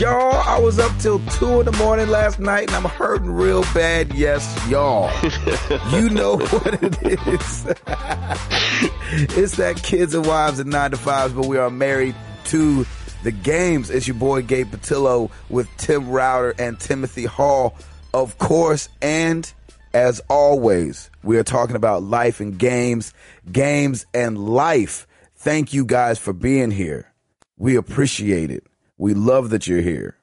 Y'all. 0.00 0.32
I 0.32 0.58
was 0.58 0.78
up 0.78 0.96
till 0.98 1.18
two 1.26 1.60
in 1.60 1.66
the 1.66 1.72
morning 1.72 2.08
last 2.08 2.40
night 2.40 2.68
and 2.68 2.74
I'm 2.74 2.90
hurting 2.90 3.30
real 3.30 3.60
bad. 3.74 4.14
Yes, 4.14 4.48
y'all. 4.66 5.10
you 5.92 6.08
know 6.08 6.38
what 6.38 6.82
it 6.82 7.02
is. 7.02 7.66
it's 9.36 9.56
that 9.56 9.82
kids 9.82 10.14
and 10.14 10.24
wives 10.24 10.58
and 10.58 10.70
nine 10.70 10.92
to 10.92 10.96
fives, 10.96 11.34
but 11.34 11.44
we 11.44 11.58
are 11.58 11.68
married 11.68 12.14
to 12.44 12.86
the 13.24 13.30
games. 13.30 13.90
It's 13.90 14.08
your 14.08 14.16
boy 14.16 14.40
Gabe 14.40 14.72
Patillo 14.72 15.30
with 15.50 15.68
Tim 15.76 16.08
Router 16.08 16.54
and 16.58 16.80
Timothy 16.80 17.26
Hall, 17.26 17.76
of 18.14 18.38
course. 18.38 18.88
And 19.02 19.52
as 19.92 20.22
always, 20.30 21.10
we 21.22 21.36
are 21.36 21.44
talking 21.44 21.76
about 21.76 22.02
life 22.02 22.40
and 22.40 22.58
games, 22.58 23.12
games 23.52 24.06
and 24.14 24.38
life. 24.38 25.06
Thank 25.36 25.74
you 25.74 25.84
guys 25.84 26.18
for 26.18 26.32
being 26.32 26.70
here. 26.70 27.12
We 27.58 27.76
appreciate 27.76 28.50
it. 28.50 28.64
We 29.00 29.14
love 29.14 29.48
that 29.50 29.66
you're 29.66 29.80
here. 29.80 30.18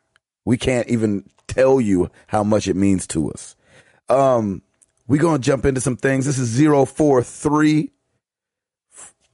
We 0.46 0.56
can't 0.56 0.88
even 0.88 1.28
tell 1.48 1.82
you 1.82 2.12
how 2.28 2.44
much 2.44 2.68
it 2.68 2.76
means 2.76 3.08
to 3.08 3.32
us. 3.32 3.56
Um, 4.08 4.62
we're 5.08 5.20
going 5.20 5.42
to 5.42 5.44
jump 5.44 5.66
into 5.66 5.82
some 5.82 5.98
things. 5.98 6.28
This 6.28 6.38
is 6.38 6.56
043. 6.62 7.92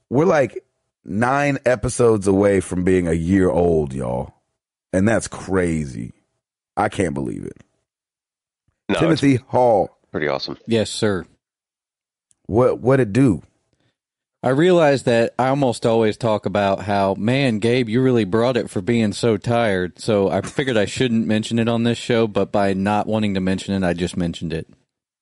We're 0.08 0.24
like 0.24 0.64
nine 1.04 1.58
episodes 1.66 2.26
away 2.26 2.60
from 2.60 2.84
being 2.84 3.06
a 3.06 3.12
year 3.12 3.50
old, 3.50 3.92
y'all. 3.92 4.32
And 4.94 5.06
that's 5.06 5.28
crazy. 5.28 6.14
I 6.74 6.88
can't 6.88 7.12
believe 7.12 7.44
it. 7.44 7.62
No, 8.88 8.98
Timothy 8.98 9.36
Hall, 9.36 9.98
pretty 10.10 10.26
awesome. 10.26 10.56
Yes, 10.66 10.88
sir. 10.88 11.26
what 12.46 12.80
What'd 12.80 13.08
it 13.08 13.12
do? 13.12 13.42
I 14.44 14.50
realize 14.50 15.04
that 15.04 15.32
I 15.38 15.48
almost 15.48 15.86
always 15.86 16.18
talk 16.18 16.44
about 16.44 16.80
how, 16.82 17.14
man, 17.14 17.60
Gabe, 17.60 17.88
you 17.88 18.02
really 18.02 18.24
brought 18.24 18.58
it 18.58 18.68
for 18.68 18.82
being 18.82 19.14
so 19.14 19.38
tired. 19.38 19.98
So 19.98 20.28
I 20.28 20.42
figured 20.42 20.76
I 20.76 20.84
shouldn't 20.84 21.26
mention 21.26 21.58
it 21.58 21.66
on 21.66 21.84
this 21.84 21.96
show, 21.96 22.26
but 22.26 22.52
by 22.52 22.74
not 22.74 23.06
wanting 23.06 23.32
to 23.34 23.40
mention 23.40 23.72
it, 23.72 23.86
I 23.86 23.94
just 23.94 24.18
mentioned 24.18 24.52
it. 24.52 24.68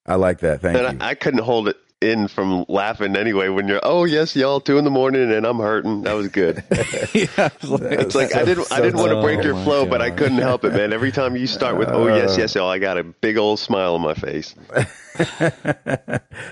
I 0.04 0.16
like 0.16 0.40
that. 0.40 0.60
Thank 0.60 0.76
you. 0.76 0.98
I, 1.00 1.10
I 1.10 1.14
couldn't 1.14 1.44
hold 1.44 1.68
it 1.68 1.76
in 2.02 2.28
from 2.28 2.64
laughing 2.68 3.16
anyway 3.16 3.48
when 3.48 3.68
you're, 3.68 3.80
oh 3.82 4.04
yes, 4.04 4.34
y'all, 4.36 4.60
two 4.60 4.76
in 4.78 4.84
the 4.84 4.90
morning 4.90 5.32
and 5.32 5.46
I'm 5.46 5.58
hurting. 5.58 6.02
That 6.02 6.12
was 6.14 6.28
good. 6.28 6.62
yeah, 7.14 7.26
I 7.38 7.50
was 7.60 7.70
like- 7.70 7.82
It's 8.00 8.14
like 8.14 8.34
I 8.34 8.44
didn't, 8.44 8.70
I 8.72 8.80
didn't 8.80 8.98
want 9.00 9.12
to 9.12 9.20
break 9.22 9.38
Oh 9.40 9.42
your 9.42 9.54
my 9.54 9.64
flow, 9.64 9.86
but 9.86 10.02
I 10.02 10.10
couldn't 10.10 10.38
help 10.38 10.64
it, 10.64 10.72
man. 10.72 10.92
Every 10.92 11.12
time 11.20 11.36
you 11.36 11.46
start 11.46 11.78
with, 11.78 11.88
oh 11.88 12.08
yes, 12.08 12.36
yes, 12.36 12.54
y'all, 12.54 12.68
I 12.68 12.78
got 12.78 12.98
a 12.98 13.04
big 13.04 13.36
old 13.38 13.58
smile 13.58 13.94
on 13.94 14.00
my 14.02 14.14
face. 14.14 14.54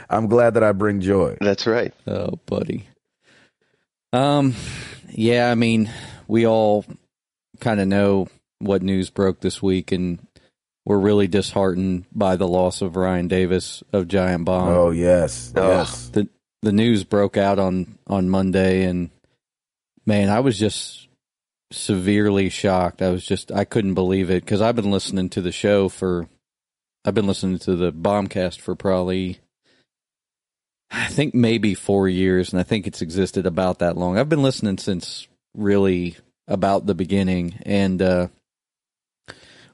I'm 0.08 0.26
glad 0.28 0.54
that 0.54 0.62
I 0.62 0.72
bring 0.72 1.00
joy. 1.00 1.36
That's 1.40 1.66
right. 1.66 1.92
Oh, 2.06 2.38
buddy. 2.46 2.88
Um, 4.12 4.54
yeah, 5.10 5.50
I 5.50 5.54
mean, 5.54 5.90
we 6.28 6.46
all 6.46 6.84
kind 7.60 7.80
of 7.80 7.88
know 7.88 8.28
what 8.58 8.82
news 8.82 9.10
broke 9.10 9.40
this 9.40 9.62
week, 9.62 9.92
and 9.92 10.18
we're 10.84 10.98
really 10.98 11.28
disheartened 11.28 12.06
by 12.12 12.36
the 12.36 12.48
loss 12.48 12.82
of 12.82 12.96
Ryan 12.96 13.28
Davis 13.28 13.82
of 13.92 14.08
Giant 14.08 14.44
Bomb. 14.44 14.68
Oh 14.68 14.90
yes, 14.90 15.52
yes. 15.54 16.08
the 16.08 16.28
The 16.62 16.72
news 16.72 17.04
broke 17.04 17.36
out 17.36 17.58
on 17.58 17.98
on 18.06 18.28
Monday, 18.28 18.84
and 18.84 19.10
man, 20.06 20.28
I 20.28 20.40
was 20.40 20.58
just 20.58 21.08
severely 21.70 22.48
shocked. 22.48 23.02
I 23.02 23.10
was 23.10 23.24
just 23.24 23.52
I 23.52 23.64
couldn't 23.64 23.94
believe 23.94 24.30
it 24.30 24.44
because 24.44 24.60
I've 24.60 24.76
been 24.76 24.90
listening 24.90 25.28
to 25.30 25.40
the 25.40 25.52
show 25.52 25.88
for 25.88 26.28
I've 27.04 27.14
been 27.14 27.26
listening 27.26 27.58
to 27.60 27.76
the 27.76 27.92
Bombcast 27.92 28.60
for 28.60 28.74
probably 28.74 29.38
I 30.90 31.06
think 31.06 31.34
maybe 31.34 31.74
four 31.74 32.08
years, 32.08 32.52
and 32.52 32.58
I 32.58 32.64
think 32.64 32.86
it's 32.86 33.02
existed 33.02 33.46
about 33.46 33.78
that 33.78 33.96
long. 33.96 34.19
I've 34.19 34.28
been 34.28 34.42
listening 34.42 34.78
since 34.78 35.28
really 35.54 36.16
about 36.48 36.86
the 36.86 36.96
beginning, 36.96 37.60
and 37.62 38.02
uh, 38.02 38.28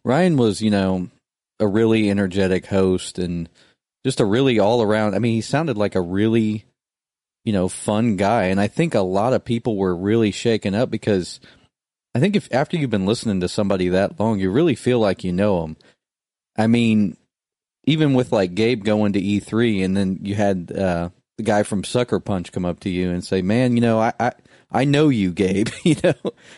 Ryan 0.06 0.36
was, 0.36 0.62
you 0.62 0.70
know, 0.70 1.08
a 1.58 1.66
really 1.66 2.08
energetic 2.08 2.66
host 2.66 3.18
and 3.18 3.48
just 4.04 4.20
a 4.20 4.24
really 4.24 4.60
all 4.60 4.80
around. 4.80 5.16
I 5.16 5.18
mean, 5.18 5.32
he 5.32 5.40
sounded 5.40 5.76
like 5.76 5.96
a 5.96 6.00
really, 6.00 6.64
you 7.44 7.52
know, 7.52 7.68
fun 7.68 8.14
guy, 8.14 8.44
and 8.44 8.60
I 8.60 8.68
think 8.68 8.94
a 8.94 9.00
lot 9.00 9.32
of 9.32 9.44
people 9.44 9.76
were 9.76 9.96
really 9.96 10.30
shaken 10.30 10.76
up 10.76 10.92
because 10.92 11.40
I 12.14 12.20
think 12.20 12.36
if 12.36 12.48
after 12.54 12.76
you've 12.76 12.88
been 12.88 13.04
listening 13.04 13.40
to 13.40 13.48
somebody 13.48 13.88
that 13.88 14.20
long, 14.20 14.38
you 14.38 14.52
really 14.52 14.76
feel 14.76 15.00
like 15.00 15.24
you 15.24 15.32
know 15.32 15.62
them. 15.62 15.76
I 16.56 16.68
mean, 16.68 17.16
even 17.82 18.14
with 18.14 18.30
like 18.30 18.54
Gabe 18.54 18.84
going 18.84 19.14
to 19.14 19.20
E3, 19.20 19.84
and 19.84 19.96
then 19.96 20.20
you 20.22 20.36
had 20.36 20.70
uh, 20.70 21.10
the 21.36 21.42
guy 21.42 21.64
from 21.64 21.82
Sucker 21.82 22.20
Punch 22.20 22.52
come 22.52 22.64
up 22.64 22.78
to 22.80 22.90
you 22.90 23.10
and 23.10 23.24
say, 23.24 23.42
"Man, 23.42 23.74
you 23.74 23.80
know, 23.80 23.98
I, 23.98 24.12
I 24.20 24.32
I 24.70 24.84
know 24.84 25.08
you, 25.08 25.32
Gabe. 25.32 25.68
you 25.84 25.96
know, 26.02 26.14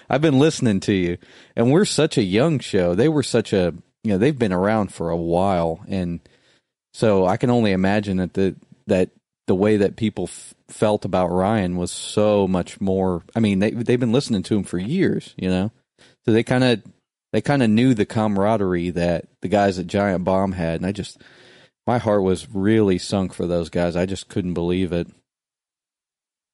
I've 0.09 0.23
been 0.23 0.39
listening 0.39 0.81
to 0.81 0.93
you, 0.93 1.19
and 1.57 1.71
we're 1.73 1.85
such 1.85 2.19
a 2.19 2.23
young 2.23 2.59
show. 2.59 2.95
They 2.95 3.09
were 3.09 3.23
such 3.23 3.53
a 3.53 3.75
you 4.05 4.13
know 4.13 4.19
they've 4.19 4.39
been 4.39 4.53
around 4.53 4.93
for 4.93 5.11
a 5.11 5.17
while, 5.17 5.85
and 5.89 6.21
so 6.93 7.27
I 7.27 7.37
can 7.37 7.51
only 7.51 7.73
imagine 7.73 8.19
that 8.19 8.35
the 8.35 8.57
that 8.87 9.11
the 9.47 9.55
way 9.55 9.79
that 9.79 9.97
people 9.97 10.25
f- 10.25 10.55
felt 10.69 11.05
about 11.05 11.31
Ryan 11.31 11.77
was 11.77 11.91
so 11.91 12.47
much 12.49 12.81
more. 12.81 13.23
I 13.35 13.41
mean, 13.41 13.59
they 13.59 13.71
they've 13.71 14.01
been 14.01 14.13
listening 14.13 14.43
to 14.45 14.57
him 14.57 14.65
for 14.65 14.79
years, 14.79 15.35
you 15.37 15.49
know, 15.49 15.71
so 16.25 16.33
they 16.33 16.43
kind 16.43 16.65
of 16.65 16.83
they 17.33 17.41
kind 17.41 17.63
of 17.63 17.71
knew 17.71 17.95
the 17.95 18.07
camaraderie 18.07 18.91
that 18.91 19.27
the 19.43 19.49
guys 19.49 19.79
at 19.79 19.87
Giant 19.87 20.25
Bomb 20.25 20.53
had, 20.53 20.77
and 20.77 20.87
I 20.87 20.93
just 20.93 21.21
my 21.87 21.99
heart 21.99 22.23
was 22.23 22.49
really 22.55 22.99
sunk 22.99 23.33
for 23.33 23.47
those 23.47 23.71
guys. 23.71 23.97
I 23.97 24.07
just 24.07 24.29
couldn't 24.29 24.55
believe 24.55 24.93
it. 24.93 25.09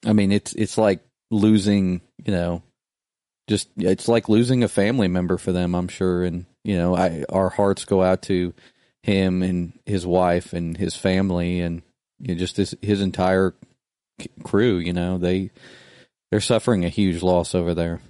I 0.05 0.13
mean, 0.13 0.33
it's 0.33 0.53
it's 0.55 0.79
like 0.79 1.01
losing, 1.31 2.01
you 2.25 2.33
know, 2.33 2.63
just 3.49 3.69
it's 3.77 4.09
like 4.09 4.29
losing 4.29 4.63
a 4.63 4.69
family 4.69 5.09
member 5.09 5.39
for 5.39 5.53
them. 5.53 5.75
I'm 5.75 5.89
sure, 5.89 6.25
and 6.25 6.47
you 6.65 6.77
know, 6.77 6.97
I 6.97 7.25
our 7.29 7.51
hearts 7.51 7.85
go 7.85 8.03
out 8.03 8.23
to 8.23 8.55
him 9.03 9.43
and 9.43 9.79
his 9.85 10.07
wife 10.07 10.53
and 10.53 10.77
his 10.77 10.97
family, 10.97 11.61
and 11.61 11.83
you 12.21 12.35
know, 12.35 12.39
just 12.39 12.57
his 12.57 12.75
his 12.81 13.01
entire 13.01 13.55
crew. 14.43 14.79
You 14.79 14.93
know, 14.93 15.19
they 15.19 15.51
they're 16.31 16.41
suffering 16.41 16.85
a 16.85 16.89
huge 16.89 17.23
loss 17.23 17.55
over 17.55 17.75
there. 17.75 18.01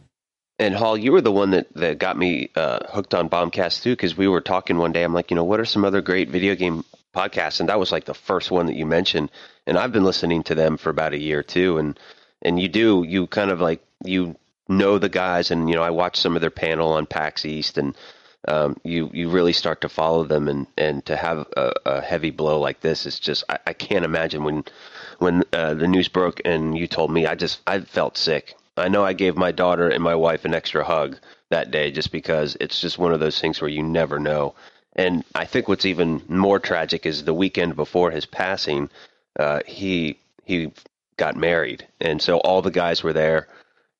And 0.59 0.75
Hall, 0.75 0.97
you 0.97 1.11
were 1.11 1.21
the 1.21 1.33
one 1.33 1.51
that, 1.51 1.75
that 1.75 1.99
got 1.99 2.17
me 2.17 2.51
uh, 2.55 2.79
hooked 2.89 3.13
on 3.13 3.29
Bombcast 3.29 3.83
too, 3.83 3.93
because 3.93 4.17
we 4.17 4.29
were 4.29 4.41
talking 4.41 4.79
one 4.79 4.93
day. 4.93 5.03
I'm 5.03 5.13
like, 5.13 5.31
you 5.31 5.35
know, 5.35 5.45
what 5.45 5.59
are 5.59 5.65
some 5.65 5.85
other 5.85 6.01
great 6.01 6.31
video 6.31 6.55
game 6.55 6.85
podcasts? 7.15 7.59
And 7.59 7.69
that 7.69 7.81
was 7.81 7.91
like 7.91 8.05
the 8.05 8.15
first 8.15 8.53
one 8.53 8.67
that 8.67 8.77
you 8.77 8.87
mentioned. 8.87 9.31
And 9.67 9.77
I've 9.77 9.91
been 9.91 10.05
listening 10.05 10.45
to 10.45 10.55
them 10.55 10.77
for 10.77 10.91
about 10.91 11.13
a 11.13 11.19
year 11.19 11.43
too. 11.43 11.79
And 11.79 11.99
and 12.45 12.61
you 12.61 12.69
do, 12.69 13.05
you 13.07 13.27
kind 13.27 13.51
of 13.51 13.61
like 13.61 13.83
you 14.05 14.37
know 14.69 14.99
the 14.99 15.09
guys, 15.09 15.51
and 15.51 15.69
you 15.69 15.77
know, 15.77 15.83
I 15.83 15.91
watched 15.91 16.23
some 16.23 16.35
of 16.37 16.41
their 16.41 16.51
panel 16.51 16.93
on 16.93 17.07
PAX 17.07 17.45
East, 17.45 17.79
and 17.79 17.97
um, 18.47 18.77
you 18.85 19.11
you 19.13 19.31
really 19.31 19.53
start 19.53 19.81
to 19.83 19.89
follow 19.89 20.25
them, 20.25 20.49
and 20.49 20.67
and 20.77 21.05
to 21.07 21.17
have 21.17 21.47
a, 21.57 21.73
a 21.87 22.01
heavy 22.01 22.31
blow 22.31 22.61
like 22.61 22.81
this 22.81 23.07
is 23.07 23.19
just 23.19 23.45
I, 23.49 23.59
I 23.67 23.73
can't 23.73 24.05
imagine 24.05 24.45
when 24.45 24.65
when 25.19 25.45
uh, 25.53 25.75
the 25.75 25.89
news 25.89 26.09
broke 26.09 26.41
and 26.45 26.77
you 26.77 26.87
told 26.87 27.11
me, 27.11 27.27
I 27.27 27.35
just 27.35 27.61
I 27.67 27.81
felt 27.81 28.17
sick. 28.17 28.55
I 28.77 28.89
know 28.89 29.05
I 29.05 29.13
gave 29.13 29.37
my 29.37 29.53
daughter 29.53 29.89
and 29.89 30.03
my 30.03 30.17
wife 30.17 30.45
an 30.45 30.55
extra 30.55 30.85
hug 30.85 31.19
that 31.51 31.71
day 31.71 31.93
just 31.93 32.11
because 32.11 32.57
it's 32.61 32.81
just 32.81 32.99
one 32.99 33.13
of 33.13 33.21
those 33.21 33.41
things 33.41 33.61
where 33.61 33.71
you 33.71 33.83
never 33.83 34.19
know. 34.19 34.55
And 34.97 35.25
I 35.35 35.45
think 35.45 35.69
what's 35.69 35.87
even 35.87 36.23
more 36.29 36.59
tragic 36.59 37.07
is 37.07 37.25
the 37.25 37.35
weekend 37.35 37.77
before 37.77 38.11
his 38.11 38.27
passing, 38.27 38.91
uh, 39.39 39.61
he 39.67 40.19
he 40.45 40.73
got 41.17 41.37
married, 41.37 41.87
and 42.01 42.21
so 42.21 42.39
all 42.39 42.63
the 42.63 42.71
guys 42.71 43.03
were 43.03 43.13
there, 43.13 43.49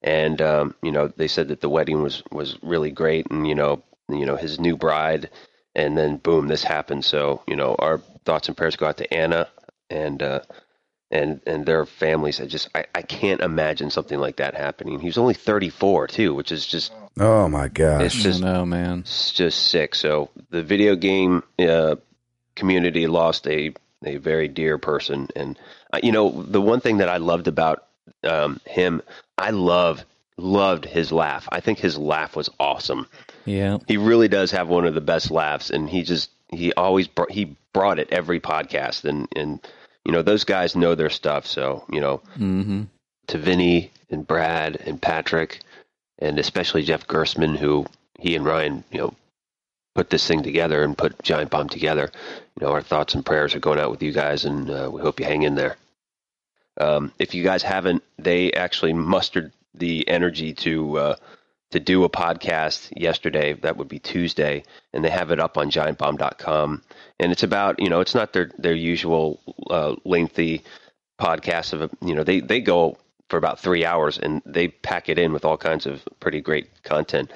and 0.03 0.41
um, 0.43 0.75
you 0.83 0.93
know 0.93 1.09
they 1.09 1.29
said 1.29 1.49
that 1.49 1.61
the 1.61 1.69
wedding 1.69 2.03
was 2.03 2.23
was 2.31 2.59
really 2.63 2.91
great, 2.91 3.27
and 3.31 3.47
you 3.47 3.55
know 3.55 3.83
you 4.09 4.27
know 4.27 4.37
his 4.37 4.59
new 4.61 4.77
bride, 4.77 5.31
and 5.75 5.97
then 5.97 6.17
boom, 6.17 6.49
this 6.49 6.63
happened. 6.65 7.05
So 7.05 7.43
you 7.47 7.57
know 7.57 7.75
our 7.79 7.99
thoughts 8.25 8.49
and 8.49 8.57
prayers 8.57 8.77
go 8.77 8.87
out 8.87 8.97
to 8.99 9.15
Anna 9.15 9.49
and 9.91 10.23
uh, 10.23 10.41
and 11.11 11.41
and 11.47 11.65
their 11.67 11.87
families. 11.87 12.41
I 12.41 12.47
just 12.47 12.69
I, 12.75 12.85
I 12.95 13.03
can't 13.03 13.41
imagine 13.41 13.91
something 13.91 14.19
like 14.19 14.37
that 14.37 14.55
happening. 14.55 14.99
He 15.01 15.07
was 15.07 15.19
only 15.19 15.35
34 15.35 16.09
too, 16.09 16.35
which 16.35 16.53
is 16.53 16.67
just 16.67 16.93
Oh 17.19 17.49
my 17.49 17.69
gosh. 17.69 18.03
it's 18.07 18.23
just 18.23 18.43
I 18.43 18.47
don't 18.47 18.55
know, 18.55 18.67
man. 18.67 18.99
it's 19.01 19.31
just 19.33 19.69
sick. 19.69 19.95
So 19.95 20.31
the 20.51 20.63
video 20.63 20.97
game 20.97 21.43
uh, 21.59 21.97
community 22.57 23.07
lost 23.07 23.47
a 23.47 23.73
a 24.07 24.17
very 24.17 24.49
dear 24.49 24.77
person, 24.77 25.29
and 25.35 25.59
you 26.03 26.13
know 26.13 26.31
the 26.31 26.61
one 26.61 26.81
thing 26.81 26.99
that 26.99 27.09
I 27.09 27.19
loved 27.19 27.49
about 27.49 27.87
um, 28.23 28.61
him, 28.67 29.03
I 29.39 29.51
love 29.51 30.05
loved 30.37 30.85
his 30.85 31.13
laugh. 31.13 31.49
I 31.51 31.61
think 31.61 31.79
his 31.79 31.97
laugh 31.97 32.37
was 32.37 32.51
awesome. 32.59 33.07
Yeah, 33.45 33.79
He 33.87 33.97
really 33.97 34.29
does 34.29 34.51
have 34.53 34.69
one 34.69 34.87
of 34.87 34.95
the 34.95 35.01
best 35.01 35.31
laughs, 35.31 35.71
and 35.71 35.89
he 35.89 36.03
just 36.03 36.31
he 36.49 36.73
always 36.73 37.09
br- 37.09 37.31
he 37.31 37.57
brought 37.73 37.99
it 37.99 38.09
every 38.11 38.41
podcast, 38.41 39.05
and 39.05 39.29
and 39.37 39.67
you 40.05 40.13
know 40.13 40.23
those 40.23 40.45
guys 40.45 40.75
know 40.77 40.95
their 40.95 41.11
stuff. 41.11 41.47
So 41.47 41.85
you 41.91 42.01
know 42.01 42.23
hmm 42.35 42.85
to 43.27 43.39
Vinny 43.39 43.91
and 44.11 44.27
Brad 44.27 44.77
and 44.77 45.01
Patrick, 45.01 45.61
and 46.19 46.39
especially 46.39 46.83
Jeff 46.83 47.07
Gerstmann, 47.07 47.57
who 47.57 47.87
he 48.19 48.37
and 48.37 48.45
Ryan, 48.45 48.85
you 48.91 48.99
know, 48.99 49.15
put 49.95 50.11
this 50.11 50.27
thing 50.27 50.43
together 50.43 50.83
and 50.83 50.97
put 50.97 51.23
Giant 51.23 51.51
Bomb 51.51 51.69
together. 51.69 52.11
You 52.61 52.67
know, 52.67 52.73
our 52.73 52.83
thoughts 52.83 53.15
and 53.15 53.25
prayers 53.25 53.55
are 53.55 53.61
going 53.61 53.79
out 53.79 53.91
with 53.91 54.03
you 54.03 54.13
guys, 54.13 54.45
and 54.45 54.71
uh, 54.71 54.91
we 54.93 55.01
hope 55.01 55.21
you 55.21 55.27
hang 55.27 55.43
in 55.43 55.55
there. 55.55 55.77
Um, 56.81 57.13
if 57.19 57.35
you 57.35 57.45
guys 57.45 57.63
haven't, 57.63 58.03
they 58.19 58.53
actually 58.53 58.93
mustered 58.93 59.53
the 59.75 60.09
energy 60.09 60.55
to 60.55 60.99
uh, 60.99 61.17
to 61.71 61.81
do 61.81 62.05
a 62.05 62.09
podcast 62.09 62.93
yesterday. 62.97 63.53
That 63.55 63.77
would 63.77 63.89
be 63.89 63.99
Tuesday, 63.99 64.65
and 64.93 65.05
they 65.05 65.11
have 65.11 65.31
it 65.31 65.41
up 65.41 65.59
on 65.59 65.71
giantbomb.com. 65.71 66.83
And 67.21 67.33
it's 67.33 67.43
about 67.43 67.81
you 67.81 67.89
know 67.89 68.01
it's 68.01 68.15
not 68.15 68.33
their 68.33 68.51
their 68.59 68.75
usual 68.75 69.41
uh, 69.71 69.97
lengthy 70.05 70.63
podcast 71.21 71.73
of 71.73 71.91
you 72.03 72.15
know 72.15 72.25
they 72.25 72.41
they 72.41 72.61
go 72.61 72.97
for 73.29 73.37
about 73.37 73.59
three 73.61 73.85
hours 73.85 74.19
and 74.19 74.43
they 74.45 74.69
pack 74.69 75.09
it 75.09 75.19
in 75.19 75.33
with 75.33 75.45
all 75.45 75.57
kinds 75.57 75.87
of 75.87 76.03
pretty 76.21 76.41
great 76.41 76.83
content. 76.83 77.33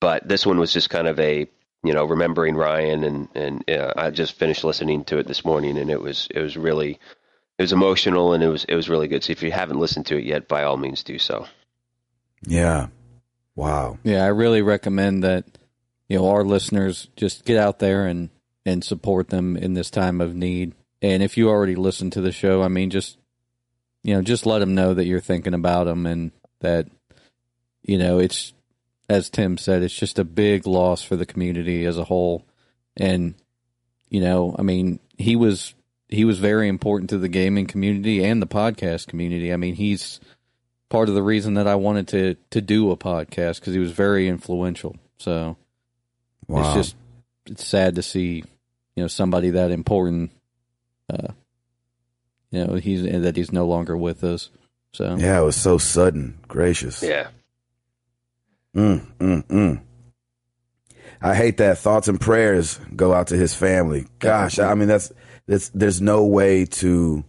But 0.00 0.26
this 0.28 0.46
one 0.46 0.58
was 0.58 0.72
just 0.72 0.90
kind 0.90 1.08
of 1.08 1.18
a 1.18 1.48
you 1.82 1.92
know 1.92 2.04
remembering 2.04 2.54
Ryan 2.54 3.04
and 3.04 3.28
and 3.34 3.70
uh, 3.70 3.92
I 3.96 4.10
just 4.10 4.38
finished 4.38 4.64
listening 4.64 5.04
to 5.04 5.18
it 5.18 5.26
this 5.26 5.44
morning 5.44 5.78
and 5.78 5.90
it 5.90 6.00
was 6.00 6.28
it 6.30 6.40
was 6.40 6.56
really 6.56 6.98
it 7.58 7.62
was 7.62 7.72
emotional 7.72 8.32
and 8.32 8.42
it 8.42 8.48
was 8.48 8.64
it 8.64 8.74
was 8.74 8.88
really 8.88 9.08
good. 9.08 9.22
So 9.22 9.32
if 9.32 9.42
you 9.42 9.52
haven't 9.52 9.78
listened 9.78 10.06
to 10.06 10.18
it 10.18 10.24
yet, 10.24 10.48
by 10.48 10.64
all 10.64 10.76
means 10.76 11.02
do 11.02 11.18
so. 11.18 11.46
Yeah. 12.46 12.88
Wow. 13.54 13.98
Yeah, 14.02 14.24
I 14.24 14.28
really 14.28 14.62
recommend 14.62 15.22
that 15.22 15.44
you 16.08 16.18
know 16.18 16.28
our 16.30 16.44
listeners 16.44 17.08
just 17.16 17.44
get 17.44 17.58
out 17.58 17.78
there 17.78 18.06
and 18.06 18.30
and 18.66 18.82
support 18.82 19.28
them 19.28 19.56
in 19.56 19.74
this 19.74 19.90
time 19.90 20.20
of 20.20 20.34
need. 20.34 20.74
And 21.02 21.22
if 21.22 21.36
you 21.36 21.48
already 21.48 21.76
listen 21.76 22.10
to 22.10 22.20
the 22.20 22.32
show, 22.32 22.62
I 22.62 22.68
mean, 22.68 22.90
just 22.90 23.18
you 24.02 24.14
know, 24.14 24.22
just 24.22 24.46
let 24.46 24.58
them 24.58 24.74
know 24.74 24.94
that 24.94 25.06
you're 25.06 25.20
thinking 25.20 25.54
about 25.54 25.84
them 25.84 26.06
and 26.06 26.32
that 26.60 26.88
you 27.82 27.98
know 27.98 28.18
it's 28.18 28.52
as 29.08 29.30
Tim 29.30 29.58
said, 29.58 29.82
it's 29.82 29.94
just 29.94 30.18
a 30.18 30.24
big 30.24 30.66
loss 30.66 31.02
for 31.02 31.14
the 31.14 31.26
community 31.26 31.84
as 31.84 31.98
a 31.98 32.04
whole. 32.04 32.44
And 32.96 33.34
you 34.08 34.20
know, 34.20 34.56
I 34.58 34.62
mean, 34.62 34.98
he 35.18 35.36
was 35.36 35.74
he 36.14 36.24
was 36.24 36.38
very 36.38 36.68
important 36.68 37.10
to 37.10 37.18
the 37.18 37.28
gaming 37.28 37.66
community 37.66 38.24
and 38.24 38.40
the 38.40 38.46
podcast 38.46 39.06
community. 39.08 39.52
I 39.52 39.56
mean, 39.56 39.74
he's 39.74 40.20
part 40.88 41.08
of 41.08 41.14
the 41.14 41.22
reason 41.22 41.54
that 41.54 41.66
I 41.66 41.74
wanted 41.74 42.08
to 42.08 42.36
to 42.50 42.60
do 42.60 42.90
a 42.90 42.96
podcast 42.96 43.60
because 43.60 43.74
he 43.74 43.80
was 43.80 43.92
very 43.92 44.28
influential. 44.28 44.96
So 45.18 45.56
Wow. 46.46 46.60
it's 46.60 46.74
just 46.74 46.96
it's 47.46 47.66
sad 47.66 47.94
to 47.96 48.02
see 48.02 48.44
you 48.96 49.02
know 49.02 49.08
somebody 49.08 49.50
that 49.50 49.70
important. 49.70 50.30
Uh, 51.12 51.28
you 52.50 52.64
know 52.64 52.74
he's 52.74 53.02
that 53.02 53.36
he's 53.36 53.52
no 53.52 53.66
longer 53.66 53.96
with 53.96 54.22
us. 54.24 54.50
So 54.92 55.16
yeah, 55.16 55.40
it 55.40 55.44
was 55.44 55.56
so 55.56 55.78
sudden. 55.78 56.38
Gracious. 56.46 57.02
Yeah. 57.02 57.28
Mm, 58.76 59.06
mm, 59.18 59.42
mm. 59.44 59.80
I 61.20 61.34
hate 61.34 61.56
that. 61.58 61.78
Thoughts 61.78 62.08
and 62.08 62.20
prayers 62.20 62.78
go 62.94 63.12
out 63.14 63.28
to 63.28 63.36
his 63.36 63.54
family. 63.54 64.06
Gosh, 64.18 64.58
I 64.58 64.74
mean 64.74 64.88
that's 64.88 65.12
that's 65.46 65.68
there's 65.70 66.00
no 66.00 66.24
way 66.24 66.64
to 66.66 67.24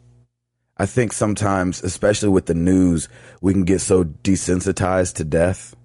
I 0.77 0.85
think 0.85 1.13
sometimes, 1.13 1.81
especially 1.83 2.29
with 2.29 2.47
the 2.47 2.53
news, 2.53 3.07
we 3.41 3.53
can 3.53 3.63
get 3.63 3.79
so 3.79 4.03
desensitized 4.03 5.15
to 5.15 5.23
death. 5.23 5.75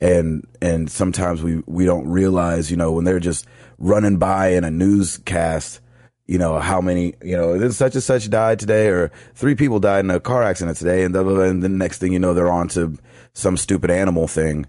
And 0.00 0.46
and 0.62 0.90
sometimes 0.90 1.42
we, 1.42 1.62
we 1.66 1.84
don't 1.84 2.08
realize, 2.08 2.70
you 2.70 2.76
know, 2.76 2.92
when 2.92 3.04
they're 3.04 3.20
just 3.20 3.46
running 3.78 4.16
by 4.16 4.48
in 4.48 4.64
a 4.64 4.70
newscast, 4.70 5.80
you 6.26 6.38
know, 6.38 6.58
how 6.58 6.80
many, 6.80 7.14
you 7.22 7.36
know, 7.36 7.58
then 7.58 7.72
such 7.72 7.94
and 7.94 8.02
such 8.02 8.30
died 8.30 8.60
today 8.60 8.88
or 8.88 9.10
three 9.34 9.54
people 9.54 9.80
died 9.80 10.04
in 10.04 10.10
a 10.10 10.20
car 10.20 10.42
accident 10.42 10.78
today 10.78 11.02
and, 11.02 11.12
blah, 11.12 11.22
blah, 11.22 11.34
blah, 11.34 11.44
and 11.44 11.62
the 11.62 11.68
next 11.68 11.98
thing 11.98 12.12
you 12.12 12.18
know, 12.18 12.32
they're 12.32 12.52
on 12.52 12.68
to 12.68 12.96
some 13.32 13.56
stupid 13.56 13.90
animal 13.90 14.28
thing. 14.28 14.66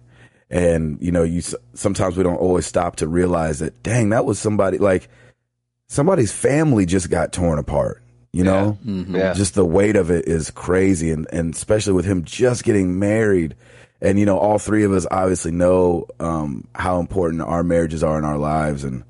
And, 0.49 0.97
you 0.99 1.11
know, 1.11 1.23
you, 1.23 1.41
sometimes 1.73 2.17
we 2.17 2.23
don't 2.23 2.37
always 2.37 2.65
stop 2.65 2.95
to 2.97 3.07
realize 3.07 3.59
that, 3.59 3.83
dang, 3.83 4.09
that 4.09 4.25
was 4.25 4.39
somebody 4.39 4.79
like 4.79 5.09
somebody's 5.89 6.31
family 6.31 6.85
just 6.85 7.09
got 7.09 7.33
torn 7.33 7.59
apart, 7.59 8.01
you 8.31 8.43
know? 8.43 8.77
Yeah. 8.85 9.33
Just 9.33 9.55
the 9.55 9.65
weight 9.65 9.95
of 9.97 10.09
it 10.11 10.27
is 10.27 10.49
crazy. 10.51 11.11
And, 11.11 11.27
and 11.33 11.53
especially 11.53 11.93
with 11.93 12.05
him 12.05 12.23
just 12.23 12.63
getting 12.63 12.97
married. 12.99 13.55
And, 14.01 14.17
you 14.17 14.25
know, 14.25 14.37
all 14.37 14.59
three 14.59 14.85
of 14.85 14.93
us 14.93 15.05
obviously 15.11 15.51
know, 15.51 16.05
um, 16.21 16.65
how 16.73 16.99
important 17.01 17.41
our 17.41 17.63
marriages 17.63 18.01
are 18.03 18.17
in 18.17 18.23
our 18.23 18.37
lives. 18.37 18.85
And 18.85 19.03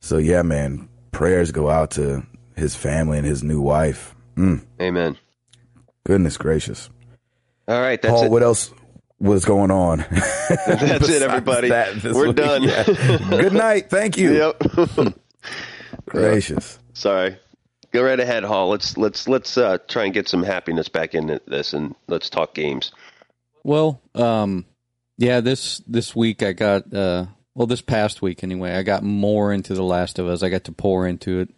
so, 0.00 0.16
yeah, 0.18 0.42
man, 0.42 0.88
prayers 1.12 1.52
go 1.52 1.70
out 1.70 1.92
to 1.92 2.26
his 2.56 2.74
family 2.74 3.18
and 3.18 3.26
his 3.26 3.44
new 3.44 3.60
wife. 3.60 4.14
Mm, 4.36 4.64
Amen. 4.80 5.16
goodness 6.04 6.36
gracious. 6.36 6.90
All 7.68 7.80
right, 7.80 8.02
that's 8.02 8.12
Paul, 8.12 8.24
it. 8.24 8.30
what 8.32 8.42
else 8.42 8.72
was 9.20 9.44
going 9.44 9.70
on? 9.70 9.98
That's 10.66 11.08
it, 11.08 11.22
everybody. 11.22 11.68
that 11.70 12.02
We're 12.04 12.26
week? 12.26 12.36
done. 12.36 12.62
Yeah. 12.64 12.82
Good 13.30 13.52
night. 13.54 13.88
Thank 13.88 14.18
you. 14.18 14.54
Yep. 14.60 15.14
Gracious. 16.14 16.78
Sorry. 16.92 17.36
Go 17.92 18.02
right 18.02 18.18
ahead, 18.18 18.42
Hall. 18.44 18.68
Let's 18.70 18.96
let's 18.96 19.28
let's 19.28 19.56
uh, 19.56 19.78
try 19.88 20.04
and 20.04 20.14
get 20.14 20.28
some 20.28 20.42
happiness 20.42 20.88
back 20.88 21.14
in 21.14 21.38
this, 21.46 21.72
and 21.74 21.94
let's 22.08 22.28
talk 22.28 22.54
games. 22.54 22.90
Well, 23.62 24.00
um, 24.14 24.64
yeah, 25.16 25.40
this 25.40 25.78
this 25.86 26.14
week 26.16 26.42
I 26.42 26.52
got 26.52 26.92
uh, 26.92 27.26
well, 27.54 27.66
this 27.68 27.80
past 27.82 28.20
week 28.20 28.42
anyway, 28.42 28.72
I 28.74 28.82
got 28.82 29.04
more 29.04 29.52
into 29.52 29.74
The 29.74 29.84
Last 29.84 30.18
of 30.18 30.26
Us. 30.26 30.42
I 30.42 30.48
got 30.48 30.64
to 30.64 30.72
pour 30.72 31.06
into 31.06 31.38
it. 31.40 31.50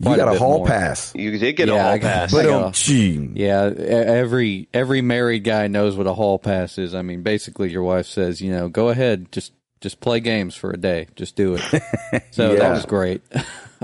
You 0.00 0.16
got 0.16 0.26
a 0.26 0.32
bit 0.32 0.40
hall 0.40 0.58
more. 0.58 0.66
pass. 0.66 1.12
You 1.14 1.38
did 1.38 1.52
get 1.54 1.68
Yeah, 1.68 1.74
a 1.74 1.82
hall 1.82 1.92
I 1.92 1.98
got- 1.98 2.12
pass. 2.12 2.32
But 2.32 2.46
I 2.46 2.48
got- 2.48 2.74
gee, 2.74 3.30
Yeah, 3.34 3.70
every 3.78 4.68
every 4.74 5.00
married 5.00 5.44
guy 5.44 5.68
knows 5.68 5.96
what 5.96 6.08
a 6.08 6.12
hall 6.14 6.40
pass 6.40 6.76
is. 6.78 6.92
I 6.96 7.02
mean, 7.02 7.22
basically, 7.22 7.70
your 7.70 7.84
wife 7.84 8.06
says, 8.06 8.40
you 8.40 8.50
know, 8.50 8.68
go 8.68 8.88
ahead, 8.88 9.30
just 9.30 9.52
just 9.80 10.00
play 10.00 10.18
games 10.18 10.56
for 10.56 10.72
a 10.72 10.76
day, 10.76 11.06
just 11.14 11.36
do 11.36 11.54
it. 11.54 11.62
So 12.32 12.52
Yeah. 12.52 12.58
that 12.58 12.70
was 12.72 12.84
great. 12.86 13.22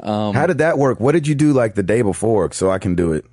um, 0.02 0.34
how 0.34 0.46
did 0.46 0.58
that 0.58 0.78
work? 0.78 1.00
What 1.00 1.12
did 1.12 1.26
you 1.26 1.34
do 1.34 1.52
like 1.52 1.75
the 1.75 1.82
day 1.82 2.02
before 2.02 2.50
so 2.52 2.70
I 2.70 2.78
can 2.78 2.94
do 2.94 3.12
it 3.12 3.25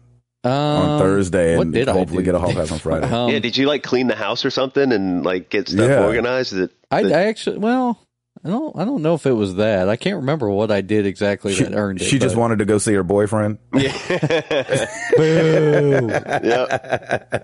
on 0.44 0.92
um, 0.92 1.00
Thursday 1.00 1.60
and 1.60 1.74
did 1.74 1.90
I 1.90 1.94
hopefully 1.94 2.24
get 2.24 2.36
a 2.36 2.40
hall 2.40 2.54
pass 2.54 2.72
on 2.72 2.80
Friday? 2.80 3.08
Um, 3.14 3.30
yeah, 3.32 3.40
did 3.40 3.58
you 3.58 3.68
like 3.68 3.84
clean 3.84 4.08
the 4.08 4.16
house 4.16 4.46
or 4.46 4.50
something 4.50 4.92
and 4.92 5.24
like 5.26 5.50
get 5.50 5.68
stuff 5.70 5.90
Yeah. 5.90 6.06
organized? 6.06 6.54
That 6.54 6.72
I, 6.92 7.02
I 7.04 7.24
actually, 7.26 7.58
well, 7.58 8.00
I 8.46 8.50
don't, 8.50 8.78
I 8.78 8.86
don't 8.86 9.02
know 9.02 9.16
if 9.16 9.26
it 9.26 9.32
was 9.34 9.56
that. 9.56 9.90
I 9.90 9.96
can't 9.96 10.18
remember 10.18 10.50
what 10.50 10.70
I 10.72 10.82
did 10.82 11.06
exactly 11.08 11.54
She, 11.56 11.64
that 11.64 11.74
earned 11.74 12.02
it. 12.02 12.06
she 12.06 12.20
just 12.20 12.36
wanted 12.36 12.60
to 12.60 12.66
go 12.66 12.78
see 12.78 12.94
her 12.94 13.04
boyfriend. 13.04 13.58
yeah, 13.74 13.92
Boo. 15.18 16.08
yeah. 16.12 17.40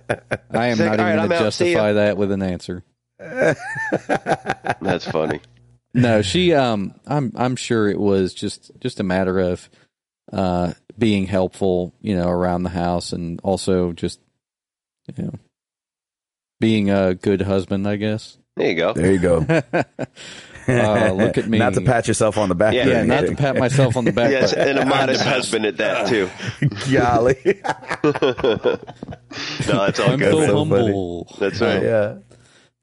I 0.51 0.67
am 0.67 0.77
like, 0.77 0.87
not 0.87 0.99
even 0.99 1.19
I'm 1.19 1.27
going 1.27 1.29
to 1.29 1.45
out. 1.47 1.53
See 1.53 1.71
ya." 1.71 1.77
justify 1.79 1.93
that 1.93 2.15
with 2.17 2.31
an 2.31 2.43
answer. 2.43 2.83
That's 4.81 5.05
funny. 5.09 5.39
No, 5.93 6.21
she. 6.21 6.53
Um, 6.53 6.95
I'm. 7.05 7.31
I'm 7.35 7.55
sure 7.55 7.87
it 7.87 7.99
was 7.99 8.33
just 8.33 8.71
just 8.79 8.99
a 8.99 9.03
matter 9.03 9.39
of 9.39 9.69
uh 10.31 10.73
being 10.97 11.25
helpful, 11.27 11.93
you 12.01 12.15
know, 12.15 12.27
around 12.29 12.63
the 12.63 12.69
house, 12.69 13.13
and 13.13 13.39
also 13.43 13.91
just 13.93 14.19
you 15.15 15.23
know 15.23 15.33
being 16.59 16.89
a 16.89 17.13
good 17.13 17.41
husband, 17.41 17.87
I 17.87 17.97
guess. 17.97 18.37
There 18.55 18.69
you 18.69 18.75
go. 18.75 18.93
There 18.93 19.11
you 19.11 19.19
go. 19.19 19.45
Uh, 20.65 21.11
look 21.11 21.37
at 21.37 21.45
me. 21.49 21.57
Not 21.57 21.73
to 21.73 21.81
pat 21.81 22.07
yourself 22.07 22.37
on 22.37 22.47
the 22.47 22.55
back. 22.55 22.73
Yeah, 22.73 22.87
yeah, 22.87 23.03
not 23.03 23.25
to 23.25 23.35
pat 23.35 23.57
myself 23.57 23.97
on 23.97 24.05
the 24.05 24.13
back. 24.13 24.31
Yes, 24.31 24.53
and 24.53 24.79
a 24.79 24.83
I'm 24.83 24.87
modest 24.89 25.21
husband 25.21 25.65
at 25.65 25.75
that 25.75 26.07
too. 26.07 26.29
Golly. 26.89 27.35
No, 29.67 29.85
that's 29.85 29.99
all 29.99 30.11
I'm 30.11 30.19
good. 30.19 30.47
so 30.47 30.57
humble. 30.57 31.35
That's 31.37 31.59
right. 31.59 31.83
yeah. 31.83 32.15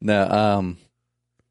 No, 0.03 0.29
um, 0.29 0.77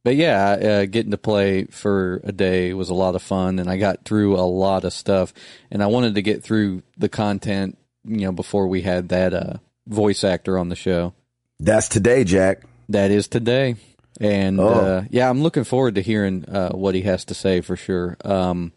but 0.03 0.15
yeah, 0.15 0.49
uh, 0.51 0.85
getting 0.85 1.11
to 1.11 1.17
play 1.17 1.65
for 1.65 2.21
a 2.23 2.31
day 2.31 2.73
was 2.73 2.89
a 2.89 2.93
lot 2.93 3.15
of 3.15 3.21
fun, 3.21 3.59
and 3.59 3.69
I 3.69 3.77
got 3.77 4.05
through 4.05 4.35
a 4.35 4.41
lot 4.47 4.83
of 4.85 4.93
stuff, 4.93 5.33
and 5.71 5.83
I 5.83 5.87
wanted 5.87 6.15
to 6.15 6.21
get 6.21 6.43
through 6.43 6.83
the 6.97 7.09
content, 7.09 7.77
you 8.05 8.25
know, 8.25 8.31
before 8.31 8.67
we 8.67 8.81
had 8.81 9.09
that 9.09 9.33
uh, 9.33 9.53
voice 9.87 10.23
actor 10.23 10.57
on 10.57 10.69
the 10.69 10.75
show. 10.75 11.13
That's 11.59 11.89
today, 11.89 12.23
Jack. 12.23 12.63
That 12.89 13.11
is 13.11 13.27
today, 13.27 13.75
and 14.21 14.59
Oh. 14.59 14.67
uh, 14.69 15.03
yeah, 15.09 15.29
I'm 15.29 15.41
looking 15.43 15.63
forward 15.65 15.95
to 15.95 16.01
hearing 16.01 16.45
uh, 16.47 16.69
what 16.71 16.95
he 16.95 17.01
has 17.03 17.25
to 17.25 17.33
say 17.33 17.61
for 17.61 17.75
sure. 17.75 18.17
Um, 18.23 18.71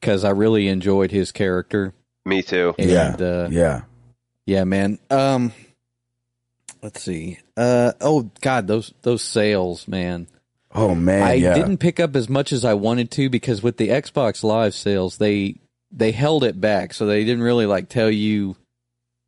because 0.00 0.24
I 0.24 0.30
really 0.30 0.66
enjoyed 0.68 1.10
his 1.12 1.30
character, 1.32 1.94
Me 2.24 2.42
too. 2.42 2.74
and 2.78 2.90
yeah. 2.90 3.16
uh, 3.18 3.48
yeah. 3.50 3.82
yeah, 4.46 4.64
man. 4.64 4.98
Um, 5.10 5.52
let's 6.82 7.00
see. 7.02 7.38
Uh, 7.56 7.92
oh 8.00 8.28
God, 8.40 8.66
those 8.66 8.92
those 9.02 9.22
sales, 9.22 9.86
man. 9.88 10.26
Oh 10.74 10.94
man. 10.94 11.22
I 11.22 11.34
yeah. 11.34 11.54
didn't 11.54 11.78
pick 11.78 12.00
up 12.00 12.16
as 12.16 12.28
much 12.28 12.52
as 12.52 12.64
I 12.64 12.74
wanted 12.74 13.10
to 13.12 13.28
because 13.28 13.62
with 13.62 13.76
the 13.76 13.88
Xbox 13.88 14.42
Live 14.42 14.74
sales, 14.74 15.18
they 15.18 15.56
they 15.90 16.12
held 16.12 16.44
it 16.44 16.60
back, 16.60 16.94
so 16.94 17.06
they 17.06 17.24
didn't 17.24 17.42
really 17.42 17.66
like 17.66 17.88
tell 17.88 18.10
you 18.10 18.56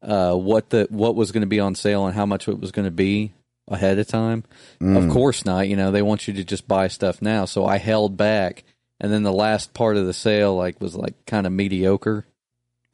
uh, 0.03 0.35
what 0.35 0.71
the 0.71 0.87
what 0.91 1.15
was 1.15 1.33
going 1.33 1.43
to 1.43 1.47
be 1.47 1.61
on 1.61 1.75
sale 1.75 2.07
and 2.07 2.15
how 2.15 2.27
much 2.27 2.49
it 2.49 2.59
was 2.59 2.73
going 2.73 2.87
to 2.87 2.91
be 2.91 3.33
ahead 3.69 3.99
of 3.99 4.07
time. 4.07 4.45
Mm. 4.81 4.97
Of 4.97 5.13
course 5.13 5.45
not. 5.45 5.69
You 5.69 5.77
know, 5.77 5.91
they 5.91 6.03
want 6.03 6.27
you 6.29 6.35
to 6.35 6.45
just 6.45 6.67
buy 6.67 6.89
stuff 6.89 7.21
now, 7.21 7.45
so 7.45 7.67
I 7.67 7.79
held 7.79 8.17
back, 8.17 8.65
and 9.01 9.13
then 9.13 9.23
the 9.23 9.33
last 9.33 9.75
part 9.75 9.97
of 9.97 10.07
the 10.07 10.13
sale 10.15 10.57
like 10.57 10.81
was 10.81 10.95
like 10.95 11.15
kind 11.27 11.47
of 11.47 11.53
mediocre. 11.53 12.27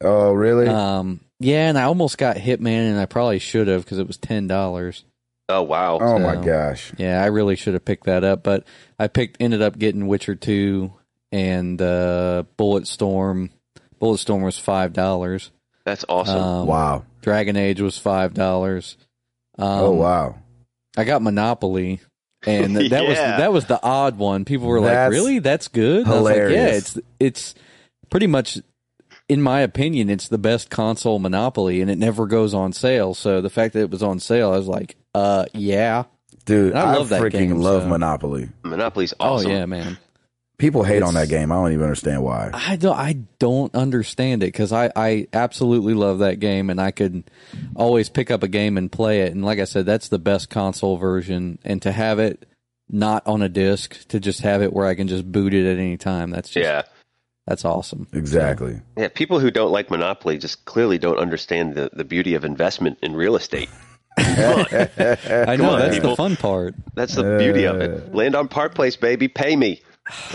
Oh 0.01 0.33
really? 0.33 0.67
Um, 0.67 1.21
yeah, 1.39 1.69
and 1.69 1.77
I 1.77 1.83
almost 1.83 2.17
got 2.17 2.37
Hitman, 2.37 2.89
and 2.89 2.99
I 2.99 3.05
probably 3.05 3.39
should 3.39 3.67
have 3.67 3.83
because 3.83 3.99
it 3.99 4.07
was 4.07 4.17
ten 4.17 4.47
dollars. 4.47 5.05
Oh 5.51 5.63
wow. 5.63 5.99
oh 5.99 6.19
my 6.19 6.35
gosh. 6.35 6.93
Yeah, 6.97 7.21
I 7.21 7.27
really 7.27 7.55
should 7.55 7.73
have 7.73 7.85
picked 7.85 8.05
that 8.05 8.23
up, 8.23 8.43
but 8.43 8.65
I 8.97 9.07
picked 9.07 9.37
ended 9.39 9.61
up 9.61 9.77
getting 9.77 10.07
Witcher 10.07 10.35
two 10.35 10.93
and 11.31 11.81
uh, 11.81 12.43
Bulletstorm. 12.57 13.49
Bulletstorm 14.01 14.43
was 14.43 14.57
five 14.57 14.93
dollars. 14.93 15.51
That's 15.85 16.05
awesome. 16.07 16.41
Um, 16.41 16.67
wow. 16.67 17.05
Dragon 17.21 17.55
Age 17.55 17.81
was 17.81 17.97
five 17.97 18.33
dollars. 18.33 18.97
Um, 19.57 19.67
oh 19.67 19.91
wow. 19.91 20.35
I 20.97 21.03
got 21.03 21.21
Monopoly 21.21 22.01
and 22.45 22.75
th- 22.77 22.89
that 22.91 23.05
was 23.05 23.17
that 23.17 23.53
was 23.53 23.65
the 23.65 23.81
odd 23.81 24.17
one. 24.17 24.45
People 24.45 24.67
were 24.67 24.79
like, 24.79 25.11
"Really? 25.11 25.39
That's 25.39 25.67
good." 25.67 26.07
I 26.07 26.11
was 26.11 26.23
like, 26.23 26.35
yeah, 26.35 26.67
it's 26.67 26.99
it's 27.19 27.55
pretty 28.09 28.27
much, 28.27 28.59
in 29.29 29.41
my 29.41 29.61
opinion, 29.61 30.09
it's 30.09 30.27
the 30.27 30.37
best 30.37 30.69
console 30.69 31.19
Monopoly, 31.19 31.81
and 31.81 31.89
it 31.89 31.97
never 31.97 32.25
goes 32.25 32.53
on 32.53 32.73
sale. 32.73 33.13
So 33.13 33.41
the 33.41 33.49
fact 33.49 33.73
that 33.73 33.81
it 33.81 33.91
was 33.91 34.03
on 34.03 34.19
sale, 34.19 34.51
I 34.51 34.57
was 34.57 34.67
like, 34.67 34.95
"Uh, 35.13 35.45
yeah, 35.53 36.03
Dude, 36.45 36.73
I 36.73 36.91
I, 36.91 36.95
love 36.95 37.09
that 37.09 37.21
freaking 37.21 37.31
game, 37.31 37.57
love 37.57 37.83
so- 37.83 37.89
Monopoly. 37.89 38.49
Monopoly's 38.63 39.13
awesome. 39.19 39.51
oh 39.51 39.53
yeah, 39.53 39.65
man." 39.65 39.97
People 40.57 40.83
hate 40.83 41.01
on 41.01 41.15
that 41.15 41.27
game. 41.27 41.51
I 41.51 41.55
don't 41.55 41.71
even 41.71 41.81
understand 41.85 42.21
why. 42.21 42.51
I 42.53 42.75
don't 42.75 42.95
I 42.95 43.13
don't 43.39 43.73
understand 43.73 44.43
it 44.43 44.47
because 44.47 44.71
I 44.71 44.91
I 44.95 45.27
absolutely 45.33 45.95
love 45.95 46.19
that 46.19 46.39
game 46.39 46.69
and 46.69 46.79
I 46.79 46.91
could 46.91 47.23
always 47.75 48.09
pick 48.09 48.29
up 48.29 48.43
a 48.43 48.47
game 48.47 48.77
and 48.77 48.91
play 48.91 49.21
it 49.21 49.31
and 49.31 49.43
like 49.43 49.57
I 49.57 49.63
said 49.63 49.87
that's 49.87 50.09
the 50.09 50.19
best 50.19 50.51
console 50.51 50.97
version 50.97 51.57
and 51.63 51.81
to 51.81 51.91
have 51.91 52.19
it 52.19 52.45
not 52.87 53.25
on 53.25 53.41
a 53.41 53.49
disc 53.49 54.07
to 54.09 54.19
just 54.19 54.41
have 54.41 54.61
it 54.61 54.71
where 54.71 54.85
I 54.85 54.93
can 54.93 55.07
just 55.07 55.31
boot 55.31 55.55
it 55.55 55.65
at 55.65 55.79
any 55.79 55.97
time 55.97 56.29
that's 56.29 56.49
just 56.51 56.63
Yeah. 56.63 56.83
that's 57.47 57.65
awesome. 57.65 58.05
Exactly. 58.13 58.81
Yeah, 58.95 59.07
people 59.07 59.39
who 59.39 59.49
don't 59.49 59.71
like 59.71 59.89
Monopoly 59.89 60.37
just 60.37 60.65
clearly 60.65 60.99
don't 60.99 61.17
understand 61.17 61.73
the, 61.73 61.89
the 61.91 62.03
beauty 62.05 62.35
of 62.35 62.45
investment 62.45 62.99
in 63.01 63.15
real 63.15 63.35
estate. 63.35 63.69
I 64.17 65.55
know 65.57 65.71
on, 65.71 65.79
that's 65.79 65.95
people. 65.95 66.11
the 66.11 66.15
fun 66.15 66.35
part. 66.35 66.75
That's 66.93 67.15
the 67.15 67.37
beauty 67.37 67.65
of 67.65 67.79
it. 67.81 68.13
Land 68.13 68.35
on 68.35 68.47
Park 68.47 68.75
Place, 68.75 68.95
baby. 68.95 69.27
Pay 69.27 69.55
me. 69.55 69.81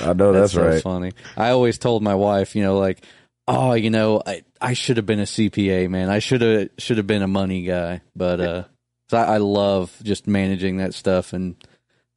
I 0.02 0.12
know 0.12 0.32
that's, 0.32 0.52
so 0.52 0.66
right. 0.66 0.82
funny. 0.82 1.12
I 1.36 1.50
always 1.50 1.78
told 1.78 2.02
my 2.02 2.14
wife, 2.14 2.56
you 2.56 2.62
know, 2.62 2.78
like, 2.78 3.02
oh, 3.46 3.74
you 3.74 3.90
know, 3.90 4.22
I, 4.24 4.42
I 4.60 4.72
should 4.72 4.96
have 4.96 5.06
been 5.06 5.20
a 5.20 5.24
CPA, 5.24 5.90
man. 5.90 6.08
I 6.08 6.20
should 6.20 6.40
have 6.40 6.70
should 6.78 6.96
have 6.96 7.06
been 7.06 7.22
a 7.22 7.28
money 7.28 7.62
guy. 7.64 8.00
But 8.14 8.40
uh, 8.40 8.64
so 9.10 9.18
I, 9.18 9.34
I 9.34 9.36
love 9.38 9.94
just 10.02 10.26
managing 10.26 10.78
that 10.78 10.94
stuff, 10.94 11.32
and 11.32 11.56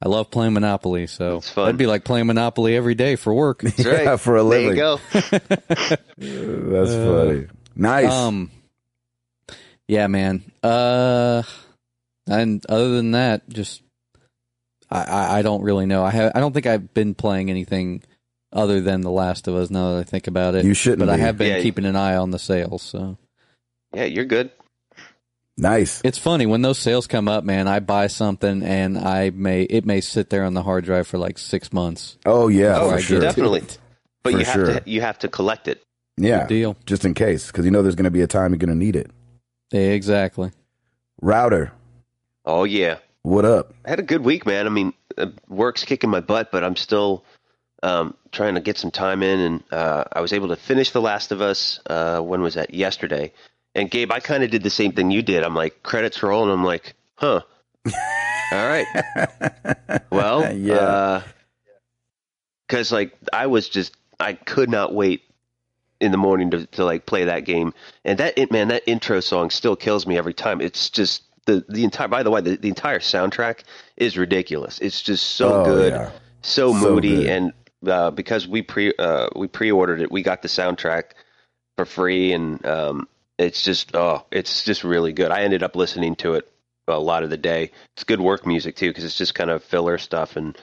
I 0.02 0.08
love 0.08 0.30
playing 0.30 0.54
Monopoly. 0.54 1.06
So 1.08 1.38
It's 1.38 1.50
fun. 1.50 1.66
that'd 1.66 1.76
be 1.78 1.86
like 1.86 2.04
playing 2.04 2.26
Monopoly 2.26 2.76
every 2.76 2.94
day 2.94 3.16
for 3.16 3.34
work. 3.34 3.62
That's 3.62 3.84
right. 3.84 4.04
Yeah, 4.04 4.16
for 4.16 4.36
a 4.36 4.44
There 4.44 4.60
you 4.62 4.74
go. 4.74 5.00
That's 5.12 6.94
funny. 6.94 7.46
Nice. 7.76 8.10
um, 8.10 8.50
yeah, 9.90 10.06
man. 10.06 10.44
Uh, 10.62 11.42
and 12.26 12.64
other 12.68 12.90
than 12.96 13.10
that, 13.12 13.48
just 13.48 13.82
I, 14.90 15.02
I, 15.02 15.38
I 15.38 15.42
don't 15.42 15.62
really 15.62 15.86
know. 15.86 16.04
I 16.04 16.10
have 16.10 16.32
I 16.34 16.40
don't 16.40 16.52
think 16.52 16.66
I've 16.66 16.94
been 16.94 17.14
playing 17.14 17.50
anything 17.50 18.02
other 18.52 18.80
than 18.80 19.00
The 19.02 19.10
Last 19.10 19.48
of 19.48 19.54
Us. 19.54 19.70
Now 19.70 19.92
that 19.94 20.00
I 20.00 20.04
think 20.04 20.26
about 20.26 20.54
it, 20.54 20.64
you 20.64 20.74
shouldn't 20.74 21.00
but 21.00 21.08
I 21.08 21.16
have 21.16 21.36
been 21.38 21.56
Yeah. 21.56 21.62
keeping 21.62 21.84
an 21.84 21.96
eye 21.96 22.16
on 22.16 22.30
the 22.30 22.38
sales. 22.38 22.82
So 22.82 23.16
Yeah, 23.94 24.04
you're 24.04 24.24
good. 24.24 24.50
nice. 25.56 26.00
it's 26.04 26.18
funny 26.18 26.46
when 26.46 26.62
those 26.62 26.78
sales 26.78 27.06
come 27.06 27.28
up, 27.28 27.44
man. 27.44 27.68
I 27.68 27.80
buy 27.80 28.06
something 28.06 28.62
and 28.62 28.96
I 28.98 29.30
may 29.30 29.62
it 29.62 29.84
may 29.84 30.00
sit 30.00 30.30
there 30.30 30.44
on 30.44 30.54
the 30.54 30.62
hard 30.62 30.84
drive 30.84 31.06
for 31.06 31.18
like 31.18 31.38
six 31.38 31.72
months. 31.72 32.16
Oh 32.26 32.48
yeah, 32.48 32.78
Oh, 32.80 32.90
for 32.90 32.94
I 32.96 33.00
sure. 33.00 33.20
get 33.20 33.26
definitely. 33.26 33.62
But 34.22 34.32
For 34.32 34.38
you 34.38 34.44
have 34.44 34.54
sure. 34.54 34.66
to 34.66 34.82
you 34.86 35.00
have 35.00 35.18
to 35.20 35.28
collect 35.28 35.66
it. 35.68 35.82
Yeah, 36.16 36.40
Good 36.40 36.48
deal. 36.48 36.76
just 36.86 37.04
in 37.06 37.14
case, 37.14 37.46
because 37.46 37.64
you 37.64 37.70
know 37.70 37.80
there's 37.82 37.94
going 37.94 38.04
to 38.04 38.10
be 38.10 38.20
a 38.20 38.26
time 38.26 38.52
you're 38.52 38.58
going 38.58 38.68
to 38.68 38.74
need 38.76 38.94
it. 38.96 39.10
Exactly. 39.72 40.50
Router, 41.22 41.72
Oh 42.44 42.64
yeah. 42.64 42.98
what 43.22 43.44
up? 43.44 43.74
I 43.84 43.90
had 43.90 43.98
a 44.00 44.02
good 44.04 44.22
week, 44.24 44.46
man. 44.46 44.66
I 44.66 44.70
mean, 44.70 44.92
uh, 45.18 45.26
work's 45.48 45.84
kicking 45.84 46.08
my 46.10 46.20
butt, 46.20 46.50
but 46.50 46.64
I'm 46.64 46.76
still 46.76 47.24
um, 47.82 48.16
trying 48.32 48.54
to 48.54 48.60
get 48.60 48.78
some 48.78 48.90
time 48.90 49.22
in, 49.22 49.38
and 49.40 49.62
uh, 49.70 50.04
I 50.12 50.20
was 50.22 50.32
able 50.32 50.48
to 50.48 50.56
finish 50.56 50.90
The 50.90 51.00
Last 51.02 51.30
of 51.32 51.40
Us. 51.42 51.80
Uh, 51.86 52.20
when 52.20 52.40
was 52.40 52.54
that? 52.54 52.72
Yesterday. 52.72 53.32
And 53.74 53.90
Gabe, 53.90 54.10
I 54.10 54.20
kind 54.20 54.42
of 54.42 54.50
did 54.50 54.62
the 54.62 54.70
same 54.70 54.92
thing 54.92 55.10
you 55.10 55.22
did. 55.22 55.42
I'm 55.44 55.54
like, 55.54 55.82
credits 55.82 56.22
roll, 56.22 56.42
and 56.44 56.52
I'm 56.52 56.64
like, 56.64 56.94
huh. 57.14 57.42
All 57.86 57.92
right. 58.52 58.86
Well, 60.10 60.52
Yeah. 60.54 61.22
because 62.66 62.90
like 62.90 63.12
I 63.32 63.46
was 63.46 63.68
just 63.68 63.94
I 64.18 64.32
could 64.32 64.68
not 64.70 64.92
wait 64.94 65.22
in 66.00 66.12
the 66.12 66.18
morning 66.18 66.50
to, 66.50 66.66
to 66.66 66.84
like 66.84 67.06
play 67.06 67.24
that 67.24 67.44
game, 67.44 67.74
and 68.04 68.18
that 68.18 68.38
it 68.38 68.50
man 68.50 68.68
that 68.68 68.82
intro 68.86 69.20
song 69.20 69.50
still 69.50 69.76
kills 69.76 70.06
me 70.06 70.16
every 70.18 70.34
time. 70.34 70.60
It's 70.60 70.90
just 70.90 71.22
the 71.46 71.64
the 71.68 71.84
entire. 71.84 72.08
By 72.08 72.22
the 72.22 72.30
way, 72.30 72.40
the, 72.40 72.56
the 72.56 72.68
entire 72.68 72.98
soundtrack 73.00 73.60
is 73.96 74.16
ridiculous. 74.16 74.78
It's 74.80 75.02
just 75.02 75.26
so 75.26 75.60
Oh, 75.60 75.64
good, 75.64 75.92
yeah. 75.92 76.10
so 76.42 76.72
So 76.72 76.78
moody, 76.78 77.24
good. 77.24 77.26
and 77.26 77.52
uh, 77.86 78.10
because 78.10 78.48
we 78.48 78.62
pre 78.62 78.92
uh, 78.98 79.28
we 79.36 79.48
pre 79.48 79.70
ordered 79.72 80.00
it, 80.00 80.10
we 80.10 80.22
got 80.22 80.42
the 80.42 80.48
soundtrack 80.48 81.12
for 81.76 81.84
free, 81.84 82.32
and 82.32 82.64
um, 82.66 83.08
it's 83.38 83.62
just 83.62 83.94
oh, 83.94 84.24
it's 84.30 84.64
just 84.64 84.84
really 84.84 85.12
good. 85.12 85.30
I 85.30 85.42
ended 85.42 85.62
up 85.62 85.76
listening 85.76 86.16
to 86.16 86.34
it 86.34 86.50
a 86.88 86.98
lot 86.98 87.22
of 87.22 87.30
the 87.30 87.36
day. 87.36 87.70
It's 87.94 88.04
good 88.04 88.20
work 88.20 88.46
music 88.46 88.74
too, 88.76 88.88
because 88.88 89.04
it's 89.04 89.16
just 89.16 89.34
kind 89.34 89.50
of 89.50 89.62
filler 89.62 89.96
stuff, 89.98 90.36
and 90.36 90.58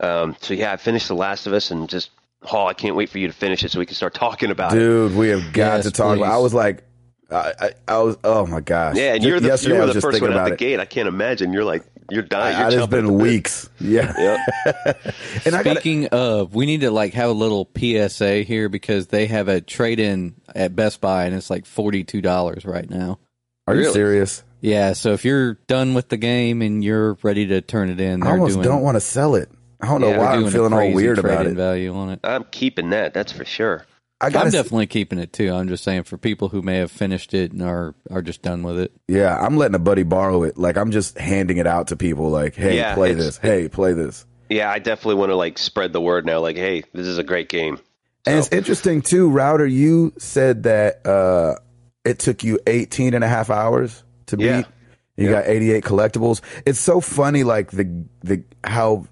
um, 0.00 0.36
so 0.40 0.54
yeah, 0.54 0.72
I 0.72 0.76
finished 0.76 1.08
The 1.08 1.14
Last 1.14 1.46
of 1.46 1.52
Us, 1.52 1.70
and 1.70 1.88
just 1.88 2.10
oh, 2.52 2.66
I 2.66 2.74
can't 2.74 2.96
wait 2.96 3.08
for 3.10 3.18
you 3.18 3.26
to 3.28 3.32
finish 3.32 3.64
it 3.64 3.70
so 3.70 3.78
we 3.78 3.86
can 3.86 3.94
start 3.94 4.14
talking 4.14 4.50
about 4.50 4.72
it. 4.72 4.78
Dude, 4.78 5.14
we 5.16 5.28
have 5.28 5.52
got 5.52 5.76
Yes, 5.76 5.84
to 5.84 5.90
talk. 5.90 6.16
About, 6.16 6.30
I 6.32 6.38
was 6.38 6.54
like, 6.54 6.84
I, 7.30 7.52
I, 7.60 7.70
I 7.88 7.98
was. 7.98 8.16
Oh 8.24 8.46
my 8.46 8.60
gosh. 8.60 8.96
Yeah, 8.96 9.14
and 9.14 9.22
you're 9.24 9.38
the 9.40 9.48
yesterday 9.48 9.76
you 9.76 9.80
were 9.82 9.92
the 9.92 10.00
first 10.00 10.20
one 10.20 10.32
out 10.32 10.46
the 10.48 10.54
it. 10.54 10.58
gate. 10.58 10.80
I 10.80 10.84
can't 10.84 11.08
imagine. 11.08 11.52
You're 11.52 11.64
like 11.64 11.84
you're 12.10 12.22
dying. 12.22 12.56
I, 12.56 12.60
You're 12.60 12.68
it's 12.68 12.76
jumping 12.76 13.02
been 13.02 13.14
at 13.14 13.18
bit. 13.18 13.22
weeks. 13.22 13.70
Yeah. 13.80 14.12
Yep. 14.18 15.14
and 15.44 15.54
I 15.54 15.62
got 15.62 15.76
Speaking 15.76 16.06
of, 16.08 16.54
we 16.56 16.66
need 16.66 16.80
to 16.80 16.90
like 16.90 17.14
have 17.14 17.30
a 17.30 17.32
little 17.32 17.68
PSA 17.78 18.42
here 18.42 18.68
because 18.68 19.06
they 19.08 19.26
have 19.26 19.46
a 19.46 19.60
trade 19.60 20.00
in 20.00 20.34
at 20.56 20.74
Best 20.74 21.00
Buy 21.00 21.26
and 21.26 21.34
it's 21.36 21.50
like 21.50 21.66
forty 21.66 22.02
two 22.02 22.20
dollars 22.20 22.64
right 22.64 22.88
now. 22.90 23.20
Are 23.68 23.74
you 23.74 23.82
Really? 23.82 23.92
serious? 23.92 24.42
Yeah, 24.62 24.92
so 24.94 25.12
if 25.12 25.24
you're 25.24 25.54
done 25.68 25.94
with 25.94 26.08
the 26.08 26.16
game 26.18 26.60
and 26.62 26.82
you're 26.84 27.14
ready 27.22 27.46
to 27.46 27.60
turn 27.62 27.88
it 27.90 28.00
in, 28.00 28.22
I 28.24 28.32
almost 28.32 28.54
doing 28.56 28.64
don't 28.66 28.82
want 28.82 28.96
to 28.96 29.00
sell 29.00 29.36
it. 29.36 29.48
I 29.82 29.86
don't 29.86 30.00
know 30.00 30.10
Yeah, 30.10 30.18
why 30.18 30.26
I'm 30.32 30.40
doing 30.40 30.48
a 30.48 30.50
feeling 30.50 30.72
all 30.72 30.92
weird 30.92 31.18
about 31.18 31.34
trade-in 31.36 31.52
it. 31.52 31.56
value 31.56 31.94
on 31.94 32.10
it. 32.10 32.20
I'm 32.24 32.44
keeping 32.50 32.90
that. 32.90 33.14
That's 33.14 33.32
for 33.32 33.44
sure. 33.44 33.84
I 34.22 34.26
I'm 34.26 34.32
got 34.32 34.52
definitely 34.52 34.86
keeping 34.86 35.18
it 35.18 35.32
too. 35.32 35.50
I'm 35.52 35.68
just 35.68 35.82
saying 35.82 36.02
for 36.02 36.18
people 36.18 36.50
who 36.50 36.60
may 36.60 36.76
have 36.76 36.90
finished 36.90 37.32
it 37.32 37.52
and 37.52 37.62
are 37.62 37.94
are 38.10 38.20
just 38.20 38.42
done 38.42 38.62
with 38.62 38.78
it. 38.78 38.92
Yeah, 39.08 39.34
I'm 39.38 39.56
letting 39.56 39.74
a 39.74 39.78
buddy 39.78 40.02
borrow 40.02 40.42
it. 40.42 40.58
Like 40.58 40.76
I'm 40.76 40.90
just 40.90 41.16
handing 41.16 41.56
it 41.56 41.66
out 41.66 41.86
to 41.88 41.96
people. 41.96 42.28
Like, 42.28 42.54
hey, 42.54 42.76
Yeah, 42.76 42.94
play 42.94 43.14
this. 43.14 43.38
Hey, 43.38 43.68
play 43.68 43.94
this. 43.94 44.26
Yeah, 44.50 44.70
I 44.70 44.78
definitely 44.78 45.14
want 45.14 45.30
to 45.30 45.36
like 45.36 45.56
spread 45.56 45.92
the 45.94 46.00
word 46.02 46.26
now. 46.26 46.40
Like, 46.40 46.56
hey, 46.56 46.82
this 46.92 47.06
is 47.06 47.16
a 47.18 47.22
great 47.24 47.48
game. 47.48 47.78
And 48.26 48.38
it's 48.38 48.48
interesting 48.52 49.00
too, 49.00 49.30
Router. 49.30 49.66
You 49.66 50.12
said 50.18 50.64
that 50.64 51.06
uh, 51.06 51.54
it 52.04 52.18
took 52.18 52.44
you 52.44 52.58
18 52.66 53.14
and 53.14 53.24
a 53.24 53.28
half 53.28 53.48
hours 53.48 54.02
to 54.26 54.36
beat. 54.36 54.44
Yeah. 54.44 54.62
You 55.16 55.26
Yeah. 55.30 55.32
got 55.40 55.46
88 55.46 55.84
collectibles. 55.84 56.42
It's 56.66 56.78
so 56.78 57.00
funny, 57.00 57.42
like 57.44 57.70
the 57.70 58.04
the 58.22 58.44
how 58.64 59.06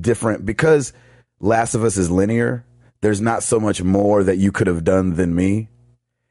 different 0.00 0.44
because 0.44 0.92
Last 1.40 1.74
of 1.74 1.84
Us 1.84 1.96
is 1.96 2.10
linear. 2.10 2.64
There's 3.00 3.20
not 3.20 3.42
so 3.42 3.60
much 3.60 3.82
more 3.82 4.24
that 4.24 4.38
you 4.38 4.50
could 4.52 4.66
have 4.66 4.84
done 4.84 5.14
than 5.14 5.34
me. 5.34 5.68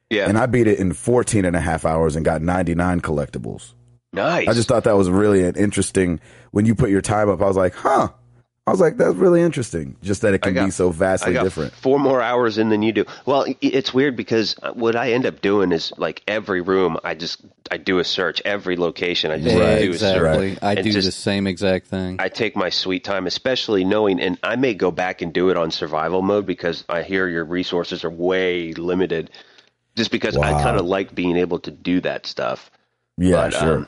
Yeah, 0.10 0.27
And 0.27 0.38
I 0.38 0.46
beat 0.46 0.67
it 0.67 0.79
in 0.79 0.93
14 0.93 1.46
and 1.46 1.55
a 1.55 1.60
half 1.60 1.86
hours 1.86 2.15
and 2.15 2.24
got 2.24 2.41
99 2.41 3.01
collectibles. 3.01 3.74
nice. 4.12 4.48
I 4.48 4.53
just 4.53 4.67
thought 4.67 4.84
that 4.84 4.96
was 4.98 5.10
really 5.10 5.43
an 5.43 5.55
interesting 5.55 6.20
when 6.51 6.65
you 6.65 6.75
put 6.75 6.89
your 6.91 7.01
time 7.01 7.29
up. 7.29 7.41
I 7.41 7.46
was 7.46 7.58
like, 7.58 7.74
huh. 7.74 8.10
I 8.65 8.72
was 8.72 8.79
like, 8.79 8.96
that's 8.96 9.15
really 9.15 9.41
interesting. 9.41 9.98
Just 10.01 10.22
that 10.22 10.34
it 10.34 10.41
can 10.41 10.53
got- 10.53 10.65
be 10.65 10.72
so 10.72 10.88
I 10.88 10.91
vastly 10.93 11.34
got 11.34 11.43
different. 11.43 11.74
four 11.74 12.00
more 12.00 12.22
hours 12.22 12.58
in 12.58 12.70
than 12.70 12.82
you 12.82 12.93
do. 12.93 13.03
Well, 13.25 13.46
it's 13.60 13.93
weird 13.93 14.15
because 14.15 14.55
what 14.74 14.96
I 14.96 15.12
end 15.12 15.25
up 15.25 15.41
doing 15.41 15.74
is 15.74 15.91
like 15.98 16.22
every 16.29 16.62
room, 16.62 16.98
I 17.03 17.13
just 17.13 17.41
I 17.70 17.75
do 17.75 18.00
a 18.00 18.05
search. 18.05 18.41
Every 18.46 18.77
location, 18.77 19.32
I 19.32 19.39
just 19.39 19.55
Right, 19.58 19.79
do 19.82 19.91
a 19.91 19.98
search. 19.98 20.15
exactly. 20.15 20.58
I 20.62 20.75
do 20.75 20.91
just- 20.93 21.05
the 21.08 21.12
same 21.12 21.46
exact 21.46 21.88
thing. 21.88 22.15
I 22.20 22.29
take 22.29 22.55
my 22.55 22.70
sweet 22.70 23.03
time, 23.03 23.27
especially 23.27 23.84
knowing, 23.84 24.22
and 24.22 24.38
I 24.43 24.55
may 24.55 24.74
go 24.75 24.91
back 24.91 25.22
and 25.22 25.34
do 25.34 25.50
it 25.50 25.58
on 25.58 25.70
survival 25.70 26.22
mode 26.22 26.46
because 26.46 26.86
I 26.88 27.01
hear 27.01 27.27
your 27.27 27.43
resources 27.43 28.05
are 28.05 28.10
way 28.10 28.72
limited. 28.74 29.29
Just 29.98 30.10
because 30.10 30.38
I 30.38 30.51
kind 30.63 30.79
of 30.79 30.86
like 30.86 31.13
being 31.13 31.36
able 31.38 31.60
to 31.60 31.72
do 31.72 32.00
that 32.01 32.25
stuff. 32.25 32.72
Yeah, 33.17 33.36
But, 33.36 33.53
sure. 33.53 33.77
um, 33.77 33.88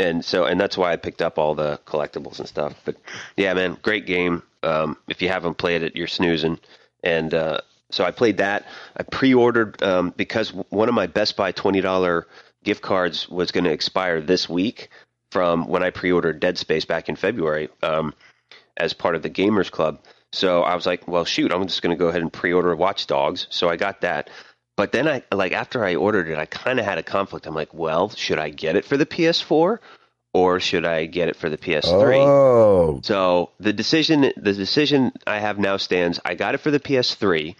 and 0.00 0.24
so, 0.24 0.44
and 0.44 0.58
that's 0.58 0.78
why 0.78 0.92
I 0.92 0.96
picked 0.96 1.20
up 1.20 1.38
all 1.38 1.54
the 1.54 1.78
collectibles 1.86 2.38
and 2.38 2.48
stuff. 2.48 2.74
But 2.84 2.96
yeah, 3.36 3.52
man, 3.54 3.76
great 3.82 4.06
game. 4.06 4.42
Um, 4.62 4.96
if 5.08 5.20
you 5.22 5.28
haven't 5.28 5.58
played 5.58 5.82
it, 5.82 5.94
you're 5.94 6.06
snoozing. 6.06 6.58
And 7.04 7.32
uh, 7.34 7.60
so 7.90 8.04
I 8.04 8.10
played 8.10 8.38
that. 8.38 8.66
I 8.96 9.02
pre-ordered 9.02 9.82
um, 9.82 10.14
because 10.16 10.52
one 10.70 10.88
of 10.88 10.94
my 10.94 11.06
Best 11.06 11.36
Buy 11.36 11.52
twenty 11.52 11.80
dollar 11.80 12.26
gift 12.64 12.82
cards 12.82 13.28
was 13.28 13.52
going 13.52 13.64
to 13.64 13.72
expire 13.72 14.20
this 14.20 14.48
week 14.48 14.88
from 15.30 15.66
when 15.68 15.82
I 15.82 15.90
pre-ordered 15.90 16.40
Dead 16.40 16.58
Space 16.58 16.84
back 16.84 17.08
in 17.08 17.16
February 17.16 17.68
um, 17.82 18.14
as 18.76 18.94
part 18.94 19.14
of 19.14 19.22
the 19.22 19.30
Gamers 19.30 19.70
Club. 19.70 20.00
So 20.32 20.62
I 20.62 20.74
was 20.74 20.86
like, 20.86 21.08
well, 21.08 21.24
shoot, 21.24 21.52
I'm 21.52 21.66
just 21.66 21.82
going 21.82 21.96
to 21.96 21.98
go 21.98 22.08
ahead 22.08 22.22
and 22.22 22.32
pre-order 22.32 22.74
Watch 22.76 23.06
Dogs. 23.06 23.46
So 23.50 23.68
I 23.68 23.76
got 23.76 24.00
that. 24.02 24.30
But 24.80 24.92
then 24.92 25.06
I 25.06 25.22
like 25.30 25.52
after 25.52 25.84
I 25.84 25.96
ordered 25.96 26.28
it, 26.28 26.38
I 26.38 26.46
kind 26.46 26.80
of 26.80 26.86
had 26.86 26.96
a 26.96 27.02
conflict. 27.02 27.46
I'm 27.46 27.54
like, 27.54 27.74
well, 27.74 28.08
should 28.08 28.38
I 28.38 28.48
get 28.48 28.76
it 28.76 28.86
for 28.86 28.96
the 28.96 29.04
PS4 29.04 29.78
or 30.32 30.58
should 30.60 30.86
I 30.86 31.04
get 31.04 31.28
it 31.28 31.36
for 31.36 31.50
the 31.50 31.58
PS3? 31.58 32.16
Oh, 32.16 33.00
So 33.04 33.50
the 33.60 33.74
decision 33.74 34.32
the 34.38 34.54
decision 34.54 35.12
I 35.26 35.38
have 35.38 35.58
now 35.58 35.76
stands. 35.76 36.18
I 36.24 36.34
got 36.34 36.54
it 36.54 36.62
for 36.62 36.70
the 36.70 36.80
PS3 36.80 37.56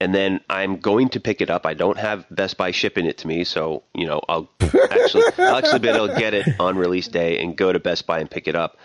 and 0.00 0.14
then 0.14 0.40
I'm 0.48 0.78
going 0.78 1.10
to 1.10 1.20
pick 1.20 1.42
it 1.42 1.50
up. 1.50 1.66
I 1.66 1.74
don't 1.74 1.98
have 1.98 2.24
Best 2.30 2.56
Buy 2.56 2.70
shipping 2.70 3.04
it 3.04 3.18
to 3.18 3.26
me, 3.26 3.44
so 3.44 3.82
you 3.94 4.06
know, 4.06 4.22
I'll 4.26 4.48
actually 4.90 5.24
I'll 5.36 5.56
actually 5.56 5.80
be 5.80 5.90
able 5.90 6.08
to 6.08 6.18
get 6.18 6.32
it 6.32 6.48
on 6.58 6.78
release 6.78 7.08
day 7.08 7.42
and 7.42 7.58
go 7.58 7.70
to 7.70 7.78
Best 7.78 8.06
Buy 8.06 8.20
and 8.20 8.30
pick 8.30 8.48
it 8.48 8.56
up. 8.56 8.78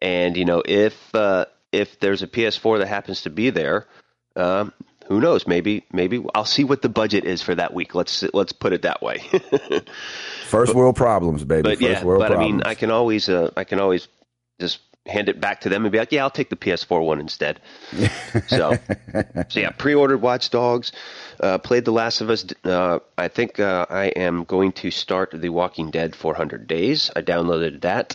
And 0.00 0.38
you 0.38 0.46
know, 0.46 0.62
if 0.64 1.14
uh, 1.14 1.44
if 1.70 2.00
there's 2.00 2.22
a 2.22 2.26
PS4 2.26 2.78
that 2.78 2.88
happens 2.88 3.20
to 3.22 3.30
be 3.30 3.50
there, 3.50 3.86
um, 4.36 4.72
who 5.10 5.20
knows? 5.20 5.44
Maybe 5.44 5.84
maybe 5.92 6.24
I'll 6.36 6.44
see 6.44 6.62
what 6.62 6.82
the 6.82 6.88
budget 6.88 7.24
is 7.24 7.42
for 7.42 7.52
that 7.56 7.74
week. 7.74 7.96
Let's 7.96 8.22
let's 8.32 8.52
put 8.52 8.72
it 8.72 8.82
that 8.82 9.02
way. 9.02 9.18
First 10.46 10.72
world 10.72 10.94
problems, 10.94 11.42
baby. 11.42 11.62
but 11.62 11.78
First 11.78 11.82
yeah, 11.82 12.04
but 12.04 12.18
problems. 12.18 12.36
I 12.36 12.38
mean, 12.38 12.62
I 12.62 12.74
can 12.76 12.92
always 12.92 13.28
uh, 13.28 13.50
I 13.56 13.64
can 13.64 13.80
always 13.80 14.06
just 14.60 14.78
hand 15.06 15.28
it 15.28 15.40
back 15.40 15.62
to 15.62 15.68
them 15.68 15.84
and 15.84 15.90
be 15.90 15.98
like, 15.98 16.12
yeah, 16.12 16.22
I'll 16.22 16.30
take 16.30 16.48
the 16.48 16.56
PS4 16.56 17.04
one 17.04 17.18
instead. 17.18 17.60
so, 18.46 18.78
so 19.48 19.60
yeah, 19.60 19.70
pre-ordered 19.70 20.18
Watch 20.18 20.50
Dogs, 20.50 20.92
uh, 21.40 21.58
played 21.58 21.86
The 21.86 21.90
Last 21.90 22.20
of 22.20 22.30
Us. 22.30 22.46
Uh, 22.62 23.00
I 23.18 23.28
think 23.28 23.58
uh, 23.58 23.86
I 23.88 24.08
am 24.08 24.44
going 24.44 24.72
to 24.72 24.90
start 24.90 25.32
The 25.34 25.48
Walking 25.48 25.90
Dead 25.90 26.14
400 26.14 26.68
Days. 26.68 27.10
I 27.16 27.22
downloaded 27.22 27.80
that. 27.80 28.14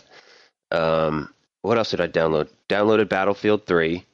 Um, 0.70 1.34
what 1.62 1.76
else 1.76 1.90
did 1.90 2.00
I 2.00 2.06
download? 2.06 2.48
Downloaded 2.68 3.08
Battlefield 3.08 3.66
3 3.66 4.06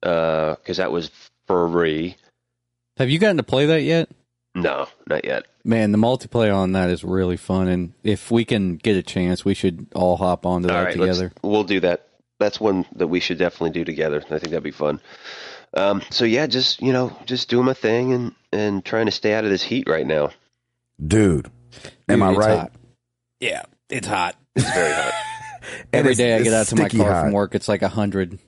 because 0.00 0.76
that 0.76 0.92
was 0.92 1.10
free. 1.46 2.16
Have 2.96 3.10
you 3.10 3.18
gotten 3.18 3.36
to 3.38 3.42
play 3.42 3.66
that 3.66 3.82
yet? 3.82 4.08
No, 4.54 4.86
not 5.08 5.24
yet. 5.24 5.46
Man, 5.64 5.90
the 5.92 5.98
multiplayer 5.98 6.54
on 6.54 6.72
that 6.72 6.88
is 6.90 7.02
really 7.02 7.36
fun, 7.36 7.66
and 7.68 7.92
if 8.04 8.30
we 8.30 8.44
can 8.44 8.76
get 8.76 8.96
a 8.96 9.02
chance, 9.02 9.44
we 9.44 9.54
should 9.54 9.86
all 9.94 10.16
hop 10.16 10.46
onto 10.46 10.68
that 10.68 10.76
All 10.76 10.84
right, 10.84 10.92
together. 10.96 11.32
we'll 11.42 11.64
do 11.64 11.80
that. 11.80 12.06
That's 12.38 12.60
one 12.60 12.84
that 12.96 13.08
we 13.08 13.18
should 13.20 13.38
definitely 13.38 13.70
do 13.70 13.84
together. 13.84 14.18
I 14.26 14.38
think 14.38 14.42
that'd 14.50 14.62
be 14.62 14.70
fun. 14.70 15.00
Um, 15.76 16.02
so 16.10 16.24
yeah, 16.24 16.46
just 16.46 16.80
you 16.80 16.92
know, 16.92 17.16
just 17.26 17.48
doing 17.48 17.64
my 17.66 17.74
thing 17.74 18.12
and 18.12 18.32
and 18.52 18.84
trying 18.84 19.06
to 19.06 19.12
stay 19.12 19.34
out 19.34 19.44
of 19.44 19.50
this 19.50 19.62
heat 19.62 19.88
right 19.88 20.06
now. 20.06 20.30
dude, 21.04 21.50
am 22.08 22.20
Dude, 22.20 22.22
I 22.22 22.32
right? 22.34 22.58
hot. 22.60 22.72
Yeah, 23.40 23.62
it's 23.90 24.06
hot. 24.06 24.36
It's 24.54 24.72
very 24.72 24.92
hot. 24.92 25.12
And 25.64 26.00
Every 26.00 26.12
it's- 26.12 26.18
day 26.18 26.34
I 26.36 26.42
get 26.42 26.52
out 26.52 26.66
to 26.66 26.76
my 26.76 26.88
car 26.90 27.10
hot. 27.10 27.22
from 27.24 27.32
work, 27.32 27.54
it's 27.54 27.68
like 27.68 27.80
a 27.82 27.88
hundred. 27.88 28.38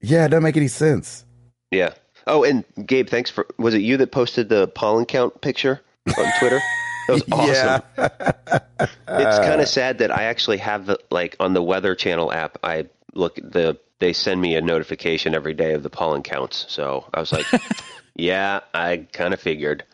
Yeah, 0.00 0.24
it 0.24 0.30
doesn't 0.30 0.42
make 0.42 0.56
any 0.56 0.68
sense. 0.68 1.24
Yeah. 1.70 1.90
Oh, 2.26 2.44
and 2.44 2.64
Gabe, 2.86 3.08
thanks 3.08 3.30
for. 3.30 3.46
Was 3.58 3.74
it 3.74 3.82
you 3.82 3.96
that 3.98 4.12
posted 4.12 4.48
the 4.48 4.68
pollen 4.68 5.04
count 5.06 5.40
picture 5.40 5.80
on 6.06 6.32
Twitter? 6.38 6.60
That 7.08 7.14
was 7.14 7.24
awesome. 7.32 7.82
Yeah. 7.98 8.58
It's 9.08 9.38
kind 9.38 9.60
of 9.60 9.68
sad 9.68 9.98
that 9.98 10.16
I 10.16 10.24
actually 10.24 10.58
have 10.58 10.86
the 10.86 10.98
like 11.10 11.36
on 11.40 11.52
the 11.52 11.62
Weather 11.62 11.96
Channel 11.96 12.32
app. 12.32 12.58
I 12.62 12.86
look 13.12 13.34
the 13.36 13.76
they 13.98 14.12
send 14.12 14.40
me 14.40 14.56
a 14.56 14.60
notification 14.60 15.34
every 15.34 15.54
day 15.54 15.74
of 15.74 15.82
the 15.82 15.90
pollen 15.90 16.22
counts. 16.22 16.64
So 16.68 17.04
I 17.14 17.20
was 17.20 17.32
like, 17.32 17.46
yeah, 18.16 18.60
I 18.74 19.06
kind 19.12 19.34
of 19.34 19.40
figured. 19.40 19.84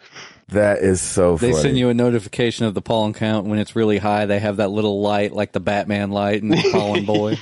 That 0.49 0.79
is 0.79 1.03
so 1.03 1.37
They 1.37 1.53
send 1.53 1.77
you 1.77 1.91
a 1.91 1.95
notification 1.95 2.65
of 2.65 2.73
the 2.73 2.81
pollen 2.81 3.13
count 3.13 3.47
when 3.47 3.59
it's 3.59 3.77
really 3.77 3.99
high. 3.99 4.25
They 4.25 4.39
have 4.39 4.57
that 4.57 4.71
little 4.71 5.03
light, 5.03 5.33
like 5.33 5.53
the 5.53 5.61
Batman 5.61 6.11
light 6.11 6.43
and 6.43 6.51
the 6.51 6.71
pollen 6.73 7.05
boy. 7.05 7.37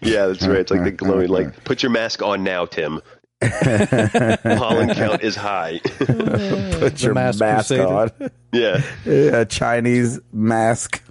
Yeah, 0.00 0.26
that's 0.28 0.46
right. 0.46 0.60
It's 0.60 0.70
like 0.70 0.84
the 0.84 0.92
glowing, 0.92 1.28
like 1.28 1.62
put 1.64 1.82
your 1.82 1.90
mask 1.90 2.22
on 2.22 2.42
now, 2.42 2.64
Tim. 2.64 3.02
pollen 4.58 4.94
count 4.94 5.22
is 5.22 5.36
high. 5.36 5.80
Put 5.98 7.02
your 7.02 7.14
mask 7.14 7.40
mask 7.40 7.72
on. 7.72 8.10
yeah, 8.52 8.82
a 9.06 9.44
Chinese 9.44 10.20
mask. 10.32 11.02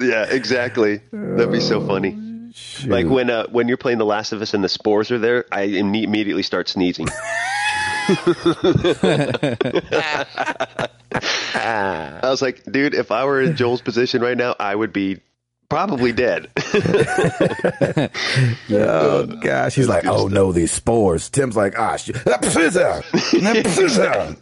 yeah, 0.00 0.24
exactly. 0.24 1.00
That'd 1.12 1.52
be 1.52 1.60
so 1.60 1.86
funny. 1.86 2.50
Shoot. 2.52 2.90
Like 2.90 3.06
when 3.06 3.30
uh, 3.30 3.46
when 3.50 3.68
you're 3.68 3.76
playing 3.76 3.98
The 3.98 4.06
Last 4.06 4.32
of 4.32 4.42
Us 4.42 4.54
and 4.54 4.64
the 4.64 4.68
spores 4.68 5.10
are 5.10 5.18
there, 5.18 5.44
I 5.52 5.66
imme- 5.66 6.04
immediately 6.04 6.42
start 6.42 6.68
sneezing. 6.68 7.08
I 11.54 12.20
was 12.22 12.42
like, 12.42 12.64
dude, 12.64 12.94
if 12.94 13.10
I 13.12 13.24
were 13.24 13.40
in 13.40 13.56
Joel's 13.56 13.82
position 13.82 14.22
right 14.22 14.36
now, 14.36 14.54
I 14.58 14.74
would 14.74 14.92
be 14.92 15.20
probably 15.68 16.12
dead. 16.12 16.50
Oh 18.70 19.26
gosh, 19.26 19.74
he's 19.74 19.88
like, 19.88 20.06
oh 20.06 20.28
no, 20.28 20.52
these 20.52 20.70
spores. 20.70 21.28
Tim's 21.28 21.56
like, 21.56 21.78
ah, 21.78 21.96
shit. 21.96 22.16
Pizza, 22.42 23.02
pizza, 23.12 24.36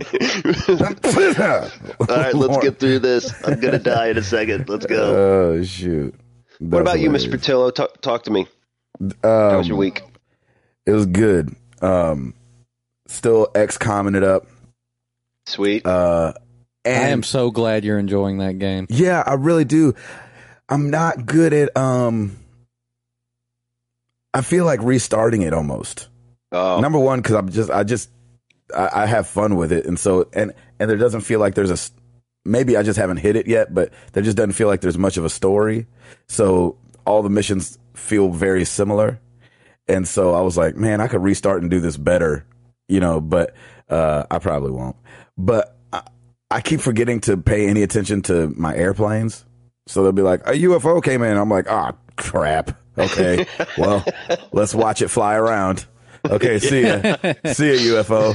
pizza. 1.03 1.73
All 2.01 2.07
right, 2.07 2.35
let's 2.35 2.59
get 2.59 2.79
through 2.79 2.99
this. 3.01 3.33
I'm 3.45 3.61
gonna 3.61 3.79
die 3.79 4.09
in 4.09 4.19
a 4.19 4.23
second. 4.23 4.69
Let's 4.69 4.87
go. 4.87 5.57
Oh 5.57 5.63
shoot. 5.63 6.15
what 6.59 6.83
about 6.83 7.01
you, 7.01 7.11
Mr. 7.11 7.31
Patillo? 7.31 7.75
Talk, 7.75 8.01
talk 8.01 8.25
to 8.25 8.31
me. 8.31 8.47
Um, 9.01 9.15
How 9.23 9.59
was 9.59 9.69
your 9.69 9.77
week? 9.77 10.03
It 10.85 10.93
was 10.93 11.07
good. 11.07 11.55
Um, 11.81 12.35
still 13.07 13.49
X 13.55 13.79
commented 13.79 14.25
up. 14.25 14.47
Sweet. 15.47 15.87
Uh, 15.87 16.33
I 16.85 16.91
am 16.91 17.23
so 17.23 17.51
glad 17.51 17.85
you're 17.85 17.99
enjoying 17.99 18.39
that 18.39 18.59
game. 18.59 18.87
Yeah, 18.91 19.23
I 19.25 19.35
really 19.35 19.65
do. 19.65 19.95
I'm 20.69 20.91
not 20.91 21.27
good 21.27 21.53
at 21.53 21.77
um 21.77 22.37
I 24.35 24.43
feel 24.43 24.65
like 24.65 24.83
restarting 24.83 25.43
it 25.43 25.55
almost. 25.55 26.09
oh, 26.53 26.81
Number 26.81 26.99
one, 26.99 27.21
because 27.21 27.35
I'm 27.37 27.49
just 27.49 27.71
I 27.71 27.85
just 27.85 28.11
I, 28.77 28.91
I 28.93 29.07
have 29.07 29.27
fun 29.27 29.57
with 29.57 29.73
it, 29.73 29.87
and 29.87 29.99
so 29.99 30.29
and 30.33 30.53
and 30.79 30.91
there 30.91 30.99
doesn't 30.99 31.23
feel 31.23 31.41
like 31.41 31.55
there's 31.55 31.71
a 31.71 31.79
maybe 32.45 32.77
I 32.77 32.83
just 32.83 32.99
haven't 32.99 33.19
hit 33.19 33.37
it 33.37 33.47
yet, 33.47 33.73
but 33.73 33.93
there 34.13 34.23
just 34.23 34.37
doesn't 34.37 34.53
feel 34.53 34.69
like 34.69 34.81
there's 34.81 34.99
much 34.99 35.17
of 35.17 35.25
a 35.25 35.31
story. 35.31 35.87
So 36.29 36.77
all 37.07 37.23
the 37.23 37.31
missions 37.31 37.79
feel 37.95 38.29
very 38.31 38.65
similar, 38.65 39.21
and 39.89 40.07
so 40.07 40.35
I 40.35 40.43
was 40.43 40.57
like, 40.57 40.77
man, 40.77 41.01
I 41.01 41.09
could 41.09 41.23
restart 41.23 41.63
and 41.63 41.71
do 41.71 41.81
this 41.81 41.97
better, 41.97 42.45
you 42.89 43.01
know, 43.01 43.21
but 43.21 43.55
uh, 43.89 44.25
I 44.31 44.39
probably 44.39 44.73
won't. 44.73 44.97
But 45.39 45.77
I, 45.93 46.03
I 46.51 46.61
keep 46.61 46.81
forgetting 46.81 47.21
to 47.23 47.37
pay 47.39 47.69
any 47.69 47.83
attention 47.83 48.21
to 48.23 48.49
my 48.49 48.77
airplanes. 48.77 49.45
So 49.87 50.03
they'll 50.03 50.13
be 50.13 50.23
like, 50.23 50.41
a 50.47 50.53
UFO 50.53 51.03
came 51.03 51.23
in. 51.23 51.37
I'm 51.37 51.49
like, 51.49 51.71
ah, 51.71 51.93
crap. 52.17 52.77
Okay. 52.99 53.47
well, 53.79 54.05
let's 54.53 54.75
watch 54.75 55.03
it 55.03 55.09
fly 55.09 55.35
around. 55.37 55.87
Okay, 56.31 56.59
see 56.61 56.83
ya. 56.83 57.01
see 57.53 57.75
ya, 57.75 58.03
UFO. 58.03 58.35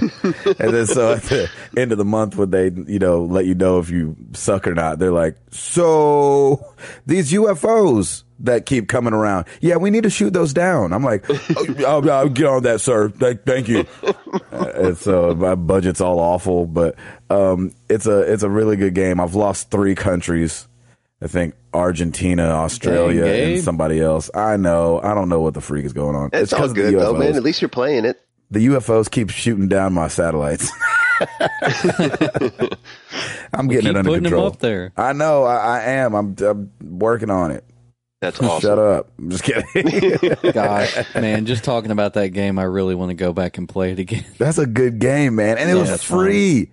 And 0.60 0.74
then 0.74 0.88
so 0.88 1.14
at 1.14 1.24
the 1.24 1.50
end 1.76 1.92
of 1.92 1.98
the 1.98 2.06
month 2.06 2.38
when 2.38 2.52
they, 2.52 2.70
you 2.70 3.00
know, 3.00 3.24
let 3.24 3.46
you 3.46 3.54
know 3.54 3.80
if 3.80 3.90
you 3.90 4.16
suck 4.34 4.66
or 4.68 4.74
not, 4.74 5.00
they're 5.00 5.12
like, 5.12 5.36
so 5.52 6.74
these 7.06 7.32
UFOs 7.34 8.24
that 8.40 8.66
keep 8.66 8.88
coming 8.88 9.14
around, 9.14 9.46
yeah, 9.60 9.76
we 9.76 9.90
need 9.90 10.04
to 10.04 10.10
shoot 10.10 10.32
those 10.32 10.54
down. 10.54 10.94
I'm 10.94 11.04
like, 11.04 11.26
oh, 11.30 11.76
I'll, 11.86 12.12
I'll 12.12 12.30
get 12.30 12.46
on 12.46 12.64
that, 12.64 12.80
sir. 12.82 13.10
Thank, 13.10 13.44
thank 13.44 13.68
you. 13.68 13.86
Uh, 14.04 14.72
and 14.74 14.98
so 14.98 15.36
my 15.36 15.56
budget's 15.56 16.02
all 16.02 16.20
awful, 16.20 16.66
but 16.66 16.96
um, 17.30 17.74
it's 17.90 18.08
a 18.08 18.20
it's 18.22 18.44
a 18.44 18.50
really 18.50 18.78
good 18.78 18.96
game. 18.96 19.20
I've 19.20 19.36
lost 19.36 19.70
three 19.70 19.96
countries. 19.96 20.68
I 21.22 21.28
think 21.28 21.54
Argentina, 21.74 22.44
Australia, 22.46 23.26
Dang, 23.26 23.54
and 23.56 23.64
somebody 23.64 24.02
else. 24.02 24.32
I 24.34 24.58
know. 24.58 25.00
I 25.04 25.14
don't 25.14 25.30
know 25.30 25.40
what 25.42 25.54
the 25.54 25.62
freak 25.62 25.86
is 25.86 25.94
going 25.94 26.16
on. 26.16 26.30
it's, 26.34 26.52
all 26.54 26.68
good 26.68 26.96
though, 26.96 27.14
man. 27.14 27.36
At 27.36 27.44
least 27.44 27.62
you're 27.62 27.70
playing 27.70 28.06
it. 28.06 28.20
The 28.50 28.66
UFOs 28.68 29.10
keep 29.10 29.30
shooting 29.30 29.68
down 29.70 29.94
my 29.94 30.08
satellites. 30.10 30.70
I'm 33.54 33.68
getting 33.68 33.86
Keep 33.86 33.90
it 33.92 33.98
under 33.98 34.04
putting 34.10 34.24
them 34.24 34.32
control. 34.32 34.48
up 34.48 34.60
there. 34.60 34.92
I 34.98 35.14
know. 35.14 35.44
I, 35.44 35.78
I 35.78 35.82
am. 35.84 36.14
I'm, 36.16 36.36
I'm 36.40 36.72
working 36.82 37.30
on 37.30 37.52
it. 37.52 37.64
That's 38.22 38.40
awesome. 38.42 38.62
Shut 38.62 38.78
up. 38.80 39.12
I'm 39.18 39.30
just 39.32 39.44
kidding. 39.44 40.52
Gosh, 40.54 40.96
man, 41.16 41.46
just 41.46 41.64
talking 41.64 41.92
about 41.92 42.14
that 42.16 42.30
game, 42.30 42.60
I 42.60 42.64
really 42.64 42.94
want 42.94 43.10
to 43.10 43.16
go 43.16 43.34
back 43.34 43.58
and 43.58 43.68
play 43.68 43.92
it 43.92 44.00
again. 44.00 44.26
That's 44.38 44.58
a 44.60 44.68
good 44.68 45.00
game, 45.00 45.36
man. 45.36 45.58
And 45.58 45.70
it 45.70 45.74
Yeah, 45.74 45.80
was 45.80 45.90
it's 45.90 46.04
fun. 46.04 46.20
free. 46.26 46.72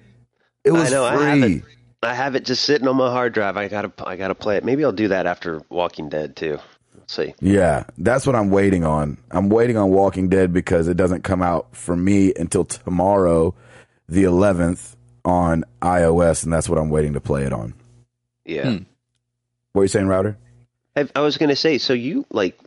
It 0.64 0.72
was 0.72 0.92
I 0.92 0.94
know. 0.94 1.04
I 1.04 1.40
free. 1.40 1.62
It. 2.02 2.06
I 2.06 2.14
have 2.14 2.34
it 2.34 2.44
just 2.44 2.64
sitting 2.64 2.88
on 2.88 2.96
my 2.96 3.10
hard 3.10 3.32
drive. 3.34 3.56
I 3.56 3.68
gotta. 3.68 3.92
I 4.06 4.16
gotta 4.16 4.34
play 4.34 4.56
it. 4.56 4.64
Maybe 4.64 4.84
I'll 4.84 4.92
do 4.92 5.08
that 5.08 5.26
after 5.26 5.62
Walking 5.68 6.08
Dead 6.08 6.36
too. 6.36 6.58
Let's 6.96 7.14
see. 7.14 7.34
Yeah, 7.40 7.84
that's 7.98 8.26
what 8.26 8.36
I'm 8.36 8.50
waiting 8.50 8.84
on. 8.84 9.18
I'm 9.30 9.48
waiting 9.48 9.76
on 9.76 9.90
Walking 9.90 10.28
Dead 10.28 10.52
because 10.52 10.88
it 10.88 10.96
doesn't 10.96 11.22
come 11.24 11.42
out 11.42 11.74
for 11.74 11.96
me 11.96 12.32
until 12.36 12.64
tomorrow, 12.64 13.54
the 14.08 14.24
11th, 14.24 14.96
on 15.24 15.64
iOS, 15.80 16.44
and 16.44 16.52
that's 16.52 16.68
what 16.68 16.78
I'm 16.78 16.90
waiting 16.90 17.14
to 17.14 17.20
play 17.20 17.44
it 17.44 17.52
on. 17.52 17.74
Yeah. 18.44 18.70
Hmm. 18.70 18.82
What 19.72 19.82
are 19.82 19.84
you 19.84 19.88
saying, 19.88 20.08
Router? 20.08 20.38
Have- 20.96 21.12
I 21.14 21.20
was 21.20 21.38
gonna 21.38 21.56
say. 21.56 21.78
So 21.78 21.92
you 21.92 22.26
like. 22.30 22.58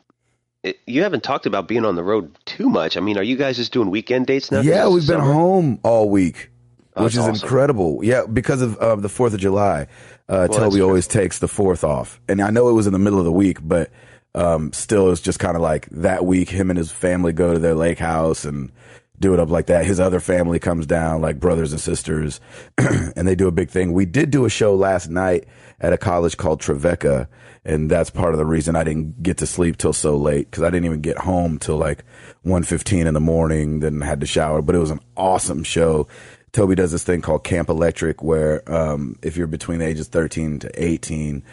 You 0.85 1.01
haven't 1.01 1.23
talked 1.23 1.47
about 1.47 1.67
being 1.67 1.85
on 1.85 1.95
the 1.95 2.03
road 2.03 2.37
too 2.45 2.69
much. 2.69 2.95
I 2.95 2.99
mean, 2.99 3.17
are 3.17 3.23
you 3.23 3.35
guys 3.35 3.57
just 3.57 3.73
doing 3.73 3.89
weekend 3.89 4.27
dates 4.27 4.51
now? 4.51 4.61
Yeah, 4.61 4.87
we've 4.89 5.07
been 5.07 5.17
summer? 5.19 5.33
home 5.33 5.79
all 5.81 6.07
week, 6.07 6.50
Which 6.95 7.13
is 7.13 7.19
awesome. 7.19 7.35
incredible. 7.35 8.03
Yeah, 8.03 8.25
because 8.25 8.61
of 8.61 8.77
uh, 8.77 8.95
the 8.97 9.09
Fourth 9.09 9.33
of 9.33 9.39
July, 9.39 9.87
uh, 10.27 10.41
that's 10.41 10.57
Toby 10.57 10.81
always 10.81 11.07
takes 11.07 11.39
the 11.39 11.47
fourth 11.47 11.83
off, 11.83 12.19
and 12.27 12.41
I 12.41 12.49
know 12.49 12.69
it 12.69 12.73
was 12.73 12.87
in 12.87 12.93
the 12.93 12.99
middle 12.99 13.19
of 13.19 13.25
the 13.25 13.31
week, 13.31 13.59
but 13.61 13.91
um, 14.35 14.71
still, 14.73 15.11
it's 15.11 15.21
just 15.21 15.39
kind 15.39 15.55
of 15.55 15.61
like 15.61 15.87
that 15.89 16.25
week. 16.25 16.49
Him 16.49 16.69
and 16.69 16.77
his 16.77 16.91
family 16.91 17.33
go 17.33 17.53
to 17.53 17.59
their 17.59 17.75
lake 17.75 17.99
house 17.99 18.45
and 18.45 18.71
do 19.19 19.33
it 19.33 19.39
up 19.39 19.49
like 19.49 19.67
that. 19.67 19.85
His 19.85 19.99
other 19.99 20.19
family 20.19 20.59
comes 20.59 20.85
down, 20.85 21.21
like 21.21 21.39
brothers 21.39 21.71
and 21.71 21.79
sisters, 21.79 22.39
and 22.77 23.27
they 23.27 23.35
do 23.35 23.47
a 23.47 23.51
big 23.51 23.69
thing. 23.69 23.93
We 23.93 24.05
did 24.05 24.31
do 24.31 24.45
a 24.45 24.49
show 24.49 24.75
last 24.75 25.09
night 25.09 25.45
at 25.79 25.93
a 25.93 25.97
college 25.97 26.37
called 26.37 26.59
Trevecca, 26.59 27.29
and 27.63 27.89
that's 27.89 28.09
part 28.09 28.33
of 28.33 28.39
the 28.39 28.45
reason 28.45 28.75
I 28.75 28.83
didn't 28.83 29.21
get 29.21 29.37
to 29.37 29.47
sleep 29.47 29.77
till 29.77 29.93
so 29.93 30.17
late 30.17 30.49
because 30.49 30.63
I 30.63 30.69
didn't 30.69 30.85
even 30.85 31.01
get 31.01 31.19
home 31.19 31.59
till 31.59 31.77
like 31.77 32.03
1.15 32.45 33.05
in 33.05 33.13
the 33.13 33.19
morning. 33.19 33.79
Then 33.79 34.01
had 34.01 34.21
to 34.21 34.27
shower, 34.27 34.61
but 34.61 34.75
it 34.75 34.79
was 34.79 34.91
an 34.91 35.01
awesome 35.15 35.63
show. 35.63 36.07
Toby 36.51 36.75
does 36.75 36.91
this 36.91 37.03
thing 37.03 37.21
called 37.21 37.43
Camp 37.43 37.69
Electric, 37.69 38.21
where 38.21 38.61
um, 38.71 39.17
if 39.21 39.37
you're 39.37 39.47
between 39.47 39.79
the 39.79 39.85
ages 39.87 40.07
13 40.09 40.59
to 40.59 40.83
18, 40.83 41.43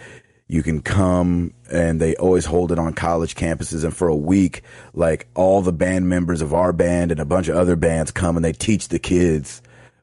You 0.51 0.63
can 0.63 0.81
come 0.81 1.53
and 1.71 2.01
they 2.01 2.17
always 2.17 2.47
hold 2.47 2.73
it 2.73 2.79
on 2.79 2.95
college 2.95 3.35
campuses. 3.35 3.85
And 3.85 3.95
for 3.95 4.09
a 4.09 4.17
week, 4.17 4.63
like 4.95 5.29
all 5.35 5.61
the 5.61 5.75
band 5.75 6.09
members 6.09 6.41
of 6.41 6.55
our 6.55 6.73
band 6.73 7.13
and 7.13 7.21
a 7.21 7.27
bunch 7.27 7.49
of 7.49 7.57
other 7.57 7.77
bands 7.77 8.11
come 8.11 8.35
and 8.37 8.43
they 8.45 8.55
teach 8.55 8.89
the 8.89 8.99
kids 8.99 9.61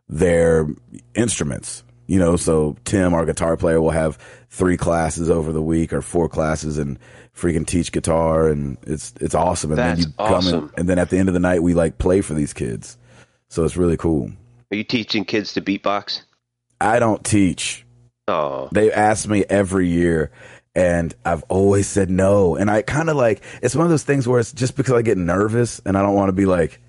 their 0.08 0.68
instruments. 1.16 1.84
You 2.06 2.20
know, 2.20 2.36
so 2.36 2.78
Tim, 2.86 3.16
our 3.16 3.26
guitar 3.26 3.58
player, 3.58 3.82
will 3.82 3.90
have 3.90 4.20
three 4.52 4.78
classes 4.78 5.32
over 5.32 5.52
the 5.52 5.64
week 5.64 5.92
or 5.92 6.04
four 6.04 6.30
classes 6.30 6.78
and 6.78 7.00
freaking 7.36 7.66
teach 7.66 7.92
guitar 7.92 8.48
and 8.48 8.78
it's 8.86 9.16
it's 9.20 9.34
awesome. 9.34 9.72
And 9.72 9.80
That's 9.80 10.02
then 10.02 10.10
you 10.10 10.14
come 10.18 10.34
awesome. 10.36 10.64
in, 10.66 10.72
and 10.78 10.90
then 10.90 11.00
at 11.00 11.10
the 11.10 11.18
end 11.18 11.28
of 11.28 11.34
the 11.34 11.40
night 11.40 11.64
we 11.64 11.74
like 11.74 11.98
play 11.98 12.22
for 12.22 12.36
these 12.36 12.54
kids. 12.54 12.98
So 13.50 13.64
it's 13.66 13.76
really 13.76 13.98
cool. 13.98 14.32
Are 14.72 14.76
you 14.76 14.84
teaching 14.84 15.26
kids 15.26 15.54
to 15.54 15.62
beatbox? 15.62 16.22
I 16.82 17.00
don't 17.00 17.24
teach. 17.24 17.86
Oh, 18.28 18.70
They 18.72 18.92
ask 18.92 19.28
me 19.28 19.46
every 19.48 19.88
year 19.88 20.32
and 20.74 21.14
I've 21.24 21.44
always 21.44 21.88
said 21.88 22.10
no. 22.10 22.56
And 22.56 22.70
I 22.72 22.82
kind 22.82 23.10
of 23.10 23.16
like, 23.16 23.44
it's 23.62 23.76
one 23.76 23.86
of 23.86 23.92
those 23.92 24.04
things 24.04 24.28
where 24.28 24.40
it's 24.40 24.52
just 24.52 24.76
because 24.76 24.94
I 24.94 25.02
get 25.04 25.18
nervous 25.18 25.80
and 25.86 25.98
I 25.98 26.02
don't 26.02 26.16
want 26.16 26.30
to 26.30 26.34
be 26.34 26.46
like, 26.46 26.82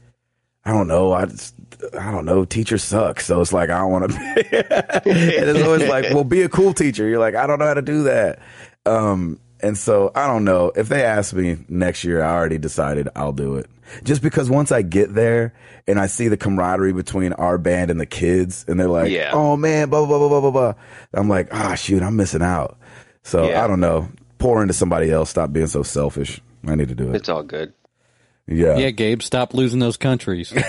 I 0.64 0.72
don't 0.72 0.88
know. 0.88 1.12
I 1.12 1.26
just, 1.26 1.54
I 1.98 2.10
don't 2.10 2.24
know. 2.24 2.44
Teachers 2.44 2.82
suck. 2.82 3.20
So 3.20 3.40
it's 3.40 3.52
like, 3.52 3.70
I 3.70 3.78
don't 3.78 3.92
want 3.92 4.10
to 4.10 4.16
be. 4.18 4.56
and 4.56 5.50
it's 5.50 5.62
always 5.62 5.88
like, 5.88 6.06
well, 6.12 6.24
be 6.24 6.42
a 6.42 6.48
cool 6.48 6.72
teacher. 6.72 7.06
You're 7.06 7.20
like, 7.20 7.34
I 7.34 7.46
don't 7.46 7.58
know 7.58 7.66
how 7.66 7.74
to 7.74 7.82
do 7.82 8.04
that. 8.04 8.40
Um, 8.86 9.38
and 9.60 9.76
so 9.76 10.10
I 10.14 10.26
don't 10.26 10.44
know. 10.44 10.72
If 10.74 10.88
they 10.88 11.04
ask 11.04 11.34
me 11.34 11.58
next 11.68 12.02
year, 12.02 12.22
I 12.22 12.34
already 12.34 12.58
decided 12.58 13.08
I'll 13.14 13.32
do 13.32 13.56
it. 13.56 13.68
Just 14.04 14.22
because 14.22 14.48
once 14.50 14.72
I 14.72 14.82
get 14.82 15.14
there 15.14 15.52
and 15.86 15.98
I 15.98 16.06
see 16.06 16.28
the 16.28 16.36
camaraderie 16.36 16.92
between 16.92 17.32
our 17.34 17.58
band 17.58 17.90
and 17.90 18.00
the 18.00 18.06
kids, 18.06 18.64
and 18.68 18.78
they're 18.80 18.88
like, 18.88 19.10
Yeah. 19.10 19.30
"Oh 19.32 19.56
man, 19.56 19.88
blah 19.88 20.04
blah 20.04 20.18
blah 20.18 20.28
blah 20.28 20.40
blah 20.40 20.50
blah," 20.50 20.74
I'm 21.14 21.28
like, 21.28 21.48
"Ah, 21.52 21.74
shoot, 21.74 22.02
I'm 22.02 22.16
missing 22.16 22.42
out." 22.42 22.78
So 23.22 23.48
Yeah. 23.48 23.64
I 23.64 23.66
don't 23.68 23.80
know. 23.80 24.08
Pour 24.38 24.60
into 24.62 24.74
somebody 24.74 25.10
else. 25.10 25.30
Stop 25.30 25.52
being 25.52 25.66
so 25.66 25.82
selfish. 25.82 26.40
I 26.66 26.74
need 26.74 26.88
to 26.88 26.94
do 26.94 27.10
it. 27.10 27.16
it's 27.16 27.28
all 27.28 27.42
good. 27.42 27.72
Yeah. 28.46 28.76
Yeah, 28.76 28.90
Gabe, 28.90 29.22
stop 29.22 29.54
losing 29.54 29.78
those 29.80 29.96
countries. 29.96 30.52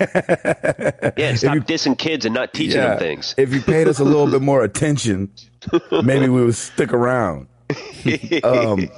Yeah, 0.00 1.34
stop 1.34 1.58
dissing 1.66 1.96
kids 1.98 2.24
and 2.24 2.34
not 2.34 2.54
teaching 2.54 2.78
Yeah. 2.80 2.90
them 2.90 2.98
things. 2.98 3.34
If 3.36 3.52
you 3.52 3.60
paid 3.60 3.86
us 3.86 3.98
a 3.98 4.04
little 4.04 4.30
bit 4.30 4.40
more 4.40 4.64
attention, 4.64 5.30
maybe 6.02 6.28
we 6.28 6.42
would 6.44 6.54
stick 6.54 6.92
around. 6.94 7.48
um, 8.42 8.88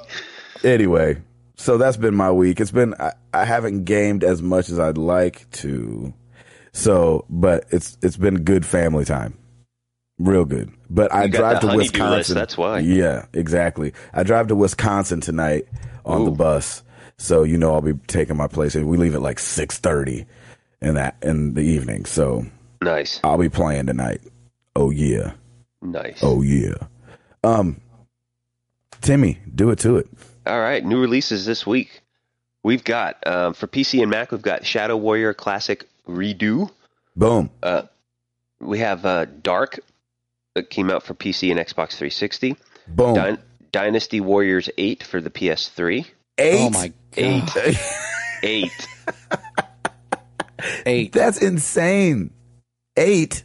anyway, 0.63 1.17
so 1.57 1.79
that's 1.79 1.97
been 1.97 2.15
my 2.15 2.31
week. 2.31 2.61
It's 2.61 2.71
been 2.71 2.95
I, 2.99 3.13
I 3.33 3.45
haven't 3.45 3.85
gamed 3.85 4.25
as 4.25 4.43
much 4.43 4.69
as 4.69 4.79
I'd 4.79 4.99
like 4.99 5.49
to. 5.53 6.13
So, 6.73 7.25
but 7.29 7.65
it's 7.71 7.99
it's 8.03 8.17
been 8.17 8.45
good 8.45 8.65
family 8.65 9.05
time. 9.05 9.39
Real 10.19 10.45
good. 10.45 10.73
But 10.89 11.13
I 11.13 11.25
You 11.25 11.31
got 11.31 11.39
drive 11.39 11.61
to 11.61 11.77
Wisconsin. 11.77 12.17
list, 12.17 12.35
that's 12.35 12.57
why. 12.57 12.79
Yeah, 12.81 13.27
exactly. 13.33 13.93
I 14.13 14.23
drive 14.23 14.49
to 14.49 14.57
Wisconsin 14.57 15.21
tonight 15.21 15.67
on 16.05 16.25
the 16.25 16.31
bus. 16.31 16.83
So, 17.19 17.45
you 17.45 17.57
know 17.59 17.75
I'll 17.75 17.81
be 17.83 17.95
taking 18.09 18.37
my 18.37 18.49
place 18.49 18.75
we 18.75 18.97
leave 18.97 19.15
at 19.15 19.23
like 19.23 19.39
6:30 19.39 20.27
in 20.81 20.95
that 20.95 21.17
in 21.23 21.55
the 21.55 21.61
evening. 21.63 22.05
So, 22.05 22.47
Nice, 22.81 23.21
I'll 23.23 23.39
be 23.39 23.49
playing 23.49 23.87
tonight. 23.87 24.21
Oh 24.75 24.91
yeah. 24.91 25.33
nice. 25.83 26.19
Oh 26.23 26.43
yeah. 26.43 26.75
Um 27.45 27.81
Timmy, 29.03 29.39
do 29.55 29.71
it 29.71 29.79
to 29.81 29.97
it. 29.99 30.09
All 30.47 30.61
right, 30.61 30.85
new 30.85 31.01
releases 31.01 31.47
this 31.47 31.67
week. 31.67 32.03
We've 32.65 32.83
got 32.85 33.25
um, 33.27 33.55
for 33.55 33.67
PC 33.67 34.01
and 34.03 34.11
Mac. 34.11 34.33
We've 34.33 34.43
got 34.43 34.65
Shadow 34.67 34.97
Warrior 34.97 35.35
Classic 35.35 35.89
Redo. 36.09 36.71
Boom. 37.17 37.51
Uh, 37.63 37.83
we 38.61 38.79
have 38.79 39.05
uh, 39.05 39.27
Dark 39.27 39.81
that 40.55 40.71
came 40.71 40.91
out 40.91 41.03
for 41.03 41.15
PC 41.15 41.51
and 41.51 41.59
Xbox 41.61 41.91
360. 41.97 42.57
Boom. 42.89 43.15
Dyn- 43.17 43.39
Dynasty 43.73 44.21
Warriors 44.21 44.69
8 44.77 45.03
for 45.03 45.21
the 45.21 45.31
PS3. 45.31 46.07
Eight. 46.39 46.61
oh 46.61 46.71
my 46.71 46.93
Eight. 47.17 47.45
god, 47.55 47.75
Eight. 48.43 48.89
eight. 50.87 51.13
That's 51.13 51.41
insane. 51.43 52.31
Eight. 52.97 53.45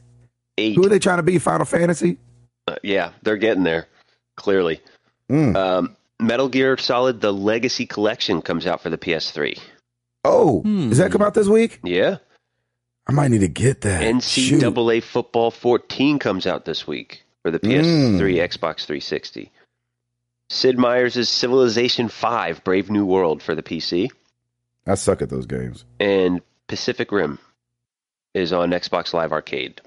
Eight. 0.58 0.76
Who 0.76 0.86
are 0.86 0.90
they 0.90 1.00
trying 1.00 1.18
to 1.18 1.24
be? 1.24 1.38
Final 1.40 1.66
Fantasy? 1.66 2.18
Uh, 2.68 2.76
yeah, 2.84 3.12
they're 3.22 3.38
getting 3.38 3.64
there. 3.64 3.88
Clearly. 4.36 4.82
Mm. 5.30 5.56
Um, 5.56 5.96
Metal 6.20 6.50
Gear 6.50 6.78
Solid: 6.78 7.22
The 7.22 7.32
Legacy 7.34 7.86
Collection 7.86 8.42
comes 8.42 8.66
out 8.66 8.82
for 8.82 8.90
the 8.90 8.98
PS3. 8.98 9.60
Oh, 10.24 10.62
Hmm. 10.62 10.90
does 10.90 10.98
that 10.98 11.12
come 11.12 11.22
out 11.22 11.34
this 11.34 11.48
week? 11.48 11.80
Yeah. 11.84 12.18
I 13.08 13.14
might 13.14 13.32
need 13.32 13.40
to 13.42 13.48
get 13.48 13.82
that. 13.82 14.02
Shoot. 14.24 14.62
NCAA 14.62 15.02
Football 15.02 15.52
14 15.52 16.20
comes 16.20 16.46
out 16.46 16.66
this 16.66 16.86
week 16.86 17.24
for 17.42 17.52
the 17.52 17.60
PS3, 17.60 18.20
Xbox 18.40 18.86
360. 18.86 19.52
Sid 20.50 20.78
Meier's 20.78 21.30
Civilization 21.30 22.10
5: 22.10 22.64
Brave 22.64 22.90
New 22.90 23.06
World 23.06 23.42
for 23.42 23.54
the 23.56 23.64
PC, 23.64 24.10
I 24.86 24.96
suck 24.96 25.22
at 25.22 25.30
those 25.30 25.46
games. 25.46 25.86
and 26.00 26.42
Pacific 26.68 27.12
Rim 27.12 27.40
is 28.34 28.52
on 28.54 28.72
Xbox 28.72 29.14
Live 29.14 29.32
Arcade, 29.32 29.80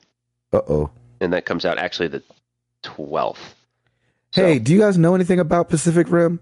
Uh 0.53 0.61
oh. 0.69 0.91
and 1.21 1.33
that 1.35 1.45
comes 1.45 1.65
out 1.67 1.77
actually 1.79 2.09
the 2.09 2.23
12th. 2.83 3.55
So- 4.33 4.43
Hey, 4.47 4.59
do 4.59 4.73
you 4.73 4.81
guys 4.81 4.97
know 4.99 5.15
anything 5.15 5.41
about 5.41 5.69
Pacific 5.69 6.11
Rim? 6.11 6.41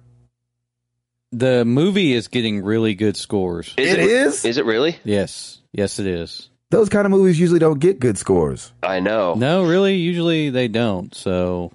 The 1.33 1.65
movie 1.65 2.15
is 2.15 2.29
getting 2.29 2.63
really 2.63 2.95
good 2.95 3.17
scores. 3.17 3.75
Is 3.77 3.93
It 3.93 3.99
it 4.01 4.07
is? 4.09 4.45
Is 4.45 4.57
it 4.57 4.65
really? 4.65 4.97
Yes, 5.05 5.61
yes, 5.73 5.99
it 5.99 6.07
is. 6.07 6.49
Those 6.71 6.89
kind 6.89 7.05
of 7.07 7.11
movies 7.11 7.39
usually 7.41 7.59
don't 7.59 7.79
get 7.81 8.01
good 8.01 8.17
scores. 8.19 8.73
I 8.83 9.01
know. 9.01 9.35
No, 9.35 9.65
really, 9.65 9.97
usually 9.97 10.51
they 10.51 10.69
don't. 10.69 11.15
So 11.15 11.73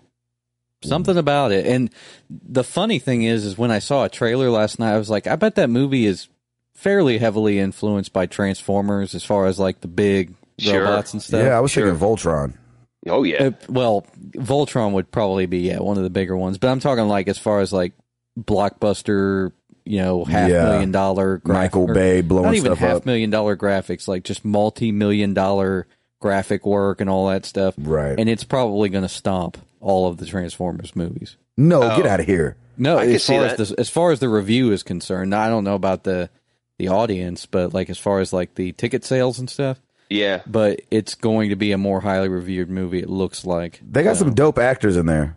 something 0.84 1.18
about 1.18 1.52
it. 1.52 1.66
And 1.66 1.90
the 2.30 2.64
funny 2.64 3.00
thing 3.00 3.24
is, 3.24 3.46
is 3.46 3.58
when 3.58 3.72
I 3.72 3.80
saw 3.80 4.04
a 4.06 4.10
trailer 4.10 4.50
last 4.50 4.80
night, 4.80 4.94
I 4.94 4.98
was 4.98 5.10
like, 5.10 5.28
I 5.28 5.36
bet 5.36 5.56
that 5.56 5.70
movie 5.70 6.06
is 6.06 6.28
fairly 6.74 7.18
heavily 7.20 7.60
influenced 7.60 8.12
by 8.14 8.26
Transformers 8.26 9.16
as 9.16 9.24
far 9.24 9.46
as 9.46 9.58
like 9.60 9.82
the 9.82 9.88
big 9.88 10.34
Sure. 10.60 10.82
robots 10.84 11.14
and 11.14 11.22
stuff. 11.22 11.44
yeah, 11.44 11.58
I 11.58 11.60
was 11.60 11.72
sure. 11.72 11.86
thinking 11.88 12.00
Voltron. 12.08 12.54
Oh 13.08 13.24
yeah. 13.24 13.44
Uh, 13.44 13.52
well, 13.70 14.06
Voltron 14.32 14.94
would 14.94 15.12
probably 15.12 15.46
be 15.46 15.60
yeah 15.60 15.80
one 15.80 15.98
of 15.98 16.04
the 16.04 16.10
bigger 16.10 16.38
ones, 16.38 16.58
but 16.58 16.70
I'm 16.70 16.80
talking 16.80 17.08
like 17.08 17.28
as 17.28 17.38
far 17.38 17.60
as 17.60 17.74
like 17.74 17.94
blockbuster, 18.40 19.52
you 19.86 20.00
know, 20.00 20.24
half 20.26 20.50
Yeah. 20.50 20.64
million 20.66 20.92
dollar 20.92 21.38
graphic, 21.38 21.74
Michael 21.76 21.94
Bay 21.94 22.22
blowing 22.22 22.46
not 22.46 22.56
even 22.56 22.76
half 22.76 22.98
up. 22.98 23.06
million 23.06 23.30
dollar 23.30 23.56
graphics, 23.58 24.08
like 24.08 24.24
just 24.24 24.46
multi 24.46 24.92
million 24.92 25.34
dollar 25.34 25.88
graphic 26.20 26.66
work 26.66 27.02
and 27.02 27.10
all 27.10 27.28
that 27.28 27.46
stuff. 27.46 27.74
Right. 27.78 28.18
And 28.18 28.30
it's 28.30 28.44
probably 28.46 28.90
going 28.90 29.02
to 29.04 29.10
stomp 29.10 29.58
all 29.82 30.08
of 30.08 30.18
the 30.18 30.26
Transformers 30.26 30.96
movies. 30.96 31.36
no, 31.58 31.84
Oh. 31.84 31.98
get 31.98 32.06
out 32.06 32.20
of 32.22 32.26
here. 32.26 32.56
No, 32.78 32.98
I 32.98 33.06
can 33.06 33.16
as 33.16 33.24
see 33.24 33.34
far 33.36 33.46
as 33.46 33.58
that. 33.58 33.68
the 33.76 33.80
as 33.82 33.90
far 33.90 34.12
as 34.12 34.20
the 34.20 34.30
review 34.30 34.72
is 34.72 34.82
concerned, 34.82 35.36
I 35.36 35.50
don't 35.50 35.64
know 35.64 35.76
about 35.76 36.04
the 36.06 36.30
the 36.80 36.88
audience, 36.88 37.46
but 37.46 37.74
like 37.74 37.90
as 37.90 38.00
far 38.00 38.20
as 38.20 38.34
like 38.34 38.56
the 38.56 38.72
ticket 38.72 39.04
sales 39.04 39.38
and 39.38 39.48
stuff, 39.50 39.80
yeah. 40.10 40.42
but 40.48 40.82
it's 40.92 41.16
going 41.16 41.50
to 41.50 41.56
be 41.56 41.72
a 41.72 41.78
more 41.78 42.02
highly 42.02 42.30
reviewed 42.30 42.70
movie. 42.70 43.00
It 43.00 43.10
looks 43.10 43.46
like 43.46 43.82
They 43.88 44.04
got 44.04 44.18
some 44.18 44.34
dope 44.34 44.58
actors 44.60 44.98
in 44.98 45.06
there. 45.06 45.36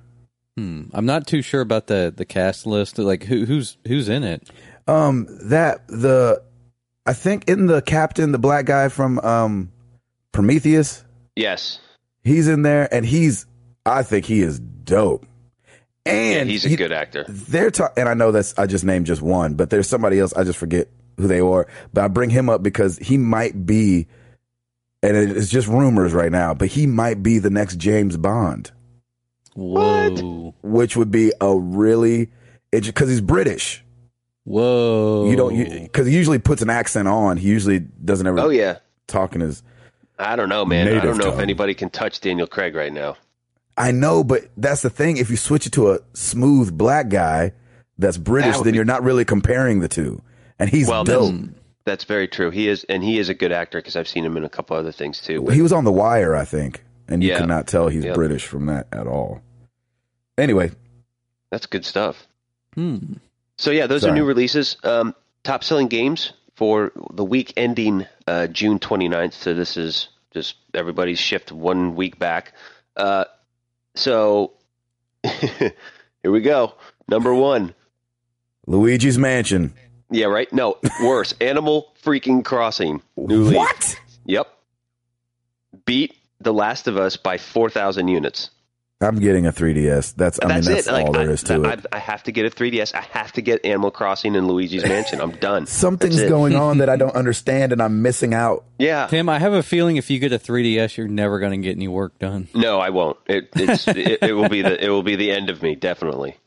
Hmm. 0.57 0.85
I'm 0.93 1.05
not 1.07 1.27
too 1.27 1.43
sure 1.43 1.61
about 1.61 1.87
the 1.87 2.13
the 2.17 2.25
cast 2.25 2.67
list. 2.67 2.99
Like 2.99 3.25
who 3.25 3.45
who's 3.45 3.77
who's 3.87 4.09
in 4.09 4.25
it? 4.25 4.49
Um, 4.89 5.27
that 5.51 5.87
the 5.89 6.43
I 7.05 7.13
think 7.13 7.49
in 7.49 7.67
the 7.67 7.83
captain, 7.83 8.33
the 8.33 8.39
black 8.39 8.65
guy 8.65 8.89
from 8.89 9.19
um 9.21 9.71
Prometheus, 10.33 11.05
Yes. 11.35 11.79
he's 12.25 12.49
in 12.49 12.63
there, 12.63 12.93
and 12.93 13.05
he's 13.05 13.47
I 13.85 14.03
think 14.03 14.25
he 14.25 14.41
is 14.41 14.59
dope. 14.59 15.27
Yeah, 16.07 16.13
And 16.13 16.49
he's 16.51 16.65
a 16.65 16.69
he- 16.69 16.77
good 16.77 16.93
actor. 16.93 17.25
They're 17.29 17.71
ta- 17.71 17.93
and 17.97 18.09
I 18.09 18.15
know 18.15 18.33
that's 18.33 18.57
I 18.59 18.67
just 18.67 18.85
named 18.85 19.07
just 19.07 19.23
one, 19.23 19.55
but 19.55 19.71
there's 19.71 19.89
somebody 19.89 20.19
else 20.21 20.33
I 20.35 20.45
just 20.45 20.59
forget 20.59 20.89
who 21.19 21.27
they 21.27 21.41
are. 21.41 21.67
But 21.93 22.05
I 22.05 22.09
bring 22.09 22.31
him 22.31 22.49
up 22.49 22.63
because 22.63 22.97
he 22.99 23.19
might 23.19 23.67
be, 23.67 24.07
and 25.07 25.37
it's 25.37 25.49
just 25.49 25.69
rumors 25.69 26.13
right 26.13 26.33
now, 26.33 26.53
but 26.55 26.69
he 26.69 26.87
might 26.87 27.23
be 27.23 27.39
the 27.39 27.51
next 27.51 27.77
James 27.77 28.17
Bond, 28.17 28.73
Whoa, 29.55 30.55
which 30.63 30.97
would 30.97 31.11
be 31.11 31.33
a 31.41 31.57
really 31.57 32.31
because 32.71 33.09
he's 33.09 33.21
British. 33.21 33.83
whoa! 34.45 35.31
You 35.31 35.37
don't 35.37 35.57
because 35.83 36.07
he 36.07 36.15
usually 36.15 36.39
puts 36.39 36.63
an 36.63 36.71
accent 36.71 37.09
on. 37.09 37.37
He 37.39 37.49
usually 37.49 37.79
doesn't 37.81 38.27
ever 38.27 38.39
Oh 38.41 38.49
yeah. 38.51 38.79
talk 39.07 39.35
in 39.35 39.41
his. 39.41 39.63
I 40.19 40.37
don't 40.37 40.49
know, 40.49 40.65
man. 40.65 40.89
I 40.89 41.01
don't 41.03 41.19
know 41.19 41.33
if 41.33 41.39
anybody 41.39 41.75
can 41.75 41.91
touch 41.91 42.21
Daniel 42.21 42.47
Craig 42.47 42.75
right 42.75 42.93
now. 42.93 43.17
I 43.79 43.91
know, 43.93 44.25
but 44.25 44.49
that's 44.57 44.81
the 44.83 44.89
thing. 44.91 45.19
If 45.19 45.29
you 45.31 45.37
switch 45.37 45.67
it 45.67 45.73
to 45.75 45.93
a 45.93 45.99
smooth 46.15 46.77
black 46.77 47.11
guy 47.11 47.53
that's 47.99 48.17
British, 48.17 48.57
That 48.57 48.65
then 48.65 48.73
be- 48.73 48.77
you're 48.77 48.87
not 48.87 49.03
really 49.03 49.25
comparing 49.27 49.81
the 49.81 49.89
two. 49.89 50.23
And 50.59 50.71
he's 50.71 50.89
Well, 50.89 51.05
dope. 51.05 51.35
that's, 51.35 51.49
that's 51.87 52.05
very 52.05 52.29
true. 52.29 52.51
He 52.51 52.69
is, 52.69 52.85
and 52.85 53.03
he 53.03 53.19
is 53.19 53.31
a 53.31 53.35
good 53.35 53.53
actor 53.53 53.79
because 53.79 53.97
I've 53.97 54.09
seen 54.09 54.25
him 54.25 54.37
in 54.37 54.45
a 54.45 54.49
couple 54.51 54.77
other 54.77 54.93
things 54.93 55.21
too. 55.21 55.47
He 55.47 55.63
was 55.63 55.73
on 55.73 55.85
The 55.85 55.93
Wire, 55.93 56.37
I 56.37 56.45
think, 56.45 56.85
and 57.09 57.23
you 57.23 57.31
Yeah. 57.31 57.39
could 57.39 57.49
not 57.49 57.67
tell 57.67 57.89
he's 57.89 58.05
Yep. 58.05 58.15
British 58.15 58.47
from 58.47 58.67
that 58.67 58.89
at 58.93 59.07
all. 59.07 59.41
Anyway, 60.37 60.73
That's 61.51 61.65
good 61.67 61.85
stuff. 61.87 62.27
Hmm. 62.75 63.15
So 63.57 63.71
yeah, 63.71 63.87
those 63.87 64.03
Sorry. 64.03 64.13
are 64.13 64.15
new 64.17 64.25
releases. 64.27 64.77
Um, 64.85 65.15
top 65.45 65.65
selling 65.65 65.87
games 65.89 66.33
for 66.57 66.93
the 67.13 67.25
week 67.25 67.55
ending 67.57 68.05
uh, 68.27 68.49
June 68.49 68.79
29th. 68.81 69.33
So 69.33 69.55
this 69.55 69.77
is 69.79 70.09
just 70.35 70.57
everybody's 70.75 71.19
shift 71.21 71.53
one 71.53 71.95
week 71.95 72.19
back. 72.19 72.53
Uh, 72.97 73.25
so 73.95 74.53
Here 75.25 75.73
we 76.33 76.41
go. 76.41 76.75
Number 77.09 77.33
one. 77.35 77.75
Luigi's 78.67 79.17
Mansion. 79.17 79.73
Yeah, 80.11 80.27
right. 80.27 80.53
No, 80.53 80.79
worse. 81.03 81.35
Animal 81.41 81.93
freaking 82.03 82.45
Crossing. 82.45 83.03
New 83.17 83.45
leaf. 83.45 83.57
What? 83.57 84.01
Yep. 84.25 84.49
Beat 85.85 86.17
The 86.41 86.53
Last 86.53 86.89
of 86.89 86.97
Us 86.97 87.17
by 87.17 87.39
four 87.39 87.71
thousand 87.71 88.09
units. 88.09 88.51
I'm 88.99 89.17
getting 89.17 89.45
a 89.45 89.53
3DS. 89.53 90.15
That's 90.15 90.41
I 90.41 90.49
that's 90.49 90.67
mean 90.67 90.75
that's 90.77 90.87
it. 90.87 90.93
Like, 90.93 91.07
all 91.07 91.13
there 91.13 91.29
I, 91.29 91.33
is 91.33 91.43
to 91.45 91.63
I, 91.67 91.73
it. 91.75 91.87
I 91.93 91.99
have 91.99 92.23
to 92.23 92.33
get 92.33 92.47
a 92.47 92.51
3DS. 92.51 92.95
I 92.95 93.03
have 93.03 93.31
to 93.33 93.43
get 93.43 93.67
Animal 93.67 93.91
Crossing 93.91 94.37
and 94.37 94.49
Luigi's 94.49 94.85
Mansion. 94.85 95.21
I'm 95.21 95.33
done. 95.33 95.67
Something's 95.67 96.23
going 96.23 96.57
on 96.57 96.79
that 96.79 96.89
I 96.89 96.97
don't 96.97 97.15
understand 97.15 97.73
and 97.73 97.83
I'm 97.83 98.01
missing 98.01 98.33
out. 98.33 98.65
Yeah. 98.79 99.07
Tim, 99.09 99.29
I 99.29 99.39
have 99.39 99.53
a 99.53 99.63
feeling 99.63 99.97
if 99.97 100.09
you 100.09 100.19
get 100.19 100.33
a 100.33 100.39
3DS, 100.39 100.97
you're 100.97 101.09
never 101.09 101.39
going 101.39 101.53
to 101.53 101.59
get 101.59 101.77
any 101.77 101.89
work 101.89 102.19
done. 102.19 102.49
No, 102.55 102.81
I 102.81 102.89
won't. 102.89 103.19
It 103.27 103.51
it's, 103.55 103.87
it, 103.87 104.23
it 104.23 104.33
will 104.33 104.49
be 104.49 104.63
the 104.63 104.83
it 104.83 104.89
will 104.89 105.03
be 105.03 105.17
the 105.17 105.31
end 105.31 105.51
of 105.51 105.63
me 105.63 105.75
definitely. 105.75 106.39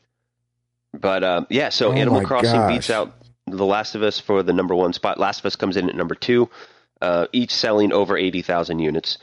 But 0.92 1.22
um, 1.22 1.46
yeah, 1.50 1.68
so 1.68 1.90
Oh 1.90 1.92
Animal 1.92 2.22
Crossing 2.24 2.50
gosh. 2.50 2.74
beats 2.74 2.90
out 2.90 3.14
The 3.50 3.66
Last 3.66 3.94
of 3.94 4.02
Us 4.02 4.18
for 4.20 4.42
the 4.42 4.52
number 4.52 4.74
one 4.74 4.92
spot. 4.92 5.18
Last 5.18 5.40
of 5.40 5.46
Us 5.46 5.56
comes 5.56 5.76
in 5.76 5.88
at 5.88 5.94
number 5.96 6.14
two, 6.14 6.48
uh, 7.00 7.26
each 7.32 7.52
selling 7.54 7.92
over 7.92 8.16
eighty 8.16 8.42
thousand 8.42 8.78
units. 8.80 9.18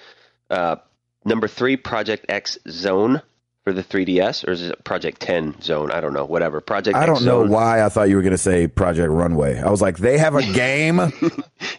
Uh, 0.50 0.78
number 1.26 1.48
three, 1.48 1.76
Project 1.78 2.26
X 2.30 2.58
Zone 2.70 3.22
for 3.64 3.74
the 3.74 3.84
3DS, 3.84 4.48
or 4.48 4.52
is 4.52 4.62
it 4.62 4.82
Project 4.86 5.20
10 5.20 5.60
Zone? 5.62 5.92
I 5.92 6.00
don't 6.00 6.14
know. 6.14 6.24
Whatever. 6.24 6.62
Project 6.62 6.96
I 6.96 7.02
X 7.02 7.08
don't 7.08 7.26
know 7.26 7.42
Zone. 7.44 7.50
why 7.50 7.84
I 7.84 7.90
thought 7.90 8.08
you 8.08 8.16
were 8.16 8.22
going 8.22 8.32
to 8.32 8.38
say 8.38 8.66
Project 8.68 9.12
Runway. 9.12 9.60
I 9.60 9.70
was 9.70 9.82
like, 9.82 9.98
they 9.98 10.18
have 10.18 10.36
a 10.36 10.42
game. 10.44 11.02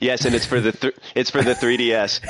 Yes, 0.00 0.24
and 0.26 0.32
it's 0.34 0.44
for 0.46 0.60
the 0.60 0.70
th- 0.72 0.94
it's 1.16 1.30
for 1.30 1.42
the 1.42 1.54
3DS. 1.54 2.20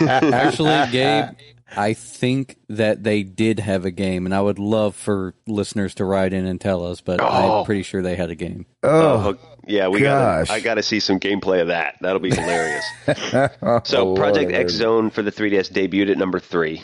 Actually, 0.08 0.90
Gabe, 0.92 1.26
I 1.74 1.94
think 1.94 2.56
that 2.68 3.02
they 3.02 3.22
did 3.22 3.58
have 3.60 3.84
a 3.84 3.90
game, 3.90 4.24
and 4.26 4.34
I 4.34 4.40
would 4.40 4.58
love 4.58 4.94
for 4.94 5.34
listeners 5.46 5.94
to 5.96 6.04
write 6.04 6.32
in 6.32 6.46
and 6.46 6.60
tell 6.60 6.84
us, 6.86 7.00
but 7.00 7.20
Oh. 7.20 7.58
I'm 7.60 7.64
pretty 7.64 7.82
sure 7.82 8.02
they 8.02 8.14
had 8.16 8.30
a 8.30 8.34
game. 8.36 8.66
oh, 8.82 9.36
Oh, 9.36 9.38
yeah, 9.66 9.88
we 9.88 10.00
gosh. 10.00 10.48
got. 10.48 10.54
I 10.54 10.60
got 10.60 10.74
to 10.74 10.82
see 10.82 11.00
some 11.00 11.18
gameplay 11.18 11.60
of 11.60 11.68
that. 11.68 11.96
That'll 12.00 12.20
be 12.20 12.30
hilarious. 12.34 12.84
So 13.84 14.10
Oh, 14.10 14.14
Project 14.14 14.52
X 14.52 14.72
Zone 14.74 15.10
for 15.10 15.22
the 15.22 15.32
3DS 15.32 15.72
debuted 15.72 16.10
at 16.12 16.18
number 16.18 16.38
three. 16.38 16.82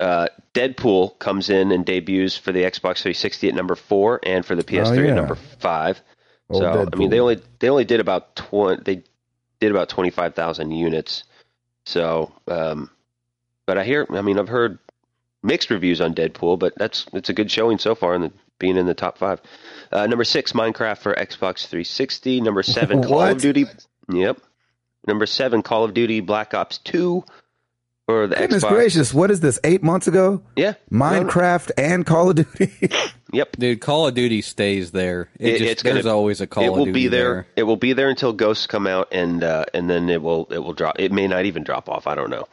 Uh, 0.00 0.26
Deadpool 0.54 1.18
comes 1.18 1.50
in 1.50 1.70
and 1.72 1.84
debuts 1.84 2.36
for 2.36 2.52
the 2.52 2.62
Xbox 2.62 3.02
360 3.02 3.48
at 3.50 3.54
number 3.54 3.76
four, 3.76 4.18
and 4.24 4.44
for 4.44 4.56
the 4.56 4.64
PS3 4.64 4.98
Oh, 4.98 5.02
yeah. 5.02 5.10
at 5.10 5.14
number 5.16 5.34
five. 5.34 6.00
Old 6.48 6.62
so 6.62 6.68
I 6.68 6.74
mean, 6.76 6.86
Deadpool. 6.86 7.10
they 7.10 7.20
only 7.20 7.40
they 7.60 7.68
only 7.68 7.84
did 7.84 8.00
about 8.00 8.34
twenty. 8.34 8.82
They 8.82 9.04
did 9.60 9.70
about 9.70 9.88
25,000 9.90 10.70
units. 10.72 11.24
So, 11.84 12.32
um, 12.48 12.90
but 13.70 13.78
I 13.78 13.84
hear. 13.84 14.04
I 14.10 14.20
mean, 14.20 14.36
I've 14.36 14.48
heard 14.48 14.80
mixed 15.44 15.70
reviews 15.70 16.00
on 16.00 16.12
Deadpool, 16.12 16.58
but 16.58 16.72
that's 16.76 17.06
it's 17.12 17.28
a 17.28 17.32
good 17.32 17.52
showing 17.52 17.78
so 17.78 17.94
far 17.94 18.16
in 18.16 18.22
the 18.22 18.32
being 18.58 18.76
in 18.76 18.84
the 18.86 18.94
top 18.94 19.16
five. 19.16 19.40
Uh, 19.92 20.08
number 20.08 20.24
six, 20.24 20.50
Minecraft 20.50 20.98
for 20.98 21.14
Xbox 21.14 21.68
360. 21.68 22.40
Number 22.40 22.64
seven, 22.64 23.00
Call 23.04 23.22
of 23.22 23.38
Duty. 23.40 23.66
Yep. 24.12 24.40
Number 25.06 25.24
seven, 25.26 25.62
Call 25.62 25.84
of 25.84 25.94
Duty 25.94 26.18
Black 26.18 26.52
Ops 26.52 26.78
2 26.78 27.22
for 28.06 28.26
the 28.26 28.34
Goodness 28.34 28.64
Xbox. 28.64 28.68
gracious, 28.70 29.14
what 29.14 29.30
is 29.30 29.38
this? 29.38 29.60
Eight 29.62 29.84
months 29.84 30.08
ago? 30.08 30.42
Yeah. 30.56 30.74
Minecraft 30.90 31.70
and 31.78 32.04
Call 32.04 32.30
of 32.30 32.34
Duty. 32.36 32.90
Yep. 33.32 33.58
Dude, 33.60 33.80
Call 33.80 34.08
of 34.08 34.14
Duty 34.14 34.42
stays 34.42 34.90
there. 34.90 35.28
It, 35.38 35.48
It- 35.54 35.58
just, 35.58 35.70
it's 35.70 35.82
gonna- 35.84 35.94
there's 35.94 36.06
always 36.06 36.40
a 36.40 36.48
Call 36.48 36.64
it 36.64 36.66
of 36.66 36.72
will 36.74 36.84
Duty 36.86 36.92
be 37.04 37.06
there. 37.06 37.32
there. 37.32 37.46
It 37.54 37.62
will 37.62 37.76
be 37.76 37.92
there 37.92 38.08
until 38.10 38.32
Ghosts 38.32 38.66
come 38.66 38.88
out, 38.88 39.06
and 39.12 39.44
uh, 39.44 39.66
and 39.72 39.88
then 39.88 40.10
it 40.10 40.20
will 40.20 40.48
it 40.50 40.58
will 40.58 40.72
drop. 40.72 40.96
It 40.98 41.12
may 41.12 41.28
not 41.28 41.44
even 41.44 41.62
drop 41.62 41.88
off. 41.88 42.08
I 42.08 42.16
don't 42.16 42.28
know. 42.30 42.48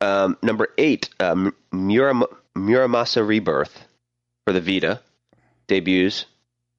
Um, 0.00 0.36
number 0.42 0.68
eight, 0.78 1.08
um, 1.20 1.54
Muram- 1.72 2.30
Muramasa 2.56 3.26
Rebirth 3.26 3.86
for 4.44 4.52
the 4.52 4.60
Vita 4.60 5.00
debuts. 5.66 6.26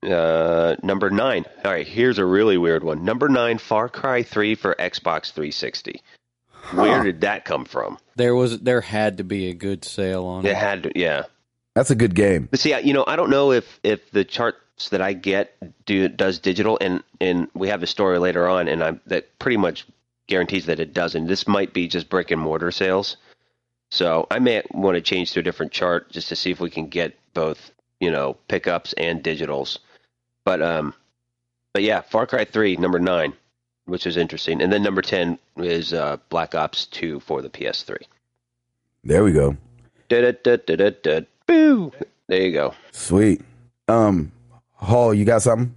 Uh, 0.04 0.76
number 0.84 1.10
nine. 1.10 1.44
All 1.66 1.72
right, 1.72 1.88
here's 1.88 2.20
a 2.20 2.26
really 2.26 2.58
weird 2.58 2.84
one. 2.84 3.04
Number 3.04 3.28
nine, 3.30 3.58
Far 3.58 3.90
Cry 3.90 4.22
Three 4.24 4.54
for 4.56 4.76
Xbox 4.76 5.32
360. 5.34 6.02
Where 6.74 7.04
did 7.04 7.22
that 7.22 7.46
come 7.46 7.66
from? 7.66 7.98
There 8.16 8.36
was 8.36 8.60
there 8.60 8.82
had 8.82 9.18
to 9.18 9.24
be 9.24 9.50
a 9.50 9.54
good 9.54 9.84
sale 9.86 10.26
on 10.26 10.46
It 10.46 10.50
it. 10.50 10.58
had 10.58 10.84
to, 10.84 10.92
yeah. 10.96 11.24
That's 11.74 11.92
a 11.92 11.96
good 11.96 12.14
game. 12.14 12.48
But 12.52 12.60
see, 12.60 12.80
you 12.82 12.94
know, 12.94 13.06
I 13.08 13.16
don't 13.16 13.30
know 13.30 13.52
if 13.52 13.80
if 13.84 14.12
the 14.12 14.24
charts 14.26 14.90
that 14.90 15.02
I 15.02 15.14
get 15.14 15.56
do 15.86 16.08
does 16.10 16.40
digital, 16.40 16.78
and 16.80 17.04
and 17.20 17.48
we 17.56 17.70
have 17.70 17.82
a 17.84 17.88
story 17.88 18.20
later 18.20 18.48
on, 18.48 18.68
and 18.68 18.84
I 18.84 19.00
that 19.08 19.40
pretty 19.40 19.58
much 19.58 19.88
guarantees 20.28 20.66
that 20.68 20.80
it 20.80 20.94
doesn't. 20.94 21.28
This 21.28 21.48
might 21.48 21.74
be 21.74 21.88
just 21.88 22.10
brick 22.10 22.32
and 22.32 22.42
mortar 22.42 22.72
sales, 22.72 23.18
so 23.90 24.28
I 24.30 24.40
may 24.40 24.64
want 24.72 24.96
to 24.96 25.02
change 25.02 25.32
to 25.32 25.40
a 25.40 25.44
different 25.44 25.72
chart 25.72 26.12
just 26.12 26.30
to 26.30 26.36
see 26.36 26.52
if 26.52 26.60
we 26.60 26.70
can 26.70 26.88
get 26.88 27.18
both, 27.34 27.72
you 28.00 28.12
know, 28.12 28.38
pickups 28.48 28.94
and 28.94 29.24
digitals. 29.24 29.80
But 30.44 30.62
um, 30.62 30.94
but 31.74 31.84
yeah, 31.84 32.02
Far 32.02 32.28
Cry 32.28 32.46
Three, 32.46 32.76
number 32.76 33.00
nine, 33.00 33.34
which 33.86 34.06
is 34.06 34.18
interesting, 34.18 34.62
and 34.62 34.72
then 34.72 34.84
number 34.84 35.02
ten 35.02 35.40
is 35.58 35.94
uh, 35.94 36.18
Black 36.30 36.56
Ops 36.56 36.86
Two 36.86 37.20
for 37.22 37.42
the 37.42 37.50
PS3. 37.50 37.98
There 39.04 39.24
we 39.24 39.32
go. 39.32 39.58
Da 40.10 40.32
da 40.32 40.58
da. 40.58 41.22
Boo! 41.46 41.94
There 42.28 42.42
you 42.42 42.52
go. 42.52 42.74
Sweet. 42.92 43.42
Um, 43.88 44.34
Hall, 44.74 45.14
you 45.14 45.26
got 45.26 45.42
something? 45.42 45.74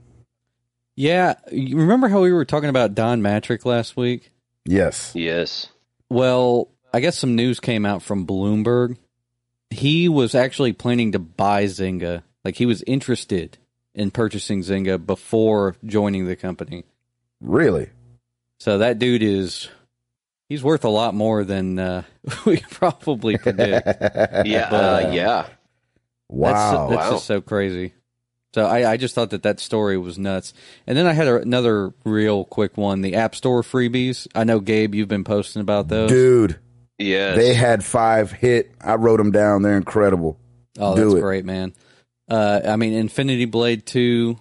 Yeah, 0.96 1.34
you 1.50 1.78
remember 1.78 2.08
how 2.08 2.20
we 2.20 2.32
were 2.32 2.44
talking 2.44 2.68
about 2.68 2.94
Don 2.94 3.22
Mattrick 3.22 3.64
last 3.64 3.96
week? 3.96 4.29
Yes. 4.64 5.12
Yes. 5.14 5.68
Well, 6.08 6.68
I 6.92 7.00
guess 7.00 7.18
some 7.18 7.36
news 7.36 7.60
came 7.60 7.86
out 7.86 8.02
from 8.02 8.26
Bloomberg. 8.26 8.96
He 9.70 10.08
was 10.08 10.34
actually 10.34 10.72
planning 10.72 11.12
to 11.12 11.18
buy 11.18 11.64
Zynga. 11.64 12.22
Like 12.44 12.56
he 12.56 12.66
was 12.66 12.82
interested 12.86 13.58
in 13.94 14.10
purchasing 14.10 14.60
Zynga 14.62 15.04
before 15.04 15.76
joining 15.84 16.26
the 16.26 16.36
company. 16.36 16.84
Really? 17.40 17.90
So 18.58 18.78
that 18.78 18.98
dude 18.98 19.22
is 19.22 19.68
he's 20.48 20.62
worth 20.62 20.84
a 20.84 20.88
lot 20.90 21.14
more 21.14 21.44
than 21.44 21.78
uh, 21.78 22.02
we 22.44 22.58
probably 22.70 23.38
predict. 23.38 23.86
Yeah. 24.46 24.68
But, 24.70 24.84
uh, 25.04 25.08
uh, 25.08 25.12
yeah. 25.12 25.46
wow. 26.28 26.88
That's, 26.88 26.90
that's 26.96 27.06
Wow. 27.08 27.10
just 27.12 27.26
so 27.26 27.40
crazy. 27.40 27.94
So 28.52 28.66
I, 28.66 28.92
I 28.92 28.96
just 28.96 29.14
thought 29.14 29.30
that 29.30 29.44
that 29.44 29.60
story 29.60 29.96
was 29.96 30.18
nuts. 30.18 30.52
And 30.86 30.98
then 30.98 31.06
I 31.06 31.12
had 31.12 31.28
a, 31.28 31.36
another 31.40 31.92
real 32.04 32.44
quick 32.44 32.76
one: 32.76 33.00
the 33.00 33.14
App 33.14 33.34
Store 33.34 33.62
freebies. 33.62 34.26
I 34.34 34.44
know 34.44 34.58
Gabe, 34.60 34.94
you've 34.94 35.08
been 35.08 35.24
posting 35.24 35.60
about 35.62 35.88
those. 35.88 36.10
Dude, 36.10 36.58
Yeah, 36.98 37.34
they 37.34 37.54
had 37.54 37.84
five 37.84 38.32
hit. 38.32 38.72
I 38.80 38.94
wrote 38.96 39.18
them 39.18 39.30
down. 39.30 39.62
They're 39.62 39.76
incredible. 39.76 40.36
oh, 40.78 40.96
do 40.96 41.04
that's 41.04 41.14
it. 41.16 41.20
great, 41.20 41.44
man. 41.44 41.74
Uh, 42.28 42.60
I 42.64 42.76
mean, 42.76 42.92
Infinity 42.94 43.44
Blade 43.44 43.86
Two. 43.86 44.40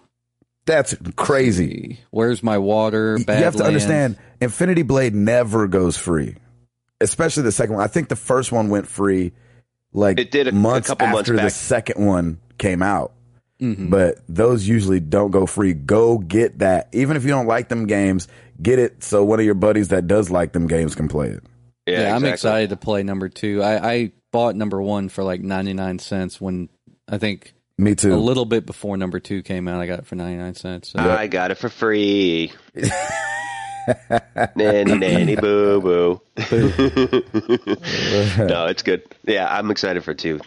That's 0.66 0.96
crazy. 1.16 2.00
Where's 2.12 2.44
my 2.44 2.58
water? 2.60 3.18
you 3.18 3.26
have 3.34 3.56
to 3.56 3.64
understand, 3.64 4.18
Infinity 4.40 4.84
Blade 4.84 5.16
never 5.16 5.68
goes 5.68 5.98
free, 5.98 6.36
especially 7.02 7.44
the 7.44 7.52
second 7.52 7.76
one. 7.76 7.84
I 7.84 7.88
think 7.88 8.08
the 8.10 8.16
first 8.16 8.52
one 8.52 8.70
went 8.70 8.88
free 8.88 9.32
like 9.94 10.20
It 10.20 10.30
did 10.30 10.48
a- 10.48 10.52
a 10.52 10.54
months 10.54 10.88
couple 10.90 11.08
after 11.08 11.34
months 11.34 11.56
the 11.56 11.60
second 11.66 12.06
one 12.06 12.40
came 12.60 12.84
out. 12.84 13.14
Mhm. 13.62 13.90
But 13.90 14.20
those 14.30 14.68
usually 14.68 15.00
don't 15.00 15.32
go 15.32 15.46
free. 15.46 15.74
Go 15.74 16.18
get 16.18 16.60
that. 16.60 16.88
Even 16.94 17.18
if 17.18 17.24
you 17.24 17.30
don't 17.30 17.46
like 17.48 17.68
them 17.70 17.88
games, 17.88 18.28
get 18.62 18.80
it 18.80 19.04
so 19.04 19.24
one 19.24 19.40
of 19.40 19.46
your 19.46 19.54
buddies 19.56 19.90
that 19.90 20.08
does 20.08 20.30
like 20.30 20.54
them 20.54 20.68
games 20.68 20.96
can 20.96 21.08
play 21.10 21.30
it. 21.30 21.44
yeah, 21.86 22.02
Yeah, 22.04 22.16
I'm 22.16 22.24
excited 22.26 22.70
to 22.70 22.78
play 22.78 23.04
number 23.04 23.28
two. 23.30 23.62
I, 23.62 23.92
I 23.92 24.12
bought 24.32 24.56
number 24.56 24.82
one 24.82 25.10
for 25.10 25.24
like 25.24 25.42
99 25.42 26.00
cents 26.00 26.40
when 26.40 26.70
I 27.08 27.18
think 27.18 27.54
Me 27.78 27.96
too. 27.96 28.14
a 28.14 28.16
little 28.16 28.46
bit 28.46 28.66
before 28.66 28.96
number 28.96 29.20
two 29.20 29.42
came 29.44 29.68
out. 29.68 29.82
I 29.82 29.88
got 29.88 30.00
it 30.00 30.06
for 30.08 30.16
99 30.16 30.54
cents. 30.56 30.92
So. 30.92 31.00
I 31.00 31.28
got 31.28 31.52
it 31.52 31.58
for 31.58 31.68
free. 31.70 32.54
nanny 34.56 34.96
nanny 34.98 35.36
boo 35.36 35.82
boo. 35.82 36.22
no, 38.38 38.68
it's 38.68 38.84
good. 38.84 39.04
Yeah, 39.24 39.48
I'm 39.50 39.72
excited 39.72 40.04
for 40.04 40.14
two. 40.14 40.40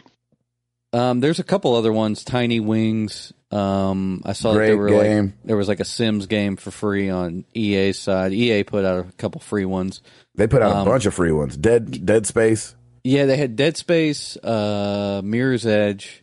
Um, 0.92 1.20
there's 1.20 1.38
a 1.38 1.44
couple 1.44 1.74
other 1.74 1.92
ones. 1.92 2.24
Tiny 2.24 2.61
Wings. 2.61 3.33
Um, 3.50 4.22
I 4.24 4.33
saw 4.35 4.52
that 4.52 4.59
there 4.61 4.76
were 4.76 4.88
game. 4.88 5.24
like 5.26 5.35
there 5.44 5.57
was 5.57 5.68
like 5.68 5.81
a 5.81 5.85
Sims 5.85 6.26
game 6.26 6.57
for 6.57 6.70
free 6.70 7.09
on 7.11 7.44
EA's 7.55 7.98
side. 7.98 8.33
EA 8.33 8.64
put 8.64 8.85
out 8.85 8.98
a 9.07 9.12
couple 9.12 9.40
free 9.40 9.64
ones. 9.64 10.02
They 10.35 10.46
put 10.46 10.62
out 10.62 10.72
Um, 10.76 10.87
a 10.87 10.90
bunch 10.90 11.07
of 11.07 11.14
free 11.14 11.33
ones. 11.33 11.57
Dead 11.57 12.05
Dead 12.07 12.26
Space. 12.26 12.74
Yeah, 13.05 13.26
they 13.26 13.37
had 13.37 13.57
Dead 13.57 13.76
Space, 13.76 14.37
uh, 14.38 15.20
Mirror's 15.24 15.66
Edge, 15.66 16.22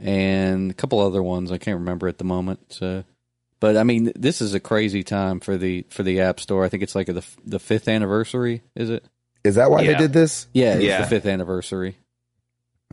and 0.00 0.70
a 0.70 0.74
couple 0.74 1.00
other 1.00 1.22
ones 1.22 1.52
I 1.52 1.58
can't 1.58 1.78
remember 1.78 2.08
at 2.08 2.18
the 2.18 2.24
moment. 2.24 2.60
So, 2.72 3.04
but 3.60 3.76
I 3.76 3.84
mean, 3.84 4.12
this 4.16 4.40
is 4.40 4.52
a 4.54 4.60
crazy 4.60 5.02
time 5.02 5.40
for 5.40 5.56
the 5.56 5.86
for 5.90 6.02
the 6.02 6.20
App 6.20 6.40
Store. 6.40 6.64
I 6.64 6.68
think 6.68 6.82
it's 6.82 6.94
like 6.94 7.06
the 7.06 7.24
the 7.44 7.58
fifth 7.58 7.88
anniversary. 7.88 8.62
Is 8.74 8.90
it? 8.90 9.04
Is 9.44 9.54
that 9.56 9.70
why 9.70 9.82
Yeah. 9.82 9.92
they 9.92 9.98
did 9.98 10.12
this? 10.12 10.48
Yeah, 10.52 10.74
it's 10.74 10.84
Yeah. 10.84 11.00
the 11.02 11.06
fifth 11.08 11.26
anniversary. 11.26 11.96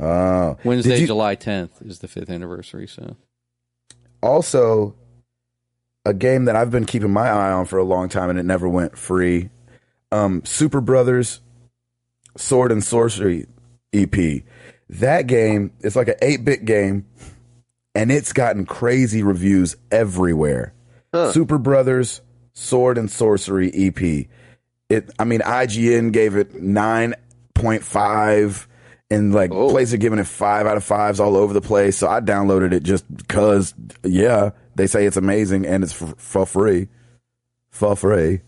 Oh. 0.02 0.58
Wednesday, 0.64 1.02
you- 1.02 1.08
July 1.08 1.36
tenth 1.36 1.82
is 1.82 2.00
the 2.00 2.08
fifth 2.08 2.30
anniversary. 2.30 2.88
So, 2.88 3.16
also 4.22 4.96
a 6.06 6.14
game 6.14 6.46
that 6.46 6.56
I've 6.56 6.72
been 6.72 6.86
keeping 6.86 7.12
my 7.12 7.28
eye 7.30 7.52
on 7.52 7.66
for 7.66 7.78
a 7.78 7.84
long 7.84 8.10
time 8.10 8.30
and 8.30 8.40
it 8.40 8.44
never 8.44 8.68
went 8.68 8.98
free. 8.98 9.50
Um, 10.12 10.44
Super 10.46 10.82
Brothers 10.82 11.42
Sword 12.38 12.72
and 12.72 12.84
Sorcery 12.84 13.48
EP. 13.94 14.44
That 14.90 15.28
game 15.28 15.72
is 15.82 15.96
like 15.96 16.08
an 16.10 16.16
8 16.22 16.44
bit 16.46 16.66
game, 16.66 17.06
and 17.96 18.12
it's 18.12 18.34
gotten 18.34 18.66
crazy 18.66 19.24
reviews 19.24 19.76
everywhere. 19.92 20.74
Super 21.32 21.58
Brothers 21.58 22.22
Sword 22.54 22.98
and 22.98 23.10
Sorcery 23.10 23.72
EP. 23.74 24.28
It, 24.90 25.10
I 25.18 25.24
mean, 25.24 25.40
IGN 25.42 26.12
gave 26.12 26.36
it 26.36 26.62
9.5, 26.62 28.66
and 29.14 29.34
like 29.34 29.52
Oh. 29.52 29.70
places 29.70 29.94
are 29.94 29.98
giving 29.98 30.20
it 30.20 30.28
5 30.28 30.66
out 30.68 30.78
of 30.78 30.84
5s 30.84 31.20
all 31.20 31.36
over 31.38 31.54
the 31.54 31.62
place. 31.62 31.98
So 31.98 32.08
I 32.08 32.20
downloaded 32.22 32.72
it 32.74 32.84
just 32.84 33.06
because, 33.16 33.74
yeah, 34.04 34.52
they 34.76 34.88
say 34.88 35.06
it's 35.06 35.18
amazing 35.18 35.66
and 35.66 35.84
it's 35.84 35.94
for, 35.94 36.14
for 36.18 36.46
free. 36.46 36.88
For 37.72 37.96
free. 37.96 38.42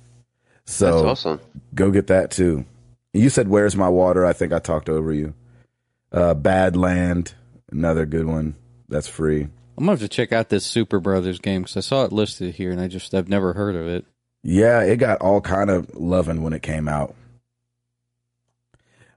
So 0.66 0.86
That's 0.92 1.26
awesome. 1.26 1.40
go 1.74 1.92
get 1.92 2.08
that 2.08 2.32
too. 2.32 2.66
You 3.14 3.30
said, 3.30 3.48
"Where's 3.48 3.76
my 3.76 3.88
water?" 3.90 4.26
I 4.26 4.34
think 4.34 4.52
I 4.52 4.60
talked 4.60 4.90
over 4.90 5.14
you. 5.14 5.34
Uh, 6.12 6.34
Badland, 6.36 7.34
another 7.72 8.06
good 8.06 8.26
one. 8.26 8.56
That's 8.90 9.08
free. 9.08 9.44
I'm 9.78 9.86
gonna 9.86 9.92
have 9.92 10.00
to 10.00 10.08
check 10.08 10.32
out 10.32 10.50
this 10.50 10.70
Superbrothers 10.72 11.42
game 11.42 11.62
because 11.64 11.78
I 11.78 11.82
saw 11.82 12.04
it 12.06 12.12
listed 12.12 12.56
here 12.56 12.72
and 12.72 12.80
I 12.82 12.88
just 12.88 13.14
I've 13.14 13.30
never 13.30 13.54
heard 13.54 13.76
of 13.76 13.88
it. 13.88 14.06
Yeah, 14.44 14.82
it 14.82 14.98
got 14.98 15.22
all 15.22 15.42
kind 15.42 15.70
of 15.70 15.94
loving 15.96 16.44
when 16.44 16.54
it 16.54 16.62
came 16.62 16.88
out. 16.88 17.16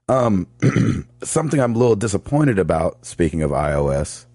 Um, 0.09 0.47
something 1.23 1.59
I'm 1.59 1.75
a 1.75 1.77
little 1.77 1.95
disappointed 1.95 2.59
about. 2.59 3.05
Speaking 3.05 3.43
of 3.43 3.51
iOS, 3.51 4.25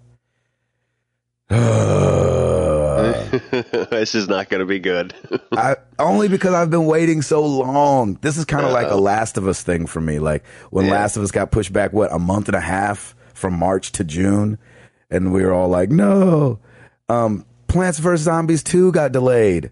this 3.90 4.14
is 4.14 4.28
not 4.28 4.48
going 4.48 4.60
to 4.60 4.66
be 4.66 4.78
good. 4.78 5.14
I 5.52 5.76
only 5.98 6.28
because 6.28 6.54
I've 6.54 6.70
been 6.70 6.86
waiting 6.86 7.22
so 7.22 7.44
long. 7.44 8.14
This 8.22 8.36
is 8.36 8.44
kind 8.44 8.64
of 8.64 8.72
like 8.72 8.90
a 8.90 8.96
Last 8.96 9.36
of 9.36 9.48
Us 9.48 9.62
thing 9.62 9.86
for 9.86 10.00
me. 10.00 10.18
Like 10.18 10.44
when 10.70 10.86
Yeah. 10.86 10.92
Last 10.92 11.16
of 11.16 11.22
Us 11.22 11.30
got 11.30 11.50
pushed 11.50 11.72
back, 11.72 11.92
what 11.92 12.12
a 12.12 12.18
month 12.18 12.48
and 12.48 12.56
a 12.56 12.60
half 12.60 13.14
from 13.34 13.58
March 13.58 13.92
to 13.92 14.04
June, 14.04 14.58
and 15.10 15.32
we 15.32 15.44
were 15.44 15.52
all 15.52 15.68
like, 15.68 15.90
"No." 15.90 16.60
Um, 17.08 17.44
Plants 17.66 17.98
vs 17.98 18.24
Zombies 18.24 18.62
two 18.62 18.92
got 18.92 19.12
delayed, 19.12 19.70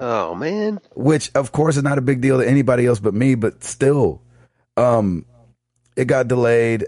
oh 0.00 0.34
man, 0.34 0.80
which 0.94 1.30
of 1.34 1.52
course 1.52 1.76
is 1.76 1.82
not 1.82 1.98
a 1.98 2.02
big 2.02 2.20
deal 2.20 2.38
to 2.40 2.48
anybody 2.48 2.86
else 2.86 2.98
but 2.98 3.14
me, 3.14 3.34
but 3.34 3.62
still, 3.62 4.22
um, 4.76 5.26
it 5.96 6.06
got 6.06 6.28
delayed 6.28 6.86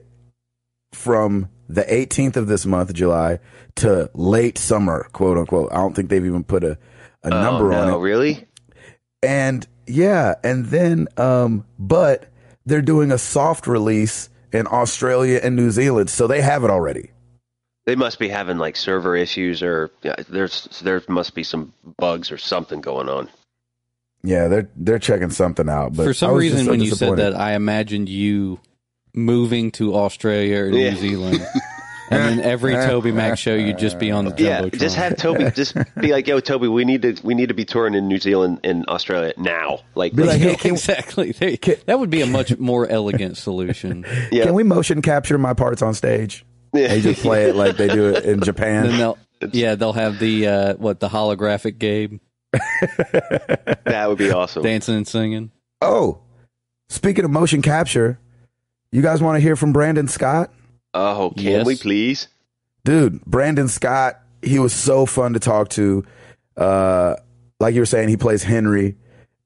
from 0.93 1.49
the 1.69 1.83
18th 1.83 2.37
of 2.37 2.47
this 2.47 2.67
month, 2.67 2.93
July, 2.93 3.41
to 3.77 4.11
late 4.15 4.59
summer, 4.59 5.09
quote 5.13 5.39
unquote. 5.39 5.73
I 5.73 5.77
don't 5.77 5.95
think 5.95 6.11
they've 6.11 6.25
even 6.25 6.45
put 6.45 6.65
a, 6.65 6.79
a 7.23 7.31
number 7.31 7.73
oh, 7.73 7.77
on 7.77 7.89
no, 7.89 7.99
it. 7.99 8.03
Really? 8.03 8.47
And 9.23 9.67
yeah, 9.87 10.35
and 10.43 10.67
then 10.67 11.09
um 11.17 11.65
but 11.79 12.27
they're 12.67 12.83
doing 12.83 13.11
a 13.11 13.19
soft 13.19 13.67
release 13.67 14.29
in 14.53 14.67
Australia 14.67 15.41
and 15.43 15.57
New 15.57 15.71
Zealand, 15.71 16.11
so 16.11 16.27
they 16.27 16.41
have 16.41 16.65
it 16.65 16.71
already. 16.71 17.11
They 17.87 17.97
must 17.97 18.19
be 18.19 18.29
having 18.29 18.57
like 18.57 18.77
server 18.77 19.17
issues, 19.17 19.63
or 19.63 19.91
yeah, 20.03 20.17
there's 20.29 20.81
there 20.83 21.03
must 21.09 21.35
be 21.35 21.43
some 21.43 21.75
bugs 21.99 22.31
or 22.31 22.39
something 22.39 22.81
going 22.81 23.09
on. 23.09 23.29
Yeah, 24.23 24.49
they're 24.49 24.71
they're 24.77 24.99
checking 24.99 25.31
something 25.31 25.69
out. 25.69 25.95
But 25.95 26.05
For 26.05 26.15
some 26.15 26.35
reason, 26.35 26.65
so 26.65 26.71
when 26.71 26.81
you 26.81 26.95
said 26.95 27.17
that, 27.17 27.35
I 27.35 27.55
imagined 27.55 28.09
you 28.09 28.59
moving 29.15 29.71
to 29.73 29.95
Australia 29.95 30.59
or 30.63 30.69
Yeah. 30.69 30.91
New 30.91 30.97
Zealand, 30.97 31.47
and 32.11 32.39
then 32.39 32.41
every 32.41 32.75
TobyMac 32.75 33.39
show 33.39 33.55
you'd 33.55 33.79
just 33.79 33.99
be 33.99 34.11
on 34.11 34.25
the 34.27 34.35
Yeah, 34.37 34.63
jumbotron. 34.63 34.79
just 34.81 34.97
have 34.97 35.17
Toby 35.17 35.51
just 35.55 35.75
be 36.01 36.13
like, 36.13 36.27
"Yo, 36.27 36.41
Toby, 36.41 36.69
we 36.69 36.85
need 36.85 37.03
to 37.03 37.17
we 37.23 37.35
need 37.35 37.49
to 37.49 37.55
be 37.55 37.65
touring 37.65 37.95
in 37.95 38.09
New 38.09 38.19
Zealand 38.19 38.61
and 38.65 38.85
Australia 38.89 39.33
now." 39.37 39.81
Like, 39.95 40.15
Be 40.15 40.25
like, 40.25 40.41
hey, 40.41 40.57
go. 40.63 40.69
exactly. 40.71 41.33
There- 41.33 41.57
that 41.87 41.99
would 41.99 42.11
be 42.11 42.21
a 42.23 42.27
much 42.27 42.59
more 42.59 42.87
elegant 42.89 43.37
solution. 43.37 44.05
yeah, 44.33 44.45
Can 44.45 44.55
we 44.55 44.63
motion 44.65 45.01
capture 45.03 45.39
my 45.39 45.55
parts 45.55 45.81
on 45.83 45.95
stage? 45.95 46.45
Yeah. 46.73 46.89
They 46.89 47.01
just 47.01 47.23
play 47.23 47.49
it 47.49 47.55
like 47.57 47.77
they 47.77 47.87
do 47.89 48.09
it 48.11 48.25
in 48.25 48.33
And 48.33 48.41
then 48.43 48.47
Japan. 48.47 48.99
they'll, 48.99 49.19
yeah, 49.53 49.77
they'll 49.77 49.93
have 49.93 50.19
the 50.19 50.47
uh, 50.49 50.75
what 50.75 50.99
the 51.01 51.09
holographic 51.09 51.79
Gabe 51.79 52.19
that 53.85 54.05
would 54.09 54.19
be 54.19 54.31
awesome. 54.31 54.63
dancing 54.63 54.97
and 54.97 55.07
singing. 55.09 55.51
Oh, 55.81 56.21
speaking 56.89 57.25
of 57.25 57.31
motion 57.31 57.63
capture, 57.63 58.19
you 58.95 59.03
guys 59.03 59.21
want 59.23 59.37
to 59.37 59.41
hear 59.41 59.57
from 59.57 59.73
Brandon 59.73 60.09
Scott? 60.09 60.51
Oh, 60.95 61.33
can 61.37 61.45
Yes. 61.45 61.67
we 61.67 61.77
please? 61.77 62.29
dude 62.85 63.25
brandon 63.25 63.67
scott 63.67 64.21
he 64.43 64.59
was 64.59 64.71
so 64.75 65.07
fun 65.07 65.33
to 65.33 65.41
talk 65.41 65.71
to. 65.71 66.05
Uh 66.57 67.17
like 67.61 67.75
you 67.75 67.81
were 67.81 67.87
saying 67.87 68.09
he 68.11 68.17
plays 68.19 68.43
henry 68.43 68.97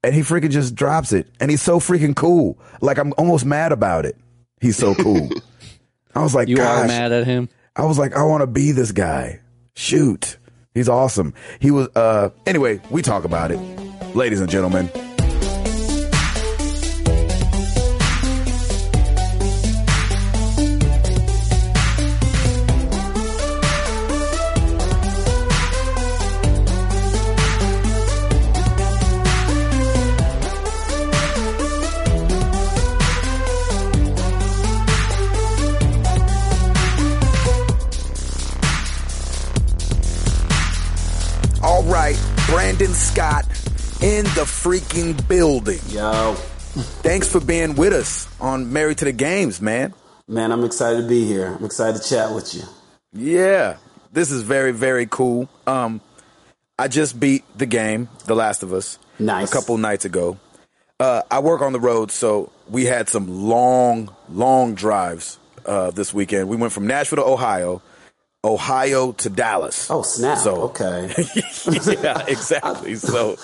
and 0.03 0.13
he 0.15 0.23
freaking 0.23 0.51
just 0.51 0.75
drops 0.75 1.13
it 1.13 1.29
and 1.41 1.51
he's 1.51 1.63
so 1.63 1.79
freaking 1.81 2.15
cool. 2.17 2.59
Like 2.81 2.99
i'm 2.99 3.13
almost 3.17 3.45
mad 3.47 3.71
about 3.73 4.05
it. 4.07 4.17
He's 4.61 4.77
so 4.77 4.95
cool. 4.97 5.31
I 6.17 6.23
was 6.23 6.35
like 6.35 6.49
You 6.49 6.57
gosh. 6.57 6.85
are 6.85 6.89
mad 6.89 7.13
at 7.13 7.27
him. 7.27 7.49
i 7.77 7.85
was 7.85 7.97
like 7.99 8.15
i 8.17 8.25
want 8.25 8.41
to 8.43 8.47
be 8.49 8.73
this 8.73 8.91
guy. 8.93 9.41
Shoot. 9.77 10.37
He's 10.75 10.89
awesome. 10.89 11.33
He 11.61 11.71
was 11.71 11.87
uh 11.95 12.31
anyway 12.45 12.81
we 12.91 13.03
talk 13.03 13.23
about 13.25 13.53
it. 13.53 13.59
Ladies 14.17 14.41
and 14.41 14.51
gentlemen 14.51 14.91
in 44.19 44.25
the 44.25 44.45
freaking 44.45 45.29
building 45.29 45.79
Yo, 45.89 46.35
thanks 47.03 47.29
for 47.31 47.41
being 47.41 47.75
with 47.77 47.93
us 47.93 48.29
on 48.41 48.73
married 48.73 48.99
to 48.99 49.05
the 49.05 49.13
games 49.13 49.61
man 49.63 49.95
man, 50.29 50.53
I'm 50.53 50.65
excited 50.65 51.03
to 51.03 51.09
be 51.09 51.25
here. 51.25 51.57
I'm 51.59 51.65
excited 51.65 52.03
to 52.03 52.09
chat 52.09 52.35
with 52.35 52.55
you. 52.55 52.63
Yeah, 53.13 53.79
this 54.13 54.31
is 54.31 54.43
very 54.43 54.73
very 54.73 55.07
cool. 55.07 55.49
Um, 55.67 56.01
I 56.79 56.89
just 56.89 57.19
beat 57.19 57.45
the 57.57 57.67
game, 57.67 58.09
The 58.27 58.37
Last 58.37 58.63
of 58.63 58.73
Us, 58.73 58.99
Nice. 59.19 59.51
a 59.51 59.53
couple 59.53 59.77
nights 59.79 60.05
ago. 60.05 60.37
Uh, 61.01 61.23
I 61.31 61.41
work 61.41 61.63
on 61.63 61.73
the 61.73 61.81
road, 61.81 62.11
so 62.11 62.53
we 62.69 62.85
had 62.85 63.09
some 63.09 63.49
long, 63.49 64.15
long 64.29 64.75
drives 64.75 65.39
uh, 65.65 65.91
this 65.93 66.13
weekend. 66.13 66.49
We 66.49 66.57
went 66.57 66.73
from 66.73 66.87
Nashville 66.87 67.25
to 67.25 67.25
Ohio, 67.25 67.81
Ohio 68.45 69.11
to 69.13 69.29
Dallas. 69.31 69.91
Oh, 69.91 70.03
snap. 70.03 70.39
So- 70.39 70.63
okay. 70.71 71.13
yeah, 72.03 72.25
exactly. 72.29 72.95
So 72.95 73.37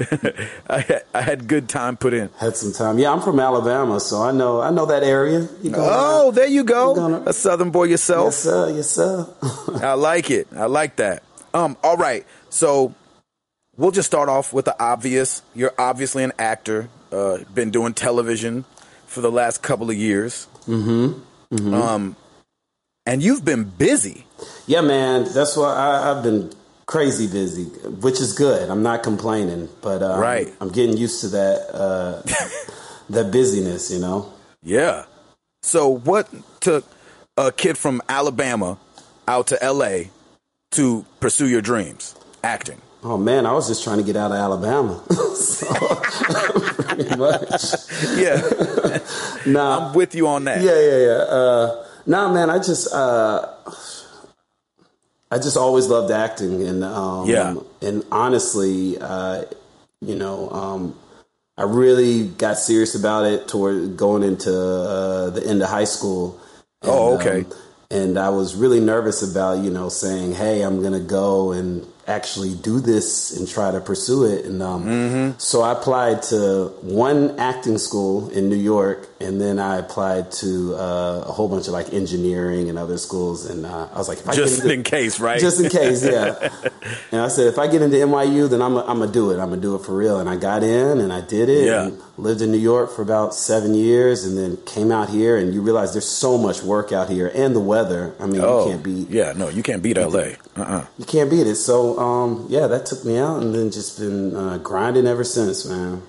I 0.70 0.80
had, 0.80 1.02
I 1.14 1.20
had 1.20 1.46
good 1.46 1.68
time 1.68 1.96
put 1.98 2.14
in. 2.14 2.30
Had 2.38 2.56
some 2.56 2.72
time. 2.72 2.98
Yeah, 2.98 3.12
I'm 3.12 3.20
from 3.20 3.38
Alabama, 3.40 4.00
so 4.00 4.22
I 4.22 4.32
know 4.32 4.60
I 4.62 4.70
know 4.70 4.86
that 4.86 5.02
area. 5.02 5.46
Oh, 5.74 6.30
there 6.30 6.46
you 6.46 6.64
go, 6.64 6.94
gonna- 6.94 7.22
a 7.26 7.32
Southern 7.34 7.70
boy 7.70 7.84
yourself. 7.84 8.26
yes, 8.28 8.38
sir. 8.38 8.70
Yes, 8.70 8.90
sir. 8.90 9.26
I 9.82 9.92
like 9.94 10.30
it. 10.30 10.48
I 10.56 10.64
like 10.66 10.96
that. 10.96 11.22
Um, 11.52 11.76
all 11.82 11.96
right. 11.98 12.24
So 12.48 12.94
we'll 13.76 13.90
just 13.90 14.06
start 14.06 14.30
off 14.30 14.52
with 14.54 14.64
the 14.64 14.82
obvious. 14.82 15.42
You're 15.54 15.74
obviously 15.78 16.24
an 16.24 16.32
actor. 16.38 16.88
Uh, 17.12 17.38
been 17.54 17.70
doing 17.70 17.92
television 17.94 18.64
for 19.06 19.20
the 19.20 19.30
last 19.30 19.62
couple 19.62 19.88
of 19.90 19.96
years. 19.96 20.46
Mm-hmm. 20.66 21.74
Um, 21.74 22.16
and 23.08 23.22
you've 23.22 23.44
been 23.44 23.64
busy. 23.64 24.24
yeah, 24.66 24.80
man. 24.82 25.24
That's 25.34 25.56
why 25.56 25.74
I, 25.74 26.10
I've 26.12 26.22
been 26.22 26.52
crazy 26.86 27.26
busy, 27.26 27.64
which 28.04 28.20
is 28.20 28.32
good. 28.34 28.68
I'm 28.70 28.82
not 28.82 29.02
complaining, 29.02 29.68
but 29.82 30.02
um, 30.02 30.20
Right. 30.20 30.52
I'm 30.60 30.68
getting 30.70 30.96
used 30.96 31.20
to 31.22 31.28
that 31.28 31.58
uh, 31.74 32.22
that 33.10 33.32
busyness. 33.32 33.90
You 33.90 33.98
know. 34.00 34.32
Yeah. 34.62 35.04
So 35.62 35.88
what 35.88 36.28
took 36.60 36.84
a 37.36 37.50
kid 37.52 37.76
from 37.76 38.00
Alabama 38.08 38.78
out 39.26 39.48
to 39.48 39.62
L.A. 39.62 40.10
to 40.72 41.04
pursue 41.20 41.48
your 41.48 41.60
dreams, 41.60 42.14
acting? 42.44 42.80
Oh 43.04 43.16
man, 43.16 43.46
I 43.46 43.52
was 43.52 43.68
just 43.68 43.84
trying 43.84 43.98
to 43.98 44.04
get 44.04 44.16
out 44.16 44.30
of 44.32 44.36
Alabama. 44.38 45.00
so, 45.34 45.66
pretty 46.82 47.16
much. 47.16 47.74
Yeah, 48.16 48.98
Nah, 49.46 49.88
I'm 49.88 49.94
with 49.94 50.14
you 50.14 50.26
on 50.26 50.44
that. 50.44 50.60
Yeah, 50.62 50.78
yeah, 50.80 50.98
yeah. 51.06 51.22
Uh, 51.30 51.84
nah, 52.08 52.32
man, 52.32 52.50
I 52.50 52.58
just, 52.58 52.92
uh, 52.92 53.46
I 55.30 55.38
just 55.38 55.56
always 55.56 55.86
loved 55.86 56.10
acting, 56.10 56.66
and 56.66 56.82
um, 56.82 57.28
Yeah. 57.28 57.54
and 57.82 58.04
honestly, 58.10 58.98
uh, 58.98 59.44
you 60.00 60.16
know, 60.16 60.50
um, 60.50 60.94
I 61.56 61.64
really 61.64 62.26
got 62.28 62.58
serious 62.58 62.94
about 62.94 63.26
it 63.26 63.46
toward 63.48 63.96
going 63.96 64.22
into 64.22 64.50
uh, 64.52 65.30
the 65.30 65.46
end 65.46 65.62
of 65.62 65.68
high 65.68 65.84
school. 65.84 66.40
Oh, 66.82 67.12
And, 67.12 67.20
okay. 67.20 67.40
um, 67.40 67.52
and 67.90 68.18
I 68.18 68.28
was 68.30 68.54
really 68.54 68.80
nervous 68.80 69.22
about, 69.22 69.58
you 69.64 69.70
know, 69.70 69.88
saying, 69.88 70.32
"Hey, 70.34 70.62
I'm 70.62 70.82
gonna 70.82 71.00
go 71.00 71.52
and 71.52 71.86
actually 72.08 72.54
do 72.54 72.80
this 72.80 73.36
and 73.36 73.46
try 73.46 73.70
to 73.70 73.80
pursue 73.80 74.24
it. 74.24 74.44
And 74.46 74.62
um, 74.62 75.34
so 75.38 75.62
I 75.62 75.72
applied 75.72 76.22
to 76.24 76.68
one 76.82 77.38
acting 77.38 77.78
school 77.78 78.30
in 78.30 78.48
New 78.48 78.56
York, 78.56 79.07
and 79.20 79.40
then 79.40 79.58
I 79.58 79.78
applied 79.78 80.30
to 80.32 80.74
uh, 80.76 81.24
a 81.26 81.32
whole 81.32 81.48
bunch 81.48 81.66
of 81.66 81.72
like 81.72 81.92
engineering 81.92 82.68
and 82.68 82.78
other 82.78 82.98
schools. 82.98 83.50
And 83.50 83.66
uh, 83.66 83.88
I 83.92 83.98
was 83.98 84.08
like, 84.08 84.18
if 84.18 84.28
I 84.28 84.32
get 84.32 84.36
Just 84.42 84.62
into- 84.62 84.74
in 84.74 84.82
case, 84.84 85.18
right? 85.18 85.40
just 85.40 85.60
in 85.60 85.68
case, 85.70 86.04
yeah. 86.04 86.36
and 87.12 87.20
I 87.20 87.28
said, 87.28 87.48
if 87.48 87.58
I 87.58 87.66
get 87.66 87.82
into 87.82 87.96
NYU, 87.96 88.48
then 88.48 88.62
I'm 88.62 88.76
I'm 88.76 89.00
gonna 89.00 89.10
do 89.10 89.30
it. 89.32 89.40
I'm 89.40 89.48
gonna 89.50 89.60
do 89.60 89.74
it 89.74 89.82
for 89.84 89.96
real. 89.96 90.20
And 90.20 90.28
I 90.28 90.36
got 90.36 90.62
in, 90.62 91.00
and 91.00 91.12
I 91.12 91.20
did 91.20 91.48
it. 91.48 91.66
Yeah. 91.66 91.90
Lived 92.16 92.42
in 92.42 92.50
New 92.50 92.58
York 92.58 92.90
for 92.90 93.02
about 93.02 93.32
seven 93.34 93.74
years, 93.74 94.24
and 94.24 94.36
then 94.36 94.56
came 94.66 94.90
out 94.90 95.08
here. 95.08 95.36
And 95.36 95.52
you 95.54 95.62
realize 95.62 95.92
there's 95.92 96.08
so 96.08 96.36
much 96.38 96.62
work 96.62 96.90
out 96.92 97.08
here, 97.08 97.30
and 97.34 97.54
the 97.54 97.60
weather. 97.60 98.14
I 98.20 98.26
mean, 98.26 98.40
oh, 98.42 98.64
you 98.64 98.70
can't 98.72 98.82
beat 98.82 99.08
Yeah, 99.10 99.32
no, 99.36 99.48
you 99.48 99.62
can't 99.62 99.82
beat 99.82 99.96
LA. 99.96 100.34
Uh-uh. 100.56 100.84
you 100.98 101.04
can't 101.04 101.30
beat 101.30 101.46
it. 101.46 101.56
So 101.56 101.98
um, 101.98 102.46
yeah, 102.48 102.66
that 102.68 102.86
took 102.86 103.04
me 103.04 103.18
out, 103.18 103.42
and 103.42 103.54
then 103.54 103.70
just 103.70 103.98
been 103.98 104.34
uh, 104.34 104.58
grinding 104.58 105.06
ever 105.06 105.22
since, 105.24 105.64
man. 105.64 106.02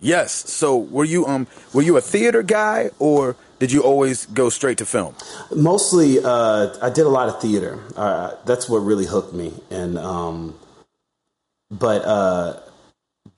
Yes. 0.00 0.32
So 0.32 0.76
were 0.76 1.04
you 1.04 1.26
um 1.26 1.46
were 1.72 1.82
you 1.82 1.96
a 1.96 2.00
theater 2.00 2.42
guy 2.42 2.90
or 2.98 3.36
did 3.58 3.72
you 3.72 3.82
always 3.82 4.26
go 4.26 4.50
straight 4.50 4.78
to 4.78 4.86
film? 4.86 5.14
Mostly, 5.54 6.18
uh, 6.22 6.76
I 6.82 6.90
did 6.90 7.06
a 7.06 7.08
lot 7.08 7.28
of 7.30 7.40
theater. 7.40 7.78
Uh, 7.96 8.34
that's 8.44 8.68
what 8.68 8.78
really 8.78 9.06
hooked 9.06 9.32
me. 9.32 9.54
And 9.70 9.98
um, 9.98 10.58
but 11.70 12.04
uh, 12.04 12.60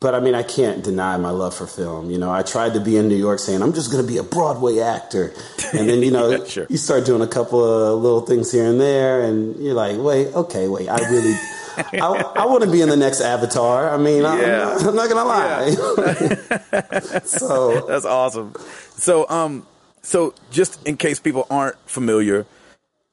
but 0.01 0.15
I 0.15 0.21
mean, 0.21 0.35
I 0.35 0.43
can't 0.43 0.83
deny 0.83 1.17
my 1.17 1.31
love 1.31 1.55
for 1.55 1.67
film. 1.67 2.11
You 2.11 2.19
know, 2.19 2.33
I 2.33 2.43
tried 2.43 2.75
to 2.75 2.81
be 2.81 2.97
in 2.97 3.09
New 3.09 3.17
York 3.17 3.39
saying 3.39 3.63
I'm 3.63 3.73
just 3.73 3.93
going 3.93 4.05
to 4.05 4.13
be 4.13 4.19
a 4.19 4.25
Broadway 4.25 4.81
actor, 4.81 5.33
and 5.73 5.89
then 5.89 6.03
you 6.03 6.11
know 6.17 6.31
Yeah, 6.31 6.45
sure. 6.45 6.67
you 6.69 6.77
start 6.77 7.07
doing 7.07 7.23
a 7.23 7.29
couple 7.29 7.63
of 7.65 8.03
little 8.03 8.23
things 8.23 8.51
here 8.53 8.65
and 8.67 8.81
there, 8.81 9.23
and 9.23 9.57
you're 9.63 9.75
like, 9.75 9.97
wait, 9.99 10.35
okay, 10.35 10.69
wait, 10.69 10.89
I 10.89 10.99
really. 11.11 11.35
I, 11.79 12.33
I 12.37 12.47
want 12.47 12.65
to 12.65 12.71
be 12.71 12.81
in 12.83 12.89
the 12.89 12.97
next 12.97 13.21
Avatar. 13.21 13.91
I 13.91 13.97
mean, 13.97 14.25
I, 14.25 14.41
Yeah. 14.41 14.77
I'm, 14.77 14.79
not, 14.79 14.87
I'm 14.89 14.97
not 14.97 15.09
gonna 15.09 15.29
lie. 15.29 17.21
so 17.25 17.87
That's 17.87 18.05
awesome. 18.05 18.55
So 18.97 19.29
um 19.29 19.67
so 20.03 20.35
just 20.51 20.85
in 20.87 20.97
case 20.97 21.21
people 21.21 21.47
aren't 21.51 21.77
familiar, 21.89 22.47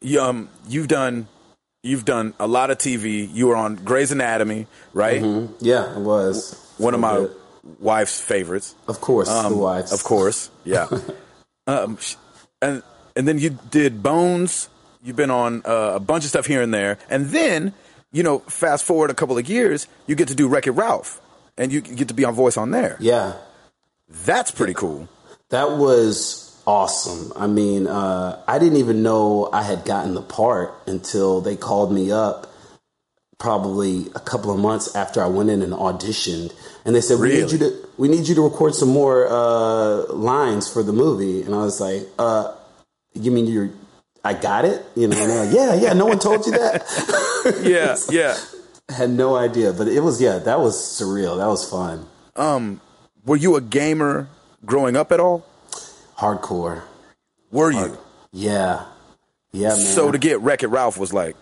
you, 0.01 0.21
um 0.21 0.49
you've 0.67 0.87
done 0.87 1.27
you've 1.83 2.05
done 2.05 2.33
a 2.39 2.47
lot 2.47 2.71
of 2.71 2.77
TV. 2.77 3.29
You 3.31 3.47
were 3.47 3.55
on 3.55 3.75
Grey's 3.75 4.11
Anatomy, 4.11 4.67
right? 4.93 5.21
yeah, 5.59 5.95
it 5.95 5.99
was 6.01 6.55
One 6.77 6.93
of 6.93 6.99
my 6.99 7.15
good. 7.15 7.35
wife's 7.79 8.19
favorites. 8.19 8.75
of 8.87 9.01
course, 9.01 9.29
Um, 9.29 9.53
the 9.53 9.57
wives, 9.59 9.91
Of 9.91 10.03
course, 10.03 10.49
yeah. 10.63 10.87
um, 11.67 11.97
and 12.61 12.81
and 13.15 13.27
then 13.27 13.39
you 13.39 13.57
did 13.71 14.01
Bones. 14.03 14.69
You've 15.03 15.15
been 15.15 15.29
on 15.31 15.61
uh, 15.65 15.93
a 15.95 15.99
bunch 15.99 16.23
of 16.23 16.29
stuff 16.31 16.47
here 16.47 16.63
and 16.63 16.73
there, 16.73 16.97
and 17.11 17.27
then 17.29 17.73
you 18.15 18.23
know, 18.23 18.39
fast 18.39 18.85
forward 18.85 19.09
a 19.11 19.13
couple 19.13 19.37
of 19.37 19.49
years, 19.49 19.87
you 20.07 20.15
get 20.15 20.29
to 20.29 20.35
do 20.35 20.47
Wreck 20.47 20.67
It 20.67 20.71
Ralph, 20.71 21.19
and 21.57 21.69
you 21.73 21.81
get 21.81 22.07
to 22.07 22.13
be 22.13 22.23
on 22.23 22.33
voice 22.33 22.55
on 22.55 22.71
there. 22.71 22.95
Yeah, 23.01 23.33
That's 24.25 24.51
pretty 24.51 24.73
cool. 24.73 25.09
that 25.49 25.71
was 25.71 26.57
awesome. 26.65 27.33
I 27.35 27.47
mean, 27.47 27.87
uh, 27.87 28.41
I 28.47 28.57
didn't 28.57 28.77
even 28.77 29.03
know 29.03 29.49
I 29.51 29.63
had 29.63 29.83
gotten 29.83 30.13
the 30.13 30.21
part 30.21 30.73
until 30.87 31.41
they 31.41 31.57
called 31.57 31.91
me 31.91 32.09
up. 32.11 32.47
Probably 33.37 34.07
a 34.15 34.21
couple 34.21 34.49
of 34.49 34.59
months 34.59 34.95
after 34.95 35.21
I 35.21 35.27
went 35.27 35.49
in 35.49 35.61
and 35.61 35.73
auditioned, 35.73 36.53
and 36.85 36.95
they 36.95 37.01
said, 37.01 37.19
"We 37.19 37.27
need 37.33 37.51
you 37.51 37.57
to 37.57 37.87
we 37.97 38.07
need 38.07 38.29
you 38.29 38.35
to 38.35 38.41
record 38.41 38.75
some 38.75 38.87
more 38.87 39.27
uh, 39.29 40.05
lines 40.13 40.71
for 40.71 40.81
the 40.83 40.93
movie." 40.93 41.41
And 41.43 41.53
I 41.53 41.57
was 41.57 41.81
like, 41.81 42.03
uh, 42.17 42.55
"You 43.13 43.31
mean 43.31 43.45
you're?" 43.47 43.71
I 44.23 44.33
got 44.33 44.63
it, 44.63 44.83
you 44.95 45.09
know. 45.09 45.17
And 45.19 45.29
they're 45.29 45.45
like, 45.45 45.53
"Yeah, 45.53 45.73
yeah." 45.75 45.91
No 45.93 46.05
one 46.05 46.17
told 46.17 46.45
you 46.45 46.53
that. 46.53 46.87
Yeah, 47.61 47.95
yeah. 48.09 48.37
had 48.89 49.09
no 49.09 49.35
idea, 49.35 49.73
but 49.73 49.87
it 49.87 50.01
was 50.01 50.21
yeah, 50.21 50.39
that 50.39 50.59
was 50.59 50.75
surreal. 50.77 51.37
That 51.37 51.47
was 51.47 51.67
fun. 51.69 52.05
Um, 52.35 52.81
were 53.25 53.37
you 53.37 53.55
a 53.55 53.61
gamer 53.61 54.27
growing 54.65 54.95
up 54.95 55.11
at 55.11 55.19
all? 55.19 55.45
Hardcore. 56.17 56.81
Were 57.51 57.71
you? 57.71 57.97
Yeah. 58.31 58.85
Yeah, 59.51 59.69
man. 59.69 59.77
So 59.77 60.11
to 60.11 60.17
get 60.17 60.39
Wreck 60.41 60.63
It 60.63 60.67
Ralph 60.67 60.97
was 60.97 61.13
like 61.13 61.35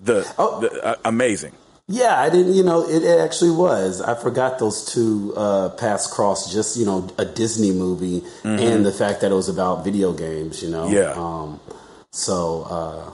the, 0.00 0.26
Oh. 0.38 0.60
the 0.60 0.84
uh, 0.84 0.94
amazing. 1.04 1.52
yeah, 1.88 2.20
I 2.20 2.28
didn't, 2.28 2.54
you 2.54 2.62
know, 2.62 2.86
it, 2.86 3.02
it 3.02 3.18
actually 3.20 3.50
was. 3.52 4.02
I 4.02 4.14
forgot 4.14 4.58
those 4.58 4.84
two 4.84 5.32
uh, 5.36 5.70
paths 5.70 6.06
crossed, 6.06 6.52
just, 6.52 6.76
you 6.76 6.84
know, 6.84 7.08
a 7.16 7.24
Disney 7.24 7.72
movie 7.72 8.22
and 8.44 8.84
the 8.84 8.92
fact 8.92 9.22
that 9.22 9.32
it 9.32 9.34
was 9.34 9.48
about 9.48 9.84
video 9.84 10.12
games, 10.12 10.62
you 10.62 10.68
know? 10.68 10.84
Mm-hmm. 10.84 10.94
Yeah. 10.94 11.12
Um, 11.16 11.60
so, 12.12 12.62
uh, 12.68 13.10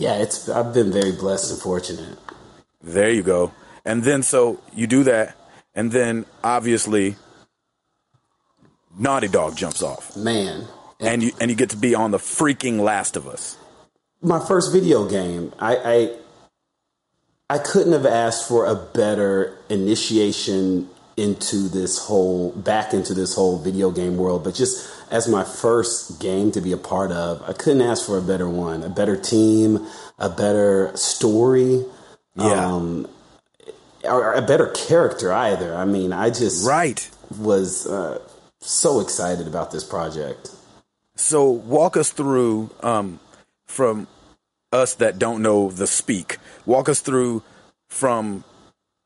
yeah, 0.00 0.14
it's, 0.16 0.48
I've 0.48 0.72
been 0.74 0.90
very 0.92 1.12
blessed 1.12 1.52
and 1.52 1.60
fortunate. 1.60 2.18
There 2.82 3.10
you 3.10 3.22
go. 3.22 3.52
And 3.84 4.02
then 4.02 4.22
so 4.22 4.60
you 4.74 4.86
do 4.86 5.04
that, 5.04 5.36
and 5.74 5.92
then 5.92 6.24
obviously 6.42 7.16
Naughty 8.98 9.28
Dog 9.28 9.56
jumps 9.56 9.82
off, 9.82 10.16
Man. 10.16 10.66
and 11.00 11.22
you 11.22 11.32
and 11.40 11.50
you 11.50 11.56
get 11.56 11.70
to 11.70 11.76
be 11.76 11.94
on 11.94 12.10
the 12.10 12.18
freaking 12.18 12.80
Last 12.80 13.16
of 13.16 13.26
Us. 13.28 13.56
my 14.22 14.40
first 14.44 14.72
video 14.72 15.08
game. 15.08 15.52
I, 15.58 15.76
I 15.76 17.56
I 17.56 17.58
couldn't 17.58 17.92
have 17.92 18.06
asked 18.06 18.48
for 18.48 18.66
a 18.66 18.74
better 18.74 19.56
initiation 19.68 20.88
into 21.16 21.68
this 21.68 21.98
whole 21.98 22.52
back 22.52 22.94
into 22.94 23.14
this 23.14 23.34
whole 23.34 23.58
video 23.58 23.90
game 23.90 24.16
world, 24.16 24.44
but 24.44 24.54
just 24.54 24.88
as 25.10 25.28
my 25.28 25.44
first 25.44 26.20
game 26.20 26.52
to 26.52 26.60
be 26.60 26.72
a 26.72 26.76
part 26.78 27.12
of, 27.12 27.42
I 27.48 27.52
couldn't 27.54 27.82
ask 27.82 28.06
for 28.06 28.18
a 28.18 28.22
better 28.22 28.48
one, 28.48 28.82
a 28.84 28.88
better 28.90 29.16
team, 29.16 29.86
a 30.18 30.30
better 30.30 30.92
story, 30.96 31.84
Yeah. 32.36 32.66
um, 32.66 33.08
or 34.04 34.32
a 34.34 34.42
better 34.42 34.68
character 34.68 35.32
either. 35.32 35.74
I 35.74 35.84
mean, 35.84 36.12
I 36.12 36.30
just 36.30 36.66
Right. 36.66 37.08
was 37.38 37.86
uh, 37.86 38.20
so 38.60 39.00
excited 39.00 39.46
about 39.46 39.70
this 39.72 39.84
project. 39.84 40.50
So 41.16 41.50
walk 41.50 41.96
us 41.96 42.10
through 42.10 42.70
um, 42.82 43.20
from 43.66 44.06
us 44.72 44.94
that 44.96 45.18
don't 45.18 45.42
know 45.42 45.70
the 45.70 45.86
speak. 45.86 46.38
Walk 46.66 46.88
us 46.88 47.00
through 47.00 47.42
from 47.88 48.44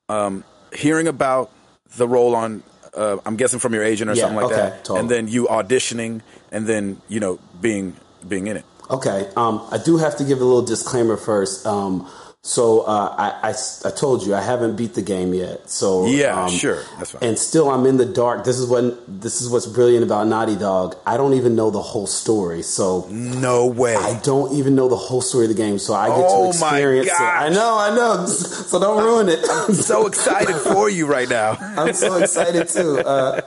um, 0.08 0.44
hearing 0.74 1.08
about 1.08 1.50
the 1.96 2.08
role 2.08 2.34
on. 2.36 2.62
Uh, 2.96 3.18
I'm 3.26 3.36
guessing 3.36 3.58
from 3.58 3.74
your 3.74 3.82
agent 3.82 4.10
or 4.10 4.14
Yeah, 4.14 4.22
something 4.22 4.36
like 4.36 4.46
okay, 4.46 4.54
that, 4.56 4.84
totally. 4.84 5.00
and 5.00 5.10
then 5.10 5.28
you 5.28 5.46
auditioning, 5.46 6.22
and 6.52 6.66
then 6.66 7.00
you 7.08 7.20
know 7.20 7.38
being 7.60 7.96
being 8.28 8.46
in 8.46 8.56
it. 8.56 8.64
Okay. 8.90 9.28
Um, 9.36 9.66
I 9.70 9.78
do 9.78 9.96
have 9.96 10.16
to 10.18 10.24
give 10.24 10.40
a 10.40 10.44
little 10.44 10.62
disclaimer 10.62 11.16
first. 11.16 11.66
Um, 11.66 12.08
so 12.46 12.80
uh, 12.82 13.14
I, 13.16 13.48
I, 13.48 13.54
I 13.86 13.90
told 13.90 14.22
you 14.26 14.34
I 14.34 14.42
haven't 14.42 14.76
beat 14.76 14.92
the 14.92 15.00
game 15.00 15.32
yet. 15.32 15.70
So 15.70 16.04
Yeah, 16.04 16.44
um, 16.44 16.50
sure, 16.50 16.82
that's 16.98 17.12
fine. 17.12 17.22
And 17.30 17.38
still, 17.38 17.70
I'm 17.70 17.86
in 17.86 17.96
the 17.96 18.04
dark. 18.04 18.44
This 18.44 18.58
is 18.58 18.66
what 18.68 18.84
this 19.08 19.40
is 19.40 19.48
what's 19.48 19.64
brilliant 19.64 20.04
about 20.04 20.26
Naughty 20.26 20.54
Dog. 20.54 20.94
I 21.06 21.16
don't 21.16 21.32
even 21.32 21.56
know 21.56 21.70
the 21.70 21.80
whole 21.80 22.06
story. 22.06 22.60
So 22.60 23.06
No 23.10 23.66
way. 23.66 23.96
I 23.96 24.20
don't 24.22 24.52
even 24.52 24.74
know 24.74 24.88
the 24.88 24.96
whole 25.08 25.22
story 25.22 25.46
of 25.46 25.56
the 25.56 25.56
game. 25.56 25.78
So 25.78 25.94
I 25.94 26.08
get 26.08 26.18
Oh, 26.18 26.42
to 26.42 26.48
experience 26.50 27.08
it. 27.08 27.14
I 27.18 27.48
know, 27.48 27.78
I 27.78 27.96
know. 27.96 28.26
So 28.74 28.78
don't 28.80 29.02
ruin 29.02 29.28
it. 29.30 29.40
I'm 29.50 29.72
so 29.74 30.06
excited 30.06 30.56
for 30.56 30.90
you 30.90 31.06
right 31.06 31.28
now. 31.28 31.56
I'm 31.78 31.94
so 31.94 32.16
excited 32.18 32.68
too. 32.68 32.98
Uh, 32.98 33.40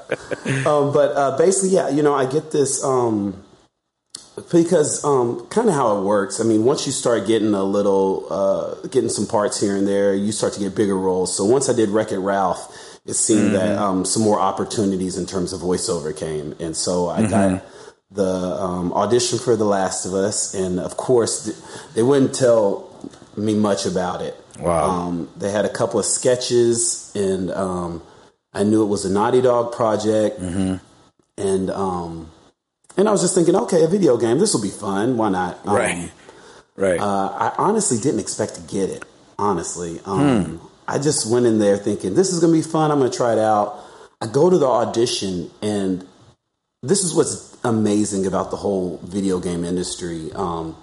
um, 0.65 0.91
but 0.93 1.15
uh, 1.15 1.37
basically, 1.37 1.69
yeah, 1.75 1.89
you 1.89 2.01
know, 2.01 2.15
I 2.15 2.25
get 2.25 2.49
this 2.51 2.83
um, 2.83 3.43
because 4.51 5.03
um, 5.03 5.47
kind 5.47 5.67
of 5.67 5.75
how 5.75 5.97
it 5.97 6.03
works. 6.03 6.39
I 6.39 6.43
mean, 6.43 6.63
once 6.63 6.85
you 6.85 6.91
start 6.91 7.27
getting 7.27 7.53
a 7.53 7.63
little, 7.63 8.27
uh, 8.29 8.87
getting 8.87 9.09
some 9.09 9.25
parts 9.25 9.59
here 9.59 9.75
and 9.75 9.87
there, 9.87 10.13
you 10.13 10.31
start 10.31 10.53
to 10.53 10.59
get 10.59 10.75
bigger 10.75 10.97
roles. 10.97 11.35
So 11.35 11.45
once 11.45 11.69
I 11.69 11.73
did 11.73 11.89
Wreck 11.89 12.11
It 12.11 12.19
Ralph, 12.19 12.75
it 13.05 13.13
seemed 13.13 13.55
that 13.55 13.77
um, 13.77 14.03
some 14.05 14.21
more 14.21 14.39
opportunities 14.39 15.17
in 15.17 15.25
terms 15.25 15.53
of 15.53 15.61
voiceover 15.61 16.15
came, 16.15 16.55
and 16.59 16.75
so 16.75 17.07
I 17.07 17.27
got 17.27 17.63
the 18.11 18.23
um, 18.23 18.91
audition 18.93 19.39
for 19.39 19.55
The 19.55 19.65
Last 19.65 20.05
of 20.05 20.13
Us, 20.13 20.53
and 20.53 20.79
of 20.79 20.97
course, 20.97 21.45
th- 21.45 21.57
they 21.95 22.03
wouldn't 22.03 22.35
tell 22.35 22.93
me 23.37 23.55
much 23.55 23.85
about 23.85 24.21
it. 24.21 24.35
Wow. 24.59 24.89
Um, 24.89 25.29
they 25.37 25.51
had 25.51 25.65
a 25.65 25.69
couple 25.69 25.99
of 25.99 26.05
sketches, 26.05 27.11
and 27.15 27.49
um, 27.51 28.03
I 28.53 28.63
knew 28.63 28.83
it 28.83 28.87
was 28.87 29.05
a 29.05 29.09
Naughty 29.09 29.41
Dog 29.41 29.71
project, 29.71 30.39
and 31.37 31.69
um, 31.69 32.29
and 32.97 33.07
I 33.07 33.11
was 33.11 33.21
just 33.21 33.35
thinking, 33.35 33.55
okay, 33.55 33.83
a 33.83 33.87
video 33.87 34.17
game, 34.17 34.39
this 34.39 34.53
will 34.53 34.61
be 34.61 34.69
fun. 34.69 35.17
Why 35.17 35.29
not? 35.29 35.59
Um, 35.65 35.75
right. 35.75 36.11
Right. 36.75 36.99
uh, 36.99 37.29
I 37.29 37.53
honestly 37.57 37.97
didn't 37.97 38.19
expect 38.19 38.55
to 38.55 38.61
get 38.61 38.89
it. 38.89 39.03
Honestly, 39.39 39.99
um, 40.05 40.59
I 40.87 40.97
just 40.99 41.31
went 41.31 41.45
in 41.45 41.59
there 41.59 41.77
thinking 41.77 42.15
this 42.15 42.31
is 42.33 42.39
going 42.39 42.51
to 42.53 42.57
be 42.57 42.67
fun. 42.71 42.91
I'm 42.91 42.99
going 42.99 43.11
to 43.11 43.15
try 43.17 43.33
it 43.33 43.39
out. 43.39 43.79
I 44.19 44.25
go 44.27 44.49
to 44.49 44.57
the 44.57 44.65
audition, 44.67 45.51
and 45.61 46.05
this 46.81 47.03
is 47.03 47.13
what's 47.13 47.55
amazing 47.63 48.25
about 48.25 48.49
the 48.51 48.57
whole 48.57 48.99
video 49.03 49.39
game 49.39 49.63
industry. 49.63 50.31
Um, 50.33 50.75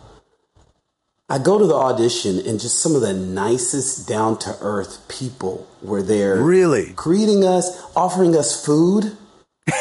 I 1.28 1.38
go 1.38 1.58
to 1.58 1.66
the 1.66 1.74
audition, 1.74 2.38
and 2.46 2.60
just 2.60 2.80
some 2.80 2.94
of 2.94 3.00
the 3.00 3.12
nicest, 3.14 4.06
down 4.06 4.38
to 4.40 4.56
earth 4.60 5.08
people 5.08 5.66
were 5.82 6.02
there, 6.02 6.36
Really? 6.40 6.92
greeting 6.94 7.44
us, 7.44 7.82
offering 7.96 8.36
us 8.36 8.64
food. 8.64 9.16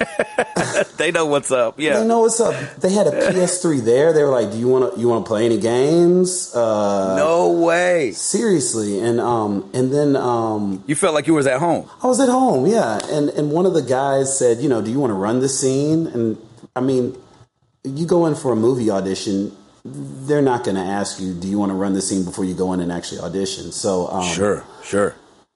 they 0.96 1.10
know 1.10 1.26
what's 1.26 1.50
up. 1.50 1.78
Yeah, 1.78 2.00
they 2.00 2.06
know 2.06 2.20
what's 2.20 2.40
up. 2.40 2.54
They 2.76 2.92
had 2.92 3.06
a 3.06 3.10
PS3 3.10 3.84
there. 3.84 4.12
They 4.12 4.22
were 4.22 4.30
like, 4.30 4.52
"Do 4.52 4.58
you 4.58 4.68
want 4.68 4.94
to 4.94 5.00
you 5.00 5.08
want 5.08 5.24
to 5.24 5.28
play 5.28 5.44
any 5.44 5.58
games?" 5.58 6.54
Uh, 6.54 7.16
no 7.16 7.50
way. 7.52 8.12
Seriously, 8.12 9.00
and 9.00 9.20
um, 9.20 9.70
and 9.72 9.92
then 9.92 10.16
um, 10.16 10.82
you 10.86 10.94
felt 10.94 11.14
like 11.14 11.26
you 11.26 11.34
was 11.34 11.46
at 11.46 11.58
home. 11.60 11.88
I 12.02 12.06
was 12.06 12.20
at 12.20 12.28
home, 12.28 12.66
yeah. 12.66 12.98
And 13.10 13.28
and 13.30 13.50
one 13.50 13.66
of 13.66 13.74
the 13.74 13.82
guys 13.82 14.36
said, 14.38 14.58
"You 14.58 14.68
know, 14.68 14.82
do 14.82 14.90
you 14.90 14.98
want 15.00 15.10
to 15.10 15.14
run 15.14 15.40
the 15.40 15.48
scene?" 15.48 16.06
And 16.08 16.38
I 16.74 16.80
mean, 16.80 17.16
you 17.84 18.06
go 18.06 18.26
in 18.26 18.34
for 18.34 18.52
a 18.52 18.56
movie 18.56 18.90
audition. 18.90 19.56
They're 19.84 20.42
not 20.42 20.62
going 20.64 20.76
to 20.76 20.82
ask 20.82 21.20
you, 21.20 21.34
"Do 21.34 21.48
you 21.48 21.58
want 21.58 21.70
to 21.70 21.76
run 21.76 21.94
the 21.94 22.02
scene?" 22.02 22.24
before 22.24 22.44
you 22.44 22.54
go 22.54 22.72
in 22.72 22.80
and 22.80 22.92
actually 22.92 23.20
audition. 23.20 23.72
So 23.72 24.08
um, 24.08 24.28
sure, 24.28 24.64
sure. 24.84 25.14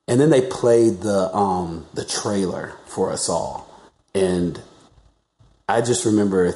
And 0.09 0.20
then 0.20 0.30
they 0.30 0.43
played 0.43 1.01
the 1.01 1.34
um, 1.34 1.87
the 1.95 2.05
trailer 2.05 2.74
for 2.87 3.11
us 3.11 3.28
all, 3.28 3.66
and 4.17 4.61
I 5.69 5.81
just 5.81 6.05
remember 6.05 6.55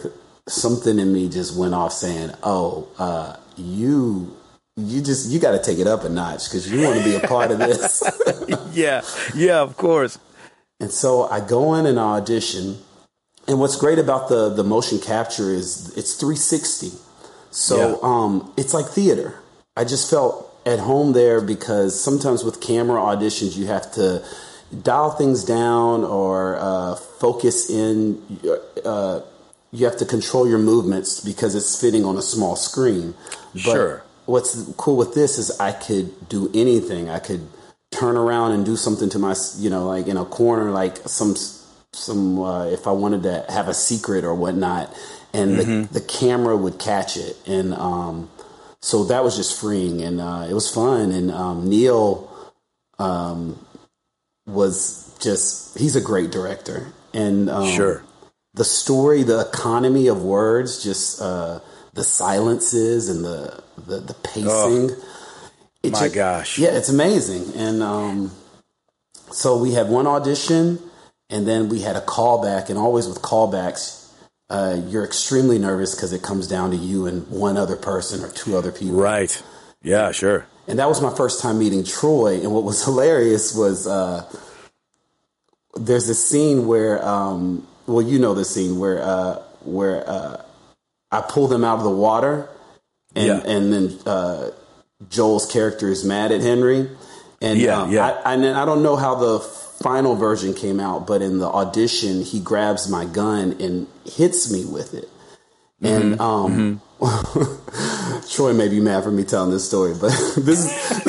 something 0.48 0.98
in 0.98 1.12
me 1.12 1.28
just 1.28 1.56
went 1.56 1.74
off 1.74 1.92
saying, 1.92 2.32
"Oh, 2.42 2.88
uh, 2.98 3.36
you." 3.56 4.36
You 4.76 5.02
just 5.02 5.28
you 5.30 5.40
got 5.40 5.50
to 5.50 5.62
take 5.62 5.78
it 5.78 5.86
up 5.86 6.04
a 6.04 6.08
notch 6.08 6.44
because 6.44 6.72
you 6.72 6.80
want 6.80 6.98
to 7.00 7.04
be 7.04 7.14
a 7.14 7.20
part 7.28 7.50
of 7.50 7.58
this. 7.58 8.02
yeah, 8.72 9.02
yeah, 9.34 9.60
of 9.60 9.76
course. 9.76 10.18
And 10.78 10.90
so 10.90 11.24
I 11.24 11.40
go 11.40 11.74
in 11.74 11.84
and 11.84 12.00
I 12.00 12.16
audition, 12.16 12.78
and 13.46 13.60
what's 13.60 13.76
great 13.76 13.98
about 13.98 14.30
the 14.30 14.48
the 14.48 14.64
motion 14.64 14.98
capture 14.98 15.50
is 15.50 15.94
it's 15.98 16.14
360, 16.14 16.92
so 17.50 17.76
yeah. 17.76 17.96
um, 18.00 18.54
it's 18.56 18.72
like 18.72 18.86
theater. 18.86 19.34
I 19.76 19.84
just 19.84 20.08
felt 20.08 20.50
at 20.64 20.78
home 20.78 21.12
there 21.12 21.42
because 21.42 22.00
sometimes 22.00 22.42
with 22.42 22.62
camera 22.62 23.00
auditions 23.00 23.56
you 23.56 23.66
have 23.66 23.92
to 23.92 24.24
dial 24.82 25.10
things 25.10 25.44
down 25.44 26.04
or 26.04 26.56
uh, 26.58 26.96
focus 26.96 27.70
in. 27.70 28.22
Uh, 28.84 29.20
you 29.72 29.84
have 29.84 29.96
to 29.98 30.04
control 30.04 30.48
your 30.48 30.58
movements 30.58 31.20
because 31.20 31.54
it's 31.54 31.80
fitting 31.80 32.04
on 32.04 32.16
a 32.16 32.22
small 32.22 32.56
screen. 32.56 33.14
But 33.52 33.60
sure. 33.60 34.04
What's 34.26 34.72
cool 34.76 34.96
with 34.96 35.14
this 35.14 35.38
is 35.38 35.58
I 35.58 35.72
could 35.72 36.28
do 36.28 36.50
anything. 36.54 37.08
I 37.08 37.18
could 37.18 37.48
turn 37.90 38.16
around 38.16 38.52
and 38.52 38.64
do 38.64 38.76
something 38.76 39.08
to 39.10 39.18
my, 39.18 39.34
you 39.58 39.70
know, 39.70 39.86
like 39.86 40.06
in 40.06 40.16
a 40.16 40.24
corner, 40.24 40.70
like 40.70 40.98
some, 41.08 41.34
some. 41.92 42.40
Uh, 42.40 42.66
if 42.66 42.86
I 42.86 42.92
wanted 42.92 43.24
to 43.24 43.44
have 43.48 43.68
a 43.68 43.74
secret 43.74 44.24
or 44.24 44.34
whatnot, 44.34 44.94
and 45.32 45.56
mm-hmm. 45.56 45.92
the, 45.92 46.00
the 46.00 46.06
camera 46.06 46.56
would 46.56 46.78
catch 46.78 47.16
it, 47.16 47.36
and 47.46 47.74
um, 47.74 48.30
so 48.82 49.04
that 49.04 49.22
was 49.22 49.36
just 49.36 49.60
freeing 49.60 50.00
and 50.00 50.20
uh, 50.20 50.46
it 50.48 50.54
was 50.54 50.72
fun. 50.72 51.12
And 51.12 51.30
um, 51.30 51.68
Neil 51.68 52.28
um, 52.98 53.58
was 54.50 55.16
just, 55.20 55.78
he's 55.78 55.96
a 55.96 56.00
great 56.00 56.30
director. 56.30 56.92
And 57.12 57.50
um, 57.50 57.68
sure. 57.68 58.04
the 58.54 58.64
story, 58.64 59.22
the 59.22 59.40
economy 59.40 60.06
of 60.08 60.22
words, 60.22 60.82
just 60.82 61.20
uh, 61.20 61.60
the 61.92 62.04
silences 62.04 63.08
and 63.08 63.24
the, 63.24 63.62
the, 63.86 64.00
the 64.00 64.14
pacing. 64.14 64.90
Oh, 64.90 64.96
my 65.84 65.90
just, 65.90 66.14
gosh. 66.14 66.58
Yeah, 66.58 66.70
it's 66.70 66.88
amazing. 66.88 67.54
And 67.56 67.82
um, 67.82 68.32
so 69.32 69.58
we 69.58 69.72
had 69.72 69.88
one 69.88 70.06
audition 70.06 70.78
and 71.28 71.46
then 71.46 71.68
we 71.68 71.80
had 71.80 71.96
a 71.96 72.00
callback. 72.00 72.68
And 72.68 72.78
always 72.78 73.06
with 73.06 73.22
callbacks, 73.22 74.12
uh, 74.50 74.80
you're 74.86 75.04
extremely 75.04 75.58
nervous 75.58 75.94
because 75.94 76.12
it 76.12 76.22
comes 76.22 76.46
down 76.48 76.70
to 76.70 76.76
you 76.76 77.06
and 77.06 77.28
one 77.28 77.56
other 77.56 77.76
person 77.76 78.24
or 78.24 78.30
two 78.30 78.56
other 78.56 78.72
people. 78.72 78.96
Right. 78.96 79.42
Yeah, 79.82 80.12
sure. 80.12 80.46
And 80.68 80.78
that 80.78 80.88
was 80.88 81.00
my 81.00 81.14
first 81.14 81.40
time 81.40 81.58
meeting 81.58 81.84
Troy. 81.84 82.40
And 82.40 82.52
what 82.52 82.64
was 82.64 82.84
hilarious 82.84 83.54
was 83.54 83.86
uh, 83.86 84.30
there's 85.74 86.08
a 86.08 86.14
scene 86.14 86.66
where, 86.66 87.04
um, 87.04 87.66
well, 87.86 88.02
you 88.02 88.18
know 88.18 88.34
the 88.34 88.44
scene 88.44 88.78
where 88.78 89.02
uh, 89.02 89.42
where 89.64 90.08
uh, 90.08 90.42
I 91.10 91.22
pull 91.22 91.48
them 91.48 91.64
out 91.64 91.78
of 91.78 91.84
the 91.84 91.90
water, 91.90 92.48
and 93.14 93.26
yeah. 93.26 93.40
and 93.44 93.72
then 93.72 93.98
uh, 94.06 94.50
Joel's 95.08 95.50
character 95.50 95.88
is 95.88 96.04
mad 96.04 96.32
at 96.32 96.40
Henry. 96.40 96.88
And 97.42 97.58
yeah, 97.58 97.82
um, 97.82 97.90
yeah. 97.90 98.20
I, 98.24 98.34
I, 98.34 98.62
I 98.62 98.64
don't 98.64 98.82
know 98.82 98.96
how 98.96 99.14
the 99.14 99.40
final 99.40 100.14
version 100.14 100.52
came 100.54 100.78
out, 100.78 101.06
but 101.06 101.22
in 101.22 101.38
the 101.38 101.46
audition, 101.46 102.22
he 102.22 102.38
grabs 102.38 102.88
my 102.88 103.04
gun 103.06 103.56
and 103.60 103.86
hits 104.04 104.52
me 104.52 104.64
with 104.64 104.94
it. 104.94 105.08
And 105.82 106.14
mm-hmm. 106.14 106.20
um, 106.20 106.52
mm-hmm. 106.52 106.89
Troy 108.30 108.52
may 108.52 108.68
be 108.68 108.80
mad 108.80 109.04
for 109.04 109.10
me 109.10 109.24
telling 109.24 109.50
this 109.50 109.66
story, 109.66 109.94
but 109.98 110.10
this 110.36 110.66
is 110.66 111.04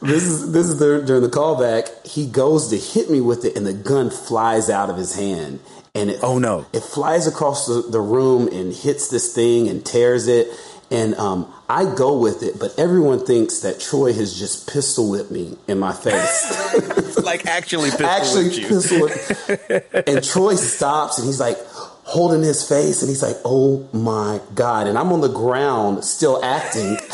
this 0.00 0.24
is 0.24 0.52
this 0.52 0.66
is 0.66 0.78
the, 0.78 1.02
during 1.06 1.22
the 1.22 1.28
callback. 1.28 2.06
He 2.06 2.26
goes 2.26 2.68
to 2.68 2.78
hit 2.78 3.08
me 3.08 3.20
with 3.20 3.44
it, 3.44 3.56
and 3.56 3.64
the 3.64 3.72
gun 3.72 4.10
flies 4.10 4.68
out 4.68 4.90
of 4.90 4.96
his 4.96 5.14
hand, 5.14 5.60
and 5.94 6.10
it 6.10 6.18
oh 6.22 6.38
no, 6.38 6.66
it 6.72 6.82
flies 6.82 7.28
across 7.28 7.66
the, 7.66 7.82
the 7.88 8.00
room 8.00 8.48
and 8.48 8.74
hits 8.74 9.08
this 9.08 9.32
thing 9.32 9.68
and 9.68 9.84
tears 9.84 10.26
it. 10.26 10.48
And 10.90 11.14
um, 11.14 11.50
I 11.70 11.86
go 11.86 12.18
with 12.18 12.42
it, 12.42 12.58
but 12.60 12.78
everyone 12.78 13.24
thinks 13.24 13.60
that 13.60 13.80
Troy 13.80 14.12
has 14.12 14.38
just 14.38 14.70
pistol 14.70 15.08
whipped 15.08 15.30
me 15.30 15.56
in 15.66 15.78
my 15.78 15.92
face. 15.92 17.16
like 17.24 17.46
actually 17.46 17.90
pistol 17.90 18.06
actually 18.06 18.44
whipped 18.48 18.58
you. 18.58 18.68
pistol 18.68 20.02
and 20.06 20.22
Troy 20.22 20.56
stops 20.56 21.18
and 21.18 21.26
he's 21.26 21.40
like 21.40 21.56
holding 22.12 22.42
his 22.42 22.66
face 22.66 23.02
and 23.02 23.08
he's 23.08 23.22
like, 23.22 23.36
"Oh 23.44 23.88
my 23.92 24.40
god!" 24.54 24.86
And 24.86 24.98
I'm 24.98 25.12
on 25.12 25.22
the 25.22 25.28
ground 25.28 26.04
still 26.04 26.44
acting. 26.44 26.98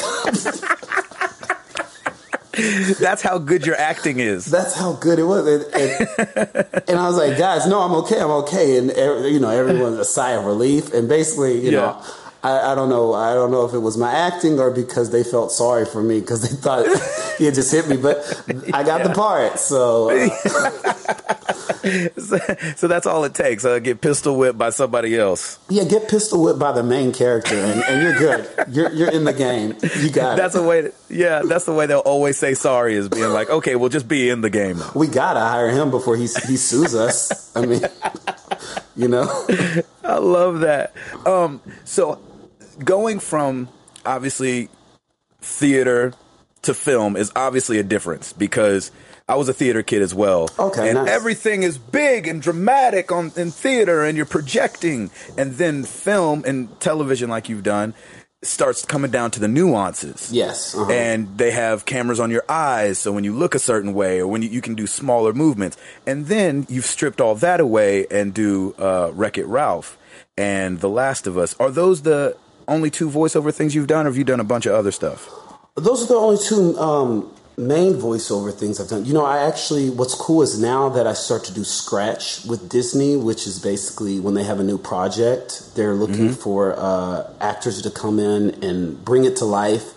That's 3.01 3.23
how 3.23 3.39
good 3.39 3.65
your 3.65 3.77
acting 3.77 4.19
is. 4.19 4.45
That's 4.47 4.75
how 4.75 4.95
good 4.95 5.21
it 5.21 5.23
was. 5.23 5.47
And, 5.47 5.63
and, 5.75 6.83
and, 6.89 6.99
I 6.99 7.07
was 7.07 7.17
like, 7.17 7.39
guys, 7.39 7.69
no, 7.69 7.81
I'm 7.81 7.93
okay. 8.03 8.21
I'm 8.21 8.31
okay. 8.43 8.79
And, 8.79 8.91
you 9.33 9.39
know, 9.39 9.51
everyone's 9.51 9.99
a 9.99 10.05
sigh 10.05 10.33
of 10.33 10.45
relief. 10.45 10.93
And 10.93 11.09
basically, 11.09 11.65
you 11.65 11.71
yeah. 11.71 11.79
know, 11.79 12.03
I, 12.43 12.73
I, 12.73 12.75
don't 12.75 12.89
know. 12.89 13.15
I 13.15 13.35
don't 13.35 13.51
know 13.51 13.65
if 13.65 13.75
it 13.75 13.79
was 13.79 13.97
my 13.97 14.13
acting 14.13 14.59
or 14.61 14.71
because 14.71 15.11
they 15.11 15.25
felt 15.25 15.51
sorry 15.51 15.85
for 15.85 16.03
me 16.03 16.21
because 16.21 16.43
they 16.43 16.55
thought 16.55 16.87
he 17.39 17.47
had 17.47 17.55
just 17.55 17.73
hit 17.73 17.89
me, 17.89 17.97
but 17.97 18.19
I 18.73 18.85
got 18.85 19.01
yeah. 19.01 19.09
the 19.09 19.15
part. 19.15 19.59
So, 19.59 20.11
uh. 20.15 20.29
so, 22.77 22.87
that's 22.87 23.07
all 23.07 23.25
it 23.25 23.35
takes. 23.35 23.65
Uh, 23.65 23.81
get 23.81 24.01
pistol 24.01 24.37
whipped 24.37 24.59
by 24.59 24.71
somebody 24.71 25.19
else. 25.19 25.59
Yeah, 25.69 25.83
get 25.85 26.09
pistol 26.09 26.45
whipped 26.45 26.61
by 26.61 26.73
the 26.73 26.85
main 26.85 27.13
character, 27.13 27.57
and, 27.57 27.83
and 27.85 28.03
you're 28.03 28.19
good. 28.19 28.49
You're 28.69 28.93
you're 28.93 29.11
in 29.11 29.25
the 29.25 29.33
game. 29.33 29.75
You 29.99 30.11
got 30.11 30.37
that's 30.37 30.55
it. 30.55 30.59
the 30.59 30.65
way. 30.65 30.83
To, 30.83 30.93
yeah, 31.11 31.43
that's 31.45 31.65
the 31.65 31.73
way 31.73 31.87
they'll 31.87 31.99
always 32.01 32.37
say 32.39 32.55
sorry 32.55 32.95
is 32.95 33.09
being 33.09 33.31
like, 33.31 33.51
okay, 33.51 33.75
we'll 33.75 33.89
just 33.89 34.07
be 34.07 34.29
in 34.29 34.43
the 34.43 34.51
game. 34.51 34.81
We 34.95 35.09
gotta 35.09 35.41
hire 35.41 35.71
him 35.71 35.91
before 35.91 36.15
he 36.17 36.23
he 36.23 36.57
sues 36.57 36.95
us. 36.95 37.51
I 37.57 37.67
mean, 37.67 37.83
you 38.99 39.09
know. 39.09 39.47
I 40.05 40.19
love 40.19 40.61
that. 40.61 40.93
Um, 41.25 41.63
so 41.85 42.21
going 42.85 43.21
from 43.21 43.69
obviously 44.05 44.69
theater 45.41 46.13
to 46.63 46.75
film 46.75 47.17
is 47.17 47.33
obviously 47.35 47.79
a 47.79 47.83
difference 47.83 48.33
because 48.33 48.91
I 49.29 49.37
was 49.37 49.49
a 49.49 49.53
theater 49.55 49.83
kid 49.83 50.03
as 50.03 50.15
well. 50.15 50.49
Okay, 50.59 50.89
and 50.89 50.95
nice. 50.97 51.09
everything 51.09 51.63
is 51.63 51.79
big 51.79 52.27
and 52.27 52.43
dramatic 52.43 53.13
on 53.13 53.31
in 53.37 53.51
theater, 53.51 54.05
and 54.05 54.17
you're 54.17 54.27
projecting, 54.27 55.11
and 55.37 55.55
then 55.55 55.85
film 55.85 56.45
and 56.47 56.81
television, 56.81 57.31
like 57.31 57.49
you've 57.49 57.63
done, 57.63 57.95
starts 58.43 58.85
coming 58.85 59.11
down 59.11 59.31
to 59.33 59.41
the 59.41 59.49
nuances. 59.49 60.33
Yes, 60.33 60.75
uh-huh. 60.75 60.91
and 60.91 61.39
they 61.39 61.51
have 61.51 61.85
cameras 61.85 62.21
on 62.21 62.31
your 62.31 62.45
eyes, 62.49 62.99
so 62.99 63.13
when 63.13 63.25
you 63.25 63.35
look 63.35 63.55
a 63.55 63.59
certain 63.59 63.95
way, 63.95 64.21
or 64.21 64.27
when 64.27 64.43
you, 64.43 64.49
you 64.49 64.61
can 64.61 64.75
do 64.75 64.87
smaller 64.87 65.33
movements, 65.33 65.77
and 66.07 66.27
then 66.27 66.67
you've 66.69 66.87
stripped 66.87 67.21
all 67.21 67.35
that 67.37 67.61
away 67.61 68.07
and 68.11 68.33
do 68.33 68.75
uh, 68.79 69.11
Wreck 69.13 69.39
It 69.39 69.47
Ralph 69.47 69.99
and 70.37 70.81
The 70.81 70.89
Last 70.89 71.27
of 71.27 71.37
Us. 71.37 71.57
Are 71.59 71.71
those 71.71 72.03
the 72.03 72.37
only 72.69 72.91
two 72.91 73.11
voiceover 73.11 73.53
things 73.53 73.75
you've 73.75 73.87
done, 73.89 74.07
or 74.07 74.11
have 74.11 74.17
you 74.17 74.25
done 74.25 74.41
a 74.41 74.45
bunch 74.45 74.67
of 74.67 74.75
other 74.75 74.93
stuff? 74.93 75.29
Those 75.75 76.05
are 76.05 76.07
the 76.07 76.15
only 76.15 76.43
two 76.43 76.79
um, 76.79 77.35
main 77.59 77.95
voiceover 77.95 78.55
things 78.55 78.81
I've 78.81 78.89
done. 78.89 79.05
You 79.05 79.13
know, 79.13 79.25
I 79.25 79.39
actually, 79.39 79.91
what's 79.91 80.15
cool 80.15 80.43
is 80.43 80.61
now 80.61 80.89
that 80.91 81.07
I 81.07 81.13
start 81.13 81.45
to 81.45 81.53
do 81.53 81.65
Scratch 81.65 82.45
with 82.45 82.69
Disney, 82.69 83.17
which 83.17 83.47
is 83.47 83.59
basically 83.59 84.21
when 84.21 84.35
they 84.35 84.45
have 84.45 84.61
a 84.61 84.65
new 84.65 84.79
project, 84.79 85.75
they're 85.75 85.95
looking 85.95 86.29
mm-hmm. 86.29 86.35
for 86.35 86.75
uh, 86.79 87.29
actors 87.41 87.83
to 87.83 87.91
come 87.91 88.21
in 88.21 88.63
and 88.63 89.05
bring 89.05 89.25
it 89.25 89.37
to 89.37 89.45
life 89.45 89.95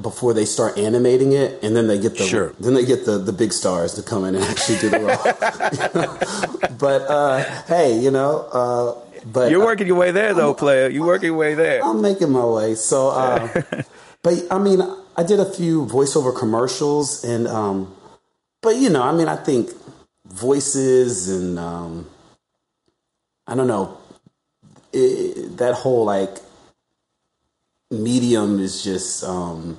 before 0.00 0.34
they 0.34 0.44
start 0.44 0.76
animating 0.76 1.32
it, 1.32 1.62
and 1.62 1.74
then 1.74 1.86
they 1.86 1.98
get 1.98 2.18
the 2.18 2.24
sure. 2.24 2.52
then 2.58 2.74
they 2.74 2.84
get 2.84 3.06
the 3.06 3.16
the 3.16 3.32
big 3.32 3.52
stars 3.52 3.94
to 3.94 4.02
come 4.02 4.24
in 4.24 4.34
and 4.34 4.44
actually 4.44 4.78
do 4.78 4.90
the 4.90 4.98
role. 4.98 6.68
but 6.78 7.02
uh, 7.02 7.44
hey, 7.66 7.96
you 7.96 8.10
know, 8.10 8.48
uh, 8.52 9.13
but 9.24 9.50
you're 9.50 9.64
working 9.64 9.86
your 9.86 9.96
way 9.96 10.10
there, 10.10 10.34
though, 10.34 10.50
I'm, 10.50 10.56
player. 10.56 10.88
You're 10.88 11.06
working 11.06 11.28
your 11.28 11.36
way 11.36 11.54
there. 11.54 11.82
I'm 11.84 12.00
making 12.02 12.30
my 12.30 12.44
way. 12.44 12.74
So, 12.74 13.08
uh, 13.08 13.62
but 14.22 14.34
I 14.50 14.58
mean, 14.58 14.80
I 15.16 15.22
did 15.22 15.40
a 15.40 15.50
few 15.50 15.86
voiceover 15.86 16.36
commercials, 16.36 17.24
and 17.24 17.48
um, 17.48 17.94
but 18.62 18.76
you 18.76 18.90
know, 18.90 19.02
I 19.02 19.12
mean, 19.12 19.28
I 19.28 19.36
think 19.36 19.70
voices 20.26 21.28
and 21.28 21.58
um, 21.58 22.08
I 23.46 23.54
don't 23.54 23.68
know 23.68 23.98
it, 24.94 25.56
that 25.58 25.74
whole 25.74 26.04
like 26.04 26.38
medium 27.90 28.60
is 28.60 28.82
just 28.82 29.24
um, 29.24 29.78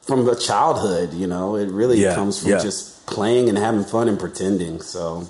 from 0.00 0.24
the 0.24 0.34
childhood. 0.34 1.12
You 1.12 1.26
know, 1.26 1.56
it 1.56 1.70
really 1.70 2.00
yeah, 2.00 2.14
comes 2.14 2.40
from 2.40 2.52
yeah. 2.52 2.58
just 2.58 3.06
playing 3.06 3.48
and 3.48 3.56
having 3.56 3.84
fun 3.84 4.08
and 4.08 4.18
pretending. 4.18 4.80
So 4.80 5.28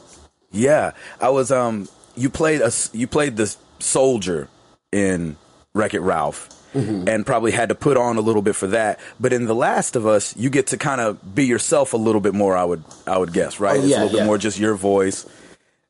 Yeah, 0.51 0.93
I 1.21 1.29
was. 1.29 1.51
Um, 1.51 1.89
you 2.17 2.31
played 2.31 2.61
a 2.61 2.73
you 2.93 3.07
played 3.07 3.37
the 3.37 3.55
soldier 3.79 4.49
in 4.93 5.37
Wreck 5.75 5.95
It 5.95 6.01
Ralph. 6.01 6.51
Mm-hmm. 6.75 7.09
And 7.09 7.25
probably 7.25 7.53
had 7.53 7.71
to 7.71 7.75
put 7.75 7.97
on 7.97 8.19
a 8.19 8.21
little 8.21 8.43
bit 8.43 8.55
for 8.55 8.67
that, 8.67 9.01
but 9.19 9.33
in 9.33 9.47
The 9.47 9.55
Last 9.55 9.97
of 9.97 10.07
Us, 10.07 10.37
you 10.37 10.51
get 10.51 10.67
to 10.67 10.77
kind 10.77 11.01
of 11.01 11.35
be 11.35 11.47
yourself 11.47 11.95
a 11.95 11.97
little 11.97 12.21
bit 12.21 12.35
more. 12.35 12.55
I 12.55 12.65
would, 12.65 12.85
I 13.07 13.17
would 13.17 13.33
guess, 13.33 13.59
right? 13.59 13.81
Oh, 13.81 13.83
it's 13.83 13.87
a 13.87 14.01
little 14.01 14.09
yeah. 14.09 14.25
bit 14.25 14.27
more 14.27 14.37
just 14.37 14.59
your 14.59 14.75
voice 14.75 15.25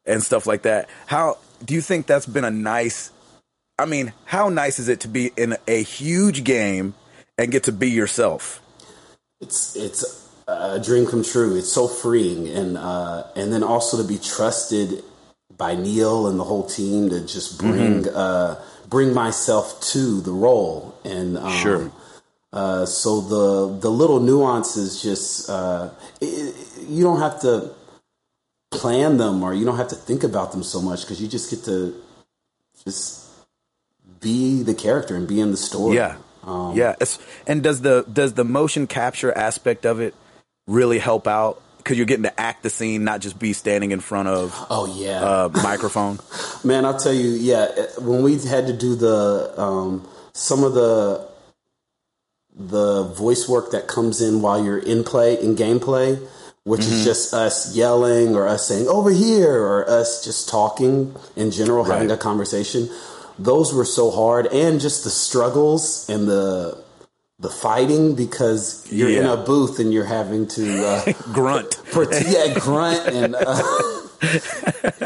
and 0.05 0.22
stuff 0.22 0.47
like 0.47 0.62
that. 0.62 0.89
How 1.07 1.39
do 1.64 1.74
you 1.74 1.81
think 1.81 2.07
that's 2.07 2.27
been 2.27 2.45
a 2.45 2.53
nice? 2.53 3.11
I 3.79 3.87
mean, 3.87 4.12
how 4.27 4.49
nice 4.49 4.79
is 4.79 4.89
it 4.89 5.01
to 5.01 5.09
be 5.09 5.33
in 5.37 5.57
a 5.66 5.83
huge 5.83 6.45
game 6.45 6.95
and 7.37 7.51
get 7.51 7.64
to 7.64 7.72
be 7.72 7.91
yourself? 7.91 8.62
It's 9.41 9.74
it's 9.74 10.31
a 10.47 10.79
dream 10.79 11.07
come 11.07 11.24
true. 11.24 11.57
It's 11.57 11.72
so 11.72 11.89
freeing, 11.89 12.49
and 12.49 12.79
uh, 12.79 13.24
and 13.35 13.53
then 13.53 13.64
also 13.64 14.01
to 14.01 14.07
be 14.07 14.18
trusted 14.18 15.03
by 15.57 15.74
Neil 15.74 16.26
and 16.28 16.38
the 16.38 16.44
whole 16.44 16.66
team 16.66 17.09
to 17.11 17.20
just 17.26 17.59
bring 17.59 18.04
Mm-hmm. 18.04 18.16
uh, 18.16 18.57
bring 18.88 19.12
myself 19.14 19.80
to 19.92 20.20
the 20.20 20.32
role, 20.32 20.94
and 21.04 21.36
um, 21.38 21.52
Sure. 21.52 21.90
Uh, 22.52 22.86
so 22.86 23.20
the 23.20 23.78
the 23.80 23.90
little 23.90 24.20
nuances 24.20 25.02
just 25.02 25.50
uh, 25.50 25.90
it, 26.20 26.54
you 26.88 27.02
don't 27.02 27.20
have 27.20 27.40
to 27.40 27.70
plan 28.70 29.16
them 29.16 29.42
or 29.42 29.54
you 29.54 29.64
don't 29.64 29.76
have 29.76 29.88
to 29.88 29.94
think 29.96 30.22
about 30.24 30.52
them 30.52 30.62
so 30.62 30.80
much 30.80 31.02
because 31.02 31.20
you 31.20 31.28
just 31.28 31.50
get 31.50 31.64
to 31.64 31.94
just 32.84 33.24
be 34.20 34.62
the 34.62 34.74
character 34.74 35.16
and 35.16 35.26
be 35.28 35.40
in 35.40 35.50
the 35.50 35.57
story. 35.57 35.96
Yeah, 35.96 36.16
Um, 36.44 36.76
yeah. 36.76 36.94
It's, 37.00 37.18
and 37.46 37.62
does 37.62 37.80
the 37.82 38.04
does 38.12 38.34
the 38.34 38.44
motion 38.44 38.86
capture 38.86 39.32
aspect 39.36 39.84
of 39.86 40.00
it 40.00 40.14
really 40.66 40.98
help 40.98 41.26
out? 41.26 41.61
Because 41.87 41.99
you're 41.99 42.07
getting 42.07 42.24
to 42.24 42.41
act 42.41 42.64
the 42.64 42.70
scene, 42.70 43.05
not 43.05 43.20
just 43.20 43.39
be 43.39 43.53
standing 43.53 43.93
in 43.93 44.01
front 44.01 44.26
of 44.26 44.53
Oh 44.68 44.93
yeah. 44.93 45.45
a 45.45 45.49
microphone. 45.62 46.18
Man, 46.64 46.84
I'll 46.84 46.99
tell 46.99 47.12
you, 47.12 47.28
yeah, 47.28 47.68
when 48.01 48.24
we 48.24 48.41
had 48.41 48.66
to 48.66 48.72
do 48.72 48.97
the 48.97 49.55
um, 49.57 50.05
some 50.32 50.64
of 50.64 50.74
the 50.74 51.28
the 52.57 53.05
voice 53.05 53.49
work 53.49 53.70
that 53.70 53.87
comes 53.87 54.20
in 54.20 54.43
while 54.43 54.64
you're 54.64 54.80
in 54.80 55.05
play 55.05 55.41
in 55.41 55.55
gameplay, 55.55 56.18
which 56.64 56.80
is 56.80 57.05
just 57.05 57.32
us 57.32 57.76
yelling 57.76 58.34
or 58.34 58.49
us 58.49 58.66
saying 58.66 58.89
over 58.89 59.12
here 59.12 59.57
or 59.57 59.89
us 59.89 60.24
just 60.24 60.49
talking 60.49 61.14
in 61.37 61.53
general, 61.53 61.84
having 61.84 62.11
a 62.11 62.16
conversation. 62.16 62.91
Those 63.39 63.72
were 63.72 63.84
so 63.84 64.11
hard, 64.11 64.49
and 64.49 64.80
just 64.80 65.05
the 65.05 65.11
struggles 65.11 66.11
and 66.11 66.26
the 66.26 66.82
the 67.39 67.51
fighting 67.51 68.14
because 68.14 68.91
you're 68.91 69.11
in 69.11 69.26
a 69.26 69.37
booth 69.37 69.78
and 69.78 69.93
you're 69.93 70.07
having 70.07 70.49
to 70.49 70.87
uh, 70.87 71.12
Grunt. 71.34 71.78
yeah 72.26 72.55
grunt 72.59 73.07
and 73.09 73.34
uh, 73.34 73.62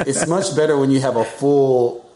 it's 0.07 0.27
much 0.29 0.55
better 0.55 0.79
when 0.79 0.91
you 0.93 1.01
have 1.01 1.17
a 1.17 1.25
full 1.25 2.09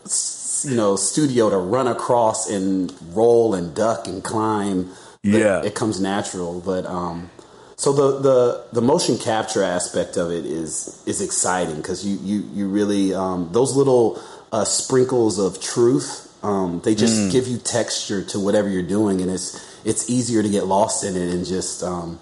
you 0.64 0.76
know 0.76 0.94
studio 0.94 1.50
to 1.50 1.56
run 1.56 1.88
across 1.88 2.48
and 2.48 2.94
roll 3.12 3.54
and 3.54 3.74
duck 3.74 4.06
and 4.06 4.22
climb 4.22 4.90
Yeah. 5.24 5.62
it 5.64 5.74
comes 5.74 6.00
natural 6.00 6.60
but 6.60 6.86
um 6.86 7.30
so 7.76 7.92
the 7.92 8.20
the 8.20 8.64
the 8.72 8.80
motion 8.82 9.18
capture 9.18 9.64
aspect 9.64 10.16
of 10.16 10.30
it 10.30 10.46
is 10.46 11.02
is 11.06 11.20
exciting 11.20 11.76
because 11.76 12.06
you 12.06 12.18
you 12.22 12.48
you 12.54 12.68
really 12.68 13.12
um 13.14 13.48
those 13.52 13.74
little 13.74 14.20
uh, 14.52 14.64
sprinkles 14.64 15.40
of 15.40 15.60
truth 15.60 16.32
um 16.44 16.80
they 16.84 16.94
just 16.94 17.32
give 17.32 17.48
you 17.48 17.58
texture 17.58 18.22
to 18.22 18.38
whatever 18.38 18.68
you're 18.68 18.82
doing 18.98 19.20
and 19.20 19.28
it's 19.30 19.73
it's 19.84 20.08
easier 20.10 20.42
to 20.42 20.48
get 20.48 20.66
lost 20.66 21.04
in 21.04 21.16
it 21.16 21.32
and 21.32 21.44
just 21.46 21.82
um 21.82 22.18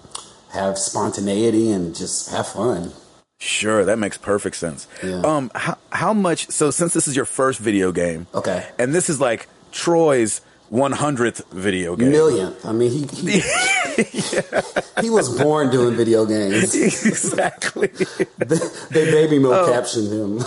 have 0.51 0.77
spontaneity 0.77 1.71
and 1.71 1.95
just 1.95 2.29
have 2.31 2.47
fun 2.47 2.91
Sure, 3.39 3.83
that 3.83 3.99
makes 3.99 4.17
perfect 4.17 4.55
sense. 4.55 4.87
Yeah. 5.03 5.19
Um, 5.19 5.51
how, 5.53 5.77
how 5.91 6.13
much? 6.13 6.47
So, 6.49 6.71
since 6.71 6.93
this 6.93 7.09
is 7.09 7.15
your 7.17 7.25
first 7.25 7.59
video 7.59 7.91
game, 7.91 8.25
Okay. 8.33 8.65
and 8.79 8.95
this 8.95 9.09
is 9.09 9.19
like 9.19 9.49
Troy's 9.73 10.39
100th 10.71 11.45
video 11.51 11.97
game, 11.97 12.11
millionth. 12.11 12.65
I 12.65 12.71
mean, 12.71 12.89
he 12.89 13.05
he, 13.05 13.41
he 15.01 15.09
was 15.09 15.37
born 15.37 15.71
doing 15.71 15.93
video 15.95 16.25
games. 16.25 16.73
exactly. 17.05 17.87
They, 18.37 18.59
they 18.91 19.11
baby 19.11 19.39
mo 19.39 19.65
captioned 19.69 20.07
him. 20.13 20.39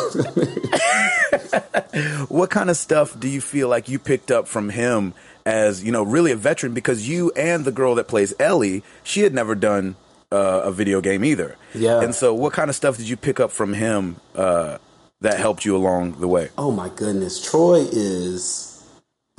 what 2.29 2.49
kind 2.49 2.71
of 2.71 2.79
stuff 2.79 3.19
do 3.21 3.29
you 3.29 3.43
feel 3.43 3.69
like 3.69 3.91
you 3.91 3.99
picked 3.99 4.31
up 4.31 4.49
from 4.49 4.71
him 4.71 5.13
as 5.47 5.83
you 5.83 5.91
know, 5.93 6.03
really 6.03 6.33
a 6.33 6.37
veteran? 6.37 6.75
Because 6.75 7.09
you 7.09 7.31
and 7.35 7.65
the 7.65 7.73
girl 7.73 7.95
that 7.95 8.07
plays 8.09 8.35
Ellie, 8.39 8.83
she 9.03 9.23
had 9.23 9.33
never 9.33 9.55
done 9.55 9.97
uh, 10.31 10.61
a 10.65 10.73
video 10.73 11.01
game 11.01 11.25
either. 11.25 11.57
Yeah. 11.75 12.03
And 12.03 12.15
so, 12.15 12.35
what 12.35 12.53
kind 12.53 12.69
of 12.69 12.77
stuff 12.77 12.99
did 12.99 13.09
you 13.09 13.17
pick 13.17 13.41
up 13.41 13.51
from 13.53 13.73
him 13.73 14.17
uh, 14.35 14.77
that 15.23 15.39
helped 15.39 15.65
you 15.65 15.75
along 15.77 16.21
the 16.21 16.29
way? 16.29 16.51
oh 16.59 16.71
my 16.73 16.91
goodness, 16.91 17.41
Troy 17.51 17.87
is 17.91 18.85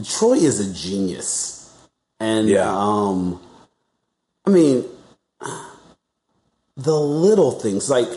Troy 0.03 0.34
is 0.36 0.60
a 0.60 0.74
genius, 0.74 1.72
and 2.20 2.47
Yeah. 2.47 2.72
um, 2.74 3.41
I 4.45 4.49
mean, 4.49 4.86
the 6.78 6.93
little 6.99 7.51
things 7.51 7.89
like 7.89 8.08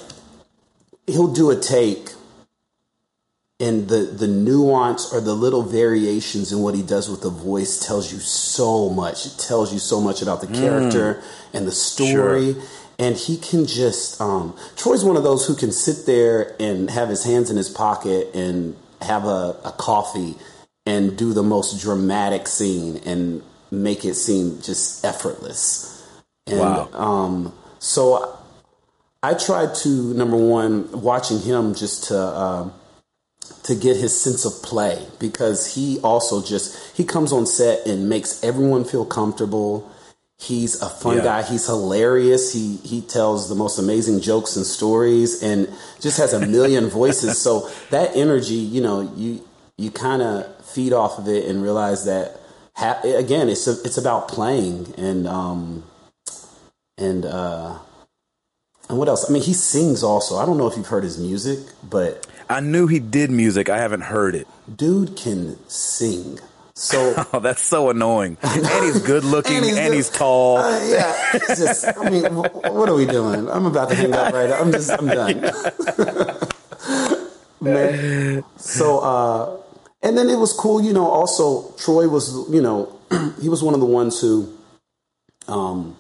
he'll 1.07 1.33
do 1.33 1.51
a 1.51 1.57
take. 1.57 2.11
And 3.61 3.89
the, 3.89 3.99
the 3.99 4.27
nuance 4.27 5.13
or 5.13 5.21
the 5.21 5.35
little 5.35 5.63
variations 5.63 6.51
in 6.51 6.61
what 6.61 6.75
he 6.75 6.83
does 6.83 7.11
with 7.11 7.21
the 7.21 7.31
voice 7.31 7.79
tells 7.79 8.11
you 8.13 8.19
so 8.19 8.89
much. 8.89 9.27
It 9.27 9.37
tells 9.39 9.73
you 9.73 9.79
so 9.79 10.01
much 10.01 10.23
about 10.23 10.41
the 10.41 10.47
character 10.47 11.23
and 11.53 11.67
the 11.67 11.73
story. 11.73 12.57
And 12.99 13.17
he 13.17 13.37
can 13.37 13.67
just, 13.67 14.21
um, 14.21 14.57
Troy's 14.77 15.05
one 15.05 15.17
of 15.17 15.23
those 15.25 15.47
who 15.47 15.55
can 15.55 15.73
sit 15.73 16.07
there 16.07 16.57
and 16.59 16.91
have 16.91 17.11
his 17.11 17.25
hands 17.25 17.51
in 17.51 17.57
his 17.59 17.69
pocket 17.69 18.35
and 18.35 18.77
have 19.03 19.25
a, 19.27 19.57
a 19.65 19.75
coffee 19.79 20.37
and 20.87 21.17
do 21.17 21.33
the 21.35 21.43
most 21.43 21.81
dramatic 21.81 22.49
scene 22.49 22.99
and 23.05 23.43
make 23.71 24.05
it 24.05 24.15
seem 24.15 24.61
just 24.63 25.05
effortless. 25.05 26.03
And 26.47 26.59
Wow. 26.59 26.89
um, 26.95 27.53
so 27.79 28.37
I 29.23 29.35
tried 29.35 29.75
to, 29.77 30.15
number 30.15 30.37
one, 30.37 30.91
watching 30.93 31.41
him 31.41 31.75
just 31.75 32.05
to, 32.05 32.19
um, 32.19 32.73
to 33.65 33.75
get 33.75 33.97
his 33.97 34.19
sense 34.19 34.45
of 34.45 34.63
play 34.63 35.07
because 35.19 35.75
he 35.75 36.01
also 36.01 36.43
just 36.43 36.97
he 36.97 37.05
comes 37.05 37.33
on 37.33 37.47
set 37.47 37.87
and 37.87 38.09
makes 38.09 38.43
everyone 38.45 38.85
feel 38.85 39.05
comfortable. 39.05 39.91
He's 40.39 40.81
a 40.81 40.89
fun 40.89 41.19
Yeah. 41.19 41.25
guy. 41.25 41.43
He's 41.43 41.67
hilarious. 41.67 42.53
He 42.53 42.77
he 42.79 43.03
tells 43.03 43.49
the 43.49 43.55
most 43.55 43.79
amazing 43.79 44.21
jokes 44.21 44.57
and 44.57 44.67
stories 44.67 45.43
and 45.43 45.69
just 46.01 46.19
has 46.19 46.33
a 46.33 46.47
million 46.47 46.89
voices. 47.01 47.41
So 47.41 47.71
that 47.91 48.17
energy, 48.17 48.55
you 48.55 48.81
know, 48.81 49.01
you 49.17 49.45
you 49.79 49.91
kind 49.91 50.23
of 50.23 50.65
feed 50.65 50.93
off 50.93 51.19
of 51.19 51.29
it 51.29 51.47
and 51.47 51.63
realize 51.63 52.05
that 52.07 52.41
ha- 52.77 53.01
again, 53.05 53.49
it's 53.51 53.67
a, 53.67 53.73
it's 53.85 53.99
about 53.99 54.29
playing 54.29 54.95
and 54.99 55.27
um 55.27 55.85
and 56.99 57.27
uh 57.27 57.79
and 58.89 58.99
what 58.99 59.09
else? 59.09 59.29
I 59.29 59.33
mean, 59.33 59.43
he 59.43 59.55
sings 59.55 60.03
also. 60.03 60.37
I 60.37 60.47
don't 60.47 60.59
know 60.59 60.67
if 60.69 60.77
you've 60.77 60.87
heard 60.89 61.05
his 61.05 61.19
music, 61.19 61.59
but 61.89 62.27
I 62.51 62.59
knew 62.59 62.89
he 62.89 62.99
did 62.99 63.31
music. 63.31 63.69
I 63.69 63.79
haven't 63.79 64.03
heard 64.03 64.35
it. 64.35 64.49
dude 64.75 65.17
can 65.17 65.57
sing. 65.69 66.41
So 66.75 67.15
Oh, 67.33 67.39
that's 67.39 67.63
so 67.63 67.91
annoying. 67.91 68.39
And 68.43 68.67
he's 68.85 69.01
good 69.03 69.23
looking, 69.23 69.59
and 69.59 69.95
he's, 69.95 70.11
good. 70.11 70.19
tall. 70.19 70.59
Uh, 70.59 70.85
yeah, 70.85 71.31
it's 71.35 71.59
just. 71.61 71.87
I 71.87 72.11
mean, 72.11 72.25
what 72.35 72.89
are 72.89 72.95
we 72.95 73.07
doing? 73.07 73.49
I'm 73.49 73.67
about 73.67 73.91
to 73.91 73.95
hang 73.95 74.13
up 74.15 74.33
right. 74.33 74.49
now. 74.49 74.61
I'm 74.61 74.73
just. 74.73 74.91
I'm 74.91 75.07
done. 75.07 75.41
Man. 77.61 78.45
So, 78.57 78.99
uh, 78.99 79.57
and 80.03 80.17
then 80.19 80.29
it 80.29 80.37
was 80.37 80.53
cool. 80.53 80.83
You 80.83 80.93
know, 80.93 81.07
also 81.07 81.73
Troy 81.77 82.09
was. 82.09 82.33
You 82.51 82.63
know, 82.63 82.99
he 83.41 83.49
was 83.49 83.63
one 83.63 83.75
of 83.75 83.81
the 83.81 83.87
ones 83.87 84.21
who, 84.21 84.53
um, 85.47 85.97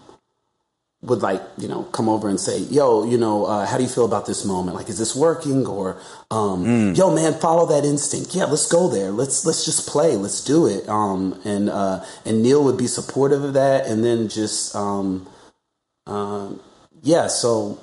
would 1.03 1.23
like 1.23 1.41
you 1.57 1.67
know 1.67 1.85
come 1.85 2.09
over 2.09 2.29
and 2.29 2.39
say, 2.39 2.59
"Yo, 2.59 3.05
you 3.05 3.17
know, 3.17 3.47
uh, 3.47 3.65
how 3.67 3.77
do 3.79 3.83
you 3.83 3.89
feel 3.89 4.05
about 4.05 4.27
this 4.27 4.45
moment? 4.45 4.77
Like, 4.77 4.89
is 4.89 4.99
this 4.99 5.17
working?" 5.17 5.67
Or, 5.67 5.97
um, 6.31 6.95
"Yo, 6.95 7.15
man, 7.15 7.35
follow 7.35 7.67
that 7.67 7.85
instinct. 7.85 8.35
Yeah, 8.35 8.45
let's 8.45 8.71
go 8.71 8.89
there. 8.89 9.11
Let's 9.11 9.47
let's 9.47 9.65
just 9.65 9.89
play. 9.89 10.17
Let's 10.17 10.45
do 10.45 10.67
it." 10.67 10.89
Um, 10.89 11.41
and 11.45 11.71
uh, 11.71 12.05
and 12.25 12.43
Neil 12.43 12.63
would 12.65 12.77
be 12.77 12.87
supportive 12.87 13.43
of 13.43 13.55
that, 13.55 13.87
and 13.87 14.05
then 14.05 14.29
just 14.29 14.77
um, 14.77 15.27
um, 16.07 16.61
yeah. 17.03 17.29
So, 17.29 17.79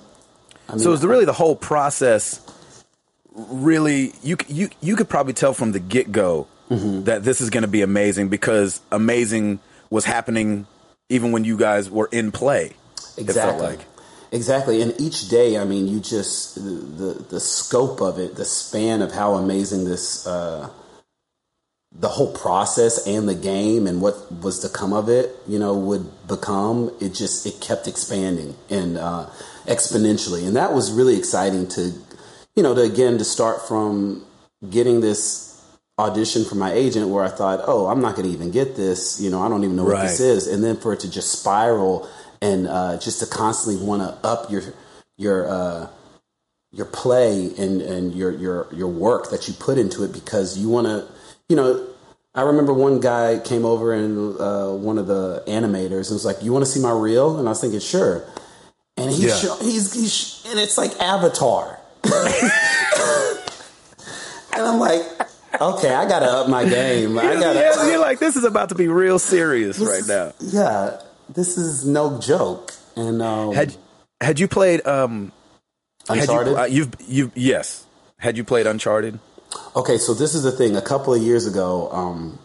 I 0.70 0.74
mean, 0.74 0.80
So 0.80 0.92
is 0.94 1.02
the 1.02 1.08
really 1.08 1.26
the 1.26 1.34
whole 1.34 1.56
process 1.56 2.42
really 3.34 4.14
you 4.24 4.38
you 4.48 4.70
you 4.82 4.96
could 4.96 5.10
probably 5.10 5.34
tell 5.34 5.54
from 5.54 5.72
the 5.72 5.80
get 5.80 6.12
go 6.12 6.48
Mm-hmm. 6.70 7.04
that 7.06 7.24
this 7.24 7.40
is 7.40 7.50
going 7.50 7.62
to 7.62 7.70
be 7.70 7.82
amazing 7.82 8.28
because 8.28 8.82
amazing 8.92 9.60
was 9.90 10.04
happening 10.04 10.68
even 11.08 11.32
when 11.32 11.46
you 11.46 11.56
guys 11.58 11.90
were 11.90 12.10
in 12.12 12.34
play. 12.34 12.74
Exactly. 13.18 13.68
like. 13.68 13.86
Exactly, 14.30 14.82
and 14.82 14.94
each 15.00 15.30
day, 15.30 15.58
I 15.58 15.64
mean, 15.64 15.88
you 15.88 16.02
just 16.02 16.56
the, 16.56 17.26
the 17.30 17.40
scope 17.40 18.02
of 18.02 18.20
it, 18.20 18.36
the 18.36 18.44
span 18.44 19.02
of 19.02 19.14
how 19.14 19.36
amazing 19.36 19.86
this, 19.86 20.28
uh, 20.28 20.70
the 21.94 22.10
whole 22.10 22.34
process 22.34 23.08
and 23.08 23.28
the 23.28 23.36
game 23.36 23.88
and 23.88 24.02
what 24.02 24.30
was 24.44 24.60
to 24.60 24.70
come 24.70 24.92
of 24.92 25.08
it, 25.08 25.34
you 25.48 25.58
know, 25.58 25.74
would 25.74 26.28
become. 26.28 26.92
It 27.00 27.14
just 27.14 27.46
it 27.46 27.62
kept 27.62 27.88
expanding 27.88 28.56
and 28.70 28.98
uh, 28.98 29.30
exponentially, 29.66 30.46
and 30.46 30.58
that 30.58 30.74
was 30.74 30.92
really 30.92 31.18
exciting 31.18 31.68
to, 31.70 31.94
you 32.56 32.64
know, 32.64 32.76
to 32.76 32.82
again 32.82 33.18
to 33.20 33.24
start 33.24 33.66
from 33.66 34.26
getting 34.70 35.00
this 35.00 35.48
audition 35.98 36.46
from 36.46 36.60
my 36.60 36.74
agent 36.74 37.08
where 37.10 37.24
I 37.24 37.30
thought, 37.30 37.62
oh, 37.66 37.88
I'm 37.88 38.02
not 38.02 38.16
going 38.16 38.28
to 38.28 38.34
even 38.34 38.52
get 38.52 38.76
this. 38.76 39.20
You 39.22 39.30
know, 39.30 39.42
I 39.42 39.48
don't 39.48 39.64
even 39.64 39.78
know 39.78 39.86
what 39.86 40.02
this 40.02 40.20
is, 40.20 40.48
and 40.48 40.64
then 40.64 40.76
for 40.76 40.94
it 40.94 41.00
to 41.00 41.10
just 41.10 41.32
spiral 41.32 42.10
and 42.42 42.68
uh, 42.68 42.98
just 43.00 43.20
to 43.20 43.26
constantly 43.26 43.84
want 43.84 44.02
to 44.02 44.28
up 44.28 44.52
your 44.52 44.62
your 45.18 45.48
uh, 45.50 45.88
your 46.72 46.86
play 46.86 47.52
and 47.58 47.82
and 47.82 48.14
your 48.14 48.32
your 48.32 48.68
your 48.74 48.88
work 48.88 49.30
that 49.32 49.48
you 49.48 49.54
put 49.54 49.78
into 49.78 50.04
it 50.04 50.14
because 50.14 50.58
you 50.58 50.70
want 50.70 50.88
to, 50.88 51.08
you 51.50 51.56
know. 51.56 51.88
I 52.36 52.42
remember 52.44 52.72
one 52.72 53.00
guy 53.00 53.40
came 53.40 53.66
over 53.66 53.92
and 53.92 54.40
uh, 54.40 54.70
one 54.70 55.00
of 55.00 55.08
the 55.08 55.44
animators 55.48 56.10
and 56.10 56.14
was 56.14 56.24
like, 56.24 56.44
"You 56.44 56.54
want 56.54 56.64
to 56.66 56.70
see 56.70 56.80
my 56.80 56.92
reel?" 56.92 57.40
And 57.40 57.48
I 57.48 57.52
was 57.52 57.62
thinking, 57.62 57.80
"Sure." 57.80 58.24
And 58.96 59.10
he's 59.10 59.26
Yeah. 59.26 59.36
show, 59.36 59.56
he's, 59.58 59.94
he's 59.94 60.44
and 60.50 60.60
it's 60.60 60.78
like 60.78 60.92
Avatar. 61.00 61.80
and 62.04 62.12
I'm 64.54 64.80
like, 64.80 65.02
okay, 65.62 65.94
I 65.94 66.08
gotta 66.08 66.26
up 66.26 66.50
my 66.50 66.66
game. 66.66 67.18
I 67.18 67.36
gotta. 67.40 67.60
yeah, 67.60 67.90
you're 67.90 68.00
like, 68.00 68.20
this 68.20 68.36
is 68.36 68.44
about 68.44 68.70
to 68.70 68.76
be 68.76 68.88
real 68.88 69.20
serious 69.20 69.80
right 69.80 70.04
now. 70.08 70.34
Yeah, 70.40 71.00
this 71.30 71.58
is 71.58 71.86
no 71.86 72.20
joke. 72.20 72.74
And 72.96 73.22
um, 73.22 73.54
Had 73.54 73.76
had 74.22 74.40
you 74.40 74.48
played 74.48 74.86
um 74.88 75.32
had 76.08 76.20
Uncharted. 76.20 76.54
You, 76.54 76.60
uh, 76.60 76.66
you've 76.66 76.94
you 77.08 77.32
yes. 77.36 77.86
Had 78.20 78.38
you 78.38 78.44
played 78.44 78.66
Uncharted? 78.68 79.20
okay, 79.76 79.98
so 79.98 80.14
this 80.14 80.34
is 80.36 80.44
the 80.44 80.52
thing. 80.52 80.76
A 80.76 80.82
couple 80.82 81.14
of 81.14 81.22
years 81.22 81.46
ago, 81.46 81.90
um, 81.92 82.40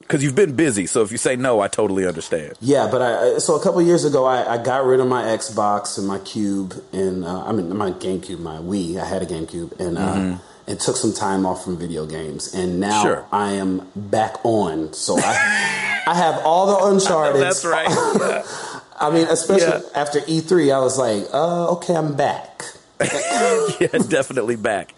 Because 0.00 0.22
you've 0.22 0.34
been 0.36 0.54
busy, 0.54 0.86
so 0.86 1.02
if 1.02 1.10
you 1.10 1.18
say 1.18 1.34
no, 1.36 1.60
I 1.60 1.68
totally 1.68 2.06
understand. 2.06 2.54
Yeah, 2.60 2.88
but 2.90 3.02
I 3.02 3.38
so 3.38 3.56
a 3.56 3.62
couple 3.62 3.80
of 3.80 3.86
years 3.86 4.04
ago, 4.04 4.24
I, 4.24 4.54
I 4.54 4.62
got 4.62 4.84
rid 4.84 5.00
of 5.00 5.08
my 5.08 5.24
Xbox 5.24 5.98
and 5.98 6.06
my 6.06 6.18
Cube, 6.20 6.74
and 6.92 7.24
uh, 7.24 7.44
I 7.44 7.52
mean 7.52 7.74
my 7.76 7.90
GameCube, 7.90 8.38
my 8.38 8.58
Wii. 8.58 9.00
I 9.00 9.04
had 9.04 9.22
a 9.22 9.26
GameCube, 9.26 9.80
and 9.80 9.98
uh, 9.98 10.38
and 10.66 10.78
took 10.80 10.96
some 10.96 11.12
time 11.12 11.46
off 11.46 11.62
from 11.64 11.76
video 11.76 12.06
games, 12.06 12.52
and 12.54 12.80
now 12.80 13.02
Sure. 13.02 13.24
I 13.32 13.52
am 13.52 13.88
back 13.94 14.36
on. 14.44 14.92
So 14.92 15.16
I 15.18 16.02
I 16.06 16.14
have 16.14 16.42
all 16.44 16.66
the 16.66 16.86
Uncharted. 16.94 17.40
That's 17.40 17.64
right. 17.64 17.86
I 18.98 19.10
mean, 19.10 19.26
especially 19.28 19.82
Yeah. 19.82 20.00
after 20.00 20.20
E3, 20.20 20.74
I 20.74 20.78
was 20.80 20.98
like, 20.98 21.26
uh, 21.32 21.72
okay, 21.72 21.94
I'm 21.94 22.14
back. 22.14 22.64
yeah, 23.80 23.88
definitely 24.08 24.56
back. 24.56 24.94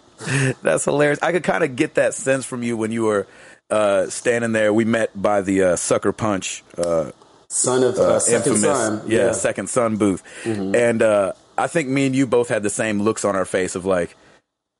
That's 0.63 0.85
hilarious. 0.85 1.19
I 1.21 1.31
could 1.33 1.43
kind 1.43 1.63
of 1.63 1.75
get 1.75 1.95
that 1.95 2.13
sense 2.13 2.45
from 2.45 2.63
you 2.63 2.77
when 2.77 2.91
you 2.91 3.03
were 3.03 3.27
uh, 3.69 4.07
standing 4.07 4.53
there. 4.53 4.73
We 4.73 4.85
met 4.85 5.09
by 5.21 5.41
the 5.41 5.63
uh, 5.63 5.75
Sucker 5.75 6.11
Punch 6.13 6.63
uh, 6.77 7.11
Son 7.49 7.83
of 7.83 7.97
uh, 7.97 8.19
Second 8.19 8.53
infamous, 8.53 8.77
Son. 8.79 9.01
yeah, 9.07 9.31
Second 9.33 9.69
Son 9.69 9.97
booth, 9.97 10.23
and 10.45 11.01
uh, 11.01 11.33
I 11.57 11.67
think 11.67 11.89
me 11.89 12.05
and 12.05 12.15
you 12.15 12.25
both 12.27 12.47
had 12.49 12.63
the 12.63 12.69
same 12.69 13.01
looks 13.01 13.25
on 13.25 13.35
our 13.35 13.45
face 13.45 13.75
of 13.75 13.85
like, 13.85 14.15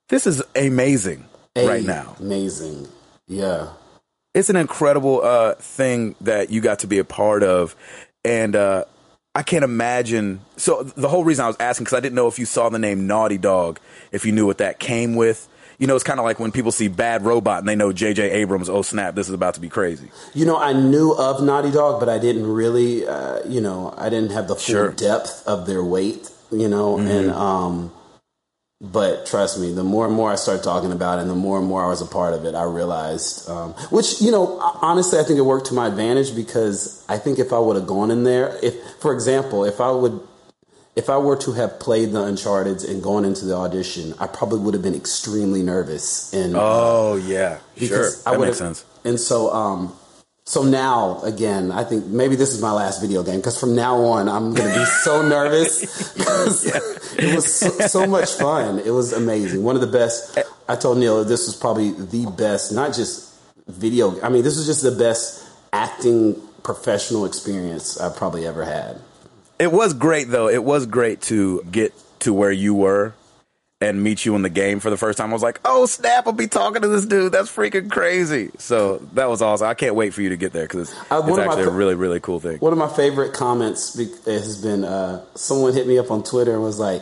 this 0.09 0.27
is 0.27 0.43
amazing 0.55 1.25
right 1.55 1.83
now. 1.83 2.15
Amazing. 2.19 2.87
Yeah. 3.27 3.69
It's 4.33 4.49
an 4.49 4.55
incredible 4.55 5.21
uh, 5.23 5.55
thing 5.55 6.15
that 6.21 6.49
you 6.51 6.61
got 6.61 6.79
to 6.79 6.87
be 6.87 6.99
a 6.99 7.03
part 7.03 7.41
of, 7.43 7.75
and 8.23 8.55
uh, 8.55 8.85
I 9.33 9.41
can't 9.41 9.63
imagine. 9.63 10.41
So 10.55 10.83
the 10.83 11.07
whole 11.09 11.23
reason 11.23 11.45
I 11.45 11.47
was 11.47 11.57
asking 11.59 11.85
because 11.85 11.97
I 11.97 11.99
didn't 11.99 12.15
know 12.15 12.27
if 12.27 12.37
you 12.37 12.45
saw 12.45 12.69
the 12.69 12.77
name 12.79 13.07
Naughty 13.07 13.37
Dog, 13.39 13.79
if 14.11 14.25
you 14.25 14.31
knew 14.31 14.45
what 14.45 14.59
that 14.59 14.79
came 14.79 15.15
with. 15.15 15.47
You 15.79 15.87
know, 15.87 15.95
it's 15.95 16.03
kind 16.03 16.19
of 16.19 16.25
like 16.25 16.39
when 16.41 16.51
people 16.51 16.73
see 16.73 16.89
Bad 16.89 17.23
Robot 17.23 17.59
and 17.59 17.67
they 17.67 17.75
know 17.75 17.93
J.J. 17.93 18.29
Abrams. 18.31 18.69
Oh 18.69 18.81
snap! 18.81 19.15
This 19.15 19.29
is 19.29 19.33
about 19.33 19.53
to 19.53 19.61
be 19.61 19.69
crazy. 19.69 20.11
You 20.33 20.45
know, 20.45 20.57
I 20.57 20.73
knew 20.73 21.13
of 21.13 21.41
Naughty 21.41 21.71
Dog, 21.71 22.01
but 22.01 22.09
I 22.09 22.19
didn't 22.19 22.45
really, 22.45 23.07
uh, 23.07 23.39
you 23.47 23.61
know, 23.61 23.93
I 23.97 24.09
didn't 24.09 24.31
have 24.31 24.47
the 24.49 24.55
full 24.55 24.73
Sure. 24.75 24.91
depth 24.91 25.41
of 25.47 25.65
their 25.67 25.83
weight, 25.83 26.29
you 26.51 26.67
know, 26.67 26.99
and, 26.99 27.31
um, 27.31 27.93
but 28.81 29.25
trust 29.25 29.59
me, 29.59 29.73
the 29.73 29.83
more 29.83 30.05
and 30.05 30.15
more 30.15 30.31
I 30.31 30.35
started 30.35 30.63
talking 30.63 30.93
about 30.93 31.19
it 31.19 31.23
and 31.23 31.29
the 31.29 31.35
more 31.35 31.57
and 31.59 31.67
more 31.67 31.83
I 31.83 31.87
was 31.89 32.01
a 32.01 32.05
part 32.05 32.33
of 32.33 32.45
it, 32.45 32.55
I 32.55 32.63
realized, 32.63 33.49
um, 33.49 33.73
which, 33.91 34.21
you 34.21 34.31
know, 34.31 34.57
honestly, 34.81 35.19
I 35.19 35.23
think 35.23 35.37
it 35.37 35.41
worked 35.41 35.67
to 35.67 35.73
my 35.73 35.87
advantage 35.87 36.33
because 36.33 37.03
I 37.09 37.17
think 37.17 37.39
if 37.39 37.51
I 37.51 37.59
would 37.59 37.75
have 37.75 37.87
gone 37.87 38.09
in 38.09 38.23
there, 38.23 38.57
if, 38.63 38.75
for 39.01 39.13
example, 39.13 39.65
if 39.65 39.81
I 39.81 39.91
would, 39.91 40.21
if 40.95 41.09
I 41.09 41.17
were 41.17 41.35
to 41.37 41.51
have 41.53 41.79
played 41.79 42.13
the 42.13 42.23
Uncharted 42.23 42.85
and 42.85 43.03
gone 43.03 43.25
into 43.25 43.45
the 43.45 43.55
audition, 43.55 44.13
I 44.17 44.27
probably 44.27 44.59
would 44.59 44.73
have 44.73 44.83
been 44.83 44.95
extremely 44.95 45.61
nervous 45.61 46.33
and, 46.33 46.53
Oh 46.57 47.15
yeah, 47.15 47.59
sure. 47.77 48.11
That 48.23 48.39
would 48.39 48.45
makes 48.45 48.59
sense. 48.59 48.85
And 49.03 49.19
so, 49.19 49.51
um, 49.51 49.93
so 50.49 50.63
now 50.63 51.21
again, 51.21 51.71
I 51.71 51.83
think 51.83 52.07
maybe 52.07 52.35
this 52.35 52.51
is 52.55 52.59
my 52.61 52.71
last 52.71 53.01
video 53.01 53.21
game 53.21 53.37
because 53.37 53.59
from 53.59 53.75
now 53.75 54.01
on 54.03 54.27
I'm 54.27 54.53
going 54.55 54.73
to 54.73 54.79
be 54.79 54.85
so 55.05 55.21
nervous. 55.37 55.85
'cause 56.17 56.65
It 57.17 57.35
was 57.35 57.53
so, 57.53 57.69
so 57.69 58.07
much 58.07 58.31
fun. 58.33 58.79
It 58.79 58.89
was 58.91 59.13
amazing. 59.13 59.61
One 59.63 59.75
of 59.75 59.81
the 59.81 59.87
best. 60.01 60.39
I 60.67 60.75
told 60.75 60.97
Neil 60.97 61.23
this 61.23 61.45
was 61.45 61.55
probably 61.55 61.91
the 61.91 62.25
best, 62.35 62.71
not 62.71 62.93
just 62.95 63.29
video. 63.67 64.19
I 64.21 64.29
mean, 64.29 64.43
this 64.43 64.57
was 64.57 64.65
just 64.65 64.81
the 64.81 64.91
best 64.91 65.43
acting 65.71 66.35
professional 66.63 67.25
experience 67.25 67.99
I've 67.99 68.15
probably 68.15 68.47
ever 68.47 68.65
had. 68.65 68.99
It 69.59 69.71
was 69.71 69.93
great 69.93 70.29
though. 70.29 70.49
It 70.49 70.63
was 70.63 70.85
great 70.87 71.21
to 71.23 71.61
get 71.71 71.93
to 72.21 72.33
where 72.33 72.51
you 72.51 72.73
were 72.73 73.13
and 73.81 74.03
meet 74.03 74.25
you 74.25 74.35
in 74.35 74.41
the 74.41 74.49
game 74.49 74.79
for 74.79 74.89
the 74.89 74.97
first 74.97 75.17
time. 75.17 75.29
I 75.29 75.33
was 75.33 75.41
like, 75.41 75.59
"Oh 75.63 75.85
snap! 75.85 76.27
I'll 76.27 76.33
be 76.33 76.47
talking 76.47 76.81
to 76.81 76.87
this 76.87 77.05
dude. 77.05 77.31
That's 77.31 77.49
freaking 77.53 77.89
crazy." 77.89 78.51
So 78.57 78.97
that 79.13 79.29
was 79.29 79.41
awesome. 79.41 79.67
I 79.67 79.73
can't 79.73 79.95
wait 79.95 80.13
for 80.13 80.21
you 80.21 80.29
to 80.29 80.37
get 80.37 80.51
there 80.53 80.63
because 80.65 80.89
it's, 80.89 80.99
Uh, 81.11 81.21
it's 81.23 81.29
of 81.29 81.37
my 81.37 81.45
actually 81.45 81.63
a 81.63 81.69
really, 81.69 81.95
really 81.95 82.19
cool 82.19 82.39
thing. 82.39 82.57
One 82.57 82.73
of 82.73 82.79
my 82.79 82.89
favorite 82.89 83.33
comments 83.33 83.97
has 84.25 84.61
been 84.61 84.83
uh, 84.83 85.23
someone 85.35 85.73
hit 85.73 85.87
me 85.87 85.97
up 85.97 86.11
on 86.11 86.23
Twitter 86.23 86.53
and 86.53 86.61
was 86.61 86.79
like, 86.79 87.01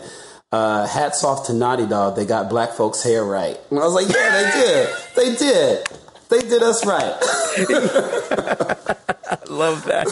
uh, 0.52 0.86
"Hats 0.88 1.24
off 1.24 1.48
to 1.48 1.54
Naughty 1.54 1.88
Dog. 1.88 2.16
They 2.16 2.26
got 2.26 2.50
black 2.50 2.72
folks' 2.74 3.02
hair 3.04 3.24
right." 3.24 3.58
And 3.72 3.80
I 3.80 3.84
was 3.84 3.94
like, 3.94 4.08
"Yeah, 4.08 4.30
they 4.32 4.52
did. 4.62 4.90
They 5.16 5.36
did. 5.36 5.88
They 6.30 6.40
did 6.42 6.62
us 6.64 6.86
right." 6.86 7.14
I 9.30 9.38
love 9.50 9.86
that. 9.86 10.08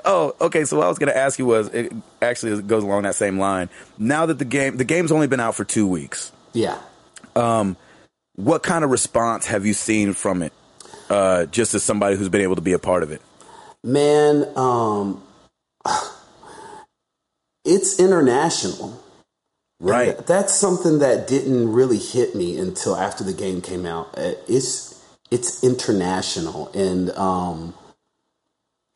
oh, 0.04 0.34
okay. 0.40 0.64
So 0.64 0.76
what 0.78 0.86
I 0.86 0.88
was 0.88 0.98
going 0.98 1.12
to 1.12 1.16
ask 1.16 1.38
you 1.38 1.46
was, 1.46 1.68
it 1.68 1.92
actually 2.22 2.62
goes 2.62 2.82
along 2.84 3.02
that 3.02 3.14
same 3.14 3.38
line. 3.38 3.68
Now 3.98 4.26
that 4.26 4.38
the 4.38 4.44
game, 4.44 4.76
the 4.76 4.84
game's 4.84 5.12
only 5.12 5.26
been 5.26 5.40
out 5.40 5.54
for 5.54 5.64
two 5.64 5.86
weeks. 5.86 6.32
yeah. 6.52 6.78
Um, 7.34 7.76
What 8.36 8.62
kind 8.62 8.84
of 8.84 8.90
response 8.90 9.46
have 9.46 9.66
you 9.66 9.74
seen 9.74 10.12
from 10.14 10.42
it? 10.42 10.52
Uh, 11.10 11.46
just 11.46 11.74
as 11.74 11.82
somebody 11.82 12.16
who's 12.16 12.28
been 12.28 12.40
able 12.40 12.56
to 12.56 12.62
be 12.62 12.72
a 12.72 12.78
part 12.78 13.02
of 13.02 13.10
it. 13.12 13.20
Man, 13.84 14.46
um, 14.56 15.22
it's 17.64 17.98
international. 18.00 19.00
Right. 19.78 20.14
Th- 20.14 20.26
that's 20.26 20.54
something 20.54 20.98
that 21.00 21.26
didn't 21.28 21.72
really 21.72 21.98
hit 21.98 22.34
me 22.34 22.58
until 22.58 22.96
after 22.96 23.22
the 23.24 23.32
game 23.34 23.60
came 23.60 23.84
out. 23.86 24.16
Uh, 24.16 24.32
It's 24.48 24.94
it's 25.30 25.62
international, 25.62 26.70
and 26.74 27.10
um, 27.12 27.74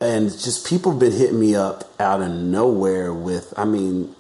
and 0.00 0.30
just 0.30 0.66
people 0.66 0.92
have 0.92 1.00
been 1.00 1.12
hitting 1.12 1.38
me 1.40 1.54
up 1.54 1.84
out 2.00 2.22
of 2.22 2.30
nowhere 2.30 3.12
with. 3.12 3.52
I 3.58 3.64
mean, 3.66 4.14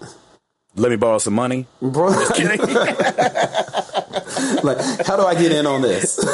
Let 0.76 0.90
me 0.90 0.96
borrow 0.96 1.18
some 1.18 1.34
money. 1.34 1.66
bro, 1.80 2.08
like 4.62 4.78
how 5.06 5.16
do 5.16 5.24
I 5.24 5.34
get 5.38 5.52
in 5.52 5.66
on 5.66 5.80
this? 5.82 6.18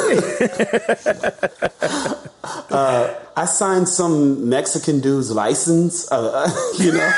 uh, 2.71 3.15
I 3.37 3.45
signed 3.45 3.87
some 3.87 4.49
Mexican 4.49 4.99
dude's 4.99 5.31
license, 5.31 6.11
uh, 6.11 6.49
you 6.79 6.91
know. 6.93 7.11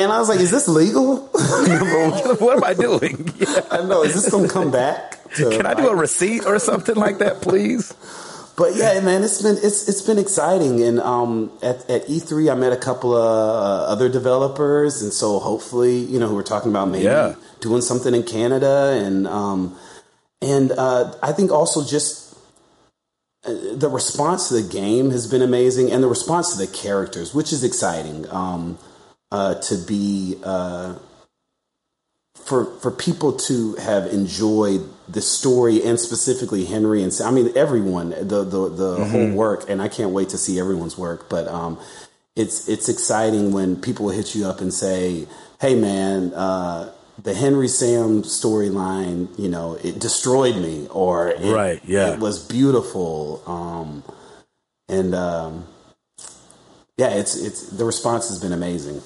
And 0.00 0.10
I 0.10 0.18
was 0.18 0.28
like, 0.28 0.40
"Is 0.40 0.50
this 0.50 0.66
legal?" 0.68 1.16
What 2.40 2.56
am 2.56 2.64
I 2.64 2.74
doing? 2.74 3.28
I 3.70 3.84
know. 3.84 4.02
Is 4.02 4.14
this 4.14 4.30
gonna 4.30 4.48
come 4.48 4.70
back? 4.70 5.22
To 5.36 5.50
Can 5.50 5.66
I 5.66 5.74
do 5.74 5.88
a 5.88 5.94
receipt 5.94 6.44
or 6.46 6.58
something 6.58 6.96
like 6.96 7.18
that, 7.18 7.40
please? 7.42 7.92
But 8.56 8.74
yeah, 8.76 8.98
man, 9.00 9.22
it's 9.22 9.40
been 9.42 9.56
it's 9.62 9.88
it's 9.88 10.02
been 10.02 10.18
exciting. 10.18 10.82
And 10.82 11.00
um, 11.00 11.52
at 11.62 11.88
at 11.90 12.06
E3, 12.08 12.50
I 12.50 12.54
met 12.54 12.72
a 12.72 12.76
couple 12.76 13.14
of 13.14 13.22
uh, 13.24 13.92
other 13.92 14.08
developers, 14.08 15.02
and 15.02 15.12
so 15.12 15.38
hopefully, 15.38 15.98
you 15.98 16.18
know, 16.18 16.28
who 16.28 16.34
were 16.34 16.42
talking 16.42 16.70
about 16.70 16.88
maybe 16.88 17.04
Yeah. 17.04 17.34
doing 17.60 17.82
something 17.82 18.14
in 18.14 18.22
Canada, 18.22 18.98
and 19.04 19.26
um, 19.28 19.76
and 20.42 20.72
uh, 20.72 21.14
I 21.22 21.32
think 21.32 21.52
also 21.52 21.84
just 21.84 22.34
uh, 23.46 23.52
the 23.74 23.88
response 23.88 24.48
to 24.48 24.54
the 24.54 24.68
game 24.68 25.10
has 25.10 25.26
been 25.26 25.42
amazing, 25.42 25.90
and 25.92 26.02
the 26.02 26.08
response 26.08 26.52
to 26.52 26.58
the 26.58 26.66
characters, 26.70 27.34
which 27.34 27.52
is 27.52 27.62
exciting. 27.64 28.28
Um, 28.30 28.78
uh, 29.32 29.54
to 29.56 29.76
be 29.76 30.38
uh, 30.44 30.94
for 32.36 32.64
for 32.80 32.90
people 32.90 33.32
to 33.34 33.74
have 33.76 34.06
enjoyed 34.06 34.88
the 35.08 35.20
story 35.22 35.82
and 35.84 36.00
specifically 36.00 36.64
Henry 36.64 37.02
and 37.02 37.12
I 37.24 37.30
mean 37.30 37.52
everyone 37.56 38.10
the 38.10 38.44
the 38.44 38.68
the 38.68 39.04
whole 39.06 39.30
work 39.32 39.68
and 39.68 39.82
I 39.82 39.88
can't 39.88 40.10
wait 40.10 40.30
to 40.30 40.38
see 40.38 40.58
everyone's 40.58 40.98
work 40.98 41.28
but 41.28 41.48
um 41.48 41.78
it's 42.36 42.68
it's 42.68 42.88
exciting 42.88 43.52
when 43.52 43.76
people 43.80 44.10
hit 44.10 44.34
you 44.34 44.46
up 44.46 44.60
and 44.60 44.72
say 44.74 45.26
hey 45.60 45.74
man 45.74 46.32
uh 46.34 46.92
the 47.22 47.34
Henry 47.34 47.68
Sam 47.68 48.22
storyline 48.22 49.38
you 49.38 49.48
know 49.48 49.74
it 49.82 49.98
destroyed 50.00 50.56
me 50.56 50.88
or 50.90 51.28
it, 51.30 51.52
Right, 51.54 51.80
yeah. 51.84 52.14
it 52.14 52.20
was 52.20 52.44
beautiful 52.44 53.42
um 53.46 54.02
and 54.88 55.14
um 55.14 55.66
yeah 56.96 57.10
it's 57.10 57.36
it's 57.36 57.70
the 57.70 57.84
response 57.84 58.28
has 58.28 58.40
been 58.40 58.52
amazing 58.52 59.02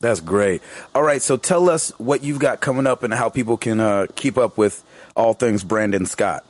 That's 0.00 0.20
great. 0.20 0.62
All 0.94 1.02
right, 1.02 1.20
so 1.20 1.36
tell 1.36 1.68
us 1.68 1.90
what 1.98 2.22
you've 2.22 2.38
got 2.38 2.60
coming 2.60 2.86
up 2.86 3.02
and 3.02 3.12
how 3.12 3.28
people 3.28 3.56
can 3.56 3.80
uh, 3.80 4.06
keep 4.14 4.38
up 4.38 4.56
with 4.56 4.84
all 5.16 5.34
things 5.34 5.64
Brandon 5.64 6.06
Scott. 6.06 6.44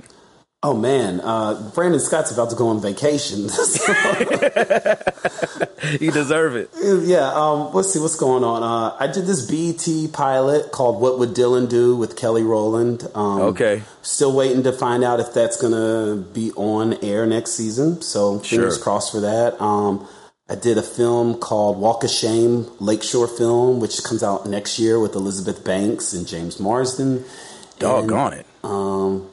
Oh 0.61 0.75
man, 0.77 1.21
uh, 1.21 1.71
Brandon 1.73 2.01
Scott's 2.01 2.33
about 2.33 2.51
to 2.51 2.57
go 2.57 2.67
on 2.69 2.83
vacation. 2.83 3.43
you 6.01 6.11
deserve 6.11 6.57
it. 6.57 6.69
Yeah. 6.83 7.31
Um, 7.33 7.73
let's 7.73 7.93
see 7.93 8.01
what's 8.01 8.17
going 8.17 8.43
on. 8.43 8.65
Uh, 8.65 8.97
I 8.99 9.07
did 9.07 9.25
this 9.27 9.49
BET 9.49 10.13
pilot 10.13 10.73
called 10.73 11.01
"What 11.01 11.21
Would 11.21 11.31
Dylan 11.31 11.71
Do" 11.71 11.95
with 11.97 12.17
Kelly 12.17 12.43
Rowland. 12.43 13.07
Um, 13.15 13.41
okay. 13.43 13.83
Still 14.03 14.35
waiting 14.35 14.65
to 14.65 14.73
find 14.73 15.05
out 15.05 15.21
if 15.21 15.33
that's 15.33 15.57
gonna 15.57 16.17
be 16.17 16.51
on 16.57 16.95
air 17.05 17.25
next 17.25 17.53
season. 17.53 18.03
So 18.03 18.41
fingers 18.41 18.75
Sure. 18.75 18.83
crossed 18.83 19.13
for 19.13 19.21
that. 19.21 19.63
Um, 19.63 20.09
I 20.51 20.55
did 20.55 20.79
a 20.79 20.83
film 20.83 21.39
called 21.39 21.79
Walk 21.79 22.05
of 22.05 22.11
Shame, 22.11 22.67
Lakeshore 22.81 23.29
film, 23.29 23.81
which 23.81 24.03
comes 24.03 24.23
out 24.23 24.47
next 24.47 24.79
year 24.79 24.99
with 24.99 25.15
Elizabeth 25.15 25.63
Banks 25.63 26.15
and 26.15 26.27
James 26.27 26.59
Marsden. 26.59 27.23
Doggone 27.79 28.33
it. 28.33 28.47
Um, 28.65 29.29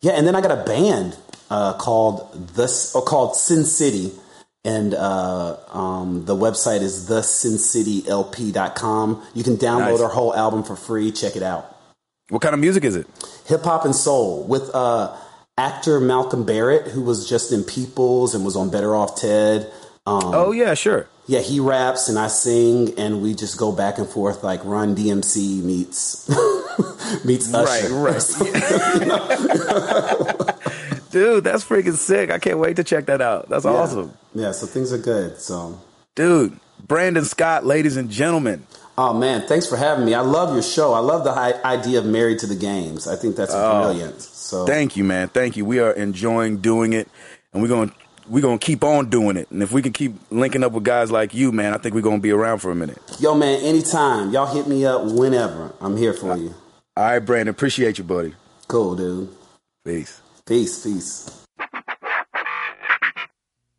yeah, 0.00 0.12
and 0.12 0.26
then 0.26 0.34
I 0.34 0.40
got 0.40 0.50
a 0.52 0.64
band 0.64 1.16
uh, 1.50 1.74
called 1.74 2.48
this 2.54 2.94
or 2.94 3.02
called 3.02 3.36
Sin 3.36 3.64
City, 3.64 4.12
and 4.64 4.94
uh, 4.94 5.56
um, 5.68 6.24
the 6.24 6.34
website 6.34 6.80
is 6.80 7.06
thesincitylp.com. 7.08 9.22
You 9.34 9.44
can 9.44 9.56
download 9.56 9.90
Nice. 9.92 10.00
our 10.00 10.08
whole 10.08 10.34
album 10.34 10.62
for 10.62 10.76
free. 10.76 11.12
Check 11.12 11.36
it 11.36 11.42
out. 11.42 11.76
What 12.30 12.40
kind 12.42 12.54
of 12.54 12.60
music 12.60 12.84
is 12.84 12.96
it? 12.96 13.06
Hip 13.46 13.62
hop 13.62 13.84
and 13.84 13.94
soul 13.94 14.44
with 14.44 14.70
uh, 14.74 15.14
actor 15.58 16.00
Malcolm 16.00 16.44
Barrett, 16.46 16.88
who 16.88 17.02
was 17.02 17.28
just 17.28 17.52
in 17.52 17.60
Peeples 17.62 18.34
and 18.34 18.42
was 18.44 18.56
on 18.56 18.70
Better 18.70 18.96
Off 18.96 19.20
Ted. 19.20 19.70
Um, 20.10 20.34
Oh 20.34 20.52
yeah, 20.52 20.74
sure. 20.74 21.06
yeah, 21.26 21.40
he 21.40 21.60
raps 21.60 22.08
and 22.08 22.18
I 22.18 22.28
sing, 22.28 22.98
and 22.98 23.22
we 23.22 23.34
just 23.34 23.56
go 23.58 23.70
back 23.72 23.98
and 23.98 24.08
forth 24.08 24.42
like 24.42 24.64
Run 24.64 24.96
DMC 24.96 25.62
meets 25.62 26.28
meets 27.24 27.52
Usher. 27.54 27.88
Dude, 31.10 31.44
that's 31.44 31.64
freaking 31.64 31.94
sick. 31.94 32.30
I 32.30 32.38
can't 32.38 32.58
wait 32.58 32.76
to 32.76 32.84
check 32.84 33.06
that 33.06 33.20
out. 33.20 33.48
That's 33.48 33.64
Yeah. 33.64 33.72
awesome. 33.72 34.12
Yeah, 34.34 34.52
so 34.52 34.66
things 34.66 34.92
are 34.92 34.98
good. 34.98 35.38
So, 35.40 35.80
Dude, 36.14 36.58
Brandon 36.86 37.24
Scott, 37.24 37.66
ladies 37.66 37.96
and 37.96 38.10
gentlemen. 38.10 38.64
oh 38.98 39.14
man, 39.14 39.46
thanks 39.46 39.66
for 39.66 39.76
having 39.76 40.04
me. 40.04 40.14
I 40.14 40.20
love 40.20 40.52
your 40.52 40.62
show. 40.62 40.92
I 40.92 40.98
love 41.00 41.24
the 41.24 41.32
idea 41.66 41.98
of 41.98 42.06
married 42.06 42.38
to 42.40 42.46
the 42.46 42.54
games. 42.56 43.08
I 43.08 43.16
think 43.16 43.36
that's 43.36 43.54
brilliant. 43.54 44.20
So, 44.22 44.66
Thank 44.66 44.96
you, 44.96 45.04
man. 45.04 45.28
Thank 45.28 45.56
you. 45.56 45.64
We 45.64 45.78
are 45.80 45.92
enjoying 45.92 46.58
doing 46.58 46.92
it 46.92 47.08
and 47.52 47.62
we're 47.62 47.68
going 47.68 47.88
to 47.90 47.94
we're 48.30 48.40
going 48.40 48.58
to 48.58 48.64
keep 48.64 48.84
on 48.84 49.10
doing 49.10 49.36
it. 49.36 49.50
And 49.50 49.62
if 49.62 49.72
we 49.72 49.82
can 49.82 49.92
keep 49.92 50.14
linking 50.30 50.62
up 50.62 50.72
with 50.72 50.84
guys 50.84 51.10
like 51.10 51.34
you, 51.34 51.52
man, 51.52 51.74
I 51.74 51.78
think 51.78 51.94
we're 51.94 52.00
going 52.00 52.18
to 52.18 52.22
be 52.22 52.30
around 52.30 52.60
for 52.60 52.70
a 52.70 52.74
minute. 52.74 52.98
yo, 53.18 53.34
man, 53.34 53.60
anytime 53.62 54.30
y'all 54.30 54.46
hit 54.46 54.68
me 54.68 54.86
up, 54.86 55.04
whenever 55.04 55.74
I'm 55.80 55.96
here 55.96 56.14
for 56.14 56.36
you. 56.36 56.54
All 56.96 57.04
right, 57.04 57.18
Brandon, 57.18 57.48
appreciate 57.48 57.98
you, 57.98 58.04
buddy. 58.04 58.34
Cool, 58.68 58.94
dude. 58.94 59.28
Peace. 59.84 60.20
Peace, 60.46 60.82
peace. 60.84 61.44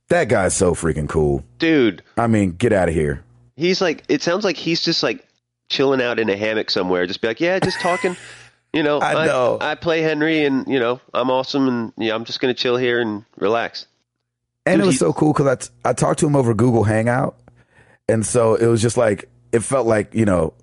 That 0.10 0.28
guy's 0.28 0.56
so 0.56 0.76
freaking 0.76 1.08
cool. 1.08 1.43
Dude, 1.58 2.04
I 2.18 2.28
mean, 2.28 2.52
get 2.52 2.74
out 2.74 2.89
of 2.89 2.95
here. 2.95 3.24
he's 3.56 3.80
like, 3.82 4.04
it 4.10 4.22
sounds 4.22 4.43
like 4.43 4.58
he's 4.58 4.82
just 4.82 5.04
like 5.04 5.26
chilling 5.70 6.02
out 6.02 6.20
in 6.20 6.30
a 6.30 6.36
hammock 6.36 6.70
somewhere. 6.70 7.08
Just 7.08 7.22
be 7.22 7.30
like, 7.30 7.39
yeah, 7.39 7.60
just 7.60 7.80
talking. 7.80 8.18
You 8.74 8.84
know, 8.84 9.02
I 9.02 9.26
know. 9.26 9.58
I, 9.60 9.76
play 9.76 10.02
Henry, 10.02 10.45
and 10.45 10.66
you 10.66 10.80
know, 10.80 11.02
I'm 11.14 11.30
awesome, 11.30 11.68
and 11.68 11.93
yeah, 11.97 12.16
I'm 12.16 12.24
just 12.24 12.39
gonna 12.39 12.54
chill 12.54 12.78
here 12.78 13.02
and 13.02 13.26
relax. 13.36 13.86
And 14.66 14.78
Dude, 14.78 14.84
it 14.84 14.88
was 14.88 14.99
so 14.99 15.14
cool 15.14 15.34
because 15.34 15.47
I, 15.47 15.55
t- 15.55 15.70
I 15.84 15.93
talked 15.93 16.20
to 16.20 16.28
him 16.28 16.36
over 16.36 16.53
Google 16.53 16.84
Hangout. 16.84 17.36
And 18.07 18.26
so 18.26 18.55
it 18.55 18.68
was 18.68 18.82
just 18.82 18.97
like, 18.97 19.30
it 19.51 19.62
felt 19.62 19.88
like, 19.88 20.14
you 20.14 20.26
know, 20.26 20.53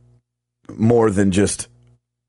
more 0.76 1.10
than 1.10 1.32
just, 1.32 1.68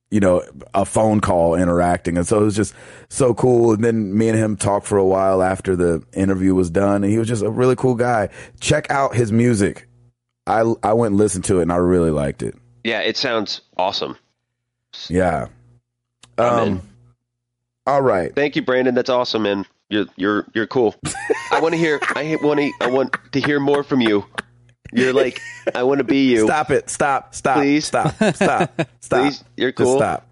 you 0.09 0.19
know, 0.19 0.43
a 0.73 0.85
phone 0.85 1.19
call 1.21 1.55
interacting. 1.55 2.17
And 2.17 2.25
so 2.25 2.39
it 2.41 2.43
was 2.43 2.55
just 2.55 2.73
so 3.09 3.33
cool. 3.33 3.73
And 3.73 3.83
then 3.83 4.17
me 4.17 4.29
and 4.29 4.37
him 4.37 4.55
talked 4.55 4.87
for 4.87 4.97
a 4.97 5.05
while 5.05 5.43
after 5.43 5.75
the 5.75 6.03
interview 6.13 6.55
was 6.55 6.69
done. 6.69 7.03
And 7.03 7.11
he 7.11 7.19
was 7.19 7.27
just 7.27 7.43
a 7.43 7.49
really 7.49 7.75
cool 7.75 7.95
guy. 7.95 8.29
Check 8.59 8.89
out 8.89 9.15
his 9.15 9.31
music. 9.31 9.87
I, 10.47 10.61
I 10.81 10.93
went 10.93 11.11
and 11.11 11.17
listened 11.19 11.45
to 11.45 11.59
it 11.59 11.63
and 11.63 11.71
I 11.71 11.75
really 11.75 12.11
liked 12.11 12.41
it. 12.41 12.55
Yeah, 12.83 13.01
it 13.01 13.17
sounds 13.17 13.61
awesome. 13.77 14.17
Yeah. 15.09 15.47
Um, 16.37 16.81
all 17.85 18.01
right. 18.01 18.33
Thank 18.33 18.55
you, 18.55 18.63
Brandon. 18.63 18.95
That's 18.95 19.09
awesome, 19.09 19.43
man. 19.43 19.65
You're 19.89 20.05
you're 20.15 20.45
you're 20.53 20.67
cool. 20.67 20.95
I 21.51 21.59
want 21.61 21.73
to 21.73 21.77
hear. 21.79 21.99
I 22.15 22.37
want 22.41 22.59
to. 22.59 22.71
I 22.81 22.87
want 22.87 23.15
to 23.31 23.41
hear 23.41 23.59
more 23.59 23.83
from 23.83 24.01
you. 24.01 24.25
You're 24.93 25.13
like. 25.13 25.41
I 25.73 25.83
want 25.83 25.99
to 25.99 26.03
be 26.03 26.29
you. 26.31 26.45
Stop 26.45 26.71
it. 26.71 26.89
Stop. 26.89 27.35
Stop. 27.35 27.57
Please. 27.57 27.85
Stop. 27.85 28.13
Stop. 28.15 28.35
Stop. 29.01 29.21
Please. 29.23 29.43
You're 29.57 29.71
Just 29.71 29.77
cool. 29.83 29.97
stop. 29.97 30.25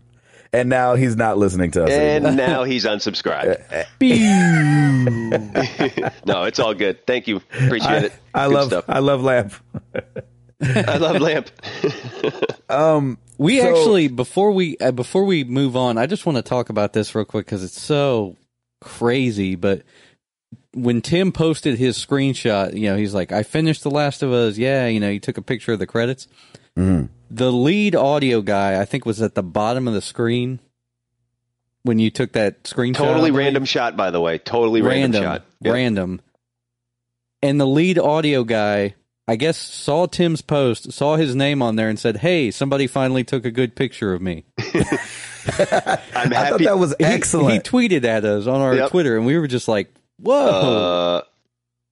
And 0.54 0.70
now 0.70 0.96
he's 0.96 1.16
not 1.16 1.38
listening 1.38 1.72
to 1.72 1.84
us. 1.84 1.90
anymore. 1.90 2.30
And 2.30 2.38
now 2.48 2.64
he's 2.64 2.86
unsubscribed. 2.86 3.62
no, 6.26 6.44
it's 6.44 6.60
all 6.60 6.74
good. 6.74 7.06
Thank 7.06 7.28
you. 7.28 7.38
Appreciate 7.38 8.04
it. 8.06 8.14
I 8.34 8.48
Good 8.48 8.54
love 8.54 8.68
stuff. 8.68 8.86
I 8.88 9.00
love 9.00 9.24
Lamp. 9.24 9.54
I 10.62 10.98
love 10.98 11.22
Lamp. 11.22 11.50
Um, 12.70 13.18
we 13.38 13.60
So- 13.60 13.68
actually 13.70 14.08
before 14.08 14.52
we 14.52 14.78
uh, 14.78 14.92
before 14.92 15.26
we 15.26 15.44
move 15.44 15.76
on, 15.76 15.98
I 15.98 16.06
just 16.06 16.26
want 16.26 16.38
to 16.38 16.42
talk 16.42 16.70
about 16.70 16.94
this 16.94 17.14
real 17.16 17.26
quick 17.26 17.46
because 17.46 17.64
it's 17.64 17.80
so 17.80 18.36
crazy. 18.82 19.56
But 19.56 19.84
when 20.74 21.02
Tim 21.02 21.32
posted 21.32 21.78
his 21.78 21.98
screenshot, 21.98 22.74
you 22.74 22.90
know, 22.90 22.98
he's 22.98 23.14
like, 23.14 23.32
"I 23.32 23.44
finished 23.44 23.84
The 23.84 23.92
Last 23.92 24.24
of 24.24 24.32
Us." 24.32 24.58
Yeah, 24.58 24.88
you 24.88 25.00
know, 25.00 25.12
he 25.12 25.20
took 25.20 25.38
a 25.38 25.42
picture 25.42 25.74
of 25.74 25.80
the 25.80 25.88
credits. 25.88 26.28
Mm-hmm. 26.78 27.08
The 27.30 27.52
lead 27.52 27.96
audio 27.96 28.42
guy, 28.42 28.80
I 28.80 28.86
think, 28.86 29.06
was 29.06 29.22
at 29.22 29.36
the 29.36 29.44
bottom 29.44 29.88
of 29.88 29.94
the 29.94 30.02
screen 30.02 30.60
when 31.84 32.00
you 32.00 32.10
took 32.10 32.34
that 32.34 32.64
screenshot. 32.64 32.96
Totally 32.98 33.32
believe. 33.32 33.46
random 33.46 33.66
shot, 33.66 33.98
by 33.98 34.12
the 34.12 34.22
way. 34.22 34.38
Totally 34.38 34.82
random, 34.82 35.22
random, 35.22 35.24
shot. 35.24 35.46
Yep. 35.62 35.74
random. 35.74 36.22
And 37.42 37.60
the 37.60 37.68
lead 37.68 38.00
audio 38.00 38.44
guy, 38.44 38.96
I 39.28 39.36
guess, 39.36 39.58
saw 39.58 40.06
Tim's 40.06 40.42
post, 40.42 40.92
saw 40.92 41.16
his 41.16 41.36
name 41.36 41.62
on 41.62 41.76
there, 41.76 41.90
and 41.90 42.00
said, 42.00 42.18
"Hey, 42.18 42.52
somebody 42.52 42.88
finally 42.88 43.24
took 43.24 43.46
a 43.46 43.52
good 43.52 43.76
picture 43.76 44.14
of 44.14 44.22
me." 44.22 44.46
I'm 46.16 46.34
I 46.34 46.50
thought 46.50 46.60
that 46.62 46.78
was 46.78 46.96
excellent. 47.00 47.54
He, 47.54 47.60
tweeted 47.60 48.04
at 48.04 48.26
us 48.26 48.48
on 48.48 48.62
our 48.62 48.76
Yep. 48.76 48.92
Twitter, 48.92 49.18
and 49.18 49.26
we 49.26 49.38
were 49.38 49.48
just 49.48 49.68
like, 49.68 49.94
"Whoa, 50.20 50.36
uh, 50.36 51.22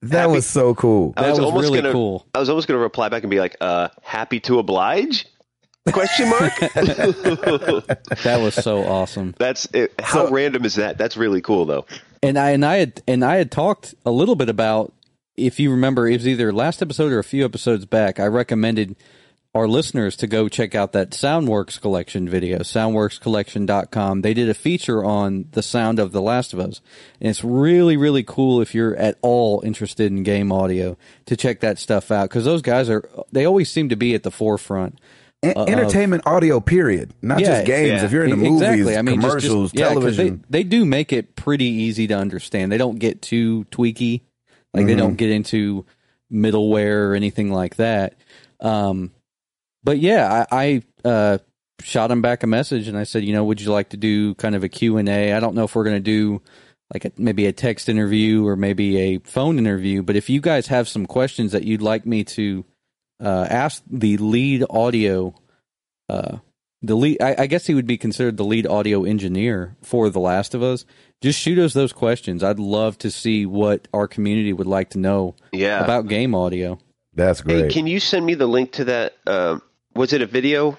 that 0.02 0.18
happy- 0.22 0.32
was 0.32 0.46
so 0.46 0.74
cool. 0.74 1.14
I 1.16 1.30
was 1.30 1.38
was, 1.38 1.46
almost 1.46 1.62
really 1.64 1.80
gonna- 1.82 1.92
cool." 1.92 2.26
I 2.34 2.38
was 2.38 2.48
almost 2.48 2.68
going 2.68 2.76
to 2.78 2.82
reply 2.82 3.08
back 3.08 3.22
and 3.22 3.30
be 3.30 3.40
like, 3.40 3.56
uh, 3.60 3.88
"Happy 4.02 4.40
to 4.40 4.58
oblige?" 4.58 5.26
Question 5.92 6.28
mark. 6.30 6.52
That 8.24 8.40
was 8.42 8.54
so 8.54 8.82
awesome. 8.84 9.34
That's 9.38 9.66
it. 9.72 9.92
how 10.00 10.26
So- 10.26 10.32
random 10.32 10.64
is 10.64 10.74
that? 10.76 10.98
That's 10.98 11.16
really 11.16 11.40
cool, 11.40 11.64
though. 11.64 11.86
And 12.22 12.38
I 12.38 12.50
and 12.50 12.64
I 12.64 12.76
had 12.78 13.02
and 13.06 13.24
I 13.24 13.36
had 13.36 13.50
talked 13.50 13.94
a 14.04 14.10
little 14.10 14.34
bit 14.34 14.48
about 14.48 14.92
if 15.36 15.60
you 15.60 15.70
remember, 15.70 16.08
it 16.08 16.14
was 16.14 16.26
either 16.26 16.52
last 16.52 16.80
episode 16.82 17.12
or 17.12 17.18
a 17.18 17.24
few 17.24 17.44
episodes 17.44 17.84
back. 17.84 18.18
I 18.18 18.26
recommended 18.26 18.96
our 19.56 19.66
listeners 19.66 20.16
to 20.16 20.26
go 20.26 20.48
check 20.48 20.74
out 20.74 20.92
that 20.92 21.10
Soundworks 21.10 21.80
collection 21.80 22.28
video, 22.28 22.58
soundworkscollection.com. 22.58 24.22
They 24.22 24.34
did 24.34 24.48
a 24.48 24.54
feature 24.54 25.04
on 25.04 25.46
the 25.52 25.62
sound 25.62 25.98
of 25.98 26.12
The 26.12 26.20
Last 26.22 26.52
of 26.52 26.60
Us. 26.60 26.80
And 27.20 27.28
it's 27.30 27.42
really, 27.42 27.96
really 27.96 28.22
cool 28.22 28.60
if 28.60 28.74
you're 28.74 28.94
at 28.96 29.18
all 29.22 29.62
interested 29.64 30.12
in 30.12 30.22
game 30.22 30.52
audio 30.52 30.96
to 31.26 31.36
check 31.36 31.60
that 31.60 31.78
stuff 31.78 32.10
out. 32.10 32.28
Cause 32.30 32.44
those 32.44 32.62
guys 32.62 32.88
are, 32.90 33.08
they 33.32 33.44
always 33.44 33.70
seem 33.70 33.88
to 33.88 33.96
be 33.96 34.14
at 34.14 34.22
the 34.22 34.30
forefront. 34.30 34.98
En- 35.42 35.56
entertainment 35.56 36.22
audio, 36.26 36.60
period. 36.60 37.12
Not 37.22 37.40
Yeah, 37.40 37.46
just 37.46 37.66
games. 37.66 37.88
yeah. 38.00 38.04
If 38.04 38.12
you're 38.12 38.24
into 38.24 38.36
E- 38.44 38.50
movies, 38.50 38.96
I 38.96 39.02
mean, 39.02 39.20
commercials, 39.20 39.70
just, 39.72 39.78
yeah, 39.78 39.86
'cause 39.88 39.92
television. 39.94 40.44
They, 40.48 40.62
they 40.62 40.68
do 40.68 40.84
make 40.84 41.12
it 41.12 41.36
pretty 41.36 41.66
easy 41.66 42.06
to 42.08 42.14
understand. 42.14 42.72
They 42.72 42.78
don't 42.78 42.98
get 42.98 43.22
too 43.22 43.64
tweaky. 43.70 44.22
Like 44.72 44.86
they 44.86 44.92
Mm-hmm. 44.92 44.98
don't 44.98 45.14
get 45.16 45.30
into 45.30 45.84
middleware 46.32 47.10
or 47.10 47.14
anything 47.14 47.52
like 47.52 47.76
that. 47.76 48.14
Um, 48.60 49.12
but 49.86 49.98
yeah, 50.00 50.44
I, 50.50 50.82
I 51.04 51.08
uh, 51.08 51.38
shot 51.80 52.10
him 52.10 52.20
back 52.20 52.42
a 52.42 52.46
message 52.46 52.88
and 52.88 52.98
I 52.98 53.04
said, 53.04 53.24
you 53.24 53.32
know, 53.32 53.44
would 53.44 53.60
you 53.60 53.70
like 53.70 53.90
to 53.90 53.96
do 53.96 54.34
kind 54.34 54.54
of 54.54 54.64
a 54.64 54.68
Q 54.68 54.96
and 54.98 55.08
A? 55.08 55.32
I 55.32 55.40
don't 55.40 55.54
know 55.54 55.64
if 55.64 55.74
we're 55.76 55.84
going 55.84 55.96
to 55.96 56.00
do 56.00 56.42
like 56.92 57.04
a, 57.04 57.12
maybe 57.16 57.46
a 57.46 57.52
text 57.52 57.88
interview 57.88 58.46
or 58.46 58.56
maybe 58.56 58.98
a 58.98 59.18
phone 59.20 59.58
interview, 59.58 60.02
but 60.02 60.16
if 60.16 60.28
you 60.28 60.40
guys 60.40 60.66
have 60.66 60.88
some 60.88 61.06
questions 61.06 61.52
that 61.52 61.64
you'd 61.64 61.82
like 61.82 62.04
me 62.04 62.24
to 62.24 62.64
uh, 63.22 63.46
ask 63.48 63.82
the 63.90 64.16
lead 64.18 64.64
audio 64.68 65.34
uh, 66.08 66.38
the 66.82 66.94
lead 66.94 67.20
I, 67.22 67.34
I 67.38 67.46
guess 67.46 67.66
he 67.66 67.74
would 67.74 67.86
be 67.86 67.96
considered 67.96 68.36
the 68.36 68.44
lead 68.44 68.66
audio 68.66 69.04
engineer 69.04 69.76
for 69.82 70.10
the 70.10 70.20
last 70.20 70.54
of 70.54 70.62
us 70.62 70.84
just 71.22 71.40
shoot 71.40 71.58
us 71.58 71.72
those 71.72 71.92
questions 71.94 72.44
i'd 72.44 72.58
love 72.58 72.98
to 72.98 73.10
see 73.10 73.46
what 73.46 73.88
our 73.94 74.06
community 74.06 74.52
would 74.52 74.66
like 74.66 74.90
to 74.90 74.98
know 74.98 75.34
Yeah. 75.52 75.82
about 75.82 76.06
game 76.08 76.34
audio 76.34 76.78
That's 77.14 77.40
Hey, 77.40 77.62
great. 77.62 77.72
can 77.72 77.86
you 77.86 77.98
send 77.98 78.26
me 78.26 78.34
the 78.34 78.46
link 78.46 78.72
to 78.72 78.84
that? 78.84 79.14
Um, 79.26 79.62
was 79.96 80.12
it 80.12 80.22
a 80.22 80.26
video 80.26 80.78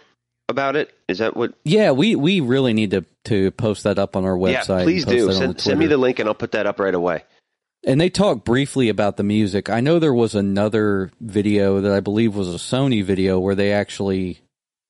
about 0.50 0.76
it? 0.76 0.94
Is 1.08 1.18
that 1.20 1.36
what? 1.36 1.54
yeah 1.64 1.92
we 1.92 2.16
we 2.16 2.40
really 2.40 2.74
need 2.74 2.92
to 2.92 3.06
to 3.26 3.52
post 3.52 3.84
that 3.84 4.00
up 4.00 4.16
on 4.16 4.24
our 4.24 4.38
website 4.38 4.80
yeah, 4.80 4.84
please 4.84 5.06
do. 5.06 5.32
Send, 5.34 5.60
send 5.60 5.80
me 5.80 5.88
the 5.88 5.98
link 5.98 6.20
and 6.20 6.30
I'll 6.30 6.36
put 6.36 6.52
that 6.54 6.66
up 6.66 6.80
right 6.80 6.96
away. 6.96 7.24
And 7.86 8.02
they 8.02 8.10
talk 8.10 8.44
briefly 8.44 8.90
about 8.90 9.18
the 9.18 9.24
music. 9.24 9.70
I 9.70 9.82
know 9.82 10.00
there 10.00 10.14
was 10.14 10.36
another 10.36 11.12
video 11.22 11.82
that 11.82 11.92
I 11.92 12.00
believe 12.00 12.36
was 12.36 12.54
a 12.54 12.58
Sony 12.58 13.04
video 13.04 13.40
where 13.40 13.56
they 13.56 13.72
actually 13.72 14.40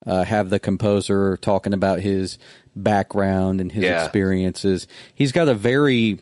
uh, 0.05 0.23
have 0.23 0.49
the 0.49 0.59
composer 0.59 1.37
talking 1.37 1.73
about 1.73 1.99
his 1.99 2.37
background 2.75 3.59
and 3.59 3.71
his 3.71 3.83
Yeah. 3.83 4.03
experiences. 4.03 4.87
He's 5.13 5.31
got 5.31 5.47
a 5.47 5.53
very 5.53 6.19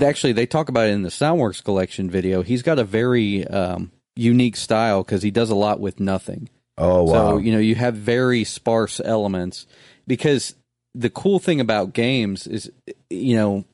actually 0.00 0.32
they 0.32 0.46
talk 0.46 0.68
about 0.68 0.88
it 0.88 0.92
in 0.92 1.02
the 1.02 1.08
Soundworks 1.10 1.62
collection 1.62 2.10
video. 2.10 2.42
He's 2.42 2.62
got 2.62 2.78
a 2.78 2.84
very 2.84 3.46
um, 3.46 3.92
unique 4.16 4.56
style 4.56 5.02
because 5.02 5.22
he 5.22 5.30
does 5.30 5.50
a 5.50 5.54
lot 5.54 5.80
with 5.80 6.00
nothing. 6.00 6.48
Oh 6.78 7.02
wow. 7.02 7.12
So, 7.12 7.38
you 7.38 7.52
know, 7.52 7.58
you 7.58 7.74
have 7.74 7.94
very 7.94 8.44
sparse 8.44 9.00
elements 9.04 9.66
because 10.06 10.54
the 10.94 11.10
cool 11.10 11.38
thing 11.38 11.60
about 11.60 11.92
games 11.92 12.46
is, 12.46 12.70
you 13.10 13.36
know, 13.36 13.64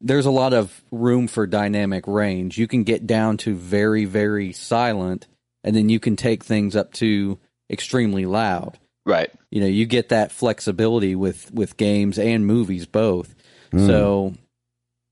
there's 0.00 0.26
a 0.26 0.30
lot 0.30 0.52
of 0.52 0.82
room 0.90 1.28
for 1.28 1.46
dynamic 1.46 2.06
range. 2.06 2.58
You 2.58 2.66
can 2.66 2.84
get 2.84 3.06
down 3.06 3.36
to 3.38 3.54
very, 3.54 4.04
very 4.04 4.52
silent 4.52 5.26
and 5.64 5.74
then 5.74 5.88
you 5.88 6.00
can 6.00 6.16
take 6.16 6.44
things 6.44 6.76
up 6.76 6.92
to 6.94 7.38
extremely 7.70 8.26
loud. 8.26 8.78
Right. 9.06 9.30
You 9.50 9.60
know, 9.60 9.66
you 9.66 9.86
get 9.86 10.10
that 10.10 10.32
flexibility 10.32 11.14
with, 11.14 11.52
with 11.52 11.76
games 11.76 12.18
and 12.18 12.46
movies 12.46 12.86
both. 12.86 13.34
Hmm. 13.70 13.86
So 13.86 14.34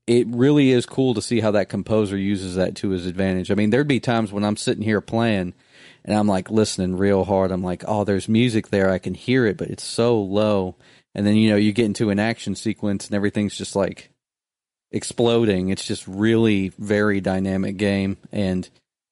it 0.05 0.27
really 0.27 0.71
is 0.71 0.85
cool 0.85 1.13
to 1.15 1.21
see 1.21 1.41
how 1.41 1.51
that 1.51 1.69
composer 1.69 2.17
uses 2.17 2.55
that 2.55 2.75
to 2.77 2.89
his 2.89 3.05
advantage. 3.05 3.51
I 3.51 3.55
mean, 3.55 3.71
there'd 3.71 3.87
be 3.87 3.99
times 3.99 4.31
when 4.31 4.45
I'm 4.45 4.57
sitting 4.57 4.83
here 4.83 5.01
playing 5.01 5.53
and 6.07 6.17
I'm 6.17 6.27
like 6.27 6.49
listening 6.49 6.95
real 6.95 7.25
hard. 7.25 7.51
I'm 7.51 7.63
like, 7.63 7.83
oh, 7.85 8.05
there's 8.05 8.29
music 8.29 8.69
there. 8.69 8.89
I 8.89 8.97
can 8.97 9.13
hear 9.13 9.45
it, 9.45 9.57
but 9.57 9.67
it's 9.67 9.83
so 9.83 10.19
low. 10.21 10.75
And 11.13 11.27
then, 11.27 11.35
you 11.35 11.49
know, 11.49 11.57
you 11.57 11.73
get 11.73 11.85
into 11.85 12.09
an 12.09 12.19
action 12.19 12.55
sequence 12.55 13.07
and 13.07 13.15
everything's 13.15 13.57
just 13.57 13.75
like 13.75 14.09
exploding. 14.91 15.69
It's 15.69 15.85
just 15.85 16.07
really 16.07 16.69
very 16.79 17.19
dynamic 17.19 17.75
game. 17.75 18.17
And 18.31 18.69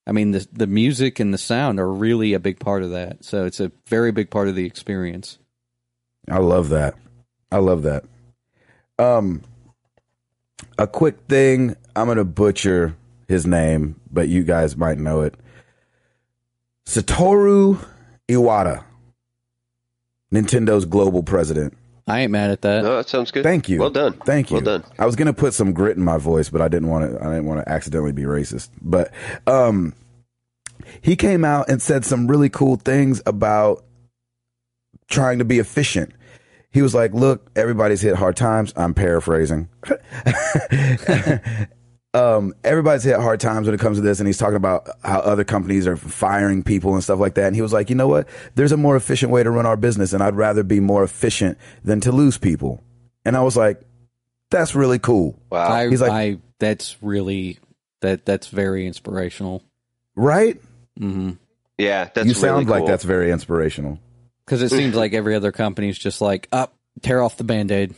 I 0.08 0.14
mean, 0.14 0.32
the, 0.32 0.48
the 0.54 0.68
music 0.68 1.20
and 1.20 1.34
the 1.34 1.38
sound 1.38 1.82
are 1.82 1.91
really 1.91 2.34
a 2.34 2.39
big 2.39 2.60
part 2.60 2.82
of 2.82 2.91
that. 2.91 3.26
So 3.26 3.46
it's 3.46 3.60
a 3.60 3.74
very 3.88 4.14
big 4.14 4.30
part 4.30 4.48
of 4.48 4.56
the 4.56 4.66
experience. 4.66 5.38
I 6.30 6.38
love 6.38 6.70
that. 6.70 6.96
I 7.52 7.58
love 7.58 7.82
that. 7.84 8.06
Um, 8.98 9.41
a 10.78 10.88
quick 10.88 11.18
thing. 11.28 11.76
I'm 11.96 12.08
gonna 12.08 12.24
butcher 12.24 12.96
his 13.28 13.46
name, 13.46 14.00
but 14.10 14.30
you 14.30 14.43
guys 14.43 14.78
might 14.78 14.98
know 14.98 15.22
it. 15.22 15.36
Satoru 16.86 17.84
Iwata, 18.30 18.84
Nintendo's 20.34 20.86
global 20.86 21.24
president. 21.24 21.78
I 22.08 22.20
ain't 22.22 22.32
mad 22.32 22.52
at 22.52 22.62
that. 22.62 22.84
No, 22.84 22.98
that 22.98 23.10
sounds 23.10 23.32
good. 23.32 23.44
Thank 23.44 23.68
you. 23.68 23.80
Well 23.80 23.90
done. 23.90 24.14
Thank 24.14 24.52
you. 24.52 24.56
Well 24.56 24.64
done. 24.64 24.84
I 25.00 25.08
was 25.08 25.16
gonna 25.16 25.34
put 25.34 25.56
some 25.56 25.74
grit 25.74 25.98
in 25.98 26.04
my 26.04 26.18
voice, 26.18 26.50
but 26.50 26.62
I 26.62 26.68
didn't 26.68 26.90
want 26.90 27.12
to. 27.12 27.20
I 27.20 27.30
didn't 27.30 27.46
want 27.46 27.66
to 27.66 27.70
accidentally 27.72 28.12
be 28.12 28.24
racist. 28.24 28.70
But 28.82 29.12
um, 29.48 29.94
he 31.02 31.16
came 31.16 31.44
out 31.44 31.68
and 31.70 31.82
said 31.82 32.06
some 32.06 32.28
really 32.28 32.50
cool 32.50 32.76
things 32.76 33.24
about 33.26 33.84
trying 35.08 35.40
to 35.40 35.46
be 35.46 35.58
efficient. 35.58 36.12
He 36.70 36.84
was 36.84 36.94
like, 36.94 37.14
"Look, 37.14 37.50
everybody's 37.56 38.02
hit 38.02 38.16
hard 38.16 38.36
times." 38.36 38.72
I'm 38.76 38.94
paraphrasing. 38.94 39.70
um, 42.16 42.53
everybody's 42.63 43.03
hit 43.03 43.20
hard 43.20 43.39
times 43.39 43.68
when 43.68 43.74
it 43.76 43.80
comes 43.80 43.97
to 43.97 44.01
this, 44.01 44.20
and 44.20 44.28
he's 44.28 44.38
talking 44.38 44.55
about 44.55 44.88
how 45.03 45.20
other 45.20 45.43
companies 45.43 45.86
are 45.86 45.97
firing 45.97 46.63
people 46.63 46.93
and 46.93 47.03
stuff 47.03 47.20
like 47.20 47.36
that. 47.36 47.47
And 47.47 47.55
he 47.55 47.61
was 47.61 47.74
like, 47.74 47.89
"You 47.89 47.95
know 47.95 48.07
what? 48.07 48.28
There's 48.55 48.72
a 48.72 48.78
more 48.78 48.95
efficient 48.95 49.32
way 49.32 49.43
to 49.43 49.51
run 49.51 49.66
our 49.66 49.76
business, 49.78 50.13
and 50.13 50.24
I'd 50.24 50.36
rather 50.36 50.63
be 50.63 50.80
more 50.80 51.03
efficient 51.03 51.57
than 51.84 51.99
to 52.01 52.11
lose 52.11 52.38
people." 52.38 52.82
And 53.26 53.36
I 53.36 53.41
was 53.41 53.57
like, 53.57 53.82
"That's 54.49 54.76
really 54.76 54.99
cool, 54.99 55.38
Wow. 55.49 55.68
I, 55.72 55.89
He's 55.89 56.01
like- 56.01 56.11
I 56.11 56.38
that's 56.59 56.95
really 57.01 57.59
that 58.01 58.26
that's 58.26 58.47
very 58.47 58.88
inspirational. 58.88 59.61
right?" 60.16 60.59
Mm-hmm. 60.99 61.32
yeah, 61.78 62.05
that's 62.05 62.18
you 62.28 62.34
really 62.34 62.34
sound 62.36 62.70
like 62.70 62.80
cool. 62.80 62.88
that's 62.88 63.03
very 63.03 63.32
inspirational. 63.32 63.99
Because 64.45 64.61
it 64.61 64.70
seems 64.70 64.95
like 64.95 65.13
every 65.13 65.36
other 65.36 65.51
company 65.51 65.89
is 65.89 65.97
just 65.97 66.22
like, 66.22 66.47
up, 66.51 66.74
tear 67.01 67.22
off 67.22 67.36
the 67.36 67.43
band 67.43 67.72
aid. 67.72 67.95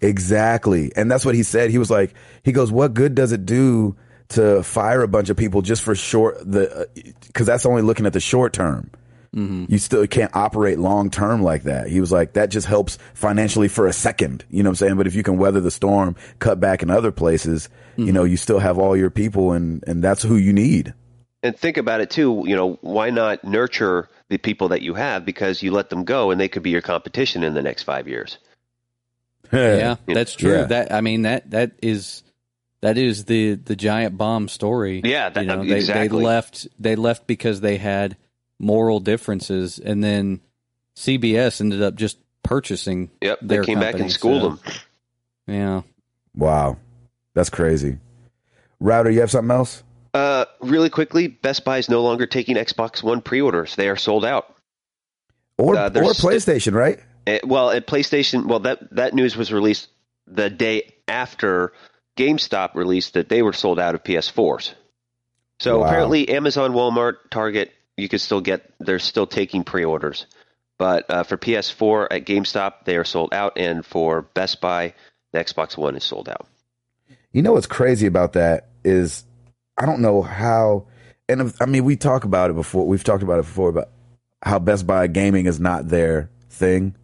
Exactly. 0.00 0.92
And 0.96 1.10
that's 1.10 1.24
what 1.24 1.34
he 1.34 1.42
said. 1.42 1.70
He 1.70 1.78
was 1.78 1.90
like, 1.90 2.14
he 2.42 2.52
goes, 2.52 2.70
what 2.72 2.94
good 2.94 3.14
does 3.14 3.32
it 3.32 3.44
do 3.44 3.96
to 4.30 4.62
fire 4.62 5.02
a 5.02 5.08
bunch 5.08 5.28
of 5.28 5.36
people 5.36 5.60
just 5.60 5.82
for 5.82 5.94
short 5.94 6.38
the, 6.40 6.82
uh, 6.82 6.84
cause 7.34 7.46
that's 7.46 7.66
only 7.66 7.82
looking 7.82 8.06
at 8.06 8.12
the 8.12 8.20
short 8.20 8.52
term. 8.52 8.90
Mm-hmm. 9.34 9.66
You 9.68 9.78
still 9.78 10.06
can't 10.06 10.34
operate 10.34 10.78
long 10.78 11.10
term 11.10 11.42
like 11.42 11.64
that. 11.64 11.88
He 11.88 12.00
was 12.00 12.10
like, 12.10 12.32
that 12.32 12.50
just 12.50 12.66
helps 12.66 12.98
financially 13.14 13.68
for 13.68 13.86
a 13.86 13.92
second. 13.92 14.44
You 14.50 14.62
know 14.62 14.70
what 14.70 14.72
I'm 14.72 14.86
saying? 14.86 14.96
But 14.96 15.06
if 15.06 15.14
you 15.14 15.22
can 15.22 15.36
weather 15.36 15.60
the 15.60 15.70
storm, 15.70 16.16
cut 16.38 16.58
back 16.58 16.82
in 16.82 16.90
other 16.90 17.12
places, 17.12 17.68
you 17.96 18.06
mm-hmm. 18.06 18.14
know, 18.14 18.24
you 18.24 18.36
still 18.36 18.58
have 18.58 18.78
all 18.78 18.96
your 18.96 19.10
people 19.10 19.52
and, 19.52 19.84
and 19.86 20.02
that's 20.02 20.22
who 20.22 20.36
you 20.36 20.52
need. 20.52 20.94
And 21.42 21.56
think 21.56 21.76
about 21.76 22.00
it 22.00 22.10
too. 22.10 22.44
You 22.46 22.56
know, 22.56 22.78
why 22.82 23.10
not 23.10 23.44
nurture 23.44 24.08
the 24.30 24.38
people 24.38 24.68
that 24.68 24.82
you 24.82 24.94
have 24.94 25.24
because 25.24 25.62
you 25.62 25.72
let 25.72 25.90
them 25.90 26.04
go 26.04 26.30
and 26.30 26.40
they 26.40 26.48
could 26.48 26.62
be 26.62 26.70
your 26.70 26.82
competition 26.82 27.42
in 27.42 27.54
the 27.54 27.62
next 27.62 27.82
five 27.82 28.08
years. 28.08 28.38
Yeah, 29.52 29.96
that's 30.06 30.34
true. 30.34 30.52
Yeah. 30.52 30.64
That 30.64 30.92
I 30.92 31.00
mean 31.00 31.22
that 31.22 31.50
that 31.50 31.72
is 31.82 32.22
that 32.82 32.96
is 32.98 33.24
the 33.24 33.54
the 33.54 33.76
giant 33.76 34.16
bomb 34.16 34.48
story. 34.48 35.00
Yeah, 35.04 35.28
that- 35.30 35.40
you 35.40 35.46
know, 35.48 35.64
they, 35.64 35.76
exactly. 35.76 36.18
they 36.20 36.24
left 36.24 36.68
they 36.78 36.96
left 36.96 37.26
because 37.26 37.60
they 37.60 37.76
had 37.76 38.16
moral 38.58 39.00
differences, 39.00 39.78
and 39.78 40.02
then 40.04 40.40
CBS 40.96 41.60
ended 41.60 41.82
up 41.82 41.94
just 41.94 42.18
purchasing. 42.42 43.10
Yep, 43.22 43.38
they 43.42 43.46
their 43.46 43.64
came 43.64 43.80
back 43.80 43.98
and 43.98 44.10
schooled 44.10 44.42
so- 44.42 44.70
them. 44.70 44.74
Yeah, 45.46 45.82
Wow. 46.34 46.76
That's 47.34 47.50
crazy. 47.50 47.98
Router, 48.80 49.10
you 49.10 49.20
have 49.20 49.30
something 49.30 49.50
else? 49.50 49.82
Uh, 50.14 50.44
really 50.60 50.90
quickly, 50.90 51.26
Best 51.28 51.64
Buy 51.64 51.78
is 51.78 51.88
no 51.88 52.02
longer 52.02 52.26
taking 52.26 52.56
Xbox 52.56 53.02
One 53.02 53.20
pre-orders; 53.20 53.76
they 53.76 53.88
are 53.88 53.96
sold 53.96 54.24
out. 54.24 54.54
Or, 55.58 55.76
Uh, 55.76 55.86
or 55.86 55.90
there's 55.90 56.18
sti- 56.18 56.28
PlayStation, 56.28 56.72
right? 56.72 56.98
Uh, 57.26 57.38
well, 57.44 57.70
at 57.70 57.86
PlayStation, 57.86 58.46
well 58.46 58.60
that 58.60 58.94
that 58.94 59.14
news 59.14 59.36
was 59.36 59.52
released 59.52 59.88
the 60.26 60.50
day 60.50 60.94
after 61.08 61.72
GameStop 62.16 62.74
released 62.74 63.14
that 63.14 63.28
they 63.28 63.42
were 63.42 63.52
sold 63.52 63.78
out 63.78 63.94
of 63.94 64.04
PS4s. 64.04 64.74
So 65.58 65.78
Wow. 65.78 65.86
apparently, 65.86 66.28
Amazon, 66.28 66.72
Walmart, 66.72 67.16
Target, 67.30 67.72
you 67.96 68.08
could 68.08 68.20
still 68.20 68.40
get. 68.40 68.72
They're 68.78 68.98
still 68.98 69.26
taking 69.26 69.64
pre-orders, 69.64 70.26
but 70.78 71.10
uh, 71.10 71.22
for 71.22 71.36
PS4 71.36 72.08
at 72.10 72.24
GameStop, 72.24 72.84
they 72.84 72.96
are 72.96 73.04
sold 73.04 73.34
out, 73.34 73.58
and 73.58 73.84
for 73.84 74.22
Best 74.22 74.60
Buy, 74.60 74.94
the 75.32 75.38
Xbox 75.38 75.76
One 75.76 75.96
is 75.96 76.04
sold 76.04 76.28
out. 76.28 76.46
You 77.32 77.42
know 77.42 77.52
what's 77.52 77.66
crazy 77.66 78.06
about 78.06 78.32
that 78.32 78.68
is 78.84 79.24
I 79.76 79.86
don't 79.86 80.00
know 80.00 80.22
how, 80.22 80.86
and 81.28 81.54
I 81.60 81.66
mean 81.66 81.84
we 81.84 81.96
talk 81.96 82.24
about 82.24 82.50
it 82.50 82.54
before. 82.54 82.86
We've 82.86 83.04
talked 83.04 83.22
about 83.22 83.38
it 83.38 83.44
before 83.44 83.68
about 83.68 83.90
how 84.42 84.58
Best 84.58 84.86
Buy 84.86 85.06
gaming 85.06 85.46
is 85.46 85.60
not 85.60 85.88
their 85.88 86.30
thing. 86.48 86.96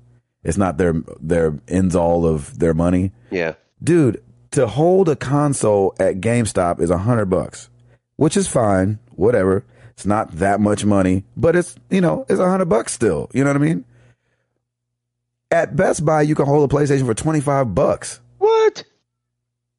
It's 0.47 0.57
not 0.57 0.79
their 0.79 0.95
their 1.21 1.59
ends 1.69 1.95
all 1.95 2.25
of 2.25 2.59
their 2.59 2.73
money, 2.73 3.13
Yeah, 3.31 3.55
dude. 3.83 4.23
To 4.53 4.67
hold 4.67 5.09
a 5.11 5.17
console 5.17 5.95
at 6.01 6.21
GameStop 6.21 6.81
is 6.81 6.89
a 6.89 6.97
hundred 6.99 7.27
bucks, 7.27 7.69
which 8.17 8.37
is 8.37 8.49
fine. 8.49 8.99
Whatever. 9.17 9.65
It's 9.91 10.07
not 10.07 10.31
that 10.37 10.61
much 10.61 10.85
money, 10.85 11.25
but 11.37 11.57
it's 11.57 11.75
you 11.91 12.01
know 12.01 12.25
it's 12.29 12.39
a 12.41 12.49
hundred 12.49 12.67
bucks 12.71 12.93
still. 12.93 13.29
You 13.35 13.45
know 13.45 13.51
what 13.51 13.57
I 13.63 13.65
mean? 13.65 13.85
At 15.51 15.77
Best 15.77 16.05
Buy, 16.05 16.23
you 16.23 16.35
can 16.35 16.47
hold 16.47 16.71
a 16.71 16.75
PlayStation 16.75 17.07
for 17.07 17.15
twenty 17.15 17.41
five 17.41 17.75
bucks. 17.75 18.21
what? 18.39 18.85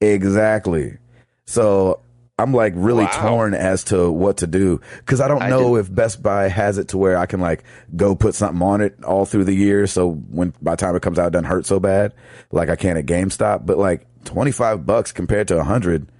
Exactly. 0.01 0.97
So 1.45 2.01
I'm 2.39 2.53
like 2.53 2.73
really 2.75 3.05
Wow. 3.05 3.29
torn 3.29 3.53
as 3.55 3.85
to 3.85 4.11
what 4.11 4.38
to 4.38 4.47
do 4.47 4.79
because 4.99 5.21
I 5.21 5.27
don't 5.27 5.41
I 5.41 5.49
know 5.49 5.75
if 5.75 5.93
Best 5.93 6.21
Buy 6.21 6.49
has 6.49 6.77
it 6.77 6.89
to 6.89 6.97
where 6.97 7.17
I 7.17 7.25
can 7.25 7.39
like 7.39 7.63
go 7.95 8.15
put 8.15 8.35
something 8.35 8.61
on 8.61 8.81
it 8.81 9.03
all 9.03 9.25
through 9.25 9.45
the 9.45 9.55
year. 9.55 9.88
So 9.88 10.11
when 10.11 10.53
by 10.61 10.71
the 10.73 10.77
time 10.77 10.95
it 10.95 11.01
comes 11.01 11.17
out, 11.17 11.27
it 11.27 11.31
doesn't 11.33 11.45
hurt 11.45 11.65
so 11.65 11.79
bad 11.79 12.13
like 12.51 12.69
I 12.69 12.75
can 12.75 12.95
at 12.95 13.07
GameStop. 13.07 13.65
But 13.65 13.79
like 13.79 14.05
25 14.25 14.85
bucks 14.85 15.11
compared 15.11 15.47
to 15.47 15.55
100, 15.57 16.11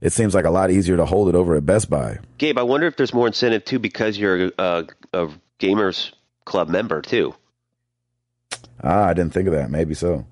it 0.00 0.12
seems 0.14 0.34
like 0.34 0.46
a 0.46 0.50
lot 0.50 0.70
easier 0.70 0.96
to 0.96 1.04
hold 1.04 1.28
it 1.28 1.34
over 1.34 1.54
at 1.56 1.66
Best 1.66 1.90
Buy. 1.90 2.18
Gabe, 2.38 2.56
I 2.56 2.62
wonder 2.62 2.86
if 2.86 2.96
there's 2.96 3.12
more 3.12 3.26
incentive 3.26 3.64
too 3.66 3.78
because 3.78 4.16
you're 4.16 4.50
a, 4.58 4.86
a 5.12 5.28
Gamers 5.60 6.12
Club 6.46 6.68
member 6.70 7.02
too. 7.02 7.34
Ah, 8.82 9.06
I 9.08 9.12
didn't 9.12 9.32
think 9.34 9.48
of 9.48 9.54
that. 9.54 9.70
Maybe 9.70 9.92
so. 9.94 10.24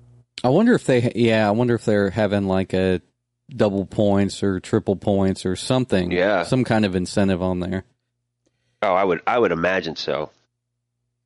I 0.43 0.49
wonder 0.49 0.73
if 0.73 0.85
they. 0.85 1.11
Yeah, 1.15 1.47
I 1.47 1.51
wonder 1.51 1.75
if 1.75 1.85
they're 1.85 2.09
having 2.09 2.47
like 2.47 2.73
a 2.73 3.01
double 3.49 3.85
points 3.85 4.43
or 4.43 4.59
triple 4.59 4.95
points 4.95 5.45
or 5.45 5.55
something. 5.55 6.11
Yeah. 6.11 6.43
some 6.43 6.63
kind 6.63 6.85
of 6.85 6.95
incentive 6.95 7.41
on 7.41 7.59
there. 7.59 7.83
Oh, 8.81 8.93
I 8.93 9.03
would 9.03 9.21
I 9.25 9.39
would 9.39 9.51
imagine 9.51 9.95
so. 9.95 10.29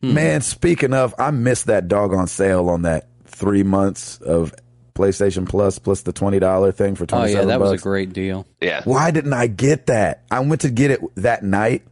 Hmm. 0.01 0.13
Man, 0.13 0.41
speaking 0.41 0.93
of, 0.93 1.13
I 1.19 1.31
missed 1.31 1.67
that 1.67 1.87
doggone 1.87 2.27
sale 2.27 2.69
on 2.69 2.83
that 2.83 3.07
three 3.25 3.63
months 3.63 4.17
of 4.19 4.53
PlayStation 4.93 5.47
Plus 5.47 5.79
plus 5.79 6.01
the 6.01 6.11
$20 6.13 6.73
thing 6.75 6.95
for 6.95 7.03
Oh 7.03 7.07
27 7.07 7.47
yeah, 7.47 7.53
that 7.53 7.59
was 7.61 7.71
a 7.71 7.77
great 7.83 8.13
deal. 8.13 8.45
Yeah. 8.59 8.81
Why 8.83 9.11
didn't 9.11 9.33
I 9.33 9.47
get 9.47 9.87
that? 9.87 10.23
I 10.31 10.39
went 10.41 10.61
to 10.61 10.69
get 10.69 10.91
it 10.91 10.99
that 11.15 11.43
night, 11.43 11.83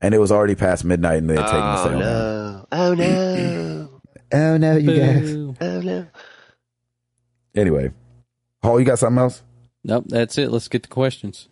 and 0.00 0.14
it 0.14 0.18
was 0.18 0.32
already 0.32 0.54
past 0.54 0.84
midnight, 0.84 1.18
and 1.18 1.28
they 1.30 1.34
had 1.34 1.44
taken 1.46 1.60
the 1.60 1.72
Oh 1.80 1.84
sale. 1.84 1.98
down. 1.98 2.00
no! 2.00 2.66
Oh 2.72 2.94
no! 2.94 3.86
Oh 4.32 4.56
no, 4.58 4.76
you 4.76 4.96
guys. 4.96 5.30
Oh 5.60 5.80
no! 5.80 6.06
Anyway, 7.54 7.92
Hall, 8.62 8.78
you 8.78 8.86
got 8.86 8.98
something 9.00 9.18
else? 9.20 9.42
Nope, 9.82 10.04
that's 10.08 10.38
it. 10.38 10.50
Let's 10.50 10.68
get 10.68 10.82
to 10.84 10.88
questions. 10.88 11.48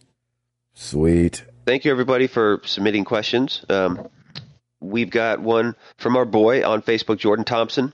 Sweet. 0.74 1.44
Thank 1.66 1.84
you, 1.84 1.90
everybody, 1.90 2.26
for 2.26 2.60
submitting 2.64 3.04
questions. 3.04 3.64
Um, 3.68 4.08
we've 4.80 5.10
got 5.10 5.40
one 5.40 5.74
from 5.96 6.16
our 6.16 6.24
boy 6.24 6.66
on 6.66 6.82
Facebook, 6.82 7.18
Jordan 7.18 7.44
Thompson. 7.44 7.92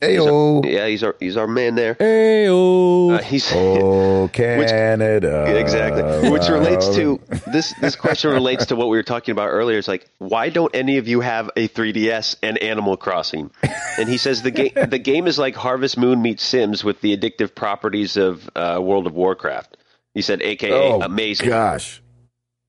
Hey, 0.00 0.14
He's 0.14 0.26
our- 0.26 0.60
yeah, 0.66 0.86
he's 0.88 1.02
our 1.02 1.16
he's 1.20 1.36
our 1.36 1.46
man 1.46 1.76
there. 1.76 1.94
Hey, 1.98 2.48
Uh, 2.48 3.18
he's 3.22 3.50
oh, 3.54 4.28
Canada. 4.32 5.56
exactly, 5.56 6.30
which 6.30 6.48
relates 6.48 6.94
to 6.96 7.20
this. 7.52 7.72
This 7.80 7.96
question 7.96 8.30
relates 8.32 8.66
to 8.66 8.76
what 8.76 8.88
we 8.88 8.96
were 8.96 9.02
talking 9.02 9.32
about 9.32 9.48
earlier. 9.48 9.78
It's 9.78 9.88
like, 9.88 10.06
why 10.18 10.50
don't 10.50 10.74
any 10.74 10.98
of 10.98 11.08
you 11.08 11.20
have 11.20 11.50
a 11.56 11.68
3DS 11.68 12.36
and 12.42 12.58
Animal 12.58 12.96
Crossing? 12.96 13.50
And 13.98 14.08
he 14.08 14.18
says 14.18 14.42
the 14.42 14.50
game 14.50 14.72
the 14.88 14.98
game 14.98 15.26
is 15.26 15.38
like 15.38 15.54
Harvest 15.54 15.96
Moon 15.96 16.20
meets 16.20 16.42
Sims 16.42 16.84
with 16.84 17.00
the 17.00 17.16
addictive 17.16 17.54
properties 17.54 18.16
of 18.16 18.50
uh, 18.56 18.78
World 18.82 19.06
of 19.06 19.14
Warcraft. 19.14 19.76
He 20.12 20.22
said, 20.22 20.42
AKA 20.42 20.72
Oh, 20.72 21.00
amazing. 21.00 21.48
Gosh, 21.48 22.02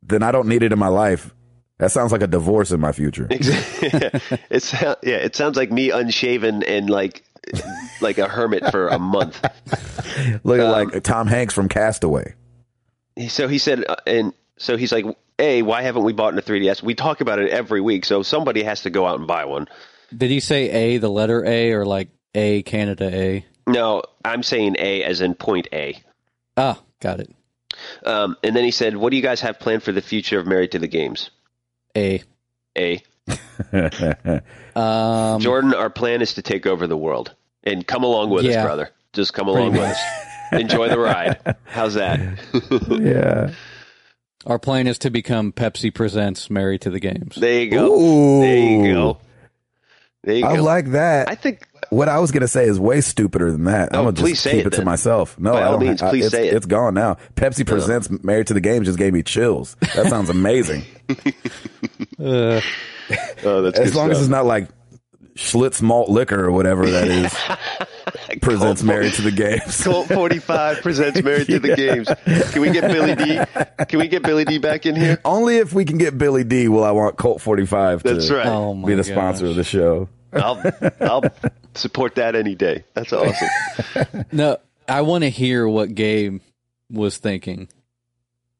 then 0.01 0.23
I 0.23 0.31
don't 0.31 0.47
need 0.47 0.63
it 0.63 0.71
in 0.71 0.79
my 0.79 0.87
life. 0.87 1.33
That 1.77 1.91
sounds 1.91 2.11
like 2.11 2.21
a 2.21 2.27
divorce 2.27 2.71
in 2.71 2.79
my 2.79 2.91
future. 2.93 3.27
it's 3.31 4.73
yeah, 4.81 4.95
it 5.03 5.35
sounds 5.35 5.57
like 5.57 5.71
me 5.71 5.91
unshaven 5.91 6.63
and 6.63 6.89
like 6.89 7.23
like 8.01 8.17
a 8.17 8.27
hermit 8.27 8.71
for 8.71 8.87
a 8.87 8.97
month. 8.99 9.41
Look 10.43 10.59
Um, 10.61 10.71
like 10.71 11.03
Tom 11.03 11.27
Hanks 11.27 11.53
from 11.53 11.67
Castaway. 11.69 12.33
So 13.27 13.47
he 13.47 13.57
said, 13.57 13.83
uh, 13.87 13.95
and 14.07 14.33
so 14.57 14.77
he's 14.77 14.91
like, 14.91 15.05
"A, 15.39 15.61
why 15.61 15.81
haven't 15.83 16.03
we 16.03 16.13
bought 16.13 16.37
a 16.37 16.41
3DS? 16.41 16.81
We 16.81 16.95
talk 16.95 17.21
about 17.21 17.39
it 17.39 17.49
every 17.49 17.81
week, 17.81 18.05
so 18.05 18.23
somebody 18.23 18.63
has 18.63 18.81
to 18.83 18.89
go 18.89 19.05
out 19.05 19.19
and 19.19 19.27
buy 19.27 19.45
one." 19.45 19.67
Did 20.15 20.31
he 20.31 20.39
say 20.39 20.69
A, 20.69 20.97
the 20.97 21.09
letter 21.09 21.43
A, 21.45 21.71
or 21.73 21.85
like 21.85 22.09
A, 22.35 22.61
Canada 22.63 23.09
A? 23.13 23.45
No, 23.67 24.03
I'm 24.23 24.43
saying 24.43 24.75
A 24.79 25.03
as 25.03 25.19
in 25.21 25.33
point 25.35 25.67
A. 25.73 26.01
Ah, 26.57 26.81
got 27.01 27.19
it. 27.19 27.33
Um, 28.05 28.37
and 28.43 28.55
then 28.55 28.63
he 28.63 28.71
said, 28.71 28.95
"What 28.95 29.09
do 29.11 29.17
you 29.17 29.23
guys 29.23 29.41
have 29.41 29.59
planned 29.59 29.83
for 29.83 29.91
the 29.91 30.01
future 30.01 30.39
of 30.39 30.47
Married 30.47 30.71
to 30.71 30.79
the 30.79 30.87
Games?" 30.87 31.31
A. 31.95 32.23
A. 32.77 33.03
Um, 34.75 35.39
Jordan, 35.39 35.73
our 35.73 35.89
plan 35.89 36.21
is 36.21 36.33
to 36.33 36.41
take 36.41 36.67
over 36.67 36.85
the 36.85 36.97
world 36.97 37.33
and 37.63 37.87
come 37.87 38.03
along 38.03 38.29
with 38.29 38.45
us, 38.45 38.61
brother. 38.61 38.89
Just 39.13 39.33
come 39.33 39.47
along 39.47 39.71
with 39.71 39.79
much. 39.79 39.91
us. 39.91 40.01
Enjoy 40.51 40.89
the 40.89 40.99
ride. 40.99 41.55
How's 41.63 41.93
that? 41.93 42.19
yeah. 42.89 43.53
our 44.45 44.59
plan 44.59 44.87
is 44.87 44.99
to 44.99 45.09
become 45.09 45.53
Pepsi 45.53 45.93
Presents 45.93 46.49
Mary 46.49 46.77
to 46.79 46.89
the 46.89 46.99
Games. 46.99 47.35
There 47.35 47.61
you 47.61 47.71
go. 47.71 47.93
Ooh. 47.93 48.41
There 48.41 48.57
you 48.57 48.93
go. 48.93 49.17
There 50.25 50.35
you 50.35 50.45
I 50.45 50.55
go. 50.55 50.63
like 50.63 50.87
that. 50.91 51.29
I 51.29 51.35
think 51.35 51.67
what 51.91 52.09
I 52.09 52.17
was 52.17 52.31
gonna 52.31 52.47
say 52.47 52.65
is 52.65 52.79
way 52.79 52.99
stupider 53.01 53.51
than 53.51 53.65
that. 53.65 53.91
No, 53.91 53.99
I'm 53.99 54.05
gonna 54.05 54.31
just 54.31 54.43
keep 54.43 54.65
it 54.65 54.73
it, 54.73 54.73
to 54.77 54.83
myself. 54.83 55.39
No, 55.39 55.53
By 55.53 55.61
I 55.61 55.71
don't. 55.71 55.79
means, 55.81 56.01
I- 56.01 56.09
please 56.09 56.25
it's, 56.25 56.33
say 56.33 56.47
it. 56.47 56.55
It's 56.55 56.65
gone 56.65 56.95
now. 56.95 57.17
Pepsi 57.35 57.65
presents 57.65 58.09
Married 58.23 58.47
to 58.47 58.55
the 58.55 58.59
Game 58.59 58.83
just 58.83 58.97
gave 58.97 59.13
me 59.13 59.21
chills. 59.21 59.77
That 59.95 60.07
sounds 60.07 60.29
amazing. 60.29 60.83
Uh, 62.17 62.61
oh, 63.43 63.61
that's 63.61 63.77
as 63.77 63.93
long 63.93 64.09
as 64.09 64.19
it's 64.19 64.29
not 64.29 64.45
like 64.45 64.69
Schlitz 65.35 65.81
malt 65.81 66.09
liquor 66.09 66.45
or 66.45 66.51
whatever 66.51 66.89
that 66.89 67.07
is 67.09 67.33
presents 68.41 68.81
Colt- 68.81 68.83
Married 68.87 69.13
to 69.15 69.21
the 69.21 69.31
Games. 69.31 69.83
Colt 69.83 70.07
45 70.07 70.81
presents 70.81 71.21
Married 71.21 71.47
to 71.47 71.59
the 71.59 71.75
Games. 71.75 72.07
Can 72.53 72.61
we 72.61 72.71
get 72.71 72.89
Billy 72.91 73.15
Dee? 73.15 73.85
Can 73.85 73.99
we 73.99 74.07
get 74.07 74.23
Billy 74.23 74.45
Dee 74.45 74.59
back 74.59 74.85
in 74.85 74.95
here? 74.95 75.19
Only 75.25 75.57
if 75.57 75.73
we 75.73 75.83
can 75.85 75.97
get 75.97 76.17
Billy 76.17 76.43
Dee 76.45 76.67
will 76.69 76.83
I 76.85 76.91
want 76.91 77.17
Colt 77.17 77.41
45 77.41 78.03
to 78.03 78.13
That's 78.13 78.29
right. 78.31 78.45
oh 78.47 78.73
be 78.75 78.95
the 78.95 79.03
sponsor 79.03 79.45
of 79.47 79.55
the 79.55 79.63
show. 79.65 80.07
I'll 80.31 80.61
I'll 81.01 81.23
support 81.73 82.15
that 82.15 82.35
any 82.35 82.55
day. 82.55 82.83
That's 82.93 83.11
awesome. 83.13 84.25
No, 84.31 84.57
I 84.87 85.01
want 85.01 85.23
to 85.25 85.29
hear 85.29 85.67
what 85.67 85.93
Gabe 85.95 86.39
was 86.89 87.17
thinking. 87.17 87.67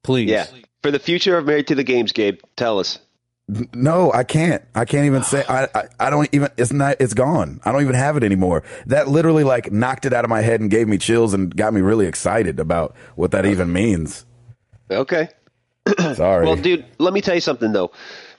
Please. 0.04 0.30
Yeah. 0.30 0.46
For 0.82 0.92
the 0.92 1.00
future 1.00 1.38
of 1.38 1.46
Married 1.46 1.68
to 1.68 1.76
the 1.76 1.84
Games, 1.84 2.12
Gabe, 2.12 2.40
tell 2.56 2.80
us. 2.80 3.00
No, 3.48 4.12
I 4.12 4.24
can't. 4.24 4.64
I 4.74 4.86
can't 4.86 5.06
even 5.06 5.22
say. 5.24 5.44
I, 5.48 5.68
I. 5.76 5.84
I 6.00 6.10
don't 6.10 6.28
even. 6.32 6.50
It's 6.58 6.74
not. 6.74 6.96
It's 7.00 7.14
gone. 7.14 7.62
I 7.64 7.72
don't 7.72 7.84
even 7.84 7.94
have 7.94 8.18
it 8.18 8.24
anymore. 8.24 8.64
That 8.88 9.08
literally 9.08 9.44
like 9.44 9.72
knocked 9.72 10.06
it 10.06 10.14
out 10.14 10.24
of 10.26 10.30
my 10.30 10.42
head 10.42 10.62
and 10.62 10.72
gave 10.72 10.88
me 10.88 10.98
chills 10.98 11.34
and 11.36 11.56
got 11.56 11.72
me 11.74 11.82
really 11.82 12.08
excited 12.08 12.60
about 12.60 12.96
what 13.16 13.32
that 13.32 13.46
even 13.46 13.72
means. 13.72 14.26
Okay. 14.90 15.30
Sorry. 16.16 16.46
Well, 16.46 16.56
dude, 16.56 16.86
let 16.98 17.14
me 17.14 17.22
tell 17.22 17.36
you 17.36 17.42
something 17.42 17.72
though. 17.72 17.92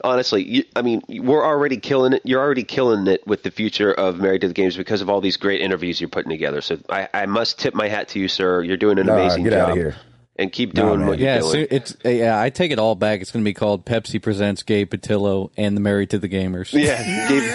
Honestly, 0.03 0.43
you, 0.43 0.65
I 0.75 0.83
mean, 0.83 1.01
we're 1.09 1.45
already 1.45 1.77
killing 1.79 2.13
it. 2.13 2.23
You're 2.25 2.41
already 2.41 2.65
killing 2.65 3.07
it 3.07 3.25
with 3.27 3.45
the 3.45 3.51
future 3.53 3.93
of 3.93 4.19
Married 4.19 4.41
to 4.41 4.49
the 4.49 4.55
Games 4.55 4.77
because 4.77 5.01
of 5.03 5.09
all 5.09 5.21
these 5.21 5.37
great 5.37 5.61
interviews 5.61 6.01
you're 6.01 6.11
putting 6.11 6.31
together. 6.31 6.61
So 6.61 6.79
I, 6.91 7.09
I 7.15 7.27
must 7.27 7.59
tip 7.61 7.75
my 7.75 7.89
hat 7.89 8.09
to 8.09 8.19
you, 8.19 8.27
sir. 8.29 8.63
You're 8.63 8.77
doing 8.77 8.99
an 8.99 9.07
Nah, 9.07 9.15
amazing 9.15 9.45
get 9.45 9.51
job. 9.53 9.71
of 9.71 9.77
here. 9.77 9.97
And 10.39 10.53
keep 10.53 10.75
doing 10.75 10.99
man. 11.01 11.09
what 11.09 11.19
you're 11.19 11.29
Yeah, 11.29 11.39
doing. 11.41 11.53
so 11.53 11.67
it's 11.71 11.97
yeah. 12.05 12.39
I 12.41 12.51
take 12.51 12.71
it 12.71 12.79
all 12.79 12.95
back. 12.95 13.21
It's 13.23 13.31
going 13.33 13.43
to 13.43 13.49
be 13.49 13.55
called 13.55 13.87
Pepsi 13.87 14.21
Presents 14.21 14.63
Gabe 14.63 14.91
Patillo 14.93 15.51
and 15.57 15.75
the 15.77 15.81
Married 15.81 16.11
to 16.11 16.19
the 16.19 16.29
Gamers. 16.29 16.73
Yeah, 16.73 17.29
Gabe, 17.29 17.55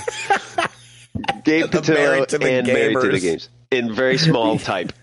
Gabe 1.43 1.65
Patillo 1.65 1.93
Married 1.93 2.29
to 2.29 2.38
the 2.39 2.51
and 2.51 2.67
Married 2.67 2.95
to 2.95 3.01
the 3.11 3.17
Gamers. 3.17 3.21
Games 3.21 3.49
in 3.69 3.93
very 3.93 4.17
small 4.17 4.57
type. 4.71 4.93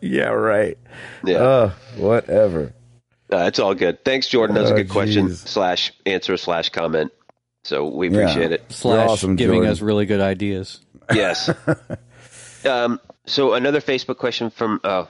yeah. 0.00 0.28
Right. 0.28 0.78
Yeah, 1.24 1.36
Uh. 1.38 1.70
Whatever. 1.96 2.74
Uh, 3.32 3.44
it's 3.46 3.58
all 3.58 3.74
good. 3.74 4.04
Thanks, 4.04 4.28
Jordan. 4.28 4.54
That 4.54 4.62
was 4.62 4.70
a 4.70 4.74
Oh, 4.74 4.76
good 4.78 4.88
question 4.88 5.34
slash 5.34 5.92
answer 6.06 6.36
slash 6.36 6.68
comment. 6.70 7.12
So 7.64 7.86
we 7.88 8.08
Yeah. 8.08 8.18
appreciate 8.20 8.52
it. 8.52 8.64
Slash 8.70 9.08
awesome, 9.08 9.36
giving 9.36 9.56
Jordan. 9.56 9.72
us 9.72 9.80
really 9.80 10.06
good 10.06 10.20
ideas. 10.20 10.80
Yes. 11.12 11.50
um, 12.64 13.00
so 13.26 13.54
another 13.54 13.80
Facebook 13.80 14.16
question 14.16 14.50
from 14.50 14.80
uh, 14.82 15.04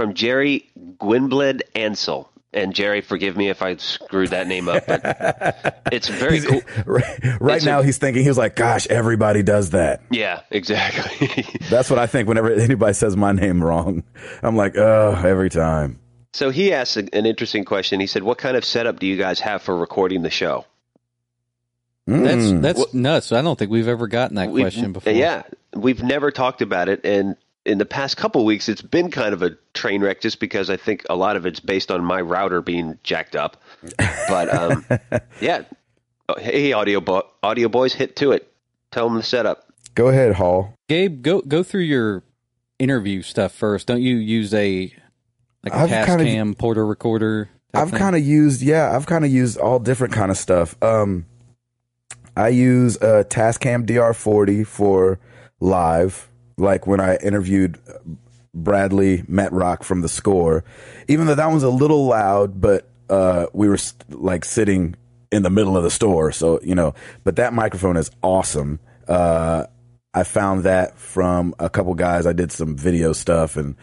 from 0.00 0.14
Jerry 0.14 0.66
Gwynbled 0.98 1.60
Ansel. 1.74 2.30
And 2.54 2.74
Jerry, 2.74 3.00
forgive 3.02 3.36
me 3.36 3.48
if 3.50 3.60
I 3.62 3.76
screwed 3.76 4.30
that 4.30 4.46
name 4.48 4.68
up, 4.68 4.84
but 4.86 5.82
it's 5.92 6.08
very 6.08 6.40
cool. 6.40 6.62
Right, 6.86 7.20
right 7.40 7.62
now, 7.64 7.80
a- 7.80 7.84
he's 7.84 7.98
thinking, 7.98 8.24
he's 8.24 8.38
like, 8.38 8.56
gosh, 8.56 8.86
everybody 8.88 9.42
does 9.42 9.70
that. 9.70 10.00
Yeah, 10.10 10.40
exactly. 10.50 11.44
That's 11.70 11.90
what 11.90 11.98
I 11.98 12.06
think 12.06 12.28
whenever 12.28 12.50
anybody 12.52 12.94
says 12.94 13.14
my 13.16 13.32
name 13.32 13.62
wrong. 13.62 14.02
I'm 14.42 14.56
like, 14.56 14.76
oh, 14.78 15.20
every 15.24 15.50
time. 15.50 16.00
so 16.32 16.48
he 16.50 16.72
asked 16.72 16.96
an 16.96 17.08
interesting 17.26 17.64
question. 17.64 18.00
He 18.00 18.06
said, 18.08 18.22
"What 18.24 18.38
kind 18.38 18.56
of 18.56 18.64
setup 18.64 18.98
do 18.98 19.06
you 19.06 19.16
guys 19.18 19.38
have 19.40 19.62
for 19.62 19.76
recording 19.76 20.22
the 20.22 20.30
show?" 20.30 20.64
That's 22.06 22.46
Mm. 22.46 22.62
that's 22.62 22.92
nuts. 22.94 23.30
I 23.30 23.42
don't 23.42 23.58
think 23.58 23.70
we've 23.70 23.86
ever 23.86 24.08
gotten 24.08 24.36
that 24.36 24.50
question 24.50 24.92
before. 24.92 25.12
Yeah, 25.12 25.42
we've 25.76 26.02
never 26.02 26.30
talked 26.32 26.62
about 26.62 26.88
it, 26.88 27.04
and 27.04 27.36
in 27.66 27.78
the 27.78 27.84
past 27.86 28.16
couple 28.16 28.44
weeks, 28.44 28.68
it's 28.68 28.82
been 28.82 29.10
kind 29.10 29.34
of 29.34 29.42
a 29.42 29.50
train 29.74 30.02
wreck, 30.02 30.20
just 30.20 30.40
because 30.40 30.70
I 30.70 30.76
think 30.76 31.04
a 31.10 31.14
lot 31.16 31.36
of 31.36 31.44
it's 31.46 31.60
based 31.60 31.90
on 31.90 32.04
my 32.04 32.20
router 32.20 32.60
being 32.62 32.98
jacked 33.02 33.36
up. 33.36 33.56
But 34.28 34.52
um, 34.54 34.84
yeah, 35.40 35.62
Oh, 36.28 36.34
hey, 36.38 36.72
audio 36.72 37.00
bo- 37.00 37.26
audio 37.42 37.68
boys, 37.68 37.92
hit 37.92 38.14
to 38.16 38.30
it. 38.30 38.52
Tell 38.92 39.08
them 39.08 39.16
the 39.16 39.22
setup. 39.24 39.64
Go 39.96 40.08
ahead, 40.08 40.34
Hall. 40.34 40.74
Gabe, 40.88 41.22
go 41.22 41.40
go 41.40 41.64
through 41.64 41.80
your 41.82 42.22
interview 42.78 43.22
stuff 43.22 43.52
first. 43.52 43.88
Don't 43.88 44.00
you 44.00 44.14
use 44.16 44.54
a 44.54 44.94
like 45.64 45.72
a 45.72 45.76
I've 45.76 45.88
cast 45.88 46.08
kinda- 46.08 46.24
cam 46.24 46.54
porter 46.54 46.86
recorder? 46.86 47.50
I've 47.74 47.90
kind 47.92 48.14
of 48.16 48.24
used, 48.24 48.62
yeah, 48.62 48.94
I've 48.96 49.06
kind 49.06 49.24
of 49.24 49.30
used 49.32 49.56
all 49.58 49.78
different 49.80 50.12
kind 50.14 50.30
of 50.30 50.36
stuff. 50.36 50.76
Um, 50.82 51.26
I 52.36 52.48
use 52.48 52.96
a 52.96 53.24
Tascam 53.24 53.84
DR40 53.86 54.66
for 54.66 55.18
live, 55.60 56.28
like 56.60 56.86
when 56.86 57.00
I 57.00 57.16
interviewed 57.16 57.78
Bradley 58.54 59.18
Metrock 59.22 59.82
from 59.82 60.00
the 60.00 60.08
score. 60.08 60.64
Even 61.08 61.26
though 61.26 61.34
that 61.34 61.48
one's 61.48 61.62
a 61.62 61.70
little 61.70 62.06
loud, 62.06 62.60
but 62.60 62.88
uh, 63.08 63.46
we 63.52 63.68
were 63.68 63.76
st- 63.76 64.20
like 64.20 64.44
sitting 64.44 64.96
in 65.32 65.42
the 65.42 65.50
middle 65.50 65.76
of 65.76 65.82
the 65.82 65.90
store, 65.90 66.32
so 66.32 66.60
you 66.62 66.74
know. 66.74 66.94
But 67.24 67.36
that 67.36 67.52
microphone 67.52 67.96
is 67.96 68.10
awesome. 68.22 68.80
Uh, 69.06 69.66
I 70.12 70.24
found 70.24 70.64
that 70.64 70.98
from 70.98 71.54
a 71.58 71.70
couple 71.70 71.94
guys. 71.94 72.26
I 72.26 72.32
did 72.32 72.52
some 72.52 72.76
video 72.76 73.12
stuff, 73.12 73.56
and 73.56 73.76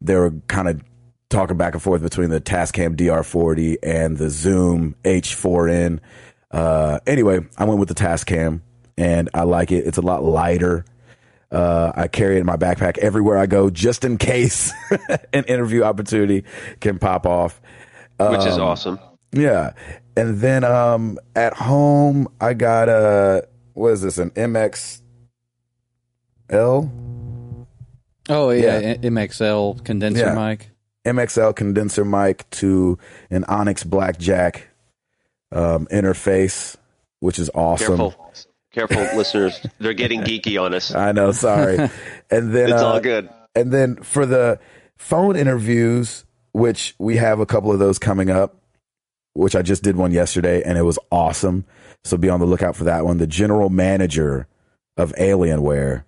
they 0.00 0.14
were 0.14 0.32
kind 0.48 0.68
of 0.68 0.82
talking 1.28 1.56
back 1.56 1.74
and 1.74 1.82
forth 1.82 2.02
between 2.02 2.30
the 2.30 2.40
Tascam 2.40 2.96
DR40 2.96 3.76
and 3.82 4.18
the 4.18 4.30
Zoom 4.30 4.94
H4n. 5.04 6.00
Uh, 6.50 7.00
anyway, 7.06 7.40
I 7.56 7.64
went 7.64 7.80
with 7.80 7.88
the 7.88 7.94
Tascam, 7.94 8.60
and 8.96 9.30
I 9.34 9.42
like 9.44 9.72
it. 9.72 9.86
It's 9.86 9.98
a 9.98 10.02
lot 10.02 10.22
lighter. 10.22 10.84
Uh, 11.52 11.92
I 11.94 12.08
carry 12.08 12.36
it 12.36 12.40
in 12.40 12.46
my 12.46 12.56
backpack 12.56 12.96
everywhere 12.98 13.36
I 13.36 13.44
go, 13.46 13.68
just 13.68 14.04
in 14.06 14.16
case 14.16 14.72
an 15.34 15.44
interview 15.44 15.82
opportunity 15.82 16.44
can 16.80 16.98
pop 16.98 17.26
off. 17.26 17.60
Which 18.18 18.46
is 18.46 18.56
Um, 18.56 18.62
awesome. 18.62 18.98
Yeah. 19.32 19.72
And 20.16 20.38
then 20.40 20.64
um 20.64 21.18
at 21.36 21.52
home 21.54 22.28
I 22.40 22.54
got 22.54 22.88
a 22.88 23.46
what 23.74 23.90
is 23.92 24.00
this, 24.02 24.16
an 24.18 24.30
MX 24.30 25.02
L? 26.50 26.90
Oh 28.28 28.50
yeah, 28.50 28.78
Yeah. 28.78 28.94
MXL 28.96 29.84
condenser 29.84 30.26
Yeah. 30.26 30.34
mic. 30.34 30.70
MXL 31.04 31.54
condenser 31.56 32.04
mic 32.04 32.48
to 32.50 32.98
an 33.30 33.44
Onyx 33.44 33.84
Blackjack 33.84 34.68
um 35.50 35.86
interface, 35.90 36.76
which 37.20 37.38
is 37.38 37.50
awesome. 37.54 37.88
Careful, 37.98 38.14
careful, 38.72 39.02
listeners. 39.16 39.60
They're 39.78 39.94
getting 39.94 40.22
geeky 40.22 40.60
on 40.62 40.74
us. 40.74 40.94
I 40.94 41.12
know, 41.12 41.32
sorry. 41.32 41.76
and 42.30 42.54
then 42.54 42.70
It's 42.70 42.82
uh, 42.82 42.86
all 42.86 43.00
good. 43.00 43.28
And 43.54 43.72
then 43.72 43.96
for 43.96 44.26
the 44.26 44.58
phone 44.96 45.36
interviews, 45.36 46.24
which 46.52 46.94
we 46.98 47.16
have 47.16 47.40
a 47.40 47.46
couple 47.46 47.72
of 47.72 47.78
those 47.78 47.98
coming 47.98 48.30
up, 48.30 48.56
which 49.34 49.56
I 49.56 49.62
just 49.62 49.82
did 49.82 49.96
one 49.96 50.12
yesterday 50.12 50.62
and 50.62 50.76
it 50.76 50.82
was 50.82 50.98
awesome. 51.10 51.64
So 52.04 52.16
be 52.16 52.28
on 52.28 52.40
the 52.40 52.46
lookout 52.46 52.76
for 52.76 52.84
that 52.84 53.04
one. 53.04 53.18
The 53.18 53.26
general 53.26 53.70
manager 53.70 54.46
of 54.96 55.12
Alienware 55.14 56.04